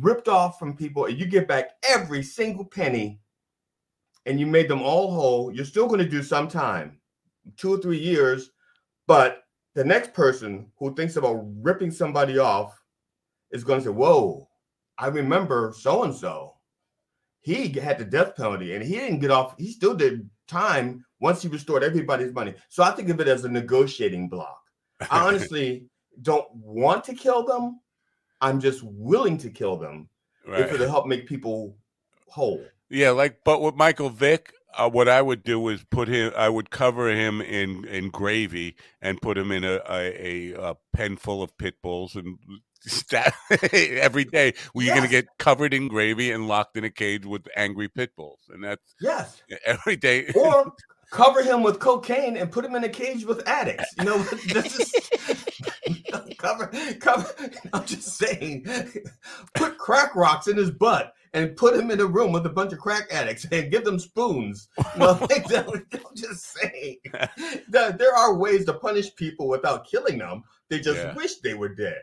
ripped 0.00 0.28
off 0.28 0.58
from 0.58 0.76
people 0.76 1.06
and 1.06 1.18
you 1.18 1.26
get 1.26 1.48
back 1.48 1.70
every 1.88 2.22
single 2.22 2.64
penny 2.64 3.18
and 4.26 4.38
you 4.38 4.46
made 4.46 4.68
them 4.68 4.82
all 4.82 5.10
whole, 5.12 5.52
you're 5.52 5.64
still 5.64 5.86
going 5.86 6.00
to 6.00 6.08
do 6.08 6.22
some 6.22 6.48
time, 6.48 6.98
two 7.56 7.72
or 7.72 7.78
three 7.78 7.98
years, 7.98 8.50
but 9.06 9.44
the 9.74 9.84
next 9.84 10.12
person 10.12 10.70
who 10.78 10.94
thinks 10.94 11.16
about 11.16 11.44
ripping 11.62 11.90
somebody 11.90 12.38
off 12.38 12.78
is 13.52 13.64
going 13.64 13.78
to 13.80 13.84
say, 13.86 13.90
Whoa, 13.90 14.48
I 14.98 15.06
remember 15.08 15.72
so 15.78 16.04
and 16.04 16.14
so. 16.14 16.54
He 17.42 17.68
had 17.68 17.98
the 17.98 18.04
death 18.04 18.34
penalty 18.36 18.74
and 18.74 18.84
he 18.84 18.94
didn't 18.94 19.20
get 19.20 19.30
off, 19.30 19.54
he 19.56 19.70
still 19.70 19.94
did 19.94 20.28
time 20.48 21.04
once 21.20 21.42
he 21.42 21.48
restored 21.48 21.84
everybody's 21.84 22.32
money. 22.32 22.54
So 22.68 22.82
I 22.82 22.90
think 22.90 23.08
of 23.08 23.20
it 23.20 23.28
as 23.28 23.44
a 23.44 23.48
negotiating 23.48 24.28
block. 24.28 24.60
I 25.10 25.26
honestly 25.26 25.86
don't 26.22 26.46
want 26.52 27.04
to 27.04 27.14
kill 27.14 27.44
them. 27.44 27.80
I'm 28.40 28.60
just 28.60 28.82
willing 28.82 29.38
to 29.38 29.50
kill 29.50 29.76
them 29.76 30.08
Right. 30.46 30.60
if 30.60 30.72
it'll 30.72 30.88
help 30.88 31.06
make 31.06 31.26
people 31.26 31.76
whole. 32.28 32.64
Yeah, 32.90 33.10
like 33.10 33.40
but 33.44 33.60
with 33.60 33.74
Michael 33.74 34.10
Vick, 34.10 34.52
uh, 34.76 34.88
what 34.90 35.08
I 35.08 35.22
would 35.22 35.42
do 35.42 35.68
is 35.68 35.84
put 35.90 36.08
him. 36.08 36.32
I 36.36 36.48
would 36.48 36.70
cover 36.70 37.08
him 37.10 37.40
in 37.40 37.84
in 37.86 38.10
gravy 38.10 38.76
and 39.00 39.20
put 39.20 39.36
him 39.38 39.50
in 39.52 39.64
a 39.64 39.80
a, 39.88 40.52
a, 40.54 40.70
a 40.70 40.74
pen 40.92 41.16
full 41.16 41.42
of 41.42 41.56
pit 41.58 41.76
bulls 41.82 42.16
and. 42.16 42.38
Stat 42.88 43.34
every 43.72 44.24
day. 44.24 44.54
Well, 44.72 44.86
you're 44.86 44.94
gonna 44.94 45.08
get 45.08 45.26
covered 45.40 45.74
in 45.74 45.88
gravy 45.88 46.30
and 46.30 46.46
locked 46.46 46.76
in 46.76 46.84
a 46.84 46.90
cage 46.90 47.26
with 47.26 47.48
angry 47.56 47.88
pit 47.88 48.14
bulls, 48.14 48.38
and 48.48 48.62
that's 48.62 48.94
Yes. 49.00 49.42
every 49.64 49.96
day. 49.96 50.30
Or 50.36 50.72
cover 51.10 51.42
him 51.42 51.62
with 51.62 51.78
cocaine 51.78 52.36
and 52.36 52.50
put 52.50 52.64
him 52.64 52.74
in 52.74 52.84
a 52.84 52.88
cage 52.88 53.24
with 53.24 53.46
addicts. 53.48 53.94
You 53.98 54.04
know, 54.04 54.18
this 54.48 54.78
is 54.80 55.10
cover 56.38 56.70
cover. 57.00 57.28
I'm 57.72 57.84
just 57.84 58.16
saying, 58.16 58.66
put 59.54 59.78
crack 59.78 60.14
rocks 60.14 60.46
in 60.48 60.56
his 60.56 60.70
butt 60.70 61.12
and 61.32 61.54
put 61.56 61.76
him 61.76 61.90
in 61.90 62.00
a 62.00 62.06
room 62.06 62.32
with 62.32 62.46
a 62.46 62.50
bunch 62.50 62.72
of 62.72 62.78
crack 62.78 63.08
addicts 63.10 63.44
and 63.52 63.70
give 63.70 63.84
them 63.84 63.98
spoons. 63.98 64.68
You 64.94 65.00
know, 65.00 65.18
like 65.28 65.46
that. 65.48 65.68
I'm 65.92 66.16
just 66.16 66.46
saying, 66.58 66.96
that 67.68 67.98
there 67.98 68.14
are 68.14 68.34
ways 68.36 68.64
to 68.66 68.72
punish 68.74 69.14
people 69.16 69.48
without 69.48 69.86
killing 69.86 70.18
them. 70.18 70.44
They 70.68 70.80
just 70.80 70.98
Yeah. 70.98 71.14
wish 71.14 71.36
they 71.40 71.54
were 71.54 71.68
dead. 71.68 72.02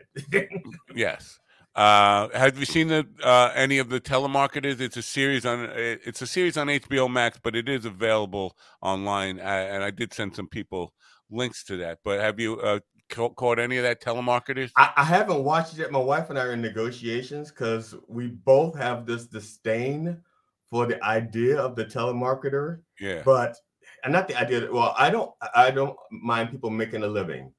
Yes. 0.94 1.38
Uh, 1.74 2.28
have 2.38 2.56
you 2.56 2.64
seen 2.64 2.86
the 2.88 3.06
uh, 3.24 3.50
any 3.54 3.78
of 3.78 3.88
the 3.88 4.00
telemarketers? 4.00 4.80
It's 4.80 4.96
a 4.96 5.02
series 5.02 5.44
on 5.44 5.68
it's 5.74 6.22
a 6.22 6.26
series 6.26 6.56
on 6.56 6.68
HBO 6.68 7.10
Max, 7.10 7.38
but 7.42 7.56
it 7.56 7.68
is 7.68 7.84
available 7.84 8.56
online. 8.80 9.40
Uh, 9.40 9.42
and 9.42 9.82
I 9.82 9.90
did 9.90 10.14
send 10.14 10.36
some 10.36 10.46
people 10.46 10.92
links 11.30 11.64
to 11.64 11.76
that. 11.78 11.98
But 12.04 12.20
have 12.20 12.38
you 12.38 12.60
uh, 12.60 12.78
ca- 13.10 13.30
caught 13.30 13.58
any 13.58 13.76
of 13.78 13.82
that 13.82 14.00
telemarketers? 14.00 14.70
I, 14.76 14.92
I 14.98 15.04
haven't 15.04 15.42
watched 15.42 15.72
it 15.72 15.80
yet. 15.80 15.90
My 15.90 15.98
wife 15.98 16.30
and 16.30 16.38
I 16.38 16.42
are 16.44 16.52
in 16.52 16.62
negotiations 16.62 17.50
because 17.50 17.94
we 18.06 18.28
both 18.28 18.76
have 18.76 19.04
this 19.04 19.26
disdain 19.26 20.22
for 20.70 20.86
the 20.86 21.02
idea 21.04 21.58
of 21.58 21.74
the 21.74 21.84
telemarketer, 21.84 22.80
Yeah. 23.00 23.22
but 23.24 23.56
and 24.04 24.12
not 24.12 24.28
the 24.28 24.36
idea 24.36 24.60
that 24.60 24.72
well, 24.72 24.94
I 24.96 25.10
don't 25.10 25.32
I 25.54 25.72
don't 25.72 25.96
mind 26.10 26.50
people 26.52 26.70
making 26.70 27.02
a 27.02 27.08
living, 27.08 27.52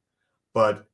but 0.54 0.86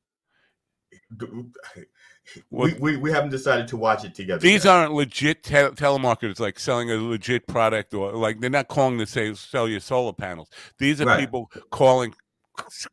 we, 2.50 2.74
we, 2.74 2.96
we 2.96 3.10
haven't 3.12 3.30
decided 3.30 3.68
to 3.68 3.76
watch 3.76 4.04
it 4.04 4.14
together. 4.14 4.38
These 4.40 4.64
yet. 4.64 4.72
aren't 4.72 4.92
legit 4.94 5.42
te- 5.42 5.52
telemarketers, 5.54 6.40
like 6.40 6.58
selling 6.58 6.90
a 6.90 6.96
legit 6.96 7.46
product, 7.46 7.94
or 7.94 8.12
like 8.12 8.40
they're 8.40 8.50
not 8.50 8.68
calling 8.68 8.98
to 8.98 9.06
say 9.06 9.34
sell 9.34 9.68
your 9.68 9.80
solar 9.80 10.12
panels. 10.12 10.48
These 10.78 11.00
are 11.00 11.06
Right. 11.06 11.20
people 11.20 11.50
calling, 11.70 12.14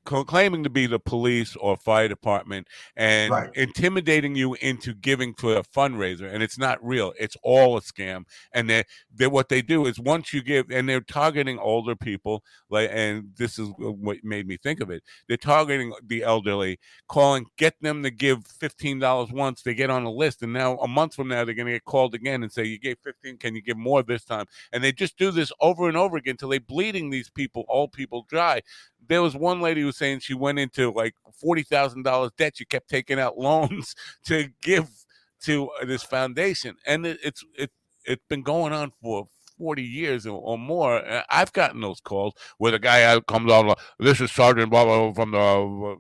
claiming 0.06 0.64
to 0.64 0.70
be 0.70 0.88
the 0.88 1.00
police 1.00 1.56
or 1.56 1.78
fire 1.78 2.08
department, 2.08 2.68
and 2.96 3.32
Right. 3.32 3.50
intimidating 3.56 4.36
you 4.36 4.56
into 4.62 4.94
giving 4.94 5.34
to 5.36 5.52
a 5.54 5.64
fundraiser. 5.64 6.32
And 6.32 6.42
it's 6.44 6.58
not 6.58 6.84
real; 6.86 7.14
it's 7.20 7.36
all 7.44 7.78
a 7.78 7.82
scam. 7.82 8.26
And 8.54 8.70
they, 8.70 8.84
they 9.14 9.28
what 9.28 9.50
they 9.50 9.62
do 9.62 9.86
is 9.86 10.00
once 10.00 10.34
you 10.34 10.42
give, 10.44 10.70
and 10.72 10.88
they're 10.88 11.02
targeting 11.02 11.60
older 11.60 11.96
people. 11.96 12.44
Like, 12.70 12.90
and 12.92 13.32
this 13.36 13.58
is 13.60 13.70
what 13.78 14.18
made 14.24 14.48
me 14.48 14.58
think 14.58 14.80
of 14.82 14.90
it. 14.90 15.04
They're 15.28 15.38
targeting 15.38 15.94
the 16.06 16.24
elderly, 16.24 16.80
calling, 17.08 17.46
get 17.58 17.76
them 17.82 18.04
to 18.04 18.12
give 18.12 18.46
fifteen 18.48 19.00
dollars 19.00 19.32
once. 19.32 19.62
They 19.62 19.74
get 19.74 19.90
on 19.90 20.04
a 20.04 20.12
list, 20.12 20.42
and 20.44 20.54
now 20.54 20.78
a 20.78 20.88
month 20.88 21.16
from 21.16 21.28
now 21.28 21.46
they're 21.46 21.56
going 21.56 21.68
to 21.68 21.74
get 21.74 21.86
called 21.86 22.14
again 22.16 22.44
and 22.44 22.52
say, 22.52 22.64
"You 22.66 22.80
gave 22.80 22.98
fifteen. 23.00 23.38
Can 23.38 23.56
you 23.56 23.62
give 23.62 23.78
more 23.78 24.04
this 24.04 24.24
time?" 24.24 24.46
And 24.72 24.84
they 24.84 24.92
just 24.92 25.18
do 25.18 25.32
this 25.32 25.52
over 25.62 25.88
and 25.88 25.98
over 25.98 26.18
again 26.18 26.32
until 26.34 26.50
they're 26.50 26.60
bleeding 26.60 27.10
these 27.10 27.30
people, 27.30 27.66
old 27.68 27.92
people, 27.92 28.26
dry. 28.30 28.62
There 29.10 29.22
was 29.22 29.36
one 29.36 29.60
lady 29.60 29.82
who 29.82 29.88
was 29.88 29.98
saying 29.98 30.20
she 30.20 30.34
went 30.34 30.60
into 30.60 30.92
like 30.92 31.16
forty 31.34 31.64
thousand 31.64 32.04
dollars 32.04 32.32
debt. 32.38 32.56
She 32.56 32.66
kept 32.66 32.90
taking 32.90 33.20
out 33.20 33.38
loans 33.38 33.96
to 34.26 34.50
give 34.62 34.90
to 35.44 35.70
this 35.86 36.04
foundation, 36.04 36.76
and 36.88 37.06
it, 37.06 37.20
it's 37.24 37.44
it 37.58 37.72
it's 38.06 38.24
been 38.30 38.44
going 38.44 38.74
on 38.74 38.92
for. 39.02 39.28
40 39.58 39.84
years 39.84 40.26
or, 40.26 40.40
or 40.40 40.58
more. 40.58 41.06
Uh, 41.06 41.24
I've 41.30 41.52
gotten 41.52 41.82
those 41.82 42.00
calls 42.00 42.34
where 42.60 42.72
the 42.72 42.80
guy 42.80 43.20
comes 43.28 43.52
on, 43.52 43.68
like, 43.68 43.78
this 44.00 44.22
is 44.22 44.32
Sergeant 44.32 44.72
blah, 44.72 44.86
blah, 44.86 45.12
blah 45.12 45.14
from 45.14 45.32
the, 45.32 45.98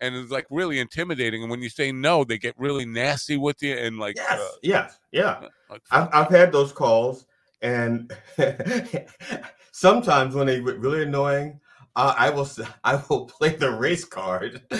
and 0.00 0.14
it's 0.14 0.30
like 0.30 0.46
really 0.50 0.78
intimidating. 0.78 1.42
And 1.42 1.50
when 1.50 1.62
you 1.62 1.68
say 1.68 1.92
no, 1.92 2.24
they 2.24 2.38
get 2.38 2.54
really 2.58 2.84
nasty 2.84 3.36
with 3.36 3.62
you 3.62 3.76
and 3.76 3.98
like, 3.98 4.16
yes, 4.16 4.40
uh, 4.40 4.56
yes, 4.62 4.98
yeah. 5.12 5.40
like 5.70 5.82
I've, 5.90 6.08
I've 6.12 6.28
had 6.28 6.52
those 6.52 6.72
calls, 6.72 7.26
and 7.62 8.12
sometimes 9.72 10.34
when 10.34 10.46
they 10.46 10.60
get 10.60 10.78
really 10.78 11.02
annoying, 11.02 11.60
uh, 11.96 12.14
I 12.16 12.30
will 12.30 12.48
I 12.84 13.02
will 13.08 13.26
play 13.26 13.56
the 13.56 13.72
race 13.72 14.04
card. 14.04 14.62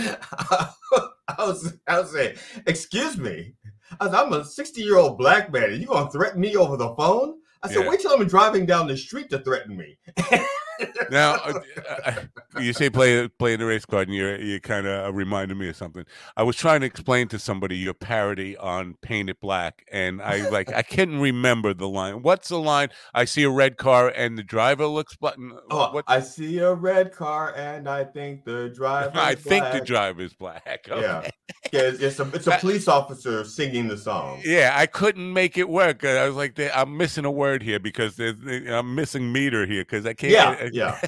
I 1.29 1.45
was 1.45 1.75
I 1.89 2.01
was 2.01 2.13
saying, 2.13 2.37
excuse 2.67 3.19
me, 3.19 3.55
I 4.01 4.09
I'm 4.09 4.33
a 4.33 4.45
60 4.45 4.81
year 4.81 4.99
old 4.99 5.19
black 5.19 5.53
man, 5.53 5.65
Are 5.65 5.69
you 5.71 5.87
gonna 5.87 6.11
threaten 6.11 6.41
me 6.41 6.57
over 6.57 6.77
the 6.77 6.95
phone? 6.95 7.39
I 7.63 7.69
said, 7.69 7.83
Yeah. 7.83 7.89
wait 7.89 8.01
till 8.01 8.13
I'm 8.13 8.27
driving 8.29 8.67
down 8.67 8.87
the 8.87 8.97
street 8.97 9.31
to 9.31 9.39
threaten 9.41 9.77
me. 9.77 9.99
now 11.11 11.35
uh, 11.45 11.61
uh, 12.05 12.13
you 12.61 12.73
say 12.73 12.91
play 12.91 13.29
play 13.29 13.57
the 13.57 13.67
race 13.67 13.85
card, 13.85 14.09
and 14.09 14.17
you 14.17 14.29
you 14.37 14.61
kind 14.61 14.87
of 14.87 15.15
reminded 15.15 15.57
me 15.57 15.69
of 15.69 15.77
something. 15.77 16.05
I 16.37 16.43
was 16.43 16.57
trying 16.57 16.81
to 16.81 16.87
explain 16.87 17.29
to 17.29 17.39
somebody 17.39 17.77
your 17.77 17.95
parody 17.95 18.57
on 18.57 18.97
Paint 19.03 19.31
It 19.31 19.41
Black, 19.41 19.85
and 19.93 20.21
I 20.23 20.49
like 20.49 20.73
I 20.73 20.83
couldn't 20.83 21.21
remember 21.21 21.75
the 21.75 21.89
line. 21.89 22.23
What's 22.23 22.49
the 22.49 22.59
line? 22.59 22.89
I 23.15 23.25
see 23.25 23.43
a 23.43 23.51
red 23.51 23.77
car 23.77 24.13
and 24.15 24.37
the 24.39 24.43
driver 24.43 24.87
looks 24.87 25.17
black. 25.17 25.37
oh, 25.71 25.93
what? 25.93 26.05
I 26.07 26.21
see 26.21 26.59
a 26.59 26.75
red 26.75 27.13
car, 27.13 27.55
and 27.57 27.89
I 27.89 28.05
think 28.05 28.45
the 28.45 28.69
driver. 28.75 29.13
I 29.15 29.35
think 29.35 29.65
the 29.67 29.71
black. 29.71 29.85
driver's 29.85 30.35
black. 30.35 30.89
Okay. 30.97 31.03
Yeah, 31.03 31.31
yeah. 31.73 31.81
It's, 31.81 32.01
it's 32.01 32.21
a 32.21 32.31
it's 32.33 32.47
a 32.47 32.59
police 32.59 32.87
officer 32.87 33.45
singing 33.45 33.89
the 33.89 33.99
song. 33.99 34.41
Yeah, 34.45 34.73
I 34.75 34.87
couldn't 34.87 35.33
make 35.33 35.59
it 35.59 35.69
work. 35.69 36.05
Uh, 36.05 36.09
I 36.09 36.27
was 36.27 36.37
like, 36.37 36.59
I'm 36.75 36.97
missing 36.97 37.25
a 37.25 37.31
word 37.31 37.63
here 37.63 37.81
because 37.81 38.19
I'm 38.19 38.95
missing 38.95 39.33
meter 39.33 39.67
here 39.67 39.83
because 39.83 40.07
I 40.07 40.15
can't. 40.15 40.33
Yeah, 40.33 40.66
yeah. 40.73 41.01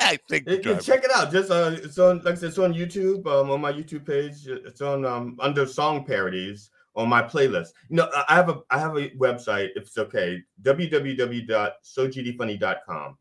I 0.00 0.18
think 0.28 0.46
It- 0.48 0.66
it- 0.66 0.80
check 0.82 1.04
it 1.04 1.10
out. 1.14 1.30
Just 1.32 1.50
uh, 1.50 1.76
it's 1.82 1.98
on 1.98 2.18
like 2.24 2.34
I 2.34 2.36
said, 2.36 2.48
it's 2.50 2.58
on 2.58 2.72
YouTube. 2.74 3.26
Um, 3.26 3.50
on 3.50 3.60
my 3.60 3.72
YouTube 3.72 4.06
page, 4.06 4.46
it's 4.46 4.80
on 4.80 5.04
um 5.04 5.36
under 5.40 5.66
song 5.66 6.04
parodies 6.04 6.70
on 6.96 7.08
my 7.08 7.22
playlist. 7.22 7.68
You 7.88 7.96
know, 7.96 8.08
I 8.14 8.24
I 8.28 8.34
have 8.36 8.48
a 8.48 8.60
I 8.70 8.78
have 8.78 8.96
a 8.96 9.10
website. 9.10 9.70
If 9.76 9.84
it's 9.84 9.98
okay, 9.98 10.40
www.sogdfunny.com, 10.62 13.18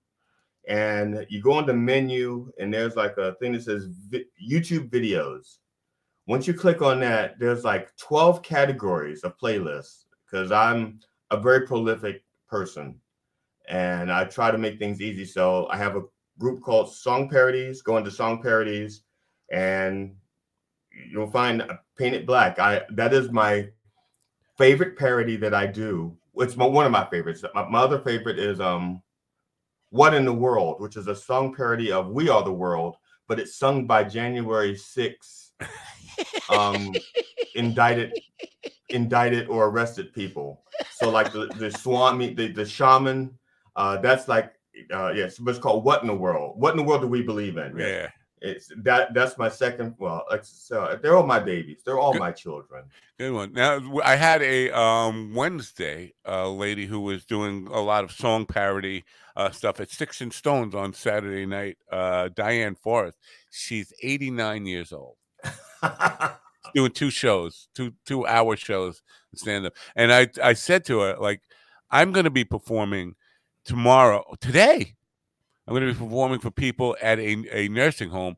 and 0.68 1.26
you 1.30 1.42
go 1.42 1.54
on 1.54 1.66
the 1.66 1.74
menu, 1.74 2.52
and 2.60 2.74
there's 2.74 2.96
like 2.96 3.18
a 3.18 3.34
thing 3.36 3.52
that 3.54 3.64
says 3.64 3.86
vi- 4.10 4.26
YouTube 4.42 4.90
videos. 4.90 5.58
Once 6.26 6.48
you 6.48 6.54
click 6.54 6.82
on 6.82 7.02
that, 7.02 7.38
there's 7.38 7.66
like 7.66 7.94
12 7.98 8.42
categories 8.44 9.24
of 9.24 9.38
playlists 9.38 10.06
because 10.26 10.54
I'm 10.54 11.02
a 11.32 11.38
very 11.38 11.68
prolific 11.68 12.24
person 12.48 12.98
and 13.70 14.12
I 14.12 14.26
try 14.26 14.52
to 14.52 14.58
make 14.58 14.80
things 14.80 15.02
easy. 15.02 15.26
So 15.26 15.68
I 15.70 15.78
have 15.78 15.96
a 15.96 16.04
group 16.40 16.62
called 16.62 16.94
Song 16.94 17.30
Parodies. 17.30 17.82
Go 17.82 17.98
into 17.98 18.12
Song 18.12 18.42
Parodies, 18.42 19.02
and 19.52 20.16
you'll 21.12 21.30
find 21.30 21.64
Paint 21.98 22.16
It 22.16 22.26
Black. 22.26 22.60
I 22.60 22.84
that 22.92 23.14
is 23.14 23.32
my 23.32 23.70
favorite 24.58 24.98
parody 24.98 25.36
that 25.38 25.54
I 25.54 25.68
do. 25.68 26.18
It's 26.36 26.56
my, 26.56 26.66
one 26.66 26.86
of 26.86 26.92
my 26.92 27.08
favorites. 27.10 27.44
My, 27.54 27.68
my 27.70 27.80
other 27.80 28.00
favorite 28.00 28.40
is 28.40 28.60
um, 28.60 29.02
"What 29.90 30.14
in 30.14 30.26
the 30.26 30.34
World," 30.34 30.82
which 30.82 30.98
is 30.98 31.08
a 31.08 31.16
song 31.16 31.54
parody 31.56 31.92
of 31.92 32.10
"We 32.10 32.30
Are 32.30 32.44
the 32.44 32.52
World," 32.52 32.98
but 33.28 33.40
it's 33.40 33.56
sung 33.56 33.88
by 33.88 34.04
January 34.04 34.74
6th 34.74 35.44
um, 36.50 36.94
indicted, 37.56 38.20
indicted 38.90 39.48
or 39.48 39.68
arrested 39.68 40.14
people. 40.14 40.64
So 40.92 41.10
like 41.10 41.32
the 41.32 41.48
the 41.58 41.72
Swami, 41.72 42.34
the 42.34 42.52
the 42.52 42.66
shaman. 42.66 43.38
Uh, 43.76 43.98
that's 43.98 44.28
like 44.28 44.54
uh, 44.94 45.12
yes, 45.16 45.38
but 45.38 45.52
it's 45.52 45.60
called 45.60 45.84
"What 45.84 46.02
in 46.02 46.08
the 46.08 46.16
World." 46.16 46.60
What 46.60 46.72
in 46.72 46.78
the 46.78 46.84
world 46.84 47.02
do 47.02 47.08
we 47.08 47.22
believe 47.22 47.58
in? 47.58 47.78
Yeah. 47.78 48.10
It's 48.42 48.70
that. 48.84 49.14
That's 49.14 49.38
my 49.38 49.48
second. 49.48 49.96
Well, 49.98 50.26
so 50.42 51.00
they're 51.02 51.16
all 51.16 51.26
my 51.26 51.40
babies. 51.40 51.82
They're 51.86 51.98
all 51.98 52.14
my 52.14 52.32
children. 52.32 52.84
Good 53.18 53.32
one. 53.32 53.54
Now 53.54 53.80
I 54.04 54.18
had 54.18 54.42
a 54.42 54.70
um, 54.78 55.34
Wednesday 55.34 56.14
uh, 56.28 56.50
lady 56.50 56.86
who 56.86 57.00
was 57.00 57.24
doing 57.24 57.70
a 57.72 57.80
lot 57.80 58.04
of 58.04 58.12
song 58.12 58.46
parody 58.46 59.06
uh, 59.38 59.52
stuff 59.52 59.80
at 59.80 59.92
Sticks 59.92 60.20
and 60.20 60.34
Stones 60.34 60.76
on 60.76 60.92
Saturday 60.92 61.46
night. 61.46 61.78
Uh, 61.90 62.28
Diane 62.36 62.76
Forrest. 62.76 63.18
She's 63.50 63.94
89 64.02 64.66
years 64.66 64.92
old, 64.92 65.16
doing 66.76 66.92
two 66.92 67.12
shows, 67.12 67.70
two 67.74 67.94
two 68.06 68.28
hour 68.28 68.58
shows, 68.58 69.02
stand 69.36 69.68
up. 69.68 69.74
And 69.96 70.12
I 70.12 70.28
I 70.44 70.52
said 70.52 70.84
to 70.86 71.00
her 71.00 71.16
like, 71.18 71.40
I'm 71.92 72.12
going 72.12 72.26
to 72.26 72.30
be 72.30 72.44
performing 72.44 73.16
tomorrow, 73.66 74.24
today, 74.40 74.94
I'm 75.68 75.74
going 75.74 75.88
to 75.88 75.94
be 75.94 76.00
performing 76.00 76.40
for 76.40 76.52
people 76.52 76.96
at 77.02 77.20
a, 77.20 77.46
a 77.52 77.68
nursing 77.70 78.10
home, 78.10 78.36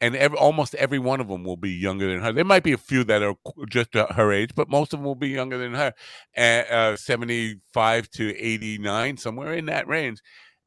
and 0.00 0.16
every, 0.16 0.38
almost 0.38 0.74
every 0.76 0.98
one 0.98 1.20
of 1.20 1.28
them 1.28 1.44
will 1.44 1.56
be 1.56 1.70
younger 1.70 2.10
than 2.10 2.20
her. 2.22 2.32
There 2.32 2.44
might 2.44 2.62
be 2.62 2.72
a 2.72 2.78
few 2.78 3.04
that 3.04 3.22
are 3.22 3.34
just 3.68 3.94
uh, 3.96 4.06
her 4.12 4.32
age, 4.32 4.50
but 4.54 4.68
most 4.68 4.92
of 4.92 5.00
them 5.00 5.04
will 5.04 5.14
be 5.14 5.28
younger 5.28 5.58
than 5.58 5.74
her, 5.74 5.92
uh, 6.36 6.40
uh, 6.40 6.96
75 6.96 8.10
to 8.10 8.36
89, 8.36 9.16
somewhere 9.16 9.54
in 9.54 9.66
that 9.66 9.86
range. 9.86 10.20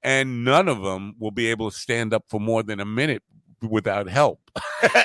And 0.03 0.45
none 0.45 0.67
of 0.67 0.83
them 0.83 1.15
will 1.19 1.31
be 1.31 1.47
able 1.47 1.71
to 1.71 1.77
stand 1.77 2.13
up 2.13 2.25
for 2.29 2.39
more 2.39 2.61
than 2.61 2.79
a 2.79 2.85
minute 2.85 3.23
without 3.61 4.07
help. 4.07 4.39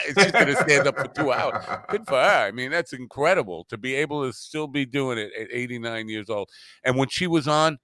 She's 0.04 0.30
going 0.32 0.46
to 0.46 0.56
stand 0.56 0.86
up 0.86 0.98
for 0.98 1.08
two 1.08 1.32
hours. 1.32 1.64
Good 1.88 2.06
for 2.06 2.16
her. 2.16 2.46
I 2.46 2.50
mean, 2.50 2.70
that's 2.70 2.92
incredible 2.92 3.64
to 3.70 3.78
be 3.78 3.94
able 3.94 4.26
to 4.26 4.32
still 4.32 4.66
be 4.66 4.84
doing 4.84 5.18
it 5.18 5.32
at 5.38 5.48
89 5.50 6.08
years 6.08 6.28
old. 6.28 6.50
And 6.84 6.96
when 6.96 7.08
she 7.08 7.26
was 7.26 7.48
on, 7.48 7.78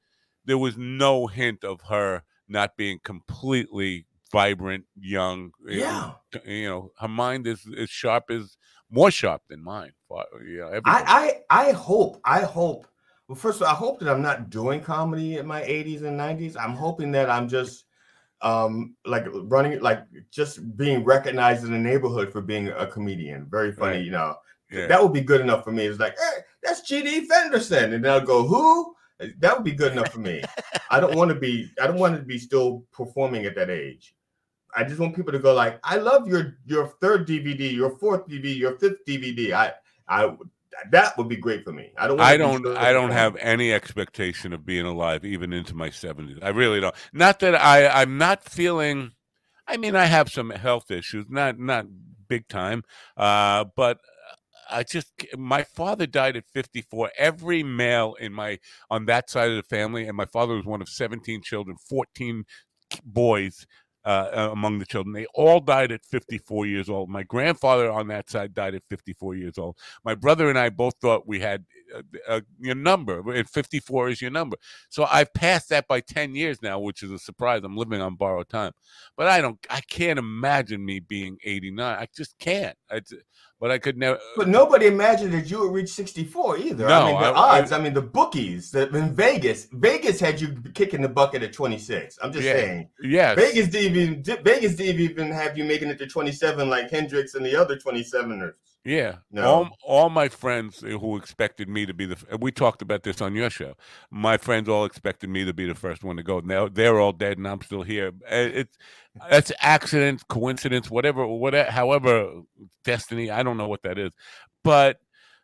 there 0.47 0.59
was 0.59 0.77
no 0.79 1.27
hint 1.27 1.65
of 1.65 1.81
her 1.89 2.23
not 2.49 2.77
being 2.77 2.99
completely 3.05 4.07
vibrant, 4.33 4.85
young. 4.99 5.51
Yeah. 5.67 6.13
you 6.47 6.69
know, 6.69 6.93
her 6.99 7.09
mind 7.09 7.47
is 7.47 7.67
as 7.79 7.91
sharp 7.91 8.25
as 8.31 8.57
more 8.91 9.11
sharp 9.11 9.43
than 9.49 9.63
mine. 9.63 9.93
You 10.45 10.59
know. 10.59 10.81
I, 10.85 11.41
I 11.51 11.69
I 11.69 11.73
hope 11.73 12.21
I 12.25 12.41
hope 12.43 12.87
well 13.29 13.37
first 13.37 13.61
of 13.61 13.67
all 13.67 13.73
I 13.73 13.77
hope 13.77 13.99
that 14.01 14.09
I'm 14.09 14.23
not 14.23 14.51
doing 14.51 14.81
comedy 14.81 15.39
in 15.39 15.47
my 15.47 15.63
80s 15.63 16.03
and 16.05 16.19
90s. 16.19 16.57
I'm 16.59 16.75
hoping 16.77 17.11
that 17.13 17.29
I'm 17.29 17.49
just 17.49 17.85
um 18.43 18.95
like 19.05 19.25
running 19.33 19.81
like 19.81 20.05
just 20.31 20.77
being 20.77 21.03
recognized 21.05 21.65
in 21.65 21.73
the 21.73 21.79
neighborhood 21.79 22.31
for 22.33 22.41
being 22.41 22.69
a 22.69 22.87
comedian. 22.87 23.47
Very 23.51 23.73
funny, 23.73 23.97
Right. 23.97 24.05
you 24.05 24.11
know. 24.13 24.37
yeah. 24.71 24.87
That 24.87 25.03
would 25.03 25.13
be 25.13 25.23
good 25.23 25.41
enough 25.41 25.65
for 25.65 25.73
me. 25.73 25.87
It's 25.87 25.99
like, 25.99 26.17
hey, 26.19 26.43
that's 26.63 26.89
GD 26.91 27.27
Fenderson. 27.27 27.93
And 27.95 28.05
then 28.05 28.13
I'll 28.13 28.21
go, 28.21 28.47
who? 28.47 28.95
That 29.19 29.55
would 29.55 29.65
be 29.65 29.73
good 29.73 29.93
enough 29.93 30.13
for 30.13 30.21
me. 30.21 30.43
I 30.91 31.01
don't 31.01 31.15
want 31.15 31.31
to 31.31 31.35
be, 31.35 31.71
I 31.81 31.87
don't 31.87 31.99
want 31.99 32.17
to 32.17 32.23
be 32.23 32.39
still 32.39 32.85
performing 32.93 33.47
at 33.47 33.55
that 33.57 33.71
age. 33.71 34.15
I 34.77 34.85
just 34.85 35.01
want 35.01 35.17
people 35.17 35.33
to 35.33 35.39
go 35.39 35.55
like, 35.55 35.81
I 35.83 35.97
love 35.97 36.29
your 36.29 36.59
your 36.67 36.89
third 37.01 37.27
DVD, 37.27 37.73
your 37.73 37.97
fourth 37.99 38.29
DVD, 38.29 38.57
your 38.57 38.77
fifth 38.79 39.07
DVD. 39.07 39.53
I 39.53 39.73
I 40.07 40.37
that 40.91 41.17
would 41.17 41.29
be 41.29 41.37
great 41.37 41.65
for 41.65 41.73
me. 41.73 41.93
I 41.97 42.07
don't 42.07 42.21
I 42.21 42.37
don't. 42.37 42.67
I 42.77 42.93
don't 42.93 43.11
have 43.11 43.37
any 43.37 43.73
expectation 43.73 44.53
of 44.53 44.67
being 44.67 44.85
alive, 44.85 45.25
even 45.25 45.53
into 45.53 45.75
my 45.75 45.91
seventies. 45.91 46.39
I 46.43 46.51
really 46.51 46.81
don't. 46.81 46.95
Not 47.13 47.41
that 47.41 47.55
I. 47.55 47.89
I'm 47.89 48.19
not 48.19 48.45
feeling. 48.45 49.13
I 49.67 49.79
mean, 49.79 49.97
I 49.97 50.05
have 50.05 50.29
some 50.29 50.51
health 50.51 50.91
issues, 50.91 51.27
not 51.29 51.59
not 51.59 51.87
big 52.29 52.49
time, 52.49 52.83
uh, 53.17 53.65
but 53.77 53.99
I 54.71 54.83
just. 54.83 55.09
My 55.37 55.63
father 55.63 56.07
died 56.07 56.37
at 56.37 56.47
54. 56.53 57.11
Every 57.19 57.63
male 57.63 58.15
in 58.21 58.33
my 58.33 58.59
on 58.91 59.07
that 59.07 59.31
side 59.31 59.51
of 59.51 59.57
the 59.57 59.63
family, 59.63 60.07
and 60.07 60.17
my 60.17 60.27
father 60.27 60.55
was 60.55 60.65
one 60.65 60.83
of 60.83 60.89
17 60.89 61.43
children, 61.43 61.77
14 61.89 62.45
boys. 63.05 63.67
Uh, 64.05 64.31
uh, 64.37 64.49
among 64.53 64.79
the 64.79 64.87
children, 64.87 65.13
they 65.13 65.27
all 65.35 65.59
died 65.59 65.91
at 65.91 66.05
54 66.05 66.65
years 66.67 66.89
old. 66.89 67.09
My 67.11 67.25
grandfather 67.25 67.91
on 67.91 68.07
that 68.07 68.31
side 68.31 68.55
died 68.55 68.77
at 68.77 68.85
54 68.89 69.35
years 69.35 69.59
old. 69.59 69.77
My 70.05 70.15
brother 70.15 70.49
and 70.49 70.57
I 70.57 70.69
both 70.69 70.95
thought 71.01 71.27
we 71.27 71.41
had 71.41 71.65
uh, 72.29 72.41
your 72.59 72.75
number 72.75 73.33
and 73.33 73.49
54 73.49 74.09
is 74.09 74.23
your 74.23 74.31
number 74.31 74.57
so 74.89 75.07
i've 75.11 75.33
passed 75.35 75.69
that 75.69 75.87
by 75.87 76.01
10 76.01 76.35
years 76.35 76.61
now 76.63 76.79
which 76.79 77.03
is 77.03 77.11
a 77.11 77.19
surprise 77.19 77.63
i'm 77.65 77.77
living 77.77 78.01
on 78.01 78.17
borrowed 78.17 78.49
time 78.49 78.73
but 79.17 79.27
i 79.27 79.41
don't 79.41 79.59
i 79.71 79.81
can't 79.83 80.19
imagine 80.19 80.85
me 80.85 81.01
being 81.01 81.39
89 81.45 81.99
i 81.99 82.07
just 82.17 82.39
can't 82.39 82.77
but 83.61 83.71
i 83.71 83.79
could 83.79 83.97
never 83.97 84.19
But 84.37 84.49
nobody 84.49 84.87
imagined 84.87 85.33
that 85.35 85.51
you 85.51 85.61
would 85.61 85.73
reach 85.73 85.89
64 85.91 86.59
either. 86.59 86.87
No, 86.89 86.95
I 86.95 87.05
mean, 87.13 87.21
the 87.21 87.27
I- 87.27 87.31
I- 87.31 87.59
odds, 87.61 87.73
I, 87.73 87.81
mean, 87.81 87.95
the 87.95 88.03
bookies 88.03 88.71
that 88.73 88.95
in 88.95 89.15
Vegas, 89.15 89.67
Vegas 89.73 90.21
had 90.21 90.41
you 90.41 90.49
kicking 90.75 91.01
the 91.03 91.09
bucket 91.09 91.43
at 91.43 91.53
26. 91.53 92.19
I'm 92.23 92.33
just 92.33 92.45
Yeah. 92.45 92.53
saying. 92.53 92.89
yes 93.03 93.37
Vegas 93.39 93.69
didn't 93.69 93.97
even 93.97 94.23
Vegas 94.45 94.75
didn't 94.75 95.01
even 95.01 95.31
have 95.31 95.57
you 95.57 95.65
making 95.65 95.89
it 95.89 95.99
to 95.99 96.07
27 96.07 96.69
like 96.69 96.91
Hendrix 96.91 97.35
and 97.35 97.45
the 97.45 97.57
other 97.57 97.77
27ers. 97.77 98.55
Yeah, 98.87 99.17
No. 99.33 99.43
all 99.43 99.69
all 99.83 100.11
my 100.11 100.29
friends 100.29 100.79
who 100.81 101.17
expected 101.17 101.69
me 101.69 101.87
to 101.87 101.93
be 101.93 102.07
the 102.07 102.39
we 102.39 102.53
talked 102.53 102.83
about 102.83 103.03
this 103.03 103.21
on 103.21 103.35
your 103.35 103.51
show. 103.51 103.75
My 104.13 104.37
friends 104.37 104.69
all 104.69 104.85
expected 104.85 105.29
me 105.29 105.45
to 105.45 105.53
be 105.53 105.67
the 105.67 105.75
first 105.75 106.05
one 106.05 106.17
to 106.19 106.23
go. 106.23 106.39
Now 106.39 106.69
they're 106.69 107.01
all 107.01 107.11
dead, 107.11 107.37
and 107.39 107.49
I'm 107.49 107.61
still 107.63 107.83
here. 107.83 108.13
Uh, 108.31 108.51
It's 108.61 108.79
that's 109.29 109.51
accident, 109.61 110.29
coincidence, 110.29 110.89
whatever, 110.89 111.27
whatever, 111.27 111.69
however, 111.69 112.43
destiny. 112.85 113.29
I 113.29 113.43
don't 113.43 113.57
know 113.57 113.67
what 113.67 113.83
that 113.83 113.99
is, 113.99 114.13
but 114.63 115.01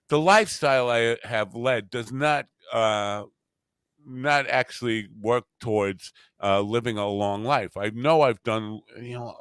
the 0.09 0.21
lifestyle 0.21 0.89
I 0.89 1.17
have 1.25 1.57
led 1.57 1.91
does 1.91 2.13
not 2.13 2.47
uh, 2.73 3.25
not 4.07 4.47
actually 4.49 5.09
work 5.21 5.45
towards 5.61 6.13
uh, 6.43 6.61
living 6.61 6.97
a 6.99 7.09
long 7.09 7.45
life. 7.45 7.77
I 7.77 7.91
know 7.91 8.23
I've 8.23 8.43
done, 8.45 8.81
you 9.01 9.15
know, 9.19 9.35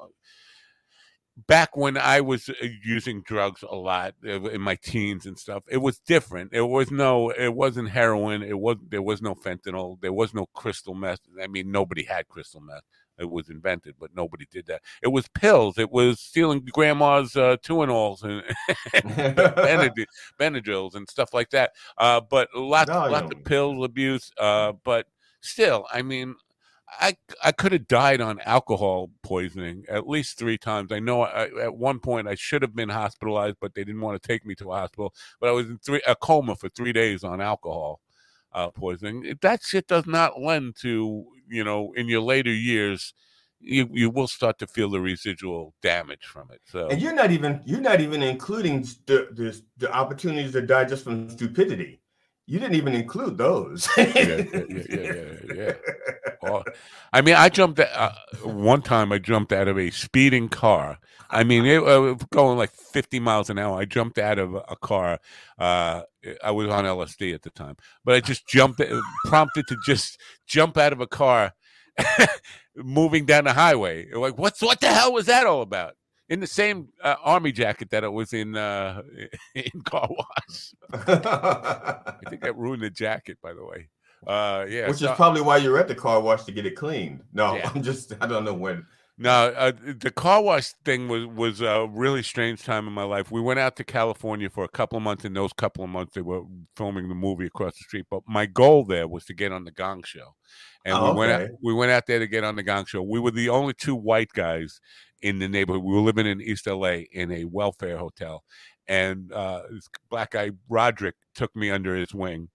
back 1.48 1.76
when 1.76 1.98
I 1.98 2.22
was 2.22 2.50
uh, 2.50 2.54
using 2.84 3.22
drugs 3.24 3.64
a 3.64 3.76
lot 3.76 4.16
uh, 4.26 4.42
in 4.50 4.62
my 4.62 4.76
teens 4.76 5.26
and 5.26 5.38
stuff, 5.38 5.64
it 5.70 5.78
was 5.78 6.00
different. 6.00 6.54
It 6.54 6.62
was 6.62 6.92
no, 6.92 7.30
it 7.30 7.54
wasn't 7.54 7.90
heroin. 7.90 8.44
It 8.44 8.60
was 8.60 8.78
there 8.90 9.02
was 9.02 9.22
no 9.22 9.36
fentanyl. 9.36 10.00
There 10.02 10.14
was 10.14 10.34
no 10.34 10.46
crystal 10.54 10.94
meth. 10.94 11.22
I 11.42 11.48
mean, 11.48 11.72
nobody 11.72 12.04
had 12.04 12.28
crystal 12.28 12.62
meth. 12.62 12.84
It 13.20 13.30
was 13.30 13.50
invented, 13.50 13.96
but 14.00 14.16
nobody 14.16 14.48
did 14.50 14.66
that. 14.68 14.82
It 15.04 15.10
was 15.10 15.28
pills. 15.28 15.78
It 15.78 15.92
was 15.92 16.20
stealing 16.20 16.66
grandma's 16.72 17.36
uh, 17.36 17.58
Tuinals 17.58 18.24
and, 18.24 18.44
and 18.94 19.36
Benadryl, 19.36 20.06
Benadryls 20.40 20.96
and 20.96 21.08
stuff 21.08 21.34
like 21.34 21.52
that. 21.52 21.72
Uh, 21.98 22.22
but 22.22 22.50
lots, 22.56 22.90
No, 22.90 23.08
lots 23.08 23.32
of 23.32 23.44
pill 23.44 23.84
abuse. 23.84 24.32
Uh, 24.40 24.74
but 24.84 25.06
still, 25.42 25.86
I 25.94 26.02
mean, 26.02 26.36
I 27.00 27.16
I 27.44 27.52
could 27.52 27.72
have 27.72 27.88
died 27.88 28.22
on 28.22 28.40
alcohol 28.42 29.12
poisoning 29.24 29.86
at 29.88 30.08
least 30.08 30.38
three 30.38 30.58
times. 30.58 30.92
I 30.92 31.00
know 31.00 31.24
I, 31.24 31.50
at 31.62 31.76
one 31.76 32.00
point 32.00 32.28
I 32.28 32.36
should 32.36 32.62
have 32.62 32.76
been 32.76 32.90
hospitalized, 32.90 33.58
but 33.62 33.74
they 33.74 33.84
didn't 33.84 34.02
want 34.02 34.22
to 34.22 34.28
take 34.28 34.46
me 34.46 34.56
to 34.56 34.72
a 34.72 34.76
hospital. 34.76 35.14
But 35.40 35.50
I 35.50 35.52
was 35.54 35.68
in 35.68 35.78
three 35.78 36.02
a 36.06 36.16
coma 36.16 36.56
for 36.56 36.70
three 36.70 36.94
days 36.94 37.24
on 37.24 37.42
alcohol 37.42 38.02
uh, 38.54 38.70
poisoning. 38.72 39.38
That 39.42 39.64
shit 39.64 39.88
does 39.88 40.06
not 40.06 40.42
lend 40.42 40.76
to 40.82 41.26
you 41.48 41.64
know 41.64 41.94
in 41.96 42.08
your 42.08 42.22
later 42.22 42.54
years. 42.54 43.14
You 43.60 43.88
you 43.92 44.10
will 44.10 44.28
start 44.28 44.58
to 44.60 44.68
feel 44.68 44.90
the 44.90 45.00
residual 45.00 45.76
damage 45.82 46.26
from 46.26 46.50
it. 46.52 46.62
So 46.66 46.90
And 46.90 47.02
you're 47.02 47.14
not 47.14 47.32
even 47.32 47.62
you're 47.64 47.80
not 47.80 48.02
even 48.02 48.22
including 48.22 48.82
the 49.06 49.30
the, 49.32 49.62
the 49.78 49.94
opportunities 49.94 50.52
to 50.54 50.62
die 50.62 50.86
just 50.86 51.04
from 51.04 51.30
stupidity. 51.30 52.02
You 52.48 52.60
didn't 52.60 52.76
even 52.76 52.94
include 52.94 53.38
those. 53.38 53.88
yeah, 53.98 54.12
yeah, 54.16 54.44
yeah, 54.70 54.84
yeah, 54.90 55.54
yeah. 55.56 55.74
Oh, 56.44 56.64
I 57.14 57.22
mean, 57.22 57.36
I 57.36 57.50
jumped 57.50 57.80
uh, 57.80 58.12
one 58.44 58.82
time. 58.82 59.12
I 59.12 59.20
jumped 59.20 59.54
out 59.54 59.68
of 59.68 59.78
a 59.78 59.92
speeding 59.92 60.50
car. 60.50 60.98
I 61.30 61.44
mean, 61.44 61.66
it, 61.66 61.82
uh, 61.82 62.16
going 62.32 62.58
like 62.58 62.72
fifty 62.72 63.20
miles 63.20 63.50
an 63.50 63.60
hour. 63.60 63.80
I 63.80 63.86
jumped 63.86 64.18
out 64.18 64.40
of 64.40 64.56
a 64.56 64.76
car. 64.76 65.20
Uh, 65.58 66.02
I 66.44 66.52
was 66.52 66.68
on 66.68 66.86
LSD 66.86 67.34
at 67.34 67.44
the 67.44 67.52
time, 67.52 67.78
but 68.04 68.16
I 68.16 68.20
just 68.20 68.48
jumped, 68.48 68.82
uh, 68.82 69.02
prompted 69.26 69.68
to 69.68 69.78
just 69.86 70.20
jump 70.46 70.78
out 70.78 70.94
of 70.94 71.00
a 71.00 71.08
car, 71.08 71.54
moving 72.76 73.26
down 73.26 73.46
the 73.46 73.54
highway. 73.54 74.12
Like, 74.12 74.38
what's 74.38 74.62
what 74.62 74.82
the 74.82 74.88
hell 74.88 75.14
was 75.14 75.28
that 75.28 75.46
all 75.46 75.62
about? 75.62 75.94
In 76.32 76.40
the 76.40 76.48
same 76.48 76.88
uh, 77.04 77.16
army 77.24 77.52
jacket 77.52 77.90
that 77.92 78.04
it 78.04 78.12
was 78.12 78.32
in 78.34 78.56
uh, 78.56 79.02
in 79.56 79.82
car 79.84 80.08
wash. 80.10 80.74
I 80.94 82.14
think 82.30 82.42
that 82.42 82.56
ruined 82.58 82.82
the 82.84 82.90
jacket, 82.90 83.38
by 83.44 83.54
the 83.54 83.64
way. 83.66 83.90
Uh, 84.26 84.66
yeah, 84.70 84.88
Which 84.88 84.98
so- 85.00 85.12
is 85.12 85.16
probably 85.18 85.42
why 85.42 85.58
you're 85.58 85.78
at 85.78 85.88
the 85.88 85.96
car 85.96 86.22
wash 86.22 86.44
to 86.46 86.52
get 86.52 86.66
it 86.66 86.76
cleaned. 86.76 87.22
No, 87.34 87.56
Yeah. 87.56 87.70
I'm 87.74 87.84
just 87.84 88.14
I 88.22 88.28
don't 88.28 88.46
know 88.46 88.54
when. 88.54 88.86
No, 89.18 89.48
uh, 89.56 89.72
the 90.00 90.10
car 90.10 90.42
wash 90.42 90.72
thing 90.86 91.08
was 91.08 91.26
was 91.28 91.62
a 91.62 91.88
really 91.92 92.24
strange 92.24 92.64
time 92.64 92.88
in 92.88 92.94
my 92.94 93.04
life. 93.04 93.30
We 93.30 93.42
went 93.42 93.60
out 93.60 93.76
to 93.76 93.84
California 93.84 94.50
for 94.50 94.64
a 94.64 94.70
couple 94.70 94.98
of 94.98 95.04
months. 95.04 95.26
In 95.26 95.34
those 95.34 95.54
couple 95.54 95.84
of 95.84 95.90
months, 95.92 96.14
they 96.16 96.22
were 96.22 96.44
filming 96.78 97.10
the 97.10 97.14
movie 97.16 97.46
across 97.46 97.74
the 97.74 97.84
street. 97.84 98.06
But 98.10 98.22
my 98.28 98.46
goal 98.46 98.86
there 98.86 99.08
was 99.08 99.26
to 99.26 99.34
get 99.34 99.52
on 99.52 99.64
the 99.66 99.72
Gong 99.72 100.02
Show, 100.04 100.36
and 100.86 100.96
Oh, 100.96 101.12
we 101.14 101.20
went 101.20 101.32
out, 101.32 101.50
we 101.62 101.74
went 101.74 101.92
out 101.92 102.08
there 102.08 102.20
to 102.20 102.28
get 102.28 102.44
on 102.44 102.56
the 102.56 102.64
Gong 102.64 102.86
Show. 102.86 103.02
We 103.02 103.20
were 103.20 103.32
the 103.32 103.50
only 103.50 103.74
two 103.74 103.96
white 103.96 104.32
guys 104.34 104.80
in 105.22 105.40
the 105.40 105.48
neighborhood. 105.48 105.84
We 105.84 105.94
were 105.94 106.02
living 106.02 106.26
in 106.26 106.42
East 106.42 106.68
LA 106.68 107.04
in 107.12 107.32
a 107.32 107.46
welfare 107.46 107.98
hotel, 107.98 108.44
and 108.88 109.32
uh, 109.32 109.64
this 109.72 109.88
black 110.10 110.32
guy 110.32 110.52
Roderick 110.70 111.16
took 111.36 111.56
me 111.56 111.70
under 111.70 111.96
his 111.96 112.14
wing. 112.14 112.50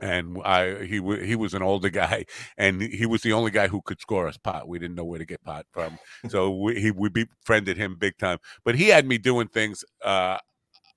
And 0.00 0.38
I, 0.44 0.84
he 0.84 1.00
he 1.24 1.34
was 1.34 1.54
an 1.54 1.62
older 1.62 1.90
guy, 2.02 2.24
and 2.56 2.80
he 2.80 3.04
was 3.06 3.22
the 3.22 3.32
only 3.32 3.50
guy 3.50 3.66
who 3.68 3.82
could 3.82 4.00
score 4.00 4.28
us 4.28 4.36
pot. 4.36 4.68
We 4.68 4.78
didn't 4.78 4.94
know 4.94 5.04
where 5.04 5.18
to 5.18 5.24
get 5.26 5.42
pot 5.42 5.66
from, 5.72 5.98
so 6.28 6.50
we 6.50 6.80
he, 6.80 6.90
we 6.92 7.08
befriended 7.08 7.76
him 7.76 7.96
big 7.98 8.16
time. 8.18 8.38
But 8.64 8.76
he 8.76 8.88
had 8.88 9.06
me 9.06 9.18
doing 9.18 9.48
things, 9.48 9.84
uh, 10.04 10.38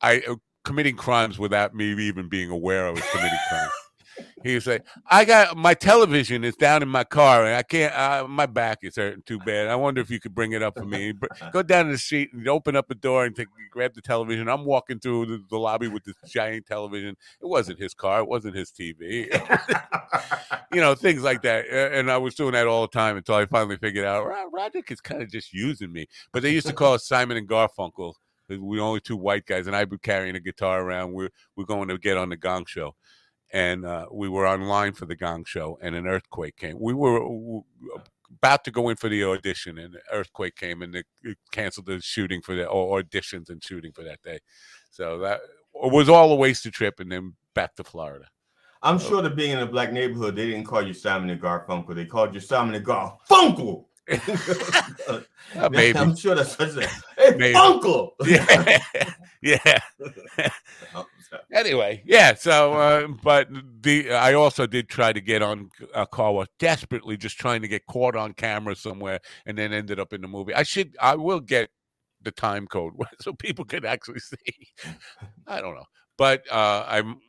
I 0.01 0.22
uh, 0.27 0.35
committing 0.63 0.95
crimes 0.95 1.39
without 1.39 1.73
me 1.73 1.85
even 2.07 2.30
being 2.30 2.51
aware 2.51 2.88
I 2.88 2.91
was 2.91 3.03
committing 3.11 3.39
crimes. 3.49 3.72
He 4.43 4.55
was 4.55 4.67
like, 4.67 4.85
"I 5.07 5.25
got 5.25 5.57
my 5.57 5.73
television 5.73 6.43
is 6.43 6.55
down 6.55 6.81
in 6.81 6.89
my 6.89 7.03
car, 7.03 7.45
and 7.45 7.55
I 7.55 7.63
can't. 7.63 7.93
Uh, 7.93 8.27
my 8.27 8.45
back 8.45 8.79
is 8.83 8.95
hurting 8.95 9.23
too 9.23 9.39
bad. 9.39 9.67
I 9.67 9.75
wonder 9.75 10.01
if 10.01 10.09
you 10.09 10.19
could 10.19 10.35
bring 10.35 10.51
it 10.53 10.63
up 10.63 10.77
for 10.77 10.85
me. 10.85 11.13
Go 11.51 11.61
down 11.61 11.85
to 11.85 11.91
the 11.91 11.97
street 11.97 12.33
and 12.33 12.47
open 12.47 12.75
up 12.75 12.89
a 12.91 12.95
door 12.95 13.25
and 13.25 13.35
take, 13.35 13.47
grab 13.71 13.93
the 13.93 14.01
television. 14.01 14.49
I'm 14.49 14.65
walking 14.65 14.99
through 14.99 15.25
the, 15.27 15.43
the 15.49 15.57
lobby 15.57 15.88
with 15.88 16.03
this 16.03 16.15
giant 16.27 16.65
television. 16.65 17.15
It 17.41 17.47
wasn't 17.47 17.79
his 17.79 17.93
car. 17.93 18.19
It 18.21 18.27
wasn't 18.27 18.55
his 18.55 18.71
TV. 18.71 19.27
you 20.73 20.81
know, 20.81 20.95
things 20.95 21.23
like 21.23 21.41
that. 21.43 21.67
And 21.67 22.11
I 22.11 22.17
was 22.17 22.35
doing 22.35 22.53
that 22.53 22.67
all 22.67 22.81
the 22.81 22.88
time 22.88 23.17
until 23.17 23.35
I 23.35 23.45
finally 23.45 23.77
figured 23.77 24.05
out 24.05 24.25
Ro- 24.25 24.49
Roderick 24.51 24.91
is 24.91 25.01
kind 25.01 25.21
of 25.21 25.29
just 25.29 25.53
using 25.53 25.91
me. 25.91 26.07
But 26.31 26.43
they 26.43 26.51
used 26.51 26.67
to 26.67 26.73
call 26.73 26.93
us 26.93 27.07
Simon 27.07 27.38
and 27.38 27.47
Garfunkel." 27.47 28.13
we 28.59 28.79
are 28.79 28.83
only 28.83 28.99
two 28.99 29.15
white 29.15 29.45
guys, 29.45 29.67
and 29.67 29.75
I'd 29.75 29.89
be 29.89 29.97
carrying 29.97 30.35
a 30.35 30.39
guitar 30.39 30.81
around. 30.81 31.13
We're 31.13 31.29
we're 31.55 31.65
going 31.65 31.88
to 31.89 31.97
get 31.97 32.17
on 32.17 32.29
the 32.29 32.38
Gong 32.38 32.65
Show, 32.65 32.95
and 33.53 33.86
uh, 33.86 34.07
we 34.11 34.30
were 34.30 34.48
online 34.48 34.94
for 34.94 35.06
the 35.06 35.15
Gong 35.15 35.44
Show, 35.45 35.78
and 35.82 35.95
an 35.95 36.07
earthquake 36.07 36.57
came. 36.57 36.80
We 36.80 36.94
were 36.94 37.61
about 38.38 38.64
to 38.64 38.72
go 38.72 38.90
in 38.90 38.95
for 38.95 39.10
the 39.10 39.23
audition, 39.23 39.78
and 39.78 39.94
the 39.94 40.02
earthquake 40.11 40.56
came, 40.56 40.82
and 40.82 40.94
they 40.94 41.03
it 41.23 41.38
canceled 41.52 41.88
the 41.88 41.99
shooting 42.02 42.41
for 42.41 42.56
the 42.56 42.65
or 42.65 43.02
auditions 43.02 43.49
and 43.49 43.64
shooting 43.64 43.91
for 43.91 44.03
that 44.03 44.22
day. 44.23 44.40
So 44.90 45.19
that 45.19 45.41
it 45.76 45.91
was 45.91 46.10
all 46.10 46.32
a 46.32 46.36
wasted 46.36 46.73
trip, 46.73 46.99
and 46.99 47.11
then 47.11 47.36
back 47.53 47.76
to 47.76 47.84
Florida. 47.84 48.26
I'm 48.84 48.98
sure 48.98 49.22
that 49.22 49.36
being 49.36 49.52
in 49.52 49.60
a 49.60 49.65
black 49.68 49.91
neighborhood, 49.91 50.36
they 50.36 50.48
didn't 50.48 50.65
call 50.65 50.82
you 50.82 50.94
Simon 50.94 51.30
and 51.30 51.40
Garfunkel. 51.40 51.94
They 51.94 52.06
called 52.06 52.34
you 52.34 52.40
Simon 52.40 52.73
and 52.76 52.86
Garfunkel. 52.86 53.86
Uh, 55.53 55.68
maybe. 55.69 55.98
I'm 55.98 56.15
sure 56.15 56.34
that's 56.34 56.57
what 56.57 56.90
Hey, 57.22 57.35
Maybe. 57.38 57.53
Funkel. 57.53 58.11
yeah, 58.26 58.84
yeah. 59.41 60.49
Anyway, 61.53 62.02
yeah. 62.06 62.34
So, 62.34 62.73
uh, 62.73 63.07
but 63.23 63.48
the 63.81 64.11
I 64.11 64.34
also 64.34 64.68
did 64.68 64.89
try 64.89 65.14
to 65.14 65.22
get 65.22 65.41
on 65.41 65.69
a 65.95 66.06
call 66.06 66.35
was 66.35 66.49
desperately 66.60 67.15
just 67.15 67.38
trying 67.38 67.61
to 67.61 67.69
get 67.69 67.85
caught 67.85 68.18
on 68.18 68.34
camera 68.34 68.76
somewhere, 68.76 69.19
and 69.45 69.57
then 69.57 69.72
ended 69.72 69.98
up 69.98 70.11
in 70.11 70.19
the 70.22 70.27
movie. 70.27 70.53
I 70.53 70.64
should, 70.64 70.95
I 70.99 71.15
will 71.15 71.39
get 71.39 71.69
the 72.22 72.31
time 72.31 72.68
code 72.68 72.93
so 73.22 73.31
people 73.31 73.64
can 73.64 73.85
actually 73.85 74.19
see. 74.19 74.68
I 75.48 75.61
don't 75.61 75.76
know, 75.76 75.85
but 76.18 76.43
uh, 76.52 76.85
I'm 76.88 77.22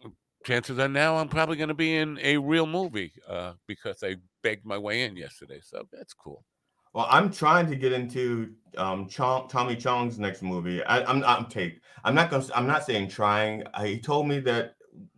chances 0.44 0.80
are 0.80 0.88
now 0.88 1.16
I'm 1.16 1.28
probably 1.28 1.56
going 1.56 1.68
to 1.68 1.74
be 1.74 1.96
in 1.96 2.18
a 2.22 2.38
real 2.38 2.66
movie 2.66 3.12
uh, 3.28 3.52
because 3.68 4.02
I 4.02 4.16
begged 4.42 4.64
my 4.64 4.78
way 4.78 5.02
in 5.02 5.16
yesterday, 5.16 5.60
so 5.62 5.86
that's 5.92 6.12
cool. 6.12 6.44
Well, 6.92 7.06
I'm 7.08 7.30
trying 7.30 7.68
to 7.68 7.76
get 7.76 7.92
into 7.92 8.52
um 8.76 9.08
Chong, 9.08 9.48
Tommy 9.48 9.76
Chong's 9.76 10.18
next 10.18 10.42
movie. 10.42 10.82
I, 10.84 11.02
I'm 11.04 11.24
I'm 11.24 11.46
take. 11.46 11.80
I'm 12.04 12.14
not 12.14 12.30
gonna. 12.30 12.44
I'm 12.54 12.66
not 12.66 12.84
saying 12.84 13.08
trying. 13.08 13.64
I, 13.74 13.86
he 13.88 13.98
told 14.00 14.28
me 14.28 14.40
that 14.40 14.74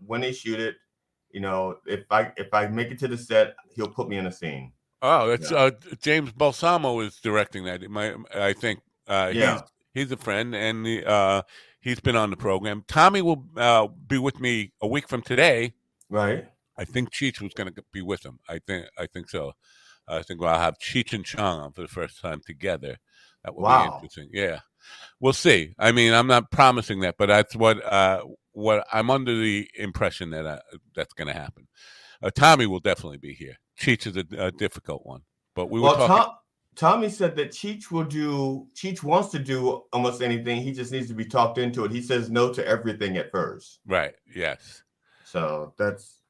when 0.06 0.20
they 0.20 0.32
shoot 0.32 0.60
it, 0.60 0.76
you 1.30 1.40
know, 1.40 1.76
if 1.86 2.05
I 2.10 2.32
if 2.36 2.52
I 2.52 2.66
make 2.68 2.90
it 2.90 2.98
to 3.01 3.09
the 3.09 3.18
set, 3.18 3.55
he'll 3.74 3.88
put 3.88 4.09
me 4.09 4.16
in 4.18 4.26
a 4.26 4.32
scene. 4.32 4.72
Oh, 5.02 5.30
it's 5.30 5.51
Yeah. 5.51 5.59
uh, 5.59 5.70
James 6.01 6.32
Balsamo 6.32 7.01
is 7.01 7.16
directing 7.16 7.64
that. 7.64 7.82
My, 7.90 8.14
I 8.34 8.52
think 8.55 8.80
uh, 9.06 9.32
Yeah. 9.34 9.55
he's 9.92 10.05
he's 10.05 10.12
a 10.12 10.16
friend, 10.16 10.55
and 10.55 10.86
the, 10.86 11.05
uh, 11.06 11.42
he's 11.80 12.01
been 12.01 12.16
on 12.16 12.30
the 12.30 12.36
program. 12.36 12.84
Tommy 12.88 13.20
will 13.20 13.44
uh, 13.56 13.88
be 13.88 14.18
with 14.18 14.40
me 14.40 14.72
a 14.80 14.86
week 14.86 15.09
from 15.09 15.22
today. 15.22 15.74
Right. 16.09 16.46
I 16.76 16.84
think 16.84 17.12
Cheech 17.12 17.40
was 17.40 17.52
going 17.52 17.72
to 17.72 17.84
be 17.92 18.02
with 18.02 18.24
him. 18.24 18.38
I 18.48 18.59
think 18.59 18.86
I 18.98 19.06
think 19.06 19.28
so. 19.28 19.52
I 20.09 20.22
think 20.22 20.43
I'll 20.43 20.59
have 20.59 20.78
Cheech 20.78 21.12
and 21.12 21.24
Chong 21.24 21.60
on 21.60 21.72
for 21.72 21.82
the 21.82 21.89
first 21.89 22.20
time 22.20 22.40
together. 22.44 22.98
That 23.44 23.55
will 23.55 23.64
be 23.66 23.94
interesting. 23.94 24.28
Yeah, 24.32 24.60
we'll 25.20 25.32
see. 25.32 25.74
I 25.78 25.93
mean, 25.93 26.12
I'm 26.12 26.26
not 26.26 26.51
promising 26.51 27.01
that, 27.01 27.16
but 27.18 27.26
that's 27.26 27.55
what 27.55 27.85
uh, 27.85 28.24
what 28.52 28.86
I'm 28.93 29.10
under 29.10 29.35
the 29.36 29.68
impression 29.74 30.31
that 30.31 30.47
uh, 30.47 30.60
that's 30.94 31.12
going 31.12 31.28
to 31.28 31.35
happen. 31.35 31.68
Uh, 32.22 32.31
Tommy 32.31 32.66
will 32.66 32.81
definitely 32.81 33.18
be 33.18 33.35
here. 33.35 33.56
Cheech 33.78 34.06
is 34.06 34.16
a, 34.16 34.47
a 34.47 34.52
difficult 34.52 35.05
one, 35.05 35.22
but 35.55 35.70
we 35.70 35.81
were 35.81 35.89
Well, 35.89 35.97
talking. 35.97 36.16
Tom, 36.16 36.35
Tommy 36.76 37.09
said 37.09 37.36
that 37.36 37.51
Cheech 37.51 37.90
will 37.90 38.05
do. 38.05 38.66
Cheech 38.74 39.02
wants 39.02 39.28
to 39.31 39.39
do 39.39 39.82
almost 39.93 40.22
anything. 40.22 40.62
He 40.62 40.72
just 40.72 40.90
needs 40.90 41.09
to 41.09 41.14
be 41.14 41.24
talked 41.24 41.59
into 41.59 41.85
it. 41.85 41.93
He 41.93 42.02
says 42.02 42.31
no 42.31 42.52
to 42.52 42.66
everything 42.66 43.16
at 43.16 43.31
first. 43.31 43.81
Right. 43.86 44.14
Yes. 44.35 44.82
So 45.24 45.74
that's 45.76 46.20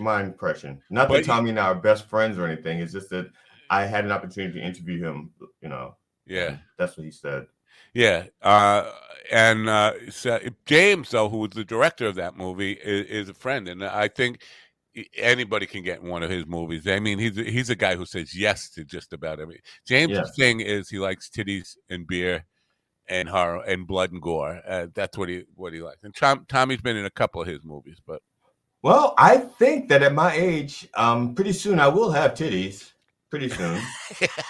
my 0.00 0.22
impression. 0.22 0.82
Not 0.90 1.08
that 1.10 1.24
Tommy 1.24 1.50
and 1.50 1.58
I 1.58 1.66
are 1.66 1.74
best 1.74 2.06
friends 2.06 2.38
or 2.38 2.46
anything. 2.46 2.80
It's 2.80 2.92
just 2.92 3.10
that 3.10 3.30
I 3.70 3.84
had 3.84 4.04
an 4.04 4.12
opportunity 4.12 4.60
to 4.60 4.66
interview 4.66 5.04
him. 5.04 5.30
You 5.60 5.68
know. 5.68 5.96
Yeah. 6.26 6.58
That's 6.76 6.96
what 6.96 7.04
he 7.04 7.10
said. 7.10 7.46
Yeah. 7.94 8.24
Uh, 8.42 8.90
and 9.30 9.68
uh, 9.68 10.10
so 10.10 10.38
James, 10.66 11.10
though, 11.10 11.28
who 11.28 11.38
was 11.38 11.50
the 11.50 11.64
director 11.64 12.06
of 12.06 12.16
that 12.16 12.36
movie, 12.36 12.72
is, 12.72 13.06
is 13.06 13.28
a 13.28 13.34
friend, 13.34 13.68
and 13.68 13.84
I 13.84 14.08
think 14.08 14.42
anybody 15.16 15.66
can 15.66 15.82
get 15.82 16.00
in 16.00 16.08
one 16.08 16.22
of 16.22 16.30
his 16.30 16.46
movies. 16.46 16.86
I 16.86 16.98
mean, 16.98 17.18
he's 17.18 17.36
he's 17.36 17.70
a 17.70 17.76
guy 17.76 17.96
who 17.96 18.06
says 18.06 18.34
yes 18.34 18.70
to 18.70 18.84
just 18.84 19.12
about 19.12 19.40
everything. 19.40 19.62
James' 19.86 20.12
Yeah. 20.12 20.24
thing 20.36 20.60
is 20.60 20.88
he 20.88 20.98
likes 20.98 21.28
titties 21.28 21.76
and 21.88 22.06
beer 22.06 22.44
and 23.08 23.28
horror 23.28 23.62
and 23.66 23.86
blood 23.86 24.12
and 24.12 24.20
gore. 24.20 24.60
Uh, 24.66 24.86
that's 24.94 25.16
what 25.16 25.28
he 25.28 25.44
what 25.54 25.72
he 25.72 25.80
likes. 25.80 26.02
And 26.02 26.14
Tom, 26.14 26.46
Tommy's 26.48 26.80
been 26.80 26.96
in 26.96 27.06
a 27.06 27.10
couple 27.10 27.40
of 27.42 27.48
his 27.48 27.64
movies, 27.64 28.00
but 28.06 28.22
Well, 28.82 29.14
I 29.18 29.38
think 29.38 29.88
that 29.88 30.02
at 30.02 30.14
my 30.14 30.32
age, 30.34 30.88
um, 30.94 31.34
pretty 31.34 31.52
soon 31.52 31.80
I 31.80 31.88
will 31.88 32.10
have 32.12 32.34
titties. 32.34 32.92
Pretty 33.30 33.50
soon. 33.50 33.78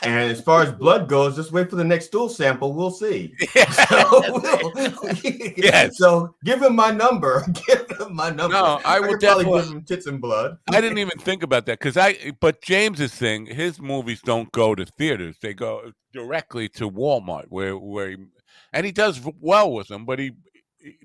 and 0.05 0.31
as 0.31 0.41
far 0.41 0.63
as 0.63 0.71
blood 0.71 1.09
goes, 1.09 1.35
just 1.35 1.51
wait 1.51 1.69
for 1.69 1.75
the 1.75 1.83
next 1.83 2.07
stool 2.07 2.29
sample. 2.29 2.73
We'll 2.75 2.93
see. 2.93 3.35
So, 3.89 4.23
we'll- 4.73 5.17
Yes. 5.57 5.99
So 5.99 6.33
give 6.45 6.63
him 6.63 6.77
my 6.77 6.93
number. 6.93 7.45
Give 7.67 7.85
him 7.99 8.15
my 8.15 8.29
number. 8.31 8.55
No, 8.55 8.81
I 8.85 9.01
will 9.01 9.09
could 9.09 9.21
probably 9.21 9.45
definitely- 9.45 9.63
give 9.63 9.71
him 9.73 9.83
tits 9.85 10.07
and 10.07 10.21
blood. 10.21 10.59
I 10.71 10.81
didn't 10.81 10.99
even 10.99 11.19
think 11.19 11.43
about 11.43 11.67
that 11.67 11.81
because 11.81 11.97
I. 11.97 12.33
But 12.41 12.63
James's 12.63 13.13
thing, 13.13 13.47
his 13.47 13.81
movies 13.81 14.21
don't 14.23 14.53
go 14.53 14.77
to 14.77 14.85
theaters; 14.87 15.39
they 15.43 15.55
go 15.55 15.91
directly 16.13 16.69
to 16.71 16.89
Walmart, 16.89 17.47
where 17.49 17.77
where 17.77 18.11
he, 18.11 18.17
and 18.73 18.87
he 18.87 18.93
does 18.93 19.21
well 19.41 19.73
with 19.73 19.89
them. 19.89 20.05
But 20.05 20.21
he 20.21 20.33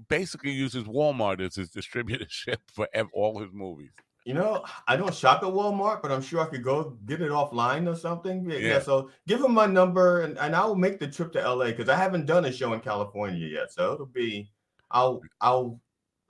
basically 0.07 0.51
uses 0.51 0.83
Walmart 0.83 1.39
as 1.41 1.55
his 1.55 1.69
distributorship 1.69 2.57
for 2.73 2.87
ev- 2.93 3.07
all 3.13 3.39
his 3.39 3.51
movies. 3.51 3.91
You 4.25 4.33
know, 4.33 4.63
I 4.87 4.95
don't 4.95 5.13
shop 5.13 5.43
at 5.43 5.49
Walmart, 5.49 6.01
but 6.01 6.11
I'm 6.11 6.21
sure 6.21 6.39
I 6.39 6.45
could 6.45 6.63
go 6.63 6.97
get 7.05 7.21
it 7.21 7.31
offline 7.31 7.91
or 7.91 7.95
something. 7.95 8.49
Yeah. 8.49 8.57
Yeah. 8.57 8.79
so 8.79 9.09
give 9.27 9.41
him 9.41 9.53
my 9.53 9.65
number 9.65 10.21
and, 10.21 10.37
and 10.37 10.55
I 10.55 10.65
will 10.65 10.77
make 10.77 10.97
the 10.99 11.07
trip 11.07 11.33
to 11.33 11.41
LA 11.41 11.65
because 11.65 11.89
I 11.89 11.97
haven't 11.97 12.25
done 12.25 12.45
a 12.45 12.51
show 12.51 12.71
in 12.73 12.79
California 12.79 13.45
yet. 13.47 13.73
So 13.73 13.93
it'll 13.93 14.05
be 14.05 14.49
I'll 14.91 15.21
I'll 15.41 15.79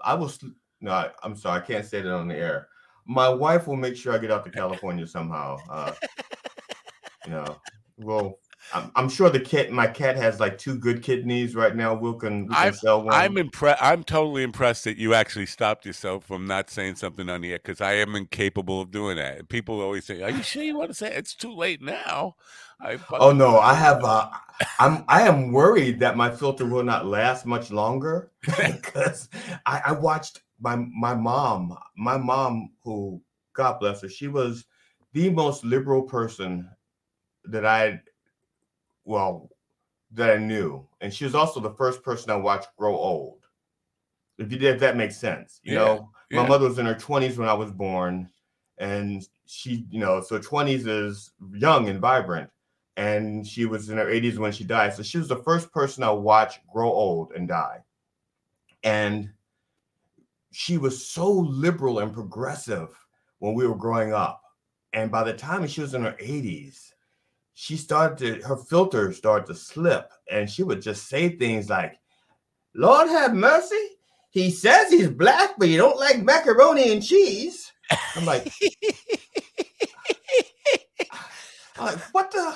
I 0.03 0.15
will 0.15 0.31
no, 0.81 0.91
I, 0.91 1.11
I'm 1.23 1.35
sorry, 1.35 1.61
I 1.61 1.65
can't 1.65 1.85
say 1.85 2.01
that 2.01 2.13
on 2.13 2.27
the 2.27 2.35
air. 2.35 2.67
My 3.05 3.29
wife 3.29 3.67
will 3.67 3.77
make 3.77 3.95
sure 3.95 4.13
I 4.13 4.17
get 4.17 4.31
out 4.31 4.43
to 4.45 4.51
California 4.61 5.05
somehow. 5.05 5.57
Uh, 5.69 5.93
you 7.25 7.31
know, 7.31 7.57
well, 7.97 8.39
I'm, 8.73 8.91
I'm 8.95 9.09
sure 9.09 9.29
the 9.29 9.39
cat, 9.39 9.71
my 9.71 9.87
cat 9.87 10.15
has 10.15 10.39
like 10.39 10.57
two 10.57 10.77
good 10.77 11.03
kidneys 11.03 11.55
right 11.55 11.75
now. 11.75 11.93
We 11.93 12.17
can, 12.17 12.47
we 12.47 12.55
can 12.55 12.73
sell 12.73 13.03
one. 13.03 13.15
I'm 13.15 13.37
impressed. 13.37 13.81
I'm 13.81 14.03
totally 14.03 14.43
impressed 14.43 14.83
that 14.85 14.97
you 14.97 15.13
actually 15.13 15.45
stopped 15.45 15.85
yourself 15.85 16.25
from 16.25 16.45
not 16.45 16.69
saying 16.69 16.95
something 16.95 17.29
on 17.29 17.41
the 17.41 17.51
air 17.51 17.59
because 17.59 17.81
I 17.81 17.93
am 17.93 18.15
incapable 18.15 18.81
of 18.81 18.91
doing 18.91 19.17
that. 19.17 19.49
People 19.49 19.81
always 19.81 20.05
say, 20.05 20.21
"Are 20.21 20.31
you 20.31 20.43
sure 20.43 20.63
you 20.63 20.77
want 20.77 20.89
to 20.89 20.95
say 20.95 21.07
it? 21.07 21.17
it's 21.17 21.35
too 21.35 21.53
late 21.53 21.81
now?" 21.81 22.35
I, 22.79 22.99
Oh 23.19 23.31
no, 23.31 23.59
I 23.59 23.73
have 23.73 24.03
uh 24.03 24.29
I'm 24.79 25.05
I 25.07 25.27
am 25.27 25.51
worried 25.51 25.99
that 25.99 26.17
my 26.17 26.31
filter 26.31 26.65
will 26.65 26.83
not 26.83 27.05
last 27.05 27.45
much 27.45 27.71
longer 27.71 28.31
because 28.57 29.29
I, 29.65 29.81
I 29.87 29.91
watched 29.93 30.41
my 30.59 30.75
my 30.75 31.13
mom, 31.13 31.77
my 31.95 32.17
mom 32.17 32.71
who 32.83 33.21
God 33.53 33.79
bless 33.79 34.01
her, 34.01 34.09
she 34.09 34.27
was 34.27 34.65
the 35.13 35.29
most 35.29 35.63
liberal 35.63 36.03
person 36.03 36.69
that 37.45 37.65
I 37.65 38.01
well 39.05 39.49
that 40.11 40.31
I 40.31 40.37
knew. 40.37 40.87
And 41.01 41.13
she 41.13 41.25
was 41.25 41.35
also 41.35 41.59
the 41.59 41.73
first 41.73 42.03
person 42.03 42.31
I 42.31 42.35
watched 42.35 42.75
grow 42.77 42.95
old. 42.95 43.39
If 44.37 44.51
you 44.51 44.57
did 44.57 44.75
if 44.75 44.79
that 44.81 44.97
makes 44.97 45.17
sense. 45.17 45.59
You 45.63 45.73
Yeah, 45.73 45.79
know, 45.79 46.09
my 46.31 46.41
yeah. 46.41 46.47
mother 46.47 46.67
was 46.67 46.79
in 46.79 46.85
her 46.85 46.95
20s 46.95 47.37
when 47.37 47.49
I 47.49 47.53
was 47.53 47.71
born, 47.71 48.29
and 48.77 49.27
she, 49.45 49.85
you 49.89 49.99
know, 49.99 50.21
so 50.21 50.39
20s 50.39 50.87
is 50.87 51.31
young 51.53 51.89
and 51.89 51.99
vibrant 51.99 52.49
and 52.97 53.45
she 53.47 53.65
was 53.65 53.89
in 53.89 53.97
her 53.97 54.05
80s 54.05 54.37
when 54.37 54.51
she 54.51 54.63
died. 54.63 54.93
So 54.93 55.03
she 55.03 55.17
was 55.17 55.27
the 55.27 55.43
first 55.43 55.71
person 55.71 56.03
I 56.03 56.11
watched 56.11 56.65
grow 56.71 56.91
old 56.91 57.31
and 57.33 57.47
die. 57.47 57.79
And 58.83 59.31
she 60.51 60.77
was 60.77 61.07
so 61.07 61.31
liberal 61.31 61.99
and 61.99 62.13
progressive 62.13 62.89
when 63.39 63.55
we 63.55 63.65
were 63.65 63.75
growing 63.75 64.13
up. 64.13 64.41
And 64.93 65.09
by 65.11 65.23
the 65.23 65.33
time 65.33 65.65
she 65.65 65.81
was 65.81 65.95
in 65.95 66.03
her 66.03 66.15
80s, 66.21 66.92
she 67.53 67.77
started 67.77 68.17
to, 68.17 68.47
her 68.47 68.57
filter 68.57 69.13
started 69.13 69.45
to 69.47 69.55
slip. 69.55 70.11
And 70.29 70.49
she 70.49 70.63
would 70.63 70.81
just 70.81 71.07
say 71.07 71.29
things 71.29 71.69
like, 71.69 71.99
Lord 72.75 73.07
have 73.09 73.33
mercy. 73.33 73.89
He 74.31 74.49
says 74.49 74.89
he's 74.89 75.09
black, 75.09 75.51
but 75.59 75.69
you 75.69 75.77
don't 75.77 75.99
like 75.99 76.23
macaroni 76.23 76.91
and 76.91 77.03
cheese. 77.03 77.71
I'm 78.15 78.25
like, 78.25 78.51
I'm 81.77 81.85
like, 81.85 81.99
what 82.13 82.31
the? 82.31 82.55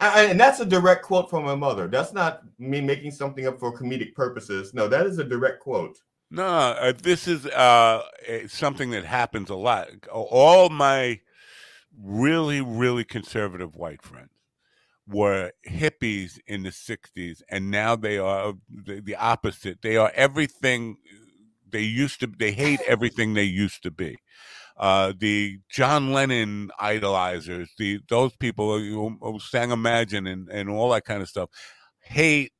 And 0.00 0.40
that's 0.40 0.60
a 0.60 0.64
direct 0.64 1.04
quote 1.04 1.28
from 1.28 1.44
my 1.44 1.56
mother. 1.56 1.88
That's 1.88 2.14
not 2.14 2.42
me 2.58 2.80
making 2.80 3.10
something 3.10 3.46
up 3.46 3.58
for 3.58 3.76
comedic 3.76 4.14
purposes. 4.14 4.72
No, 4.72 4.88
that 4.88 5.06
is 5.06 5.18
a 5.18 5.24
direct 5.24 5.60
quote. 5.60 5.98
No, 6.30 6.46
uh, 6.46 6.92
this 7.02 7.26
is 7.26 7.46
uh, 7.46 8.02
something 8.46 8.90
that 8.92 9.04
happens 9.04 9.50
a 9.50 9.56
lot. 9.56 9.88
All 10.10 10.68
my 10.68 11.20
really, 12.00 12.60
really 12.60 13.04
conservative 13.04 13.74
white 13.74 14.02
friends 14.02 14.37
were 15.08 15.52
hippies 15.66 16.38
in 16.46 16.62
the 16.62 16.70
60s, 16.70 17.42
and 17.48 17.70
now 17.70 17.96
they 17.96 18.18
are 18.18 18.54
the, 18.68 19.00
the 19.00 19.16
opposite. 19.16 19.80
They 19.82 19.96
are 19.96 20.12
everything 20.14 20.96
they 21.70 21.82
used 21.82 22.20
to, 22.20 22.26
they 22.26 22.52
hate 22.52 22.80
everything 22.86 23.34
they 23.34 23.44
used 23.44 23.82
to 23.82 23.90
be. 23.90 24.16
Uh, 24.76 25.12
the 25.18 25.58
John 25.68 26.12
Lennon 26.12 26.70
idolizers, 26.80 27.68
the 27.78 28.00
those 28.08 28.36
people 28.36 28.78
who, 28.78 29.18
who 29.20 29.40
sang 29.40 29.72
Imagine 29.72 30.26
and, 30.26 30.48
and 30.48 30.70
all 30.70 30.90
that 30.90 31.04
kind 31.04 31.20
of 31.20 31.28
stuff, 31.28 31.50
hate 32.00 32.52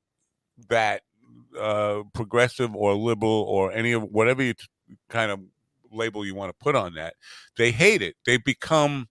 that 0.69 1.03
uh, 1.59 2.03
progressive 2.13 2.75
or 2.75 2.95
liberal 2.95 3.45
or 3.49 3.73
any 3.73 3.93
of 3.93 4.03
whatever 4.03 4.43
you 4.43 4.55
t- 4.55 4.67
kind 5.09 5.31
of 5.31 5.41
label 5.93 6.27
you 6.27 6.35
want 6.35 6.51
to 6.51 6.65
put 6.65 6.75
on 6.75 6.95
that. 6.95 7.15
They 7.57 7.71
hate 7.71 8.03
it. 8.03 8.17
They 8.27 8.37
become 8.37 9.09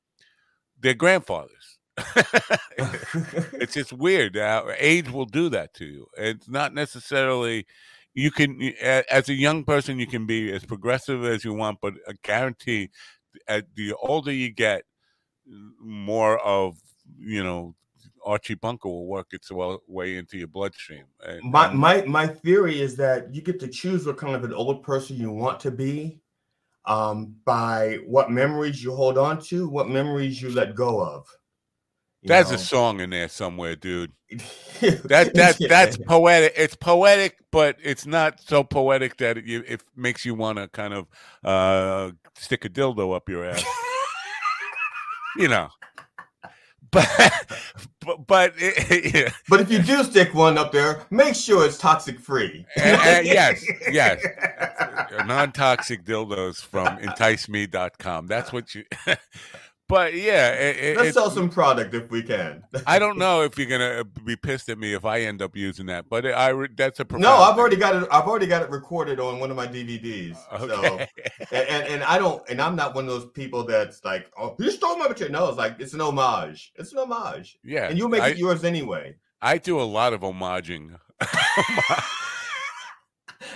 their 0.79 0.93
grandfathers. 0.93 1.56
it's 3.53 3.73
just 3.73 3.93
weird. 3.93 4.37
Uh, 4.37 4.65
age 4.77 5.09
will 5.09 5.25
do 5.25 5.49
that 5.49 5.73
to 5.75 5.85
you. 5.85 6.07
It's 6.17 6.47
not 6.47 6.73
necessarily 6.73 7.65
you 8.13 8.31
can 8.31 8.61
as 9.11 9.29
a 9.29 9.33
young 9.33 9.63
person 9.63 9.99
you 9.99 10.07
can 10.07 10.25
be 10.25 10.51
as 10.51 10.65
progressive 10.65 11.23
as 11.23 11.43
you 11.43 11.53
want, 11.53 11.79
but 11.81 11.93
I 12.07 12.13
guarantee 12.23 12.89
at 13.47 13.65
the 13.75 13.93
older 13.93 14.31
you 14.31 14.51
get, 14.51 14.83
more 15.79 16.39
of 16.39 16.77
you 17.17 17.43
know 17.43 17.75
Archie 18.25 18.55
Bunker 18.55 18.89
will 18.89 19.07
work 19.07 19.27
its 19.31 19.49
way 19.51 20.17
into 20.17 20.37
your 20.37 20.47
bloodstream. 20.47 21.05
And, 21.25 21.43
my 21.43 21.71
my 21.71 22.01
my 22.03 22.27
theory 22.27 22.81
is 22.81 22.95
that 22.97 23.33
you 23.33 23.41
get 23.41 23.59
to 23.61 23.67
choose 23.67 24.05
what 24.05 24.17
kind 24.17 24.35
of 24.35 24.43
an 24.43 24.53
old 24.53 24.83
person 24.83 25.15
you 25.15 25.31
want 25.31 25.59
to 25.61 25.71
be 25.71 26.21
um, 26.85 27.35
by 27.45 27.99
what 28.05 28.31
memories 28.31 28.83
you 28.83 28.93
hold 28.93 29.17
on 29.17 29.41
to, 29.43 29.69
what 29.69 29.89
memories 29.89 30.41
you 30.41 30.49
let 30.49 30.75
go 30.75 31.01
of. 31.01 31.27
There's 32.27 32.49
know? 32.49 32.55
a 32.55 32.59
song 32.59 32.99
in 32.99 33.09
there 33.09 33.29
somewhere, 33.29 33.75
dude. 33.75 34.11
that 34.81 35.31
that 35.33 35.59
yeah. 35.59 35.67
that's 35.67 35.97
poetic. 35.97 36.53
It's 36.55 36.75
poetic, 36.75 37.37
but 37.51 37.77
it's 37.81 38.05
not 38.05 38.41
so 38.41 38.63
poetic 38.63 39.17
that 39.17 39.37
it, 39.37 39.43
it 39.45 39.83
makes 39.95 40.25
you 40.25 40.35
want 40.35 40.57
to 40.57 40.67
kind 40.67 40.93
of 40.93 41.07
uh, 41.43 42.11
stick 42.35 42.65
a 42.65 42.69
dildo 42.69 43.15
up 43.15 43.29
your 43.29 43.45
ass. 43.45 43.63
you 45.37 45.47
know 45.47 45.69
but 46.91 47.47
but 47.99 48.27
but, 48.27 48.53
yeah. 48.59 49.29
but 49.49 49.61
if 49.61 49.71
you 49.71 49.79
do 49.79 50.03
stick 50.03 50.33
one 50.33 50.57
up 50.57 50.71
there, 50.71 51.05
make 51.09 51.35
sure 51.35 51.65
it's 51.65 51.77
toxic 51.77 52.19
free. 52.19 52.65
yes, 52.75 53.63
yes. 53.91 54.23
Non-toxic 55.25 56.03
dildos 56.03 56.63
from 56.63 56.97
enticeme.com. 56.99 58.27
That's 58.27 58.53
what 58.53 58.73
you 58.75 58.85
but 59.87 60.13
yeah, 60.13 60.51
it, 60.51 60.97
let's 60.97 61.09
it, 61.09 61.13
sell 61.13 61.31
some 61.31 61.49
product 61.49 61.93
if 61.93 62.09
we 62.11 62.21
can. 62.21 62.63
I 62.85 62.99
don't 62.99 63.17
know 63.17 63.43
if 63.43 63.57
you're 63.57 63.67
gonna 63.67 64.03
be 64.03 64.35
pissed 64.35 64.67
at 64.69 64.77
me 64.77 64.93
if 64.93 65.05
I 65.05 65.21
end 65.21 65.41
up 65.41 65.55
using 65.55 65.85
that, 65.85 66.09
but 66.09 66.25
I 66.25 66.53
that's 66.75 66.99
a 66.99 67.05
no. 67.11 67.35
I've 67.35 67.57
already 67.57 67.77
got 67.77 67.95
it. 67.95 68.07
I've 68.11 68.25
already 68.25 68.47
got 68.47 68.61
it 68.63 68.69
recorded 68.69 69.19
on 69.19 69.39
one 69.39 69.49
of 69.49 69.55
my 69.55 69.67
DVDs. 69.67 70.37
Okay. 70.53 71.07
So, 71.49 71.55
and, 71.55 71.87
and 71.87 72.03
I 72.03 72.17
don't, 72.17 72.47
and 72.49 72.61
I'm 72.61 72.75
not 72.75 72.95
one 72.95 73.05
of 73.05 73.09
those 73.09 73.31
people 73.31 73.63
that's 73.63 74.03
like, 74.03 74.31
oh, 74.37 74.55
you 74.59 74.71
stole 74.71 74.97
my 74.97 75.07
material. 75.07 75.33
No, 75.39 75.49
it's 75.49 75.57
like 75.57 75.77
it's 75.79 75.93
an 75.93 76.01
homage. 76.01 76.73
It's 76.75 76.91
an 76.91 76.99
homage. 76.99 77.57
Yeah, 77.63 77.87
and 77.87 77.97
you 77.97 78.09
make 78.09 78.21
I, 78.21 78.29
it 78.29 78.37
yours 78.37 78.63
anyway. 78.63 79.15
I 79.41 79.57
do 79.57 79.79
a 79.79 79.83
lot 79.83 80.13
of 80.13 80.21
homaging. 80.21 80.99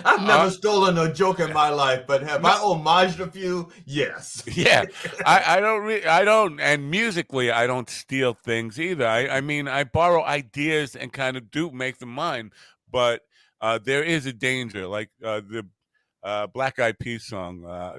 I've 0.04 0.20
never 0.22 0.44
uh, 0.44 0.50
stolen 0.50 0.98
a 0.98 1.12
joke 1.12 1.40
in 1.40 1.52
my 1.52 1.68
life, 1.68 2.04
but 2.06 2.22
have 2.22 2.42
no, 2.42 2.48
I 2.48 2.52
homaged 2.52 3.20
a 3.20 3.30
few? 3.30 3.70
Yes. 3.86 4.42
Yeah, 4.54 4.84
I, 5.26 5.56
I 5.56 5.60
don't. 5.60 5.82
Re- 5.82 6.04
I 6.04 6.24
don't. 6.24 6.60
And 6.60 6.90
musically, 6.90 7.50
I 7.50 7.66
don't 7.66 7.88
steal 7.88 8.34
things 8.34 8.78
either. 8.78 9.06
I, 9.06 9.28
I 9.28 9.40
mean, 9.40 9.66
I 9.66 9.84
borrow 9.84 10.22
ideas 10.22 10.94
and 10.94 11.12
kind 11.12 11.36
of 11.36 11.50
do 11.50 11.70
make 11.70 11.98
them 11.98 12.10
mine, 12.10 12.50
but 12.90 13.22
uh, 13.60 13.78
there 13.82 14.02
is 14.04 14.26
a 14.26 14.32
danger. 14.32 14.86
Like 14.86 15.10
uh, 15.24 15.40
the 15.40 15.66
uh, 16.22 16.46
Black 16.48 16.78
Eyed 16.78 16.98
Peas 16.98 17.26
song, 17.26 17.64
uh, 17.66 17.98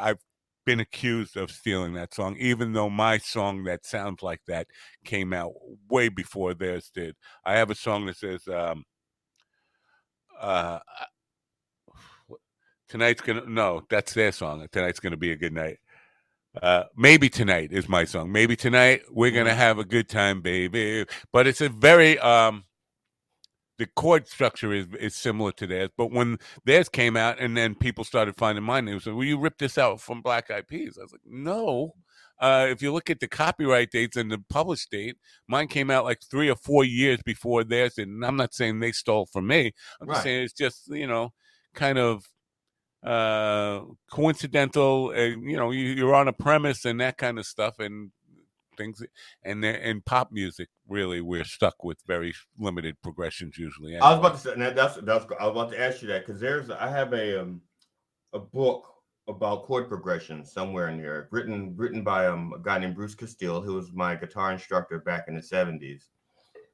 I've 0.00 0.18
been 0.64 0.80
accused 0.80 1.36
of 1.36 1.50
stealing 1.50 1.92
that 1.94 2.14
song, 2.14 2.36
even 2.38 2.72
though 2.72 2.90
my 2.90 3.18
song 3.18 3.64
that 3.64 3.84
sounds 3.84 4.22
like 4.22 4.40
that 4.46 4.66
came 5.04 5.32
out 5.32 5.52
way 5.88 6.08
before 6.08 6.54
theirs 6.54 6.90
did. 6.92 7.16
I 7.44 7.54
have 7.54 7.70
a 7.70 7.74
song 7.74 8.06
that 8.06 8.16
says. 8.16 8.48
Um, 8.48 8.84
uh, 10.40 10.78
tonight's 12.90 13.22
gonna 13.22 13.44
no, 13.46 13.82
that's 13.88 14.12
their 14.12 14.32
song. 14.32 14.66
Tonight's 14.70 15.00
gonna 15.00 15.16
be 15.16 15.32
a 15.32 15.36
good 15.36 15.54
night. 15.54 15.78
Uh, 16.60 16.84
maybe 16.96 17.28
tonight 17.28 17.72
is 17.72 17.88
my 17.88 18.04
song. 18.04 18.32
Maybe 18.32 18.56
tonight 18.56 19.02
we're 19.10 19.30
gonna 19.30 19.50
mm-hmm. 19.50 19.58
have 19.58 19.78
a 19.78 19.84
good 19.84 20.08
time, 20.08 20.42
baby. 20.42 21.06
But 21.32 21.46
it's 21.46 21.60
a 21.60 21.68
very 21.68 22.18
um, 22.18 22.64
the 23.78 23.86
chord 23.86 24.26
structure 24.28 24.72
is 24.72 24.88
is 24.98 25.14
similar 25.14 25.52
to 25.52 25.66
theirs. 25.66 25.90
But 25.96 26.10
when 26.10 26.38
theirs 26.64 26.88
came 26.88 27.16
out, 27.16 27.40
and 27.40 27.56
then 27.56 27.74
people 27.76 28.04
started 28.04 28.36
finding 28.36 28.64
mine, 28.64 28.84
they 28.84 28.98
said, 28.98 29.14
"Will 29.14 29.24
you 29.24 29.38
rip 29.38 29.58
this 29.58 29.78
out 29.78 30.00
from 30.00 30.20
Black 30.20 30.50
Eyed 30.50 30.68
Peas?" 30.68 30.98
I 30.98 31.02
was 31.02 31.12
like, 31.12 31.22
"No." 31.24 31.94
Uh, 32.40 32.66
if 32.70 32.80
you 32.80 32.90
look 32.90 33.10
at 33.10 33.20
the 33.20 33.28
copyright 33.28 33.90
dates 33.90 34.16
and 34.16 34.32
the 34.32 34.42
published 34.48 34.90
date, 34.90 35.16
mine 35.46 35.68
came 35.68 35.90
out 35.90 36.06
like 36.06 36.22
three 36.22 36.48
or 36.48 36.56
four 36.56 36.84
years 36.84 37.20
before 37.22 37.62
theirs. 37.62 37.98
And 37.98 38.24
I'm 38.24 38.36
not 38.36 38.54
saying 38.54 38.80
they 38.80 38.92
stole 38.92 39.26
from 39.26 39.46
me. 39.46 39.72
I'm 40.00 40.08
right. 40.08 40.14
just 40.14 40.24
saying 40.24 40.44
it's 40.44 40.54
just 40.54 40.88
you 40.88 41.06
know 41.06 41.32
kind 41.74 41.98
of 41.98 42.24
uh 43.02 43.80
coincidental 44.10 45.10
uh, 45.16 45.20
you 45.20 45.56
know 45.56 45.70
you, 45.70 46.06
are 46.06 46.14
on 46.14 46.28
a 46.28 46.32
premise 46.32 46.84
and 46.84 47.00
that 47.00 47.16
kind 47.16 47.38
of 47.38 47.46
stuff 47.46 47.78
and 47.78 48.10
things 48.76 49.02
and 49.42 49.64
in 49.64 50.00
pop 50.02 50.30
music 50.30 50.68
really 50.88 51.20
we're 51.20 51.44
stuck 51.44 51.82
with 51.82 51.98
very 52.06 52.34
limited 52.58 52.96
progressions 53.02 53.56
usually 53.56 53.94
anyway. 53.94 54.06
i 54.06 54.10
was 54.10 54.18
about 54.18 54.34
to 54.34 54.40
say 54.40 54.74
that's 54.74 54.96
that's 55.02 55.24
i 55.40 55.46
was 55.46 55.52
about 55.52 55.70
to 55.70 55.80
ask 55.80 56.02
you 56.02 56.08
that 56.08 56.26
because 56.26 56.40
there's 56.40 56.70
i 56.70 56.88
have 56.88 57.12
a 57.14 57.40
um 57.40 57.60
a 58.32 58.38
book 58.38 58.86
about 59.28 59.64
chord 59.64 59.88
progression 59.88 60.44
somewhere 60.44 60.88
in 60.88 60.98
here 60.98 61.28
written 61.30 61.74
written 61.76 62.02
by 62.02 62.26
um, 62.26 62.52
a 62.54 62.58
guy 62.58 62.78
named 62.78 62.94
bruce 62.94 63.14
castile 63.14 63.60
who 63.60 63.74
was 63.74 63.92
my 63.92 64.14
guitar 64.14 64.52
instructor 64.52 64.98
back 64.98 65.24
in 65.28 65.34
the 65.34 65.40
70s 65.40 66.04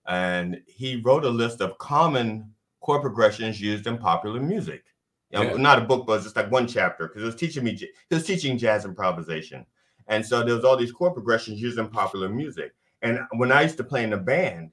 and 0.08 0.60
he 0.66 0.96
wrote 0.96 1.24
a 1.24 1.28
list 1.28 1.60
of 1.60 1.76
common 1.78 2.50
chord 2.80 3.02
progressions 3.02 3.60
used 3.60 3.86
in 3.86 3.98
popular 3.98 4.40
music 4.40 4.84
yeah. 5.42 5.56
not 5.56 5.78
a 5.78 5.84
book, 5.84 6.06
but 6.06 6.22
just 6.22 6.36
like 6.36 6.50
one 6.50 6.66
chapter 6.66 7.08
because 7.08 7.22
it 7.22 7.26
was 7.26 7.36
teaching 7.36 7.64
me, 7.64 7.72
it 7.72 8.14
was 8.14 8.24
teaching 8.24 8.58
jazz 8.58 8.84
improvisation. 8.84 9.66
And 10.08 10.24
so 10.24 10.42
there 10.42 10.54
was 10.54 10.64
all 10.64 10.76
these 10.76 10.92
chord 10.92 11.14
progressions 11.14 11.60
used 11.60 11.78
in 11.78 11.88
popular 11.88 12.28
music. 12.28 12.74
And 13.02 13.20
when 13.32 13.52
I 13.52 13.62
used 13.62 13.76
to 13.78 13.84
play 13.84 14.04
in 14.04 14.12
a 14.12 14.18
band, 14.18 14.70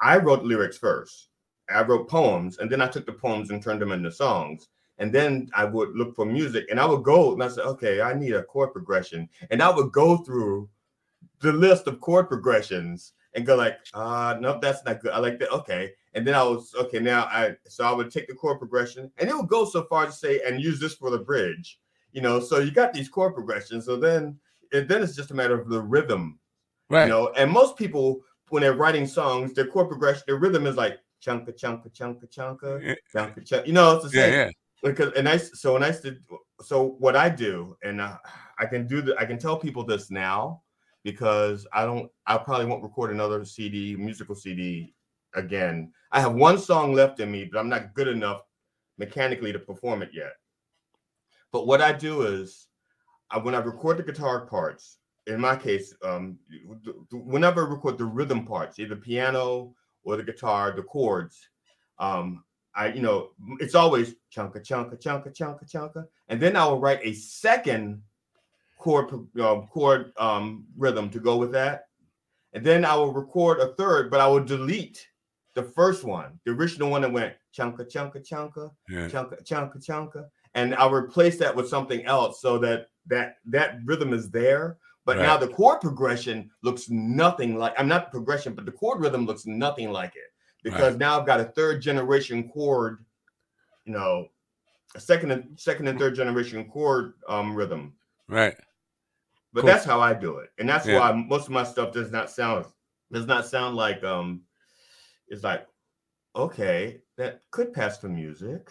I 0.00 0.18
wrote 0.18 0.44
lyrics 0.44 0.78
first. 0.78 1.28
I 1.70 1.82
wrote 1.82 2.08
poems, 2.08 2.58
and 2.58 2.70
then 2.70 2.82
I 2.82 2.88
took 2.88 3.06
the 3.06 3.12
poems 3.12 3.50
and 3.50 3.62
turned 3.62 3.80
them 3.80 3.92
into 3.92 4.12
songs. 4.12 4.68
And 4.98 5.12
then 5.12 5.48
I 5.54 5.64
would 5.64 5.96
look 5.96 6.14
for 6.14 6.26
music, 6.26 6.66
and 6.70 6.78
I 6.78 6.86
would 6.86 7.02
go 7.02 7.32
and 7.32 7.42
I 7.42 7.48
said, 7.48 7.64
okay, 7.64 8.00
I 8.00 8.14
need 8.14 8.34
a 8.34 8.44
chord 8.44 8.72
progression. 8.72 9.28
And 9.50 9.62
I 9.62 9.70
would 9.70 9.90
go 9.90 10.18
through 10.18 10.68
the 11.40 11.52
list 11.52 11.86
of 11.86 12.00
chord 12.00 12.28
progressions 12.28 13.12
and 13.34 13.46
go 13.46 13.56
like, 13.56 13.78
uh, 13.94 14.36
no, 14.40 14.58
that's 14.60 14.84
not 14.84 15.00
good. 15.00 15.12
I 15.12 15.18
like 15.18 15.38
that. 15.40 15.50
Okay. 15.50 15.92
And 16.14 16.26
then 16.26 16.34
I 16.34 16.42
was 16.42 16.74
okay. 16.74 17.00
Now 17.00 17.24
I 17.24 17.56
so 17.66 17.84
I 17.84 17.92
would 17.92 18.10
take 18.10 18.28
the 18.28 18.34
chord 18.34 18.58
progression, 18.58 19.10
and 19.18 19.28
it 19.28 19.36
would 19.36 19.48
go 19.48 19.64
so 19.64 19.84
far 19.84 20.06
to 20.06 20.12
say 20.12 20.40
and 20.46 20.62
use 20.62 20.78
this 20.78 20.94
for 20.94 21.10
the 21.10 21.18
bridge. 21.18 21.80
You 22.12 22.22
know, 22.22 22.38
so 22.38 22.58
you 22.58 22.70
got 22.70 22.92
these 22.92 23.08
chord 23.08 23.34
progressions. 23.34 23.86
So 23.86 23.96
then, 23.96 24.38
and 24.72 24.88
then 24.88 25.02
it's 25.02 25.16
just 25.16 25.32
a 25.32 25.34
matter 25.34 25.60
of 25.60 25.68
the 25.68 25.82
rhythm, 25.82 26.38
right? 26.88 27.04
You 27.04 27.08
know, 27.08 27.32
and 27.36 27.50
most 27.50 27.76
people 27.76 28.20
when 28.50 28.62
they're 28.62 28.74
writing 28.74 29.06
songs, 29.06 29.52
their 29.54 29.66
chord 29.66 29.88
progression, 29.88 30.22
their 30.26 30.36
rhythm 30.36 30.66
is 30.66 30.76
like 30.76 30.98
chunka 31.24 31.58
chunka 31.58 31.90
chunka 31.92 32.28
chunka 32.28 32.96
chunka 33.12 33.44
chunka. 33.44 33.66
You 33.66 33.72
know, 33.72 33.96
it's 33.96 34.04
the 34.04 34.10
same. 34.10 34.32
Yeah, 34.32 34.44
yeah. 34.44 34.50
Because 34.82 35.12
and 35.14 35.28
I 35.28 35.38
so 35.38 35.72
when 35.72 35.82
I 35.82 35.90
said 35.90 36.18
so 36.60 36.96
what 36.98 37.16
I 37.16 37.28
do, 37.28 37.76
and 37.82 38.00
uh, 38.00 38.18
I 38.58 38.66
can 38.66 38.86
do 38.86 39.02
the 39.02 39.18
I 39.18 39.24
can 39.24 39.38
tell 39.38 39.56
people 39.56 39.84
this 39.84 40.10
now 40.10 40.62
because 41.02 41.66
I 41.72 41.84
don't 41.84 42.10
I 42.26 42.38
probably 42.38 42.66
won't 42.66 42.82
record 42.82 43.10
another 43.10 43.44
CD, 43.44 43.96
musical 43.96 44.34
CD 44.34 44.94
again. 45.34 45.92
I 46.12 46.20
have 46.20 46.34
one 46.34 46.58
song 46.58 46.94
left 46.94 47.20
in 47.20 47.30
me, 47.30 47.44
but 47.44 47.58
I'm 47.58 47.68
not 47.68 47.94
good 47.94 48.08
enough 48.08 48.42
mechanically 48.98 49.52
to 49.52 49.58
perform 49.58 50.02
it 50.02 50.10
yet. 50.12 50.32
But 51.52 51.66
what 51.66 51.80
I 51.80 51.92
do 51.92 52.22
is, 52.22 52.66
I, 53.30 53.38
when 53.38 53.54
I 53.54 53.58
record 53.58 53.96
the 53.96 54.02
guitar 54.02 54.46
parts, 54.46 54.98
in 55.26 55.40
my 55.40 55.56
case, 55.56 55.94
um, 56.02 56.38
whenever 57.10 57.66
I 57.66 57.70
record 57.70 57.98
the 57.98 58.04
rhythm 58.04 58.44
parts, 58.44 58.78
either 58.78 58.96
piano 58.96 59.74
or 60.04 60.16
the 60.16 60.22
guitar, 60.22 60.72
the 60.72 60.82
chords, 60.82 61.48
um, 61.98 62.44
I, 62.76 62.88
you 62.88 63.02
know, 63.02 63.30
it's 63.60 63.74
always 63.74 64.14
chunka, 64.34 64.60
chunka, 64.60 65.00
chunka, 65.00 65.32
chunka, 65.32 65.70
chunka. 65.70 66.06
And 66.28 66.40
then 66.40 66.56
I 66.56 66.66
will 66.66 66.80
write 66.80 67.00
a 67.02 67.12
second 67.14 68.02
chord, 68.78 69.12
uh, 69.40 69.60
chord 69.70 70.12
um, 70.16 70.66
rhythm 70.76 71.08
to 71.10 71.20
go 71.20 71.36
with 71.36 71.52
that. 71.52 71.86
And 72.52 72.64
then 72.64 72.84
I 72.84 72.94
will 72.96 73.12
record 73.12 73.60
a 73.60 73.74
third, 73.74 74.10
but 74.10 74.20
I 74.20 74.26
will 74.26 74.44
delete 74.44 75.06
the 75.54 75.62
first 75.62 76.04
one, 76.04 76.38
the 76.44 76.52
original 76.52 76.90
one 76.90 77.02
that 77.02 77.12
went 77.12 77.34
chunka 77.56 77.90
chunka 77.90 78.26
chunka 78.28 78.70
yeah. 78.88 79.08
chunka 79.08 79.42
chunka 79.44 79.78
chunka, 79.84 80.26
and 80.54 80.74
I'll 80.74 80.92
replace 80.92 81.38
that 81.38 81.54
with 81.54 81.68
something 81.68 82.04
else 82.04 82.40
so 82.40 82.58
that 82.58 82.88
that 83.06 83.36
that 83.46 83.78
rhythm 83.84 84.12
is 84.12 84.30
there. 84.30 84.78
But 85.06 85.18
now 85.18 85.36
the 85.36 85.48
chord 85.48 85.82
progression 85.82 86.50
looks 86.62 86.88
nothing 86.88 87.58
like 87.58 87.74
I'm 87.78 87.88
not 87.88 88.10
progression, 88.10 88.54
but 88.54 88.64
the 88.64 88.72
chord 88.72 89.00
rhythm 89.00 89.26
looks 89.26 89.44
nothing 89.44 89.92
like 89.92 90.16
it 90.16 90.32
because 90.62 90.96
now 90.96 91.20
I've 91.20 91.26
got 91.26 91.40
a 91.40 91.44
third 91.44 91.82
generation 91.82 92.48
chord, 92.48 93.04
you 93.84 93.92
know, 93.92 94.28
a 94.94 95.00
second 95.00 95.30
and 95.30 95.60
second 95.60 95.88
and 95.88 95.98
third 95.98 96.14
generation 96.14 96.64
chord 96.70 97.14
um 97.28 97.54
rhythm. 97.54 97.92
Right. 98.28 98.56
But 99.52 99.60
Cool. 99.60 99.68
that's 99.68 99.84
how 99.84 100.00
I 100.00 100.14
do 100.14 100.38
it, 100.38 100.50
and 100.58 100.68
that's 100.68 100.86
Yeah. 100.86 100.98
why 100.98 101.12
most 101.12 101.44
of 101.46 101.50
my 101.52 101.64
stuff 101.64 101.92
does 101.92 102.10
not 102.10 102.30
sound 102.30 102.64
does 103.12 103.26
not 103.26 103.46
sound 103.46 103.76
like 103.76 104.02
um. 104.02 104.43
It's 105.28 105.44
like, 105.44 105.66
okay, 106.36 107.00
that 107.16 107.40
could 107.50 107.72
pass 107.72 107.98
for 107.98 108.08
music. 108.08 108.68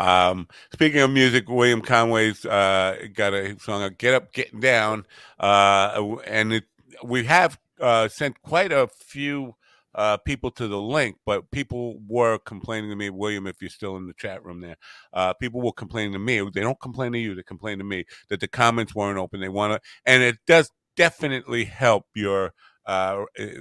Um, 0.00 0.48
speaking 0.72 1.00
of 1.00 1.10
music, 1.10 1.48
William 1.48 1.82
Conway's 1.82 2.46
uh, 2.46 2.96
got 3.12 3.34
a 3.34 3.58
song, 3.60 3.82
uh, 3.82 3.90
"Get 3.96 4.14
Up, 4.14 4.32
Getting 4.32 4.60
Down," 4.60 5.04
uh, 5.38 6.16
and 6.26 6.54
it, 6.54 6.64
we 7.04 7.24
have 7.24 7.58
uh, 7.80 8.08
sent 8.08 8.40
quite 8.40 8.72
a 8.72 8.88
few 8.88 9.56
uh, 9.94 10.16
people 10.16 10.50
to 10.52 10.68
the 10.68 10.80
link, 10.80 11.16
but 11.26 11.50
people 11.50 12.00
were 12.08 12.38
complaining 12.38 12.88
to 12.88 12.96
me, 12.96 13.10
William, 13.10 13.46
if 13.46 13.60
you're 13.60 13.68
still 13.68 13.96
in 13.98 14.06
the 14.06 14.14
chat 14.14 14.42
room 14.42 14.60
there, 14.62 14.76
uh, 15.12 15.34
people 15.34 15.60
were 15.60 15.72
complaining 15.72 16.12
to 16.14 16.18
me. 16.18 16.40
They 16.54 16.62
don't 16.62 16.80
complain 16.80 17.12
to 17.12 17.18
you; 17.18 17.34
they 17.34 17.42
complain 17.42 17.76
to 17.76 17.84
me 17.84 18.06
that 18.30 18.40
the 18.40 18.48
comments 18.48 18.94
weren't 18.94 19.18
open. 19.18 19.40
They 19.40 19.50
want 19.50 19.74
to, 19.74 19.80
and 20.06 20.22
it 20.22 20.38
does 20.46 20.70
definitely 20.96 21.64
help 21.64 22.06
your 22.14 22.54
uh, 22.90 23.24
eh, 23.38 23.54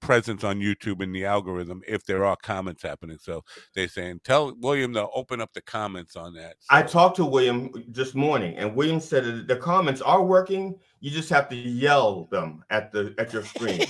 presence 0.00 0.42
on 0.42 0.58
YouTube 0.58 1.00
in 1.02 1.12
the 1.12 1.24
algorithm 1.24 1.82
if 1.86 2.04
there 2.04 2.24
are 2.24 2.36
comments 2.42 2.82
happening. 2.82 3.16
So 3.20 3.44
they're 3.76 3.86
saying, 3.86 4.22
tell 4.24 4.56
William 4.58 4.92
to 4.94 5.08
open 5.14 5.40
up 5.40 5.52
the 5.52 5.60
comments 5.60 6.16
on 6.16 6.34
that. 6.34 6.56
I 6.68 6.82
talked 6.82 7.14
to 7.16 7.24
William 7.24 7.70
this 7.86 8.12
morning, 8.12 8.56
and 8.56 8.74
William 8.74 8.98
said 8.98 9.24
that 9.24 9.46
the 9.46 9.56
comments 9.56 10.00
are 10.00 10.24
working. 10.24 10.76
You 10.98 11.12
just 11.12 11.30
have 11.30 11.48
to 11.50 11.54
yell 11.54 12.24
them 12.32 12.64
at 12.70 12.90
the 12.90 13.14
at 13.18 13.32
your 13.32 13.44
screen. 13.44 13.86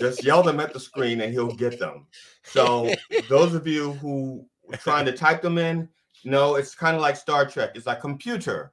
just 0.00 0.24
yell 0.24 0.42
them 0.42 0.58
at 0.58 0.72
the 0.72 0.80
screen, 0.80 1.20
and 1.20 1.32
he'll 1.32 1.54
get 1.54 1.78
them. 1.78 2.08
So 2.42 2.92
those 3.28 3.54
of 3.54 3.68
you 3.68 3.92
who 3.94 4.44
are 4.72 4.78
trying 4.78 5.06
to 5.06 5.12
type 5.12 5.42
them 5.42 5.58
in, 5.58 5.88
no, 6.24 6.56
it's 6.56 6.74
kind 6.74 6.96
of 6.96 7.02
like 7.02 7.14
Star 7.14 7.46
Trek. 7.46 7.70
It's 7.76 7.86
like 7.86 8.00
computer. 8.00 8.72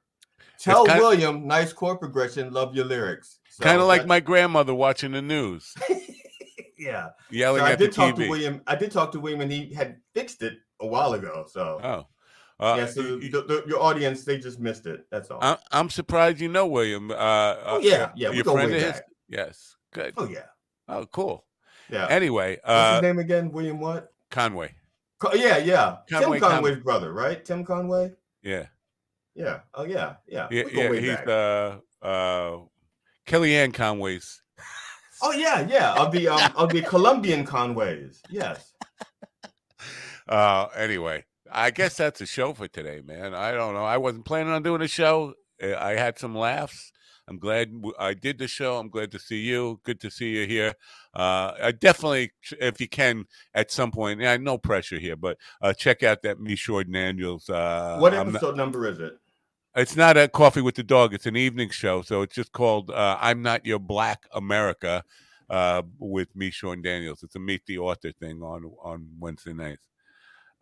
Tell 0.58 0.86
William, 0.86 1.46
nice 1.46 1.72
chord 1.72 2.00
progression, 2.00 2.52
love 2.52 2.74
your 2.74 2.84
lyrics. 2.84 3.37
So 3.58 3.64
kind 3.64 3.80
of 3.80 3.88
like 3.88 4.06
my 4.06 4.20
grandmother 4.20 4.72
watching 4.72 5.10
the 5.10 5.20
news, 5.20 5.74
yeah. 6.78 7.08
yelling 7.28 7.58
So 7.58 7.66
I 7.66 7.72
at 7.72 7.78
the 7.80 7.86
did 7.86 7.92
talk 7.94 8.14
to 8.14 8.28
William. 8.28 8.62
I 8.68 8.76
did 8.76 8.92
talk 8.92 9.10
to 9.12 9.20
William, 9.20 9.40
and 9.40 9.50
he 9.50 9.74
had 9.74 9.96
fixed 10.14 10.42
it 10.42 10.58
a 10.80 10.86
while 10.86 11.14
ago. 11.14 11.44
So 11.50 11.80
Oh, 11.82 12.64
uh, 12.64 12.76
yeah. 12.78 12.86
So 12.86 13.02
the, 13.18 13.28
the, 13.28 13.64
your 13.66 13.82
audience, 13.82 14.24
they 14.24 14.38
just 14.38 14.60
missed 14.60 14.86
it. 14.86 15.06
That's 15.10 15.32
all. 15.32 15.42
I, 15.42 15.58
I'm 15.72 15.90
surprised 15.90 16.40
you 16.40 16.46
know 16.48 16.68
William. 16.68 17.10
Uh, 17.10 17.16
oh 17.16 17.76
uh, 17.76 17.78
yeah, 17.82 18.12
yeah. 18.14 18.30
We 18.30 18.36
your 18.36 18.44
friend 18.44 18.72
of 18.72 18.80
his? 18.80 19.02
Yes, 19.28 19.76
good. 19.92 20.14
Oh 20.16 20.28
yeah, 20.28 20.46
Oh, 20.88 21.04
cool. 21.06 21.44
yeah. 21.90 22.06
Anyway, 22.08 22.58
What's 22.62 22.68
uh, 22.68 22.92
his 22.94 23.02
name 23.02 23.18
again? 23.18 23.50
William 23.50 23.80
what? 23.80 24.12
Conway. 24.30 24.72
Co- 25.18 25.34
yeah, 25.34 25.56
yeah. 25.58 25.96
Conway, 26.08 26.38
Tim 26.38 26.48
Conway. 26.48 26.70
Conway's 26.70 26.84
brother, 26.84 27.12
right? 27.12 27.44
Tim 27.44 27.64
Conway. 27.64 28.12
Yeah, 28.42 28.66
Yeah. 29.34 29.62
Oh 29.74 29.82
yeah, 29.84 30.14
yeah. 30.28 30.46
yeah, 30.50 30.62
yeah. 30.72 30.92
He's 30.92 31.16
back. 31.16 31.28
uh, 31.28 31.78
uh, 32.06 32.58
Kellyanne 33.28 33.74
Conway's. 33.74 34.42
Oh 35.22 35.32
yeah, 35.32 35.66
yeah. 35.68 35.94
Of 35.94 36.12
the 36.12 36.28
um, 36.28 36.52
of 36.56 36.70
the 36.70 36.80
Colombian 36.82 37.44
Conways. 37.44 38.22
Yes. 38.30 38.72
Uh, 40.28 40.66
anyway, 40.76 41.24
I 41.50 41.70
guess 41.70 41.96
that's 41.96 42.20
a 42.20 42.26
show 42.26 42.52
for 42.52 42.68
today, 42.68 43.02
man. 43.04 43.34
I 43.34 43.52
don't 43.52 43.74
know. 43.74 43.84
I 43.84 43.96
wasn't 43.96 44.24
planning 44.24 44.52
on 44.52 44.62
doing 44.62 44.82
a 44.82 44.88
show. 44.88 45.34
Uh, 45.62 45.74
I 45.76 45.92
had 45.92 46.18
some 46.18 46.34
laughs. 46.36 46.92
I'm 47.26 47.38
glad 47.38 47.72
I 47.98 48.14
did 48.14 48.38
the 48.38 48.48
show. 48.48 48.78
I'm 48.78 48.88
glad 48.88 49.10
to 49.12 49.18
see 49.18 49.40
you. 49.40 49.80
Good 49.84 50.00
to 50.00 50.10
see 50.10 50.30
you 50.30 50.46
here. 50.46 50.74
Uh, 51.14 51.52
I 51.62 51.72
definitely, 51.72 52.30
if 52.60 52.80
you 52.80 52.88
can, 52.88 53.24
at 53.54 53.70
some 53.70 53.90
point, 53.90 54.20
yeah, 54.20 54.36
no 54.38 54.56
pressure 54.56 54.98
here, 54.98 55.16
but 55.16 55.36
uh, 55.60 55.74
check 55.74 56.02
out 56.02 56.22
that 56.22 56.40
Me 56.40 56.56
Short 56.56 56.90
Daniels. 56.90 57.50
Uh, 57.50 57.98
what 57.98 58.14
I'm 58.14 58.26
not- 58.32 58.36
episode 58.36 58.56
number 58.56 58.86
is 58.86 58.98
it? 58.98 59.18
It's 59.78 59.96
not 59.96 60.16
a 60.16 60.28
coffee 60.28 60.60
with 60.60 60.74
the 60.74 60.82
dog. 60.82 61.14
It's 61.14 61.26
an 61.26 61.36
evening 61.36 61.70
show, 61.70 62.02
so 62.02 62.22
it's 62.22 62.34
just 62.34 62.52
called 62.52 62.90
uh, 62.90 63.16
"I'm 63.20 63.42
Not 63.42 63.64
Your 63.64 63.78
Black 63.78 64.26
America" 64.32 65.04
uh, 65.48 65.82
with 65.98 66.34
me, 66.36 66.50
Sean 66.50 66.82
Daniels. 66.82 67.22
It's 67.22 67.36
a 67.36 67.38
meet 67.38 67.64
the 67.66 67.78
author 67.78 68.12
thing 68.12 68.42
on 68.42 68.70
on 68.82 69.08
Wednesday 69.18 69.52
nights. 69.52 69.86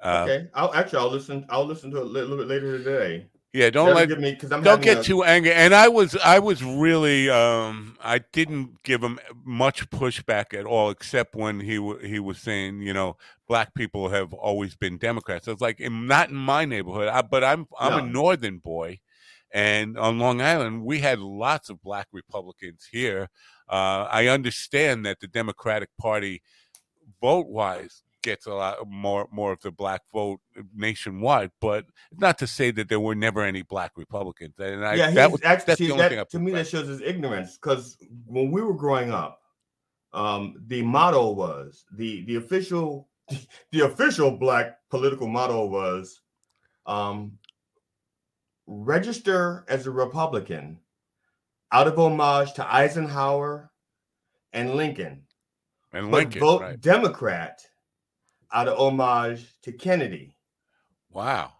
Uh, 0.03 0.27
okay. 0.29 0.49
I'll 0.55 0.73
actually 0.75 0.99
I'll 1.01 1.11
listen. 1.11 1.47
I'll 1.49 1.67
listen 1.67 1.91
to 1.93 1.99
it 1.99 2.03
a 2.03 2.05
little 2.05 2.37
bit 2.37 2.49
later 2.49 2.79
today. 2.79 3.27
Yeah, 3.57 3.71
don't 3.71 3.87
That'll 3.87 4.01
let 4.01 4.09
give 4.11 4.19
me 4.19 4.33
because 4.33 4.53
I'm 4.53 4.63
don't 4.63 4.83
get 4.83 4.99
a- 4.99 5.03
too 5.03 5.25
angry. 5.25 5.51
And 5.53 5.75
I 5.75 5.89
was 5.89 6.15
I 6.17 6.41
was 6.41 6.63
really 6.63 7.31
um 7.31 7.97
I 8.03 8.19
didn't 8.19 8.83
give 8.83 9.03
him 9.03 9.19
much 9.47 9.89
pushback 9.89 10.53
at 10.53 10.67
all, 10.67 10.91
except 10.91 11.35
when 11.35 11.61
he 11.61 11.77
w- 11.77 11.99
he 12.07 12.19
was 12.19 12.37
saying 12.37 12.83
you 12.83 12.93
know 12.93 13.17
black 13.49 13.73
people 13.75 14.11
have 14.11 14.35
always 14.35 14.75
been 14.75 14.99
Democrats. 14.99 15.49
I 15.49 15.53
was 15.53 15.63
like, 15.63 15.81
in, 15.81 16.07
not 16.07 16.29
in 16.29 16.37
my 16.37 16.67
neighborhood, 16.67 17.09
I, 17.09 17.23
but 17.23 17.43
I'm 17.43 17.67
I'm 17.81 18.05
a 18.05 18.07
northern 18.07 18.59
boy, 18.59 18.99
and 19.57 19.99
on 19.99 20.19
Long 20.19 20.43
Island 20.43 20.85
we 20.85 20.99
had 20.99 21.19
lots 21.19 21.71
of 21.71 21.83
black 21.83 22.09
Republicans 22.13 22.87
here. 22.93 23.31
Uh, 23.69 24.07
I 24.11 24.29
understand 24.29 25.07
that 25.07 25.19
the 25.21 25.29
Democratic 25.29 25.89
Party, 25.99 26.43
vote 27.23 27.49
wise, 27.49 28.03
gets 28.23 28.45
a 28.45 28.53
lot 28.53 28.77
more 28.87 29.27
more 29.33 29.53
of 29.53 29.61
the 29.63 29.71
black 29.71 30.03
vote 30.13 30.41
nationwide, 30.75 31.51
but 31.59 31.87
not 32.19 32.37
to 32.39 32.47
say 32.47 32.71
that 32.73 32.91
there 32.91 33.01
were 33.01 33.15
never 33.15 33.43
any 33.43 33.63
black 33.63 33.93
Republicans. 33.97 34.53
And 34.59 34.85
I, 34.85 34.95
yeah, 34.95 35.11
that 35.13 35.33
was 35.33 35.43
actually 35.43 35.65
that's 35.67 35.79
the 35.79 35.91
only 35.91 36.03
that- 36.03 36.11
thing 36.11 36.19
I 36.21 36.25
to 36.25 36.39
me 36.39 36.53
that 36.53 36.67
shows 36.67 36.89
his 36.89 37.01
ignorance 37.01 37.57
because 37.57 37.97
when 38.27 38.51
we 38.51 38.61
were 38.61 38.75
growing 38.75 39.11
up, 39.11 39.41
um, 40.13 40.55
the 40.67 40.83
motto 40.83 41.31
was 41.31 41.87
the 41.93 42.27
the 42.27 42.37
official 42.37 43.09
the 43.73 43.81
official 43.87 44.31
black 44.31 44.81
political 44.91 45.29
motto 45.29 45.65
was 45.65 46.21
um, 46.85 47.39
register 48.67 49.65
as 49.69 49.87
a 49.87 49.91
Republican 49.91 50.79
out 51.73 51.87
of 51.89 51.99
homage 51.99 52.53
to 52.55 52.75
Eisenhower 52.75 53.71
and 54.53 54.75
Lincoln, 54.75 55.23
and 55.93 56.11
but 56.11 56.19
Lincoln, 56.19 56.41
vote 56.41 56.61
right? 56.63 56.81
Democrat 56.81 57.61
out 58.53 58.69
of 58.69 58.79
homage 58.79 59.47
to 59.63 59.73
Kennedy. 59.73 60.37
Wow. 61.11 61.53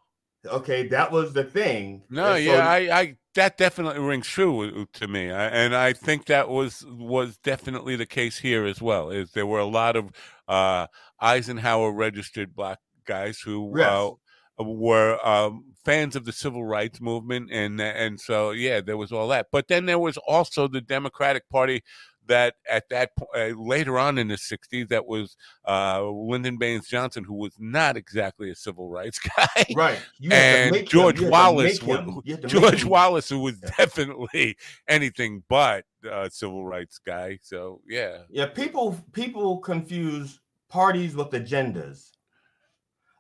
Okay, 0.45 0.87
that 0.89 1.11
was 1.11 1.33
the 1.33 1.43
thing. 1.45 2.05
No, 2.09 2.33
so- 2.33 2.37
yeah, 2.37 2.69
I, 2.69 2.77
I 3.01 3.17
that 3.35 3.59
definitely 3.59 4.01
rings 4.01 4.27
true 4.27 4.87
to 4.95 5.09
me, 5.09 5.31
I, 5.31 5.47
and 5.49 5.75
I 5.75 5.93
think 5.93 6.27
that 6.27 6.49
was 6.49 6.85
was 6.89 7.37
definitely 7.39 7.97
the 7.97 8.07
case 8.07 8.39
here 8.39 8.65
as 8.65 8.81
well. 8.81 9.11
Is 9.11 9.33
there 9.33 9.47
were 9.47 9.59
a 9.59 9.67
lot 9.67 9.97
of 9.97 10.11
uh, 10.49 10.87
Eisenhower 11.21 11.93
registered 11.93 12.55
black 12.55 12.79
guys 13.05 13.41
who 13.41 13.75
Yes. 13.77 13.89
uh, 13.91 14.11
were 14.59 15.19
um, 15.27 15.65
fans 15.85 16.17
of 16.17 16.25
the 16.25 16.33
civil 16.33 16.65
rights 16.65 17.01
movement, 17.01 17.51
and 17.53 17.81
and 17.81 18.21
so 18.21 18.51
yeah, 18.51 18.81
there 18.81 18.97
was 18.97 19.13
all 19.13 19.29
that. 19.29 19.49
But 19.53 19.69
then 19.69 19.87
there 19.87 19.99
was 19.99 20.17
also 20.17 20.69
the 20.69 20.81
Democratic 20.81 21.49
Party 21.49 21.83
that 22.29 22.57
at 22.69 22.89
that 22.89 23.15
point 23.17 23.31
uh, 23.37 23.61
later 23.61 23.99
on 23.99 24.19
in 24.19 24.29
the 24.29 24.35
'60s, 24.35 24.89
that 24.89 25.07
was 25.07 25.37
uh, 25.69 26.03
Lyndon 26.05 26.57
Baines 26.57 26.89
Johnson, 26.89 27.23
who 27.23 27.35
was 27.35 27.53
not 27.59 27.97
exactly 27.97 28.51
a 28.51 28.55
civil 28.55 28.89
rights 28.89 29.19
guy, 29.37 29.65
right. 29.75 30.01
You 30.19 30.31
had 30.31 30.73
to 30.73 30.79
and 30.79 30.89
George 30.89 31.19
you 31.21 31.27
had 31.27 31.29
to 31.29 31.31
Wallace, 31.31 31.83
make 31.83 31.99
him- 31.99 32.21
you 32.25 32.35
had 32.35 32.43
to 32.43 32.49
make 32.61 32.63
George 32.63 32.85
Wallace, 32.85 33.29
who 33.29 33.41
was 33.41 33.59
definitely 33.59 34.57
anything 34.89 35.45
but 35.49 35.85
a 36.11 36.31
civil 36.31 36.65
rights 36.67 36.99
guy. 36.99 37.39
So 37.43 37.81
yeah, 37.89 38.19
Yeah, 38.31 38.47
people 38.47 38.99
people 39.13 39.59
confuse 39.59 40.41
parties 40.69 41.15
with 41.15 41.31
agendas. 41.31 42.11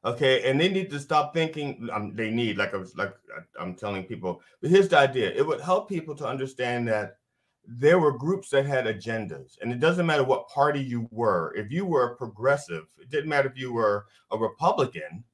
Okay, 0.06 0.48
and 0.48 0.60
they 0.60 0.68
need 0.68 0.88
to 0.90 1.00
stop 1.00 1.34
thinking. 1.34 1.88
Um, 1.92 2.14
they 2.14 2.30
need, 2.30 2.56
like 2.56 2.72
I 2.72 2.76
was, 2.76 2.96
like 2.96 3.12
I'm 3.58 3.74
telling 3.74 4.04
people. 4.04 4.40
But 4.60 4.70
here's 4.70 4.88
the 4.88 4.98
idea: 4.98 5.32
it 5.32 5.44
would 5.44 5.60
help 5.60 5.88
people 5.88 6.14
to 6.14 6.26
understand 6.26 6.86
that 6.86 7.18
there 7.66 7.98
were 7.98 8.16
groups 8.16 8.48
that 8.50 8.66
had 8.66 8.84
agendas, 8.84 9.58
and 9.60 9.72
it 9.72 9.80
doesn't 9.80 10.06
matter 10.06 10.22
what 10.22 10.48
party 10.48 10.80
you 10.80 11.08
were. 11.10 11.52
If 11.56 11.72
you 11.72 11.84
were 11.84 12.12
a 12.12 12.16
progressive, 12.16 12.84
it 13.00 13.10
didn't 13.10 13.28
matter 13.28 13.48
if 13.48 13.58
you 13.58 13.72
were 13.72 14.06
a 14.30 14.38
Republican, 14.38 15.24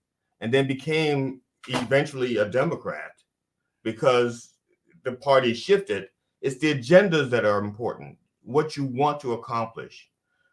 and 0.41 0.53
then 0.53 0.67
became 0.67 1.43
eventually 1.69 2.39
a 2.39 2.49
Democrat, 2.49 3.13
because 3.83 4.55
the 5.05 5.13
party 5.13 5.53
shifted. 5.53 6.09
It's 6.41 6.59
the 6.59 6.75
agendas 6.75 7.29
that 7.29 7.45
are 7.45 7.59
important. 7.59 8.17
What 8.43 8.75
you 8.79 8.85
want 8.85 9.21
to 9.21 9.35
accomplish. 9.35 10.09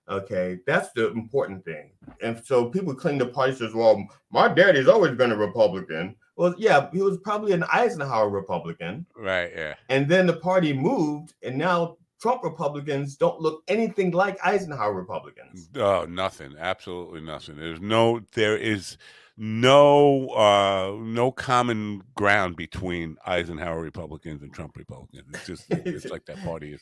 Okay, 0.09 0.59
that's 0.65 0.91
the 0.93 1.11
important 1.11 1.63
thing. 1.63 1.91
And 2.21 2.41
so 2.43 2.65
people 2.65 2.95
cling 2.95 3.19
to 3.19 3.25
party 3.27 3.53
says, 3.53 3.73
"Well, 3.73 4.07
my 4.31 4.47
daddy's 4.47 4.87
always 4.87 5.15
been 5.15 5.31
a 5.31 5.37
Republican." 5.37 6.15
Well, 6.35 6.55
yeah, 6.57 6.89
he 6.91 7.01
was 7.01 7.17
probably 7.17 7.51
an 7.51 7.63
Eisenhower 7.71 8.29
Republican, 8.29 9.05
right, 9.15 9.51
yeah, 9.55 9.75
and 9.89 10.07
then 10.07 10.25
the 10.25 10.37
party 10.37 10.73
moved, 10.73 11.33
and 11.43 11.57
now 11.57 11.97
Trump 12.21 12.43
Republicans 12.43 13.15
don't 13.15 13.39
look 13.39 13.63
anything 13.67 14.11
like 14.11 14.37
Eisenhower 14.43 14.93
Republicans. 14.93 15.69
oh, 15.75 16.05
nothing, 16.05 16.55
absolutely 16.57 17.21
nothing. 17.21 17.57
There's 17.57 17.81
no, 17.81 18.21
there 18.33 18.57
is 18.57 18.97
no 19.37 20.27
uh, 20.29 20.97
no 20.99 21.31
common 21.31 22.03
ground 22.15 22.57
between 22.57 23.17
Eisenhower 23.25 23.81
Republicans 23.81 24.43
and 24.43 24.53
Trump 24.53 24.75
Republicans. 24.75 25.27
It's 25.33 25.45
just 25.45 25.65
it's 25.69 26.05
like 26.11 26.25
that 26.25 26.43
party 26.43 26.73
is 26.73 26.81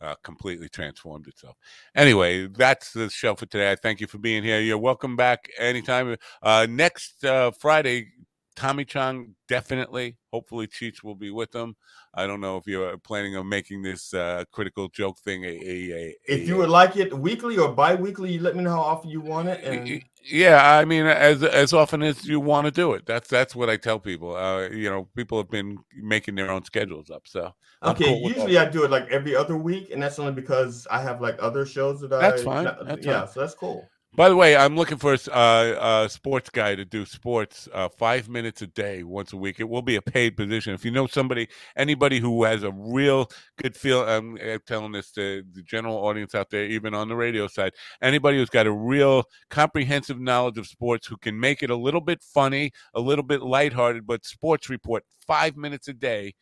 uh, 0.00 0.14
completely 0.22 0.68
transformed 0.68 1.26
itself. 1.26 1.56
Anyway, 1.94 2.46
that's 2.46 2.92
the 2.92 3.08
show 3.08 3.34
for 3.34 3.46
today. 3.46 3.72
I 3.72 3.76
thank 3.76 4.00
you 4.00 4.06
for 4.06 4.18
being 4.18 4.42
here. 4.42 4.60
You're 4.60 4.78
welcome 4.78 5.16
back 5.16 5.48
anytime. 5.58 6.16
Uh, 6.42 6.66
next 6.68 7.24
uh, 7.24 7.50
Friday, 7.52 8.08
Tommy 8.54 8.84
Chong 8.84 9.34
definitely. 9.48 10.17
Hopefully, 10.32 10.66
Cheech 10.66 11.02
will 11.02 11.14
be 11.14 11.30
with 11.30 11.52
them. 11.52 11.76
I 12.14 12.26
don't 12.26 12.40
know 12.40 12.56
if 12.56 12.66
you're 12.66 12.98
planning 12.98 13.36
on 13.36 13.48
making 13.48 13.82
this 13.82 14.12
uh, 14.12 14.44
critical 14.52 14.88
joke 14.88 15.18
thing 15.18 15.44
a. 15.44 15.48
a, 15.48 15.92
a 15.92 16.16
if 16.26 16.46
you 16.46 16.56
would 16.56 16.68
like 16.68 16.96
it 16.96 17.16
weekly 17.16 17.56
or 17.56 17.72
bi-weekly, 17.72 18.38
let 18.38 18.54
me 18.54 18.62
know 18.62 18.72
how 18.72 18.82
often 18.82 19.10
you 19.10 19.20
want 19.20 19.48
it. 19.48 19.64
And... 19.64 20.02
Yeah, 20.24 20.76
I 20.76 20.84
mean, 20.84 21.06
as 21.06 21.42
as 21.42 21.72
often 21.72 22.02
as 22.02 22.26
you 22.26 22.40
want 22.40 22.66
to 22.66 22.70
do 22.70 22.92
it. 22.92 23.06
That's 23.06 23.28
that's 23.28 23.56
what 23.56 23.70
I 23.70 23.76
tell 23.76 23.98
people. 23.98 24.36
Uh, 24.36 24.68
you 24.68 24.90
know, 24.90 25.08
people 25.16 25.38
have 25.38 25.50
been 25.50 25.78
making 25.96 26.34
their 26.34 26.50
own 26.50 26.64
schedules 26.64 27.08
up. 27.08 27.26
So 27.26 27.54
okay, 27.82 28.04
cool 28.04 28.28
usually 28.28 28.58
I 28.58 28.66
do 28.66 28.84
it 28.84 28.90
like 28.90 29.08
every 29.08 29.34
other 29.34 29.56
week, 29.56 29.90
and 29.90 30.02
that's 30.02 30.18
only 30.18 30.32
because 30.32 30.86
I 30.90 31.00
have 31.00 31.22
like 31.22 31.36
other 31.40 31.64
shows 31.64 32.00
that 32.00 32.08
that's 32.08 32.24
I. 32.24 32.30
That's 32.30 32.42
fine. 32.42 32.86
That's 32.86 33.06
yeah, 33.06 33.20
fine. 33.20 33.32
so 33.32 33.40
that's 33.40 33.54
cool. 33.54 33.88
By 34.18 34.28
the 34.28 34.34
way, 34.34 34.56
I'm 34.56 34.74
looking 34.74 34.98
for 34.98 35.14
a, 35.14 35.32
uh, 35.32 36.02
a 36.06 36.08
sports 36.08 36.50
guy 36.50 36.74
to 36.74 36.84
do 36.84 37.06
sports 37.06 37.68
uh, 37.72 37.88
five 37.88 38.28
minutes 38.28 38.62
a 38.62 38.66
day, 38.66 39.04
once 39.04 39.32
a 39.32 39.36
week. 39.36 39.60
It 39.60 39.68
will 39.68 39.80
be 39.80 39.94
a 39.94 40.02
paid 40.02 40.36
position. 40.36 40.74
If 40.74 40.84
you 40.84 40.90
know 40.90 41.06
somebody, 41.06 41.46
anybody 41.76 42.18
who 42.18 42.42
has 42.42 42.64
a 42.64 42.72
real 42.72 43.30
good 43.62 43.76
feel, 43.76 44.02
I'm 44.02 44.36
telling 44.66 44.90
this 44.90 45.12
to 45.12 45.44
the 45.52 45.62
general 45.62 45.98
audience 45.98 46.34
out 46.34 46.50
there, 46.50 46.64
even 46.64 46.94
on 46.94 47.08
the 47.08 47.14
radio 47.14 47.46
side, 47.46 47.74
anybody 48.02 48.38
who's 48.38 48.50
got 48.50 48.66
a 48.66 48.72
real 48.72 49.22
comprehensive 49.50 50.18
knowledge 50.18 50.58
of 50.58 50.66
sports 50.66 51.06
who 51.06 51.16
can 51.16 51.38
make 51.38 51.62
it 51.62 51.70
a 51.70 51.76
little 51.76 52.00
bit 52.00 52.20
funny, 52.20 52.72
a 52.94 53.00
little 53.00 53.24
bit 53.24 53.40
lighthearted, 53.40 54.04
but 54.04 54.26
sports 54.26 54.68
report 54.68 55.04
five 55.28 55.56
minutes 55.56 55.86
a 55.86 55.92
day. 55.92 56.34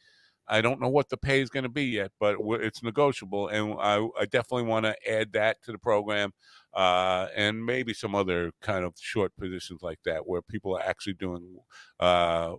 I 0.48 0.60
don't 0.60 0.80
know 0.80 0.88
what 0.88 1.08
the 1.08 1.16
pay 1.16 1.40
is 1.40 1.50
going 1.50 1.64
to 1.64 1.68
be 1.68 1.84
yet, 1.84 2.12
but 2.20 2.36
it's 2.40 2.82
negotiable, 2.82 3.48
and 3.48 3.74
I, 3.80 4.06
I 4.18 4.26
definitely 4.26 4.64
want 4.64 4.86
to 4.86 5.10
add 5.10 5.32
that 5.32 5.62
to 5.64 5.72
the 5.72 5.78
program 5.78 6.32
uh, 6.74 7.28
and 7.34 7.64
maybe 7.64 7.92
some 7.94 8.14
other 8.14 8.52
kind 8.60 8.84
of 8.84 8.94
short 8.98 9.32
positions 9.36 9.82
like 9.82 9.98
that 10.04 10.26
where 10.26 10.42
people 10.42 10.76
are 10.76 10.82
actually 10.82 11.14
doing, 11.14 11.58
uh, 12.00 12.54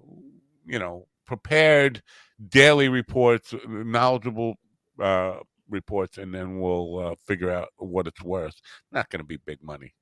you 0.65 0.79
know, 0.79 1.07
prepared 1.25 2.01
daily 2.49 2.89
reports, 2.89 3.53
knowledgeable 3.67 4.55
uh, 5.01 5.37
reports, 5.69 6.17
and 6.17 6.33
then 6.33 6.59
we'll 6.59 6.99
uh, 6.99 7.15
figure 7.25 7.51
out 7.51 7.69
what 7.77 8.07
it's 8.07 8.23
worth. 8.23 8.59
Not 8.91 9.09
going 9.09 9.19
to 9.21 9.25
be 9.25 9.37
big 9.37 9.63
money. 9.63 9.93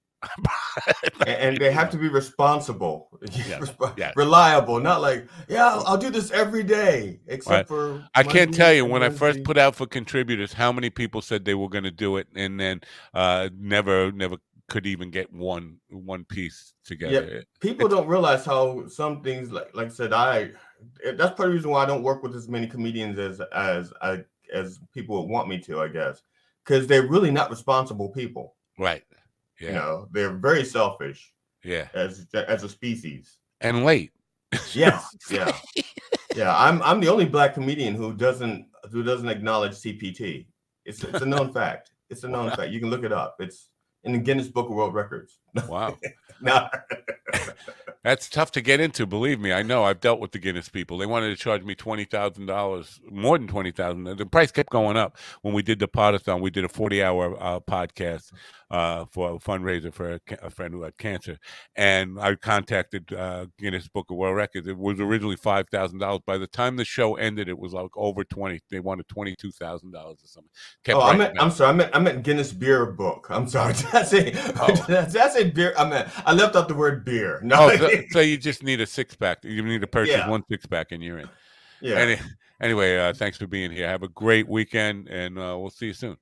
and 1.27 1.57
they 1.57 1.71
have 1.71 1.89
to 1.91 1.97
be 1.97 2.07
responsible, 2.07 3.09
yes, 3.31 3.73
yes. 3.97 4.13
reliable, 4.15 4.79
not 4.79 5.01
like, 5.01 5.27
yeah, 5.47 5.65
I'll, 5.67 5.85
I'll, 5.87 5.97
do 5.97 6.09
this 6.09 6.31
every 6.31 6.63
day, 6.63 7.19
except 7.27 7.51
right. 7.51 7.67
for. 7.67 8.07
I 8.15 8.23
can't 8.23 8.53
tell 8.53 8.73
you 8.73 8.85
when 8.85 9.03
I 9.03 9.09
first 9.09 9.43
put 9.43 9.57
out 9.57 9.75
for 9.75 9.85
contributors 9.85 10.53
how 10.53 10.71
many 10.71 10.89
people 10.89 11.21
said 11.21 11.45
they 11.45 11.55
were 11.55 11.69
going 11.69 11.83
to 11.83 11.91
do 11.91 12.17
it 12.17 12.27
and 12.35 12.59
then 12.59 12.81
uh, 13.13 13.49
never, 13.57 14.11
never 14.11 14.37
could 14.67 14.87
even 14.87 15.11
get 15.11 15.31
one 15.31 15.77
one 15.89 16.23
piece 16.23 16.73
together. 16.83 17.29
Yeah, 17.31 17.41
people 17.59 17.85
it's, 17.85 17.95
don't 17.95 18.07
realize 18.07 18.45
how 18.45 18.87
some 18.87 19.21
things, 19.21 19.51
like 19.51 19.75
like 19.75 19.87
I 19.87 19.91
said, 19.91 20.13
I 20.13 20.51
that's 21.03 21.17
part 21.17 21.31
of 21.31 21.37
the 21.37 21.55
reason 21.55 21.71
why 21.71 21.83
I 21.83 21.85
don't 21.85 22.03
work 22.03 22.23
with 22.23 22.35
as 22.35 22.47
many 22.47 22.67
comedians 22.67 23.19
as 23.19 23.41
as 23.53 23.93
I 24.01 24.23
as 24.53 24.79
people 24.93 25.21
would 25.21 25.29
want 25.29 25.47
me 25.47 25.59
to, 25.59 25.81
I 25.81 25.87
guess, 25.87 26.21
because 26.63 26.87
they're 26.87 27.07
really 27.07 27.31
not 27.31 27.49
responsible 27.49 28.09
people. 28.09 28.55
Right. 28.77 29.03
Yeah. 29.59 29.67
You 29.67 29.75
know, 29.75 30.07
they're 30.11 30.33
very 30.33 30.65
selfish. 30.65 31.33
Yeah. 31.63 31.87
As 31.93 32.27
as 32.33 32.63
a 32.63 32.69
species. 32.69 33.37
And 33.61 33.83
late. 33.85 34.11
Yes. 34.73 35.15
Yeah. 35.29 35.51
yeah. 36.35 36.55
I'm 36.55 36.81
I'm 36.83 36.99
the 36.99 37.07
only 37.07 37.25
black 37.25 37.53
comedian 37.53 37.95
who 37.95 38.13
doesn't 38.13 38.67
who 38.91 39.03
doesn't 39.03 39.29
acknowledge 39.29 39.73
CPT. 39.73 40.45
It's 40.85 41.03
it's 41.03 41.21
a 41.21 41.25
known 41.25 41.51
fact. 41.59 41.91
It's 42.09 42.23
a 42.23 42.27
known 42.27 42.47
wow. 42.47 42.55
fact. 42.55 42.71
You 42.71 42.79
can 42.79 42.89
look 42.89 43.03
it 43.03 43.11
up. 43.11 43.37
It's 43.39 43.69
in 44.03 44.13
the 44.13 44.19
Guinness 44.19 44.47
Book 44.47 44.69
of 44.69 44.75
World 44.75 44.93
Records. 44.93 45.39
Wow. 45.67 45.97
no. 46.41 46.69
That's 48.05 48.29
tough 48.29 48.51
to 48.51 48.61
get 48.61 48.79
into. 48.79 49.07
Believe 49.07 49.39
me, 49.39 49.51
I 49.51 49.63
know. 49.63 49.83
I've 49.83 49.99
dealt 49.99 50.19
with 50.19 50.31
the 50.31 50.37
Guinness 50.37 50.69
people. 50.69 50.99
They 50.99 51.07
wanted 51.07 51.29
to 51.29 51.35
charge 51.35 51.63
me 51.63 51.73
twenty 51.73 52.05
thousand 52.05 52.45
dollars, 52.45 53.01
more 53.09 53.35
than 53.35 53.47
twenty 53.47 53.71
thousand. 53.71 54.03
The 54.03 54.27
price 54.27 54.51
kept 54.51 54.69
going 54.69 54.95
up 54.95 55.17
when 55.41 55.55
we 55.55 55.63
did 55.63 55.79
the 55.79 55.87
podathon. 55.87 56.39
We 56.39 56.51
did 56.51 56.63
a 56.63 56.69
forty-hour 56.69 57.35
uh, 57.41 57.61
podcast 57.61 58.31
uh, 58.69 59.05
for 59.05 59.35
a 59.35 59.39
fundraiser 59.39 59.93
for 59.93 60.13
a, 60.13 60.19
a, 60.41 60.49
friend 60.49 60.73
who 60.73 60.83
had 60.83 60.97
cancer, 60.97 61.37
and 61.75 62.19
I 62.19 62.35
contacted 62.35 63.13
uh, 63.13 63.47
Guinness 63.57 63.87
Book 63.87 64.11
of 64.11 64.17
World 64.17 64.35
Records. 64.35 64.67
It 64.67 64.77
was 64.77 64.99
originally 64.99 65.35
five 65.35 65.69
thousand 65.69 65.99
dollars. 65.99 66.21
By 66.25 66.37
the 66.37 66.47
time 66.47 66.75
the 66.75 66.85
show 66.85 67.15
ended, 67.15 67.49
it 67.49 67.57
was 67.57 67.73
like 67.73 67.89
over 67.95 68.23
twenty. 68.23 68.59
They 68.69 68.79
wanted 68.79 69.07
twenty-two 69.07 69.51
thousand 69.51 69.91
dollars 69.91 70.19
or 70.23 70.27
something. 70.27 70.51
Kept 70.83 70.97
oh, 70.97 71.01
I 71.01 71.15
meant, 71.15 71.41
I'm 71.41 71.49
sorry. 71.51 71.69
I 71.69 71.73
meant 71.73 71.95
I 71.95 71.99
meant 71.99 72.23
Guinness 72.23 72.51
Beer 72.51 72.85
Book. 72.85 73.27
I'm 73.31 73.47
sorry. 73.47 73.73
That's 73.91 74.13
a 74.13 74.31
oh. 74.61 74.85
that's 74.87 75.35
a 75.35 75.49
beer. 75.49 75.73
I 75.77 75.87
meant 75.87 76.09
I 76.25 76.33
left 76.35 76.55
out 76.55 76.67
the 76.67 76.75
word 76.75 77.05
beer. 77.05 77.41
No. 77.43 77.69
Oh, 77.69 77.75
so, 77.75 77.89
so, 78.09 78.19
you 78.19 78.37
just 78.37 78.63
need 78.63 78.81
a 78.81 78.85
six 78.85 79.15
pack. 79.15 79.43
You 79.43 79.61
need 79.61 79.81
to 79.81 79.87
purchase 79.87 80.15
yeah. 80.15 80.29
one 80.29 80.43
six 80.49 80.65
pack, 80.65 80.91
and 80.91 81.03
you're 81.03 81.19
in. 81.19 81.29
Yeah. 81.81 81.95
Any, 81.95 82.17
anyway, 82.61 82.97
uh, 82.97 83.13
thanks 83.13 83.37
for 83.37 83.47
being 83.47 83.71
here. 83.71 83.87
Have 83.87 84.03
a 84.03 84.07
great 84.09 84.47
weekend, 84.47 85.07
and 85.09 85.37
uh, 85.37 85.57
we'll 85.59 85.69
see 85.69 85.87
you 85.87 85.93
soon. 85.93 86.17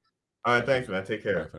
All 0.46 0.56
right, 0.56 0.66
thanks, 0.66 0.90
man. 0.90 1.06
Take 1.06 1.24
care. 1.24 1.50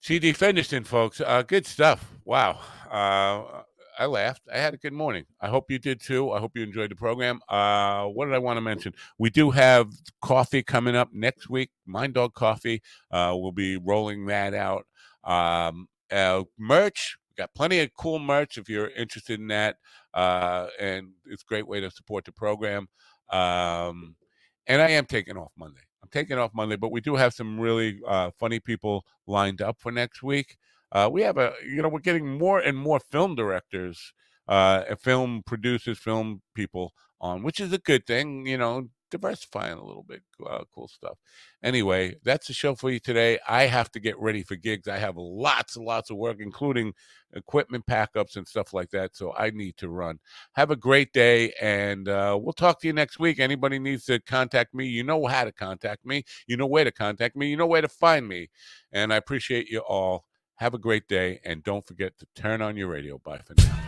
CD 0.00 0.32
Fenderson, 0.32 0.84
folks. 0.84 1.20
Uh, 1.20 1.42
good 1.42 1.66
stuff. 1.66 2.12
Wow. 2.24 2.60
Uh, 2.90 3.62
I 3.98 4.06
laughed. 4.06 4.42
I 4.52 4.58
had 4.58 4.74
a 4.74 4.76
good 4.76 4.92
morning. 4.92 5.24
I 5.40 5.48
hope 5.48 5.70
you 5.70 5.78
did 5.78 6.00
too. 6.00 6.30
I 6.30 6.38
hope 6.38 6.52
you 6.54 6.62
enjoyed 6.62 6.90
the 6.90 6.96
program. 6.96 7.40
Uh, 7.48 8.04
what 8.04 8.26
did 8.26 8.34
I 8.34 8.38
want 8.38 8.58
to 8.58 8.60
mention? 8.60 8.92
We 9.18 9.30
do 9.30 9.50
have 9.50 9.90
coffee 10.20 10.62
coming 10.62 10.94
up 10.94 11.12
next 11.12 11.48
week. 11.48 11.70
Mind 11.86 12.14
Dog 12.14 12.34
Coffee. 12.34 12.82
Uh, 13.10 13.34
we'll 13.36 13.52
be 13.52 13.78
rolling 13.78 14.26
that 14.26 14.54
out. 14.54 14.86
Um, 15.24 15.88
uh, 16.12 16.44
merch. 16.58 17.16
We 17.30 17.42
got 17.42 17.54
plenty 17.54 17.80
of 17.80 17.90
cool 17.94 18.18
merch 18.18 18.58
if 18.58 18.68
you're 18.68 18.90
interested 18.90 19.40
in 19.40 19.48
that. 19.48 19.76
Uh, 20.14 20.68
and 20.80 21.10
it's 21.26 21.42
a 21.42 21.46
great 21.46 21.68
way 21.68 21.80
to 21.80 21.90
support 21.90 22.24
the 22.24 22.32
program. 22.32 22.88
Um, 23.30 24.16
and 24.66 24.82
I 24.82 24.90
am 24.90 25.06
taking 25.06 25.36
off 25.36 25.52
Monday. 25.56 25.80
I'm 26.02 26.08
taking 26.10 26.38
off 26.38 26.52
Monday, 26.54 26.76
but 26.76 26.92
we 26.92 27.00
do 27.00 27.16
have 27.16 27.34
some 27.34 27.58
really 27.58 28.00
uh, 28.06 28.30
funny 28.38 28.60
people 28.60 29.04
lined 29.26 29.60
up 29.60 29.76
for 29.80 29.90
next 29.92 30.22
week. 30.22 30.56
Uh, 30.92 31.10
we 31.12 31.22
have 31.22 31.36
a, 31.36 31.52
you 31.64 31.82
know, 31.82 31.88
we're 31.88 31.98
getting 31.98 32.38
more 32.38 32.60
and 32.60 32.78
more 32.78 33.00
film 33.00 33.34
directors, 33.34 34.12
uh, 34.48 34.82
film 34.96 35.42
producers, 35.44 35.98
film 35.98 36.42
people 36.54 36.92
on, 37.20 37.42
which 37.42 37.60
is 37.60 37.72
a 37.72 37.78
good 37.78 38.06
thing. 38.06 38.46
You 38.46 38.58
know, 38.58 38.88
diversifying 39.10 39.78
a 39.78 39.84
little 39.84 40.02
bit. 40.02 40.22
Uh, 40.44 40.64
cool 40.74 40.88
stuff. 40.88 41.18
Anyway, 41.62 42.16
that's 42.24 42.46
the 42.46 42.52
show 42.52 42.74
for 42.74 42.90
you 42.90 42.98
today. 42.98 43.38
I 43.48 43.64
have 43.64 43.90
to 43.92 44.00
get 44.00 44.18
ready 44.18 44.42
for 44.42 44.56
gigs. 44.56 44.88
I 44.88 44.98
have 44.98 45.16
lots 45.16 45.76
and 45.76 45.84
lots 45.84 46.10
of 46.10 46.16
work, 46.16 46.38
including 46.40 46.92
equipment 47.34 47.84
packups 47.86 48.36
and 48.36 48.46
stuff 48.46 48.72
like 48.72 48.90
that. 48.90 49.16
So 49.16 49.34
I 49.36 49.50
need 49.50 49.76
to 49.78 49.88
run. 49.88 50.18
Have 50.52 50.70
a 50.70 50.76
great 50.76 51.12
day, 51.12 51.52
and 51.60 52.08
uh, 52.08 52.38
we'll 52.40 52.52
talk 52.52 52.80
to 52.80 52.86
you 52.86 52.92
next 52.92 53.18
week. 53.18 53.38
Anybody 53.38 53.78
needs 53.78 54.04
to 54.06 54.20
contact 54.20 54.74
me, 54.74 54.86
you 54.86 55.02
know 55.02 55.26
how 55.26 55.44
to 55.44 55.52
contact 55.52 56.04
me. 56.04 56.24
You 56.46 56.56
know 56.56 56.66
where 56.66 56.84
to 56.84 56.92
contact 56.92 57.36
me. 57.36 57.48
You 57.48 57.56
know 57.56 57.66
where 57.66 57.82
to 57.82 57.88
find 57.88 58.26
me. 58.26 58.48
And 58.92 59.12
I 59.12 59.16
appreciate 59.16 59.68
you 59.68 59.80
all. 59.80 60.24
Have 60.56 60.72
a 60.72 60.78
great 60.78 61.06
day, 61.06 61.40
and 61.44 61.62
don't 61.62 61.86
forget 61.86 62.18
to 62.18 62.26
turn 62.34 62.62
on 62.62 62.76
your 62.76 62.88
radio. 62.88 63.18
Bye 63.18 63.42
for 63.44 63.54
now. 63.58 63.85